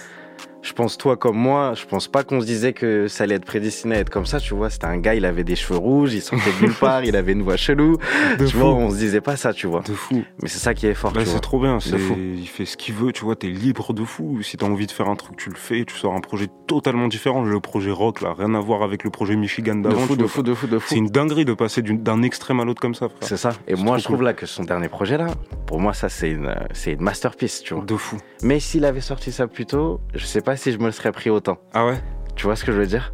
je 0.62 0.72
pense, 0.74 0.98
toi 0.98 1.16
comme 1.16 1.36
moi, 1.36 1.72
je 1.74 1.86
pense 1.86 2.06
pas 2.08 2.22
qu'on 2.22 2.40
se 2.40 2.46
disait 2.46 2.72
que 2.72 3.08
ça 3.08 3.24
allait 3.24 3.36
être 3.36 3.44
prédestiné 3.44 3.96
à 3.96 3.98
être 4.00 4.10
comme 4.10 4.26
ça, 4.26 4.40
tu 4.40 4.54
vois. 4.54 4.68
C'était 4.70 4.86
un 4.86 4.98
gars, 4.98 5.14
il 5.14 5.24
avait 5.24 5.44
des 5.44 5.56
cheveux 5.56 5.78
rouges, 5.78 6.12
il 6.12 6.20
sortait 6.20 6.50
de 6.60 6.66
nulle 6.66 6.74
part, 6.80 7.04
il 7.04 7.16
avait 7.16 7.32
une 7.32 7.42
voix 7.42 7.56
chelou. 7.56 7.96
De 8.38 8.46
tu 8.46 8.52
fou. 8.52 8.58
vois, 8.58 8.74
on 8.74 8.90
se 8.90 8.96
disait 8.96 9.20
pas 9.20 9.36
ça, 9.36 9.52
tu 9.52 9.66
vois. 9.66 9.80
De 9.80 9.94
fou. 9.94 10.22
Mais 10.42 10.48
c'est 10.48 10.58
ça 10.58 10.74
qui 10.74 10.86
est 10.86 10.94
fort, 10.94 11.12
Bah, 11.12 11.22
c'est 11.24 11.40
trop 11.40 11.60
bien. 11.60 11.80
C'est, 11.80 11.98
fou. 11.98 12.14
il 12.18 12.46
fait 12.46 12.64
ce 12.66 12.76
qu'il 12.76 12.94
veut, 12.94 13.12
tu 13.12 13.24
vois. 13.24 13.36
T'es 13.36 13.46
libre 13.48 13.92
de 13.94 14.04
fou. 14.04 14.42
Si 14.42 14.56
t'as 14.56 14.66
envie 14.66 14.86
de 14.86 14.92
faire 14.92 15.08
un 15.08 15.16
truc, 15.16 15.36
tu 15.36 15.48
le 15.50 15.56
fais. 15.56 15.84
Tu 15.84 15.96
sors 15.96 16.14
un 16.14 16.20
projet 16.20 16.46
totalement 16.66 17.08
différent. 17.08 17.42
Le 17.42 17.60
projet 17.60 17.90
rock, 17.90 18.20
là, 18.20 18.34
rien 18.38 18.54
à 18.54 18.60
voir 18.60 18.82
avec 18.82 19.02
le 19.04 19.10
projet 19.10 19.36
Michigan 19.36 19.76
De 19.76 19.88
d'avant. 19.88 20.00
fou, 20.00 20.14
tu 20.16 20.22
de 20.22 20.26
fou, 20.26 20.42
de 20.42 20.54
fou, 20.54 20.66
de 20.66 20.78
fou. 20.78 20.86
C'est 20.90 20.96
une 20.96 21.08
dinguerie 21.08 21.44
de 21.44 21.54
passer 21.54 21.80
d'un 21.82 22.22
extrême 22.22 22.60
à 22.60 22.64
l'autre 22.64 22.80
comme 22.82 22.94
ça, 22.94 23.08
frère. 23.08 23.18
C'est 23.22 23.36
ça. 23.36 23.52
Et 23.66 23.74
moi, 23.76 23.96
je 23.98 24.04
trouve 24.04 24.16
cool. 24.16 24.24
là 24.26 24.32
que 24.34 24.44
son 24.46 24.64
dernier 24.64 24.88
projet 24.88 25.16
là, 25.16 25.28
pour 25.66 25.80
moi, 25.80 25.94
ça 25.94 26.08
c'est 26.08 26.30
une, 26.30 26.46
euh, 26.46 26.54
c'est 26.72 26.92
une 26.92 27.00
masterpiece, 27.02 27.62
tu 27.62 27.74
vois. 27.74 27.84
De 27.84 27.96
fou. 27.96 28.18
Mais 28.42 28.60
s'il 28.60 28.84
avait 28.84 29.00
sorti 29.00 29.32
ça 29.32 29.46
plus 29.46 29.66
tôt, 29.66 30.00
je 30.14 30.24
sais 30.26 30.40
pas 30.42 30.49
si 30.56 30.72
je 30.72 30.78
me 30.78 30.86
le 30.86 30.92
serais 30.92 31.12
pris 31.12 31.30
autant. 31.30 31.58
Ah 31.74 31.86
ouais? 31.86 31.98
Tu 32.36 32.44
vois 32.46 32.56
ce 32.56 32.64
que 32.64 32.72
je 32.72 32.78
veux 32.78 32.86
dire? 32.86 33.12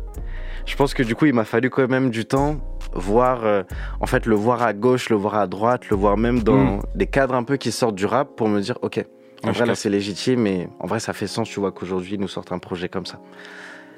Je 0.67 0.75
pense 0.77 0.95
que 0.95 1.03
du 1.03 1.15
coup, 1.15 1.27
il 1.27 1.33
m'a 1.35 1.45
fallu 1.45 1.71
quand 1.71 1.89
même 1.89 2.11
du 2.11 2.25
temps 2.25 2.57
voir, 2.93 3.45
euh, 3.45 3.63
en 4.01 4.07
fait, 4.07 4.27
le 4.27 4.35
voir 4.35 4.63
à 4.63 4.73
gauche, 4.73 5.11
le 5.11 5.17
voir 5.17 5.35
à 5.37 5.47
droite, 5.47 5.89
le 5.91 5.97
voir 5.97 6.17
même 6.17 6.43
dans 6.43 6.57
Mm. 6.77 6.83
des 6.95 7.07
cadres 7.07 7.35
un 7.35 7.43
peu 7.45 7.57
qui 7.57 7.71
sortent 7.73 7.95
du 7.95 8.07
rap 8.07 8.37
pour 8.37 8.49
me 8.49 8.61
dire, 8.61 8.79
ok, 8.83 9.05
en 9.45 9.49
Ah, 9.49 9.53
vrai 9.53 9.67
là 9.67 9.75
c'est 9.75 9.91
légitime, 9.91 10.41
mais 10.41 10.69
en 10.81 10.87
vrai 10.87 10.99
ça 10.99 11.13
fait 11.13 11.27
sens, 11.27 11.49
tu 11.49 11.61
vois, 11.61 11.71
qu'aujourd'hui 11.73 12.19
nous 12.19 12.27
sortent 12.29 12.53
un 12.53 12.59
projet 12.59 12.89
comme 12.89 13.07
ça. 13.07 13.21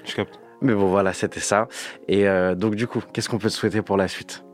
Je 0.05 0.15
capte. 0.15 0.39
Mais 0.61 0.75
bon, 0.75 0.89
voilà, 0.89 1.13
c'était 1.13 1.41
ça. 1.41 1.69
Et 2.09 2.29
euh, 2.29 2.55
donc 2.55 2.75
du 2.75 2.87
coup, 2.87 3.01
qu'est-ce 3.13 3.29
qu'on 3.29 3.39
peut 3.39 3.49
te 3.49 3.55
souhaiter 3.55 3.81
pour 3.83 3.97
la 3.97 4.09
suite? 4.09 4.45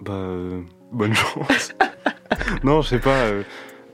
Bah, 0.00 0.12
euh, 0.12 0.60
bonne 0.92 1.12
chance. 1.14 1.74
non, 2.64 2.80
je 2.80 2.88
sais 2.88 2.98
pas. 2.98 3.14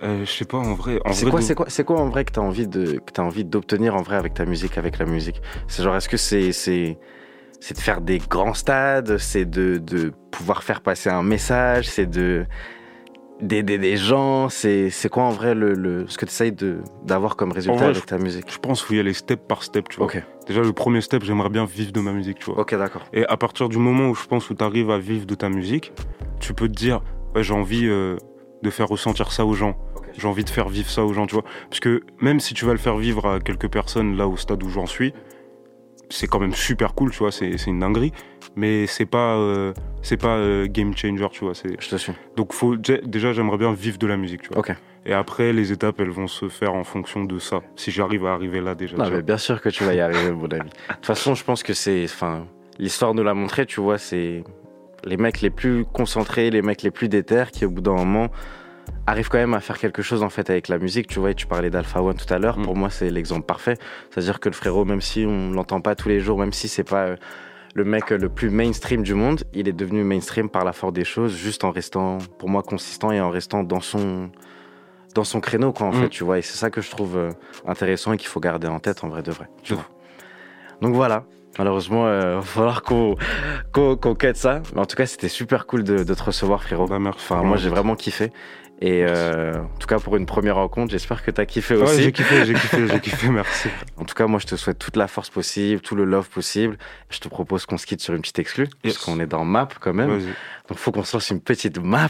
Euh, 0.02 0.24
je 0.24 0.30
sais 0.30 0.44
pas, 0.44 0.58
en 0.58 0.74
vrai. 0.74 1.00
C'est 1.12 1.28
quoi, 1.28 1.40
de- 1.40 1.44
c'est 1.44 1.54
quoi, 1.54 1.66
c'est 1.68 1.84
quoi 1.84 2.00
en 2.00 2.08
vrai 2.08 2.24
que 2.24 2.32
t'as 2.32 2.40
envie 2.40 2.66
de, 2.66 2.94
que 2.98 3.12
t'as 3.12 3.22
envie 3.22 3.44
d'obtenir 3.44 3.94
en 3.96 4.02
vrai 4.02 4.16
avec 4.16 4.34
ta 4.34 4.44
musique, 4.44 4.78
avec 4.78 4.98
la 4.98 5.06
musique? 5.06 5.40
C'est 5.68 5.82
genre, 5.82 5.96
est-ce 5.96 6.08
que 6.08 6.16
c'est, 6.16 6.52
c'est, 6.52 6.98
c'est 7.60 7.74
de 7.74 7.80
faire 7.80 8.00
des 8.00 8.18
grands 8.18 8.54
stades, 8.54 9.18
c'est 9.18 9.44
de, 9.44 9.78
de 9.78 10.12
pouvoir 10.30 10.62
faire 10.62 10.80
passer 10.80 11.10
un 11.10 11.22
message, 11.22 11.88
c'est 11.88 12.06
de 12.06 12.46
d'aider 13.40 13.78
des 13.78 13.96
gens, 13.96 14.50
c'est, 14.50 14.90
c'est 14.90 15.08
quoi 15.08 15.22
en 15.22 15.30
vrai 15.30 15.54
le, 15.54 15.72
le 15.72 16.06
ce 16.08 16.18
que 16.18 16.26
tu 16.26 16.30
essayes 16.30 16.52
de 16.52 16.80
d'avoir 17.04 17.36
comme 17.36 17.52
résultat 17.52 17.78
vrai, 17.86 17.88
avec 17.88 18.04
ta 18.04 18.18
musique? 18.18 18.52
Je 18.52 18.58
pense 18.58 18.80
qu'il 18.80 18.88
faut 18.88 18.94
y 18.94 19.00
aller 19.00 19.14
step 19.14 19.46
par 19.48 19.62
step, 19.62 19.88
tu 19.88 19.96
vois. 19.96 20.06
Ok, 20.06 20.22
Déjà, 20.46 20.60
le 20.60 20.72
premier 20.74 21.00
step, 21.00 21.22
j'aimerais 21.24 21.48
bien 21.48 21.64
vivre 21.64 21.90
de 21.92 22.00
ma 22.00 22.12
musique, 22.12 22.38
tu 22.40 22.46
vois. 22.50 22.60
ok, 22.60 22.74
d'accord. 22.76 23.06
Et 23.14 23.24
à 23.26 23.36
partir 23.38 23.68
du 23.70 23.78
moment 23.78 24.10
où 24.10 24.14
je 24.14 24.26
pense 24.26 24.50
où 24.50 24.54
tu 24.54 24.62
arrives 24.62 24.90
à 24.90 24.98
vivre 24.98 25.24
de 25.24 25.34
ta 25.34 25.48
musique, 25.48 25.92
tu 26.38 26.52
peux 26.52 26.68
te 26.68 26.74
dire, 26.74 27.00
ouais, 27.34 27.42
j'ai 27.42 27.54
envie 27.54 27.86
euh, 27.86 28.16
de 28.62 28.68
faire 28.70 28.88
ressentir 28.88 29.32
ça 29.32 29.46
aux 29.46 29.54
gens. 29.54 29.74
J'ai 30.20 30.28
envie 30.28 30.44
de 30.44 30.50
faire 30.50 30.68
vivre 30.68 30.88
ça 30.90 31.04
aux 31.04 31.12
gens, 31.12 31.26
tu 31.26 31.34
vois. 31.34 31.44
Parce 31.68 31.80
que 31.80 32.02
même 32.20 32.38
si 32.40 32.54
tu 32.54 32.64
vas 32.66 32.72
le 32.72 32.78
faire 32.78 32.96
vivre 32.96 33.26
à 33.26 33.40
quelques 33.40 33.68
personnes 33.68 34.16
là 34.16 34.28
au 34.28 34.36
stade 34.36 34.62
où 34.62 34.68
j'en 34.68 34.86
suis, 34.86 35.12
c'est 36.08 36.26
quand 36.26 36.40
même 36.40 36.54
super 36.54 36.94
cool, 36.94 37.10
tu 37.12 37.18
vois. 37.18 37.30
C'est 37.32 37.56
c'est 37.56 37.70
une 37.70 37.78
dinguerie. 37.80 38.12
Mais 38.56 38.86
c'est 38.86 39.06
pas, 39.06 39.36
euh, 39.36 39.72
c'est 40.02 40.16
pas 40.16 40.36
euh, 40.36 40.66
game 40.66 40.94
changer, 40.96 41.26
tu 41.30 41.44
vois. 41.44 41.54
c'est- 41.54 41.80
Je 41.80 41.88
te 41.88 41.96
suis. 41.96 42.12
Donc 42.36 42.52
faut, 42.52 42.76
dé- 42.76 43.00
déjà, 43.04 43.32
j'aimerais 43.32 43.58
bien 43.58 43.72
vivre 43.72 43.96
de 43.98 44.06
la 44.06 44.16
musique, 44.16 44.42
tu 44.42 44.48
vois. 44.48 44.58
Et 45.06 45.12
après, 45.14 45.52
les 45.52 45.72
étapes, 45.72 46.00
elles 46.00 46.10
vont 46.10 46.26
se 46.26 46.48
faire 46.48 46.74
en 46.74 46.84
fonction 46.84 47.24
de 47.24 47.38
ça. 47.38 47.60
Si 47.76 47.90
j'arrive 47.90 48.26
à 48.26 48.32
arriver 48.34 48.60
là 48.60 48.74
déjà. 48.74 48.96
Non, 48.96 49.08
mais 49.10 49.22
bien 49.22 49.38
sûr 49.38 49.60
que 49.62 49.68
tu 49.70 49.84
vas 49.84 49.94
y 49.94 50.00
arriver, 50.00 50.30
mon 50.32 50.48
ami. 50.48 50.68
De 50.68 50.94
toute 50.96 51.06
façon, 51.06 51.34
je 51.34 51.44
pense 51.44 51.62
que 51.62 51.72
c'est, 51.72 52.04
enfin, 52.04 52.44
l'histoire 52.78 53.14
nous 53.14 53.22
l'a 53.22 53.32
montré, 53.34 53.64
tu 53.64 53.80
vois, 53.80 53.96
c'est 53.96 54.42
les 55.04 55.16
mecs 55.16 55.40
les 55.40 55.48
plus 55.50 55.84
concentrés, 55.86 56.50
les 56.50 56.60
mecs 56.60 56.82
les 56.82 56.90
plus 56.90 57.08
déter 57.08 57.44
qui, 57.52 57.64
au 57.64 57.70
bout 57.70 57.80
d'un 57.80 57.94
moment, 57.94 58.28
arrivent 59.06 59.28
quand 59.28 59.38
même 59.38 59.54
à 59.54 59.60
faire 59.60 59.78
quelque 59.78 60.02
chose 60.02 60.22
en 60.22 60.30
fait 60.30 60.50
avec 60.50 60.68
la 60.68 60.78
musique. 60.78 61.06
Tu 61.08 61.18
vois, 61.18 61.30
et 61.30 61.34
tu 61.34 61.46
parlais 61.46 61.70
d'Alpha 61.70 62.02
One 62.02 62.16
tout 62.16 62.32
à 62.32 62.38
l'heure. 62.38 62.58
Mm. 62.58 62.62
Pour 62.62 62.76
moi, 62.76 62.90
c'est 62.90 63.10
l'exemple 63.10 63.46
parfait. 63.46 63.76
C'est-à-dire 64.10 64.40
que 64.40 64.48
le 64.48 64.54
frérot, 64.54 64.84
même 64.84 65.00
si 65.00 65.24
on 65.26 65.50
l'entend 65.52 65.80
pas 65.80 65.94
tous 65.94 66.08
les 66.08 66.20
jours, 66.20 66.38
même 66.38 66.52
si 66.52 66.68
c'est 66.68 66.84
pas 66.84 67.04
euh, 67.06 67.16
le 67.74 67.84
mec 67.84 68.10
le 68.10 68.28
plus 68.28 68.50
mainstream 68.50 69.02
du 69.02 69.14
monde, 69.14 69.44
il 69.54 69.68
est 69.68 69.72
devenu 69.72 70.02
mainstream 70.04 70.48
par 70.48 70.64
la 70.64 70.72
force 70.72 70.92
des 70.92 71.04
choses, 71.04 71.36
juste 71.36 71.64
en 71.64 71.70
restant, 71.70 72.18
pour 72.38 72.48
moi, 72.48 72.62
consistant 72.62 73.12
et 73.12 73.20
en 73.20 73.30
restant 73.30 73.62
dans 73.62 73.80
son, 73.80 74.30
dans 75.14 75.24
son 75.24 75.40
créneau, 75.40 75.72
quoi, 75.72 75.86
en 75.86 75.90
Mm. 75.92 76.02
fait, 76.02 76.08
tu 76.08 76.24
vois. 76.24 76.38
Et 76.38 76.42
c'est 76.42 76.56
ça 76.56 76.70
que 76.70 76.80
je 76.80 76.90
trouve 76.90 77.16
euh, 77.16 77.30
intéressant 77.66 78.12
et 78.12 78.16
qu'il 78.16 78.28
faut 78.28 78.40
garder 78.40 78.66
en 78.68 78.80
tête, 78.80 79.04
en 79.04 79.08
vrai 79.08 79.22
de 79.22 79.30
vrai, 79.30 79.48
tu 79.62 79.74
vois. 79.74 79.86
Donc 80.82 80.94
voilà. 80.94 81.24
Malheureusement, 81.58 82.06
il 82.06 82.20
va 82.36 82.42
falloir 82.42 82.82
qu'on 82.82 83.16
qu'on 83.72 84.14
cut 84.14 84.28
ça. 84.34 84.62
Mais 84.74 84.80
en 84.80 84.86
tout 84.86 84.96
cas, 84.96 85.04
c'était 85.06 85.28
super 85.28 85.66
cool 85.66 85.82
de, 85.84 86.04
de 86.04 86.14
te 86.14 86.22
recevoir, 86.22 86.62
frérot. 86.62 86.86
Bah, 86.86 86.98
Enfin, 87.08 87.42
moi, 87.42 87.56
j'ai 87.56 87.68
vraiment 87.68 87.96
kiffé. 87.96 88.32
Et 88.82 89.04
euh, 89.06 89.60
en 89.60 89.78
tout 89.78 89.86
cas, 89.86 89.98
pour 89.98 90.16
une 90.16 90.24
première 90.24 90.54
rencontre, 90.56 90.90
j'espère 90.90 91.22
que 91.22 91.30
tu 91.30 91.38
as 91.40 91.44
kiffé 91.44 91.76
Ouais, 91.76 91.82
aussi. 91.82 92.02
j'ai 92.02 92.12
kiffé, 92.12 92.46
j'ai 92.46 92.54
kiffé, 92.54 92.88
j'ai 92.88 93.00
kiffé, 93.00 93.28
merci. 93.30 93.68
En 93.98 94.04
tout 94.04 94.14
cas, 94.14 94.26
moi, 94.26 94.38
je 94.40 94.46
te 94.46 94.56
souhaite 94.56 94.78
toute 94.78 94.96
la 94.96 95.06
force 95.06 95.28
possible, 95.28 95.82
tout 95.82 95.94
le 95.94 96.04
love 96.04 96.30
possible. 96.30 96.78
Je 97.10 97.18
te 97.18 97.28
propose 97.28 97.66
qu'on 97.66 97.76
se 97.76 97.84
quitte 97.84 98.00
sur 98.00 98.14
une 98.14 98.22
petite 98.22 98.38
exclue, 98.38 98.68
puisqu'on 98.82 99.20
est 99.20 99.26
dans 99.26 99.44
map 99.44 99.68
quand 99.80 99.92
même. 99.92 100.18
Donc, 100.68 100.78
faut 100.78 100.92
qu'on 100.92 101.04
se 101.04 101.14
lance 101.14 101.28
une 101.28 101.40
petite 101.42 101.78
map. 101.78 102.08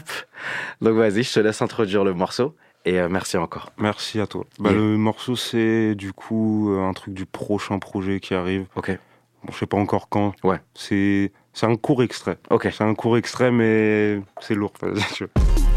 Donc, 0.79 0.95
vas-y, 0.95 1.23
je 1.23 1.33
te 1.33 1.39
laisse 1.41 1.61
introduire 1.61 2.05
le 2.05 2.13
morceau. 2.13 2.55
Et 2.85 2.99
euh, 2.99 3.09
merci 3.09 3.37
encore. 3.37 3.69
Merci 3.77 4.19
à 4.21 4.25
toi. 4.27 4.45
Bah, 4.57 4.71
Le 4.71 4.97
morceau, 4.97 5.35
c'est 5.35 5.93
du 5.93 6.13
coup 6.13 6.71
euh, 6.73 6.81
un 6.87 6.93
truc 6.93 7.13
du 7.13 7.25
prochain 7.25 7.79
projet 7.79 8.19
qui 8.19 8.33
arrive. 8.33 8.65
Ok. 8.75 8.97
Bon, 9.43 9.51
je 9.51 9.57
sais 9.57 9.67
pas 9.67 9.77
encore 9.77 10.07
quand. 10.09 10.33
Ouais. 10.43 10.57
C'est 10.73 11.31
c'est 11.53 11.65
un 11.65 11.75
court 11.75 12.01
extrait. 12.01 12.37
Ok. 12.49 12.69
C'est 12.71 12.83
un 12.83 12.95
court 12.95 13.17
extrait, 13.17 13.51
mais 13.51 14.21
c'est 14.39 14.55
lourd. 14.55 14.73
Vas-y, 14.81 15.03
tu 15.13 15.25
vois. 15.25 15.70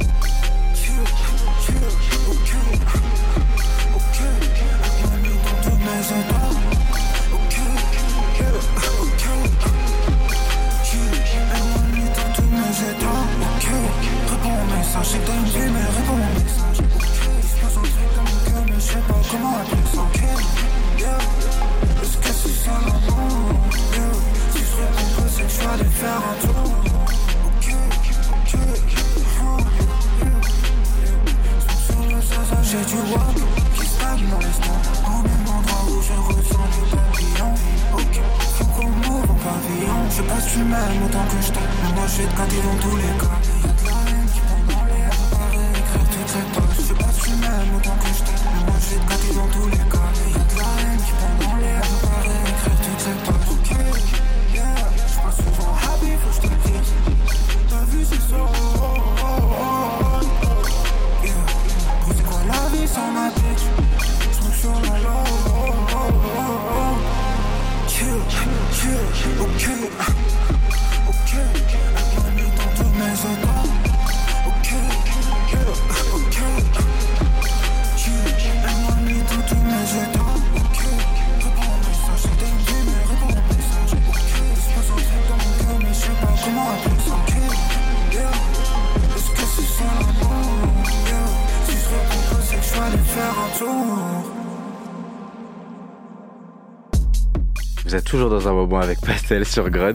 Vous 97.94 97.98
êtes 97.98 98.06
toujours 98.06 98.28
dans 98.28 98.48
un 98.48 98.52
moment 98.52 98.80
avec 98.80 99.00
Pastel 99.00 99.46
sur 99.46 99.70
Grunt. 99.70 99.94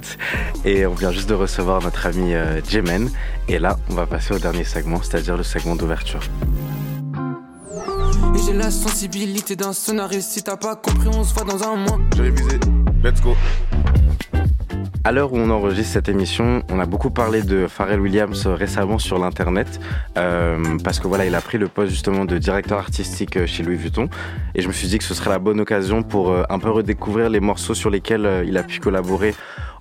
Et 0.64 0.86
on 0.86 0.94
vient 0.94 1.12
juste 1.12 1.28
de 1.28 1.34
recevoir 1.34 1.84
notre 1.84 2.06
ami 2.06 2.34
euh, 2.34 2.62
Jemen. 2.64 3.12
Et 3.50 3.60
là, 3.60 3.78
on 3.90 3.94
va 3.94 4.06
passer 4.06 4.34
au 4.34 4.40
dernier 4.40 4.64
segment, 4.64 5.02
c'est-à-dire 5.02 5.36
le 5.36 5.44
segment 5.44 5.76
d'ouverture. 5.76 6.22
Et 8.34 8.40
j'ai 8.46 8.54
la 8.54 8.72
sensibilité 8.72 9.58
d'un 9.58 9.74
scénariste. 9.74 10.32
Si 10.32 10.42
t'as 10.42 10.56
pas 10.56 10.78
compris, 10.78 11.10
on 11.10 11.26
se 11.26 11.34
voit 11.34 11.44
dans 11.44 11.62
un 11.62 11.76
mois. 11.76 12.00
J'ai 12.16 12.22
révisé. 12.22 12.58
Let's 13.04 13.20
go. 13.20 13.36
À 15.04 15.12
l'heure 15.12 15.34
où 15.34 15.38
on 15.38 15.50
enregistre 15.50 15.94
cette 15.94 16.08
émission, 16.08 16.62
on 16.70 16.80
a 16.80 16.86
beaucoup 16.86 17.10
parlé 17.10 17.42
de 17.42 17.68
Pharrell 17.68 18.00
Williams 18.00 18.46
euh, 18.46 18.54
récemment 18.54 19.00
sur 19.00 19.18
l'internet 19.18 19.80
euh, 20.20 20.78
parce 20.84 21.00
que 21.00 21.08
voilà, 21.08 21.26
il 21.26 21.34
a 21.34 21.42
pris 21.42 21.58
le 21.58 21.68
poste 21.68 21.92
justement 21.92 22.26
de 22.26 22.38
directeur 22.38 22.78
artistique 22.78 23.38
euh, 23.38 23.48
chez 23.48 23.64
Louis 23.64 23.78
Vuitton 23.78 24.10
et 24.54 24.62
je 24.62 24.68
me 24.68 24.74
suis 24.74 24.88
dit 24.88 24.98
que 24.98 25.04
ce 25.06 25.14
serait 25.14 25.30
la 25.30 25.40
bonne 25.40 25.62
occasion 25.62 26.04
pour 26.04 26.32
euh, 26.32 26.44
un 26.50 26.60
peu 26.60 26.70
redécouvrir 26.70 27.30
les 27.30 27.40
morceaux 27.40 27.74
sur 27.74 27.90
lesquels 27.90 28.44
il 28.46 28.58
a 28.58 28.64
pu 28.64 28.80
collaborer 28.80 29.34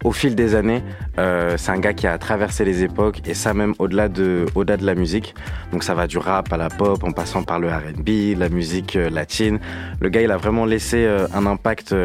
au 0.05 0.13
fil 0.13 0.37
des 0.37 0.55
années. 0.55 0.85
C'est 1.17 1.71
un 1.71 1.81
gars 1.81 1.93
qui 1.93 2.07
a 2.07 2.17
traversé 2.19 2.65
les 2.65 2.85
époques 2.85 3.21
et 3.27 3.35
ça 3.35 3.53
même 3.53 3.75
au-delà 3.81 4.09
de, 4.09 4.47
au-delà 4.55 4.77
de 4.77 4.87
la 4.87 4.95
musique. 4.95 5.35
Donc 5.73 5.83
ça 5.83 5.95
va 5.95 6.07
du 6.07 6.19
rap 6.19 6.53
à 6.53 6.57
la 6.57 6.69
pop 6.69 7.03
en 7.03 7.11
passant 7.11 7.43
par 7.43 7.59
le 7.59 7.69
R&B, 7.69 8.39
la 8.39 8.49
musique 8.49 8.95
latine. 8.95 9.59
Le 10.01 10.09
gars, 10.09 10.23
il 10.23 10.31
a 10.31 10.37
vraiment 10.37 10.67
laissé 10.67 11.05
un 11.35 11.47
impact 11.47 11.97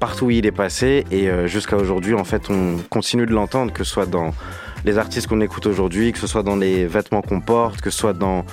partout 0.00 0.26
où 0.26 0.30
il 0.32 0.46
est 0.46 0.52
passé 0.52 1.04
et 1.12 1.28
jusqu'à 1.46 1.76
aujourd'hui, 1.76 2.14
en 2.14 2.24
fait, 2.24 2.50
on 2.50 2.78
continue 2.90 3.24
de 3.24 3.32
l'entendre, 3.32 3.72
que 3.72 3.84
ce 3.84 3.90
soit 3.92 4.06
dans 4.06 4.34
les 4.84 4.98
artistes 4.98 5.26
qu'on 5.26 5.40
écoute 5.40 5.66
aujourd'hui, 5.66 6.12
que 6.12 6.18
ce 6.18 6.26
soit 6.26 6.42
dans 6.42 6.56
les 6.56 6.86
vêtements 6.86 7.22
qu'on 7.22 7.40
porte, 7.40 7.80
que 7.80 7.90
ce 7.90 7.98
soit 7.98 8.12
dans 8.12 8.44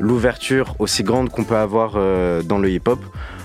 l'ouverture 0.00 0.74
aussi 0.78 1.02
grande 1.02 1.30
qu'on 1.30 1.44
peut 1.44 1.56
avoir 1.56 1.94
euh, 1.96 2.42
dans 2.42 2.58
le 2.58 2.70
hip-hop. 2.70 3.00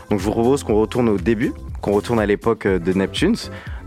Donc 0.10 0.20
je 0.20 0.26
vous 0.26 0.32
propose 0.32 0.64
qu'on 0.64 0.76
retourne 0.76 1.10
au 1.10 1.18
début, 1.18 1.54
qu'on 1.82 1.92
retourne 1.92 2.20
à 2.20 2.26
l'époque 2.26 2.66
euh, 2.66 2.80
de 2.80 2.94
Neptunes. 2.94 3.36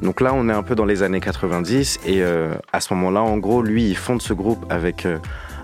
Donc 0.03 0.21
là, 0.21 0.33
on 0.35 0.49
est 0.49 0.53
un 0.53 0.63
peu 0.63 0.75
dans 0.75 0.85
les 0.85 1.03
années 1.03 1.21
90 1.21 2.01
et 2.07 2.23
euh, 2.23 2.55
à 2.73 2.81
ce 2.81 2.95
moment-là, 2.95 3.23
en 3.23 3.37
gros, 3.37 3.63
lui, 3.63 3.89
il 3.89 3.97
fonde 3.97 4.23
ce 4.23 4.33
groupe 4.33 4.65
avec 4.71 5.07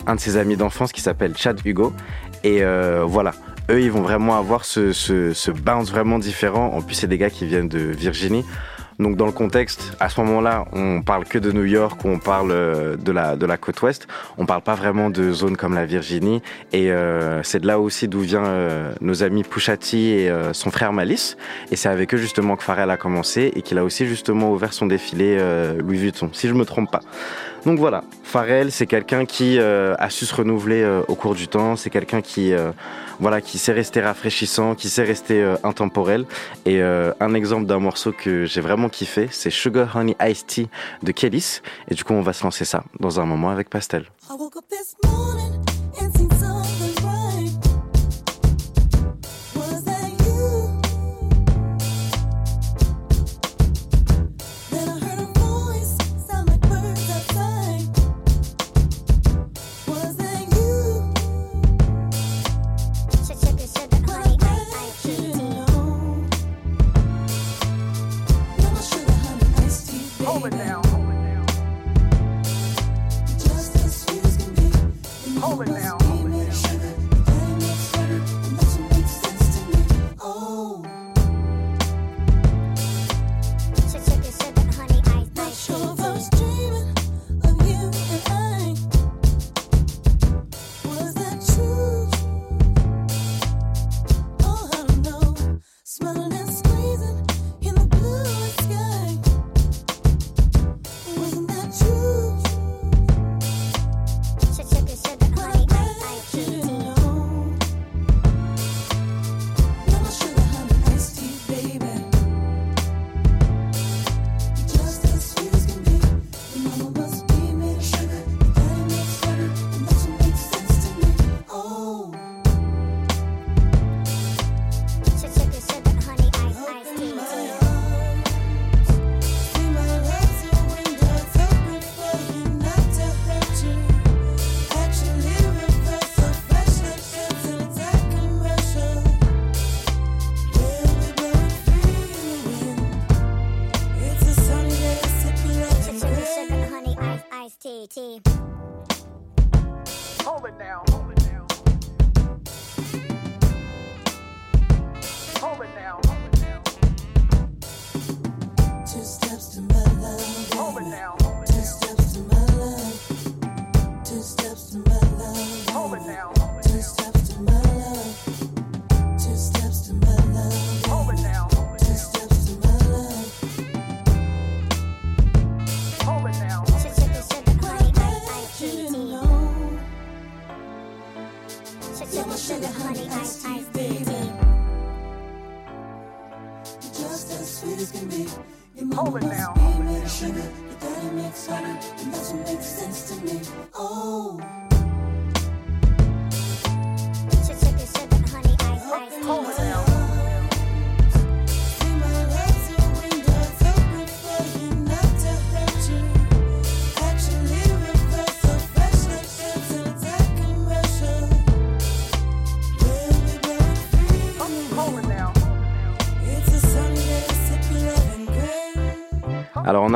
un 0.07 0.15
de 0.15 0.21
ses 0.21 0.37
amis 0.37 0.57
d'enfance 0.57 0.93
qui 0.93 1.01
s'appelle 1.01 1.37
Chad 1.37 1.61
Hugo. 1.65 1.93
Et 2.45 2.63
voilà, 3.07 3.33
eux, 3.71 3.81
ils 3.81 3.91
vont 3.91 4.03
vraiment 4.03 4.37
avoir 4.37 4.65
ce, 4.65 4.93
ce 4.93 5.51
bounce 5.51 5.91
vraiment 5.91 6.19
différent. 6.19 6.73
En 6.75 6.83
plus, 6.83 6.95
c'est 6.95 7.07
des 7.07 7.19
gars 7.19 7.31
qui 7.31 7.47
viennent 7.47 7.69
de 7.69 7.79
Virginie. 7.79 8.45
Donc 8.99 9.17
dans 9.17 9.27
le 9.27 9.33
contexte, 9.33 9.93
à 10.01 10.09
ce 10.09 10.21
moment-là, 10.21 10.65
on 10.73 11.03
parle 11.03 11.25
que 11.25 11.39
de 11.39 11.53
New 11.53 11.65
York, 11.65 12.01
on 12.05 12.19
parle 12.19 12.51
euh, 12.51 12.97
de 12.97 13.13
la 13.13 13.37
de 13.37 13.45
la 13.45 13.57
côte 13.57 13.81
ouest. 13.83 14.09
On 14.39 14.47
parle 14.47 14.63
pas 14.63 14.75
vraiment 14.75 15.11
de 15.11 15.33
zones 15.33 15.57
comme 15.57 15.75
la 15.75 15.85
Virginie. 15.85 16.43
Et 16.73 16.91
euh, 16.91 17.43
c'est 17.43 17.61
de 17.61 17.67
là 17.67 17.79
aussi 17.79 18.09
d'où 18.09 18.21
vient 18.21 18.45
euh, 18.45 18.93
nos 19.01 19.23
amis 19.23 19.43
Pushati 19.43 20.11
et 20.11 20.31
euh, 20.31 20.53
son 20.53 20.71
frère 20.71 20.93
Malice. 20.93 21.37
Et 21.71 21.77
c'est 21.77 21.89
avec 21.89 22.15
eux 22.15 22.19
justement 22.19 22.57
que 22.57 22.63
Pharrell 22.63 22.91
a 22.91 22.97
commencé 22.97 23.53
et 23.55 23.63
qu'il 23.63 23.79
a 23.79 23.85
aussi 23.85 24.07
justement 24.07 24.53
ouvert 24.53 24.73
son 24.73 24.87
défilé 24.87 25.39
Louis 25.79 25.99
Vuitton, 25.99 26.31
si 26.33 26.49
je 26.49 26.55
me 26.55 26.65
trompe 26.65 26.91
pas. 26.91 27.01
Donc 27.67 27.81
voilà, 27.81 28.05
Pharrell, 28.23 28.71
c'est 28.71 28.87
quelqu'un 28.87 29.25
qui 29.25 29.59
euh, 29.59 29.97
a 29.99 30.09
su 30.09 30.25
se 30.25 30.33
renouveler 30.33 30.83
euh, 30.83 31.03
au 31.09 31.17
cours 31.17 31.35
du 31.35 31.49
temps. 31.49 31.75
C'est 31.75 31.91
quelqu'un 31.91 32.23
qui, 32.23 32.53
euh, 32.53 32.71
voilà, 33.19 33.41
qui 33.41 33.59
sait 33.59 33.73
rester 33.73 34.01
rafraîchissant, 34.01 34.77
qui 34.77 34.89
sait 34.89 35.03
rester 35.03 35.45
intemporel. 35.65 36.27
Et 36.65 36.81
un 36.81 37.35
exemple 37.35 37.67
d'un 37.67 37.81
morceau 37.81 38.13
que 38.13 38.45
j'ai 38.45 38.61
vraiment 38.61 38.89
kiffé, 38.89 39.29
c'est 39.33 39.51
Sugar 39.51 39.97
Honey 39.97 40.15
Iced 40.23 40.47
Tea 40.47 40.69
de 41.03 41.11
Kellys. 41.11 41.61
Et 41.91 41.97
du 41.97 42.05
coup, 42.05 42.13
on 42.13 42.23
va 42.23 42.33
se 42.33 42.45
lancer 42.45 42.65
ça 42.65 42.85
dans 43.01 43.19
un 43.19 43.27
moment 43.27 43.51
avec 43.51 43.69
Pastel. 43.69 44.05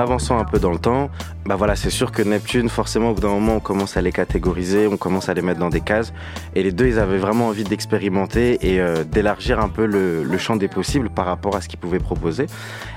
Avançant 0.01 0.39
un 0.39 0.45
peu 0.45 0.59
dans 0.59 0.73
le 0.73 0.79
temps, 0.79 1.11
bah 1.47 1.57
voilà, 1.57 1.77
c'est 1.77 1.91
sûr 1.91 2.13
que 2.13 2.23
Neptune, 2.23 2.69
forcément, 2.69 3.11
au 3.11 3.15
bout 3.15 3.21
d'un 3.21 3.29
moment, 3.29 3.57
on 3.57 3.61
commence 3.61 3.97
à 3.97 4.03
les 4.03 4.13
catégoriser, 4.13 4.87
on 4.87 4.97
commence 4.97 5.29
à 5.29 5.35
les 5.35 5.43
mettre 5.43 5.61
dans 5.61 5.71
des 5.71 5.81
cases. 5.81 6.13
Et 6.55 6.63
les 6.63 6.73
deux, 6.73 6.87
ils 6.87 6.99
avaient 6.99 7.19
vraiment 7.19 7.49
envie 7.49 7.65
d'expérimenter 7.65 8.59
et 8.61 8.81
euh, 8.81 9.05
d'élargir 9.05 9.61
un 9.61 9.69
peu 9.69 9.87
le, 9.87 10.39
champ 10.39 10.57
des 10.57 10.69
possibles 10.69 11.11
par 11.11 11.27
rapport 11.27 11.57
à 11.57 11.61
ce 11.61 11.69
qu'ils 11.69 11.79
pouvaient 11.79 11.99
proposer. 11.99 12.47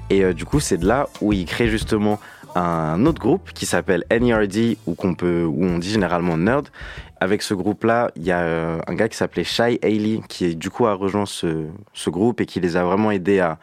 Et 0.10 0.24
euh, 0.24 0.34
du 0.34 0.46
coup, 0.46 0.60
c'est 0.60 0.78
de 0.78 0.88
là 0.88 1.08
où 1.22 1.34
ils 1.34 1.46
créent 1.46 1.68
justement 1.68 2.20
un 2.56 3.06
autre 3.06 3.20
groupe 3.20 3.52
qui 3.54 3.66
s'appelle 3.66 4.04
NERD, 4.12 4.78
ou 4.86 4.94
qu'on 4.94 5.16
peut, 5.16 5.44
où 5.44 5.66
on 5.66 5.80
dit 5.80 5.90
généralement 5.90 6.38
Nerd. 6.38 6.68
Avec 7.20 7.42
ce 7.42 7.54
groupe-là, 7.54 8.12
il 8.16 8.24
y 8.24 8.32
a 8.32 8.42
euh, 8.42 8.80
un 8.88 8.94
gars 8.94 9.10
qui 9.10 9.18
s'appelait 9.18 9.44
Shai 9.44 9.80
Ailey, 9.82 10.22
qui 10.28 10.56
du 10.56 10.70
coup 10.70 10.86
a 10.86 10.94
rejoint 10.94 11.26
ce 11.26 12.10
groupe 12.10 12.42
et 12.42 12.46
qui 12.46 12.60
les 12.60 12.78
a 12.78 12.84
vraiment 12.84 13.12
aidés 13.12 13.40
à 13.40 13.58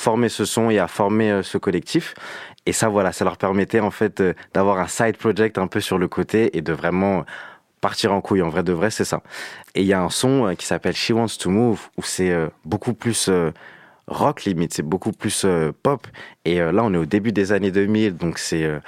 former 0.00 0.28
ce 0.28 0.44
son 0.44 0.70
et 0.70 0.78
à 0.78 0.88
former 0.88 1.30
euh, 1.30 1.42
ce 1.42 1.58
collectif. 1.58 2.14
Et 2.66 2.72
ça, 2.72 2.88
voilà, 2.88 3.12
ça 3.12 3.24
leur 3.24 3.36
permettait 3.36 3.80
en 3.80 3.90
fait 3.90 4.20
euh, 4.20 4.34
d'avoir 4.54 4.78
un 4.78 4.88
side 4.88 5.16
project 5.16 5.58
un 5.58 5.66
peu 5.66 5.80
sur 5.80 5.98
le 5.98 6.08
côté 6.08 6.56
et 6.56 6.62
de 6.62 6.72
vraiment 6.72 7.24
partir 7.80 8.12
en 8.12 8.20
couille. 8.20 8.42
En 8.42 8.48
vrai 8.48 8.62
de 8.62 8.72
vrai, 8.72 8.90
c'est 8.90 9.04
ça. 9.04 9.22
Et 9.74 9.82
il 9.82 9.86
y 9.86 9.92
a 9.92 10.02
un 10.02 10.10
son 10.10 10.46
euh, 10.46 10.54
qui 10.54 10.66
s'appelle 10.66 10.94
She 10.94 11.10
Wants 11.10 11.38
to 11.38 11.50
Move 11.50 11.88
où 11.96 12.02
c'est 12.02 12.30
euh, 12.30 12.48
beaucoup 12.64 12.94
plus 12.94 13.28
euh, 13.28 13.50
rock 14.06 14.44
limite, 14.44 14.74
c'est 14.74 14.82
beaucoup 14.82 15.12
plus 15.12 15.44
euh, 15.44 15.72
pop. 15.82 16.06
Et 16.44 16.60
euh, 16.60 16.72
là, 16.72 16.82
on 16.84 16.92
est 16.92 16.98
au 16.98 17.06
début 17.06 17.32
des 17.32 17.52
années 17.52 17.70
2000, 17.70 18.16
donc 18.16 18.38
c'est 18.38 18.64
euh, 18.64 18.80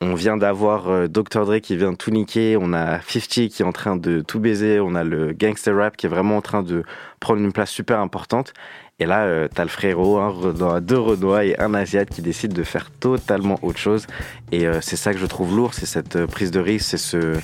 on 0.00 0.14
vient 0.14 0.36
d'avoir 0.36 0.88
euh, 0.88 1.08
Dr. 1.08 1.44
Dre 1.44 1.58
qui 1.60 1.76
vient 1.76 1.94
tout 1.94 2.10
niquer, 2.10 2.56
on 2.60 2.72
a 2.72 3.00
50 3.00 3.48
qui 3.48 3.62
est 3.62 3.64
en 3.64 3.72
train 3.72 3.96
de 3.96 4.20
tout 4.20 4.38
baiser, 4.38 4.78
on 4.78 4.94
a 4.94 5.02
le 5.02 5.32
gangster 5.32 5.74
rap 5.76 5.96
qui 5.96 6.06
est 6.06 6.08
vraiment 6.08 6.36
en 6.36 6.42
train 6.42 6.62
de 6.62 6.84
prendre 7.18 7.40
une 7.40 7.52
place 7.52 7.70
super 7.70 7.98
importante. 7.98 8.52
Et 9.00 9.06
là, 9.06 9.26
euh, 9.26 9.46
t'as 9.52 9.62
le 9.62 9.68
frérot, 9.68 10.18
un 10.18 10.28
Renoir, 10.28 10.80
deux 10.80 10.98
Renois 10.98 11.44
et 11.44 11.56
un 11.60 11.72
Asiate 11.72 12.10
qui 12.10 12.20
décident 12.20 12.56
de 12.56 12.64
faire 12.64 12.90
totalement 12.90 13.56
autre 13.62 13.78
chose. 13.78 14.08
Et 14.50 14.66
euh, 14.66 14.80
c'est 14.80 14.96
ça 14.96 15.12
que 15.12 15.20
je 15.20 15.26
trouve 15.26 15.54
lourd, 15.54 15.72
c'est 15.72 15.86
cette 15.86 16.16
euh, 16.16 16.26
prise 16.26 16.50
de 16.50 16.58
risque, 16.58 16.86
c'est 16.88 16.96
ce, 16.96 17.34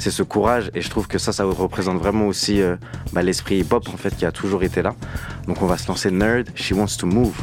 c'est 0.00 0.10
ce 0.10 0.24
courage. 0.24 0.68
Et 0.74 0.80
je 0.80 0.90
trouve 0.90 1.06
que 1.06 1.18
ça, 1.18 1.32
ça 1.32 1.44
représente 1.44 1.98
vraiment 1.98 2.26
aussi 2.26 2.60
euh, 2.60 2.74
bah, 3.12 3.22
l'esprit 3.22 3.58
hip-hop 3.58 3.88
en 3.88 3.96
fait 3.96 4.16
qui 4.16 4.26
a 4.26 4.32
toujours 4.32 4.64
été 4.64 4.82
là. 4.82 4.96
Donc 5.46 5.62
on 5.62 5.66
va 5.66 5.78
se 5.78 5.86
lancer 5.86 6.10
Nerd, 6.10 6.48
She 6.56 6.72
Wants 6.72 6.96
to 6.98 7.06
Move. 7.06 7.40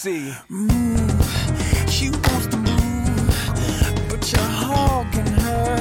She's 0.00 0.32
sexy. 0.32 0.32
Move. 0.48 1.90
She 1.90 2.10
wants 2.10 2.46
to 2.46 2.56
move, 2.56 4.08
but 4.08 4.32
you're 4.32 4.40
hogging 4.40 5.26
her. 5.26 5.76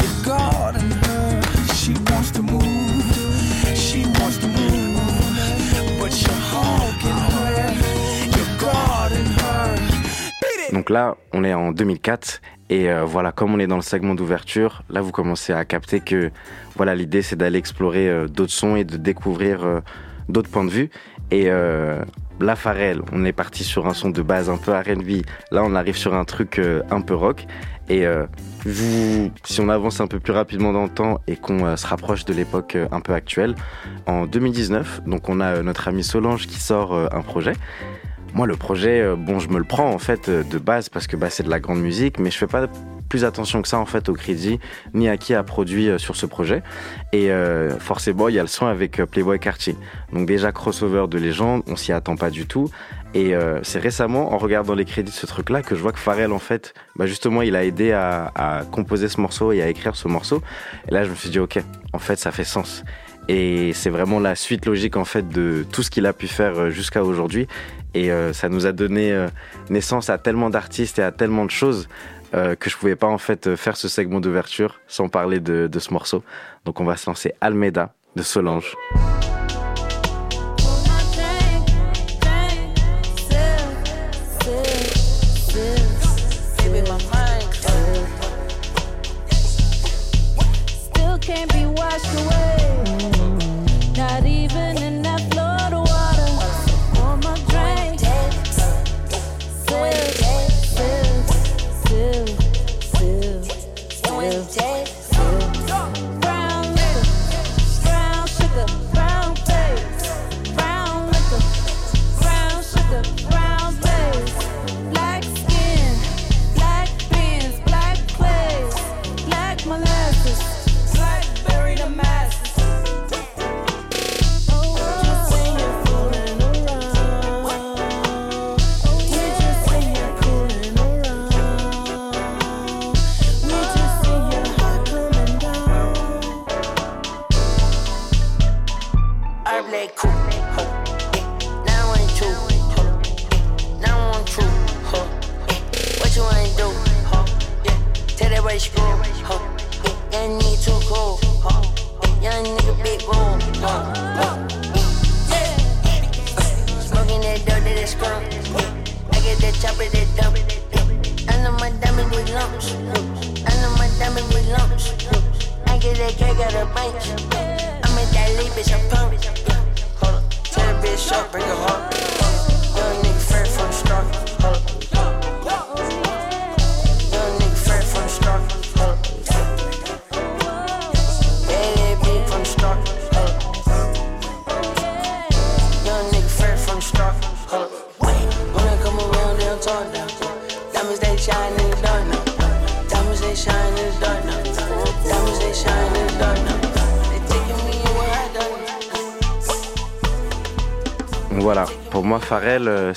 You're 0.00 0.24
guarding 0.24 0.90
her. 0.90 1.40
She 1.74 1.92
wants 2.10 2.32
to 2.32 2.42
move. 2.42 2.64
She 3.76 4.02
wants 4.18 4.38
to 4.38 4.48
move, 4.48 6.00
but 6.00 6.12
you're 6.20 6.42
hogging 6.50 7.20
her. 7.30 7.74
You're 8.34 8.58
guarding 8.58 9.26
her. 9.26 9.76
Beat 10.40 10.68
it. 10.68 10.74
Donc 10.74 10.90
là, 10.90 11.16
on 11.32 11.44
est 11.44 11.54
en 11.54 11.70
2004 11.70 12.40
et 12.70 12.90
euh, 12.90 13.04
voilà, 13.04 13.30
comme 13.30 13.54
on 13.54 13.60
est 13.60 13.68
dans 13.68 13.76
le 13.76 13.82
segment 13.82 14.16
d'ouverture, 14.16 14.82
là 14.88 15.00
vous 15.00 15.12
commencez 15.12 15.52
à 15.52 15.64
capter 15.64 16.00
que 16.00 16.32
voilà, 16.76 16.96
l'idée 16.96 17.22
c'est 17.22 17.36
d'aller 17.36 17.58
explorer 17.58 18.08
euh, 18.08 18.26
d'autres 18.26 18.52
sons 18.52 18.74
et 18.74 18.84
de 18.84 18.96
découvrir 18.96 19.64
euh, 19.64 19.80
d'autres 20.28 20.50
points 20.50 20.64
de 20.64 20.70
vue. 20.70 20.90
Et 21.30 21.48
Pharrell, 22.56 23.00
on 23.12 23.24
est 23.24 23.32
parti 23.32 23.64
sur 23.64 23.86
un 23.86 23.94
son 23.94 24.10
de 24.10 24.22
base 24.22 24.50
un 24.50 24.56
peu 24.56 24.72
R&B. 24.72 25.22
Là, 25.50 25.62
on 25.64 25.74
arrive 25.74 25.96
sur 25.96 26.14
un 26.14 26.24
truc 26.24 26.58
euh, 26.58 26.82
un 26.90 27.00
peu 27.00 27.14
rock. 27.14 27.46
Et 27.88 28.06
euh, 28.06 28.26
si 29.44 29.60
on 29.60 29.68
avance 29.68 30.00
un 30.00 30.06
peu 30.06 30.18
plus 30.20 30.32
rapidement 30.32 30.72
dans 30.72 30.84
le 30.84 30.88
temps 30.88 31.20
et 31.26 31.36
qu'on 31.36 31.64
euh, 31.64 31.76
se 31.76 31.86
rapproche 31.86 32.24
de 32.24 32.32
l'époque 32.32 32.76
un 32.90 33.00
peu 33.00 33.12
actuelle, 33.12 33.54
en 34.06 34.26
2019, 34.26 35.02
donc 35.06 35.28
on 35.28 35.40
a 35.40 35.62
notre 35.62 35.88
ami 35.88 36.02
Solange 36.02 36.46
qui 36.46 36.60
sort 36.60 36.94
un 36.94 37.22
projet. 37.22 37.52
Moi, 38.34 38.46
le 38.46 38.56
projet, 38.56 39.14
bon, 39.16 39.38
je 39.38 39.48
me 39.48 39.58
le 39.58 39.64
prends 39.64 39.90
en 39.90 39.98
fait 39.98 40.28
de 40.28 40.58
base 40.58 40.88
parce 40.88 41.06
que 41.06 41.16
bah, 41.16 41.30
c'est 41.30 41.44
de 41.44 41.50
la 41.50 41.60
grande 41.60 41.80
musique, 41.80 42.18
mais 42.18 42.30
je 42.30 42.38
fais 42.38 42.48
pas 42.48 42.66
plus 43.08 43.24
attention 43.24 43.62
que 43.62 43.68
ça 43.68 43.78
en 43.78 43.86
fait 43.86 44.08
au 44.08 44.14
crédit 44.14 44.58
ni 44.92 45.08
à 45.08 45.16
qui 45.16 45.34
a 45.34 45.42
produit 45.42 45.88
euh, 45.88 45.98
sur 45.98 46.16
ce 46.16 46.26
projet. 46.26 46.62
Et 47.12 47.30
euh, 47.30 47.78
forcément, 47.78 48.28
il 48.28 48.34
y 48.34 48.38
a 48.38 48.42
le 48.42 48.48
son 48.48 48.66
avec 48.66 49.00
euh, 49.00 49.06
Playboy 49.06 49.38
Cartier. 49.38 49.76
Donc 50.12 50.26
déjà 50.26 50.52
crossover 50.52 51.06
de 51.08 51.18
légende, 51.18 51.62
on 51.66 51.76
s'y 51.76 51.92
attend 51.92 52.16
pas 52.16 52.30
du 52.30 52.46
tout. 52.46 52.70
Et 53.16 53.32
c'est 53.62 53.78
récemment, 53.78 54.32
en 54.32 54.38
regardant 54.38 54.74
les 54.74 54.84
crédits 54.84 55.12
de 55.12 55.16
ce 55.16 55.26
truc-là, 55.26 55.62
que 55.62 55.76
je 55.76 55.80
vois 55.80 55.92
que 55.92 56.00
Pharrell, 56.00 56.32
en 56.32 56.40
fait, 56.40 56.74
bah 56.96 57.06
justement, 57.06 57.42
il 57.42 57.54
a 57.54 57.64
aidé 57.64 57.92
à, 57.92 58.64
composer 58.72 59.08
ce 59.08 59.20
morceau 59.20 59.52
et 59.52 59.62
à 59.62 59.68
écrire 59.68 59.94
ce 59.94 60.08
morceau. 60.08 60.42
Et 60.88 60.90
là, 60.92 61.04
je 61.04 61.10
me 61.10 61.14
suis 61.14 61.30
dit, 61.30 61.38
ok, 61.38 61.62
en 61.92 62.00
fait, 62.00 62.16
ça 62.16 62.32
fait 62.32 62.42
sens. 62.42 62.82
Et 63.28 63.72
c'est 63.72 63.88
vraiment 63.88 64.18
la 64.18 64.34
suite 64.34 64.66
logique 64.66 64.96
en 64.96 65.04
fait 65.04 65.28
de 65.28 65.64
tout 65.70 65.84
ce 65.84 65.90
qu'il 65.90 66.06
a 66.06 66.12
pu 66.12 66.26
faire 66.26 66.72
jusqu'à 66.72 67.04
aujourd'hui. 67.04 67.46
Et 67.94 68.10
ça 68.32 68.48
nous 68.48 68.66
a 68.66 68.72
donné 68.72 69.16
naissance 69.70 70.10
à 70.10 70.18
tellement 70.18 70.50
d'artistes 70.50 70.98
et 70.98 71.02
à 71.02 71.12
tellement 71.12 71.44
de 71.44 71.52
choses 71.52 71.86
euh, 72.34 72.56
que 72.56 72.68
je 72.68 72.76
pouvais 72.76 72.96
pas 72.96 73.06
en 73.06 73.18
fait 73.18 73.46
euh, 73.46 73.56
faire 73.56 73.76
ce 73.76 73.88
segment 73.88 74.20
d'ouverture 74.20 74.80
sans 74.88 75.08
parler 75.08 75.40
de, 75.40 75.68
de 75.70 75.78
ce 75.78 75.92
morceau. 75.92 76.24
Donc 76.64 76.80
on 76.80 76.84
va 76.84 76.96
se 76.96 77.08
lancer 77.08 77.32
Almeida 77.40 77.94
de 78.16 78.22
Solange. 78.22 78.74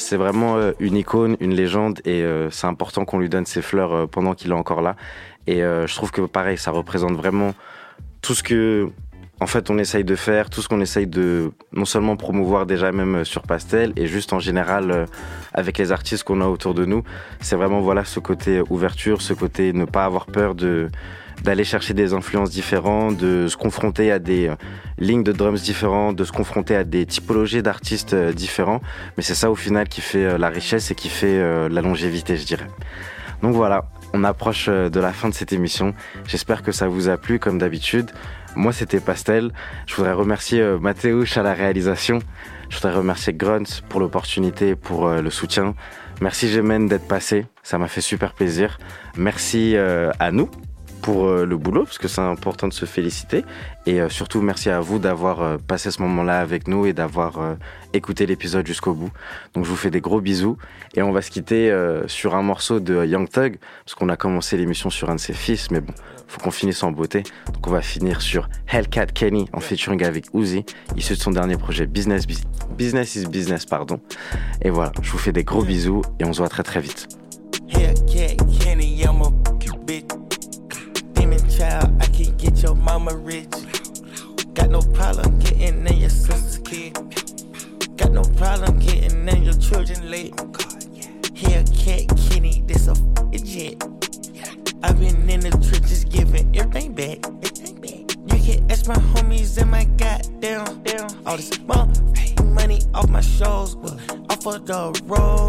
C'est 0.07 0.15
vraiment 0.15 0.55
euh, 0.55 0.71
une 0.79 0.95
icône, 0.95 1.35
une 1.41 1.53
légende, 1.53 1.99
et 2.05 2.23
euh, 2.23 2.49
c'est 2.49 2.67
important 2.67 3.03
qu'on 3.03 3.19
lui 3.19 3.27
donne 3.27 3.45
ses 3.45 3.61
fleurs 3.61 3.93
euh, 3.93 4.07
pendant 4.07 4.35
qu'il 4.35 4.51
est 4.51 4.53
encore 4.53 4.81
là. 4.81 4.95
Et 5.47 5.59
je 5.61 5.95
trouve 5.95 6.11
que 6.11 6.21
pareil, 6.23 6.57
ça 6.57 6.71
représente 6.71 7.13
vraiment 7.13 7.53
tout 8.21 8.33
ce 8.33 8.43
que, 8.43 8.89
en 9.39 9.47
fait, 9.47 9.69
on 9.69 9.77
essaye 9.77 10.03
de 10.03 10.17
faire, 10.17 10.49
tout 10.49 10.61
ce 10.61 10.67
qu'on 10.67 10.81
essaye 10.81 11.07
de 11.07 11.53
non 11.71 11.85
seulement 11.85 12.17
promouvoir 12.17 12.65
déjà 12.65 12.91
même 12.91 13.23
sur 13.23 13.43
Pastel, 13.43 13.93
et 13.95 14.07
juste 14.07 14.33
en 14.33 14.39
général 14.39 15.07
avec 15.53 15.77
les 15.77 15.93
artistes 15.93 16.25
qu'on 16.25 16.41
a 16.41 16.47
autour 16.47 16.73
de 16.73 16.83
nous. 16.83 17.01
C'est 17.39 17.55
vraiment 17.55 17.79
voilà 17.79 18.03
ce 18.03 18.19
côté 18.19 18.61
ouverture, 18.69 19.21
ce 19.21 19.33
côté 19.33 19.71
ne 19.71 19.85
pas 19.85 20.03
avoir 20.03 20.25
peur 20.25 20.53
de 20.53 20.89
d'aller 21.43 21.63
chercher 21.63 21.93
des 21.93 22.13
influences 22.13 22.49
différentes, 22.49 23.17
de 23.17 23.47
se 23.47 23.57
confronter 23.57 24.11
à 24.11 24.19
des 24.19 24.47
euh, 24.47 24.55
lignes 24.97 25.23
de 25.23 25.31
drums 25.31 25.61
différentes, 25.61 26.15
de 26.15 26.23
se 26.23 26.31
confronter 26.31 26.75
à 26.75 26.83
des 26.83 27.05
typologies 27.05 27.61
d'artistes 27.61 28.13
euh, 28.13 28.33
différents. 28.33 28.81
Mais 29.15 29.23
c'est 29.23 29.35
ça 29.35 29.51
au 29.51 29.55
final 29.55 29.87
qui 29.87 30.01
fait 30.01 30.25
euh, 30.25 30.37
la 30.37 30.49
richesse 30.49 30.91
et 30.91 30.95
qui 30.95 31.09
fait 31.09 31.37
la 31.69 31.81
longévité, 31.81 32.37
je 32.37 32.45
dirais. 32.45 32.67
Donc 33.41 33.53
voilà, 33.53 33.89
on 34.13 34.23
approche 34.23 34.67
de 34.67 34.99
la 34.99 35.13
fin 35.13 35.29
de 35.29 35.33
cette 35.33 35.53
émission. 35.53 35.93
J'espère 36.25 36.63
que 36.63 36.71
ça 36.71 36.87
vous 36.87 37.09
a 37.09 37.17
plu 37.17 37.39
comme 37.39 37.57
d'habitude. 37.57 38.11
Moi, 38.55 38.73
c'était 38.73 38.99
Pastel. 38.99 39.51
Je 39.85 39.95
voudrais 39.95 40.13
remercier 40.13 40.63
Mathéouche 40.79 41.37
à 41.37 41.43
la 41.43 41.53
réalisation. 41.53 42.19
Je 42.69 42.75
voudrais 42.75 42.93
remercier 42.93 43.33
Grunt 43.33 43.81
pour 43.89 43.99
l'opportunité, 43.99 44.75
pour 44.75 45.07
euh, 45.07 45.21
le 45.21 45.29
soutien. 45.29 45.75
Merci 46.21 46.49
Gémen 46.49 46.87
d'être 46.87 47.07
passé. 47.07 47.45
Ça 47.63 47.77
m'a 47.77 47.87
fait 47.87 48.01
super 48.01 48.33
plaisir. 48.33 48.79
Merci 49.15 49.75
à 49.77 50.31
nous 50.31 50.49
pour 51.07 51.25
euh, 51.29 51.45
le 51.45 51.55
boulot, 51.55 51.85
parce 51.85 51.97
que 51.99 52.09
c'est 52.09 52.19
important 52.19 52.67
de 52.67 52.73
se 52.73 52.83
féliciter. 52.83 53.45
Et 53.85 54.01
euh, 54.01 54.09
surtout, 54.09 54.41
merci 54.41 54.69
à 54.69 54.81
vous 54.81 54.99
d'avoir 54.99 55.41
euh, 55.41 55.57
passé 55.57 55.89
ce 55.89 56.01
moment-là 56.01 56.41
avec 56.41 56.67
nous 56.67 56.85
et 56.85 56.91
d'avoir 56.91 57.55
écouté 57.93 58.25
l'épisode 58.25 58.67
jusqu'au 58.67 58.93
bout. 58.93 59.09
Donc 59.53 59.63
je 59.63 59.69
vous 59.69 59.77
fais 59.77 59.89
des 59.89 60.01
gros 60.01 60.19
bisous. 60.19 60.57
Et 60.95 61.01
on 61.01 61.13
va 61.13 61.21
se 61.21 61.31
quitter 61.31 61.73
sur 62.07 62.35
un 62.35 62.41
morceau 62.41 62.81
de 62.81 63.05
Young 63.05 63.29
Thug, 63.29 63.57
parce 63.85 63.95
qu'on 63.95 64.09
a 64.09 64.17
commencé 64.17 64.57
l'émission 64.57 64.89
sur 64.89 65.09
un 65.09 65.15
de 65.15 65.19
ses 65.21 65.31
fils, 65.31 65.71
mais 65.71 65.79
bon, 65.79 65.93
faut 66.27 66.41
qu'on 66.41 66.51
finisse 66.51 66.83
en 66.83 66.91
beauté. 66.91 67.23
Donc 67.53 67.65
on 67.67 67.71
va 67.71 67.81
finir 67.81 68.21
sur 68.21 68.49
Hellcat 68.67 69.05
Kenny 69.05 69.47
en 69.53 69.61
featuring 69.61 70.03
avec 70.03 70.25
Uzi, 70.33 70.65
issu 70.97 71.13
de 71.13 71.19
son 71.19 71.31
dernier 71.31 71.55
projet 71.55 71.85
Business, 71.85 72.27
Bus- 72.27 72.43
Business 72.77 73.15
is 73.15 73.27
Business. 73.27 73.65
pardon. 73.65 74.01
Et 74.61 74.69
voilà, 74.69 74.91
je 75.01 75.09
vous 75.09 75.17
fais 75.17 75.31
des 75.31 75.45
gros 75.45 75.63
bisous 75.63 76.01
et 76.19 76.25
on 76.25 76.33
se 76.33 76.39
voit 76.39 76.49
très 76.49 76.63
très 76.63 76.81
vite. 76.81 77.07
Child, 81.57 81.89
I 81.99 82.05
can 82.05 82.37
get 82.37 82.61
your 82.61 82.75
mama 82.75 83.15
rich. 83.15 83.49
Got 84.53 84.69
no 84.69 84.81
problem 84.93 85.39
getting 85.39 85.87
in 85.87 85.97
your 85.97 86.09
sister's 86.09 86.59
kid. 86.59 86.93
Got 87.97 88.11
no 88.11 88.21
problem 88.37 88.77
getting 88.77 89.27
in 89.27 89.43
your 89.43 89.55
children 89.55 90.11
late. 90.11 90.35
Hellcat 91.33 92.05
Kenny, 92.29 92.61
this 92.67 92.87
a 92.87 92.91
f***ing 92.91 93.43
jet. 93.43 93.75
I've 94.83 94.99
been 94.99 95.27
in 95.27 95.39
the 95.39 95.49
trenches 95.49 96.05
giving 96.05 96.55
everything 96.55 96.93
back. 96.93 97.25
You 98.31 98.39
can 98.43 98.71
ask 98.71 98.87
my 98.87 98.99
homies 99.13 99.59
and 99.59 99.71
my 99.71 99.85
goddamn. 99.97 100.83
All 101.25 101.37
this 101.37 101.57
money 102.43 102.81
off 102.93 103.09
my 103.09 103.21
but 103.39 103.97
off 104.29 104.45
of 104.45 104.65
the 104.67 105.01
road. 105.05 105.46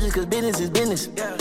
Don't 0.00 0.12
hold 0.12 0.14
no 0.14 0.14
grudges 0.14 0.14
cause 0.14 0.26
business 0.26 0.60
is 0.60 0.70
business. 0.70 1.08
We 1.08 1.39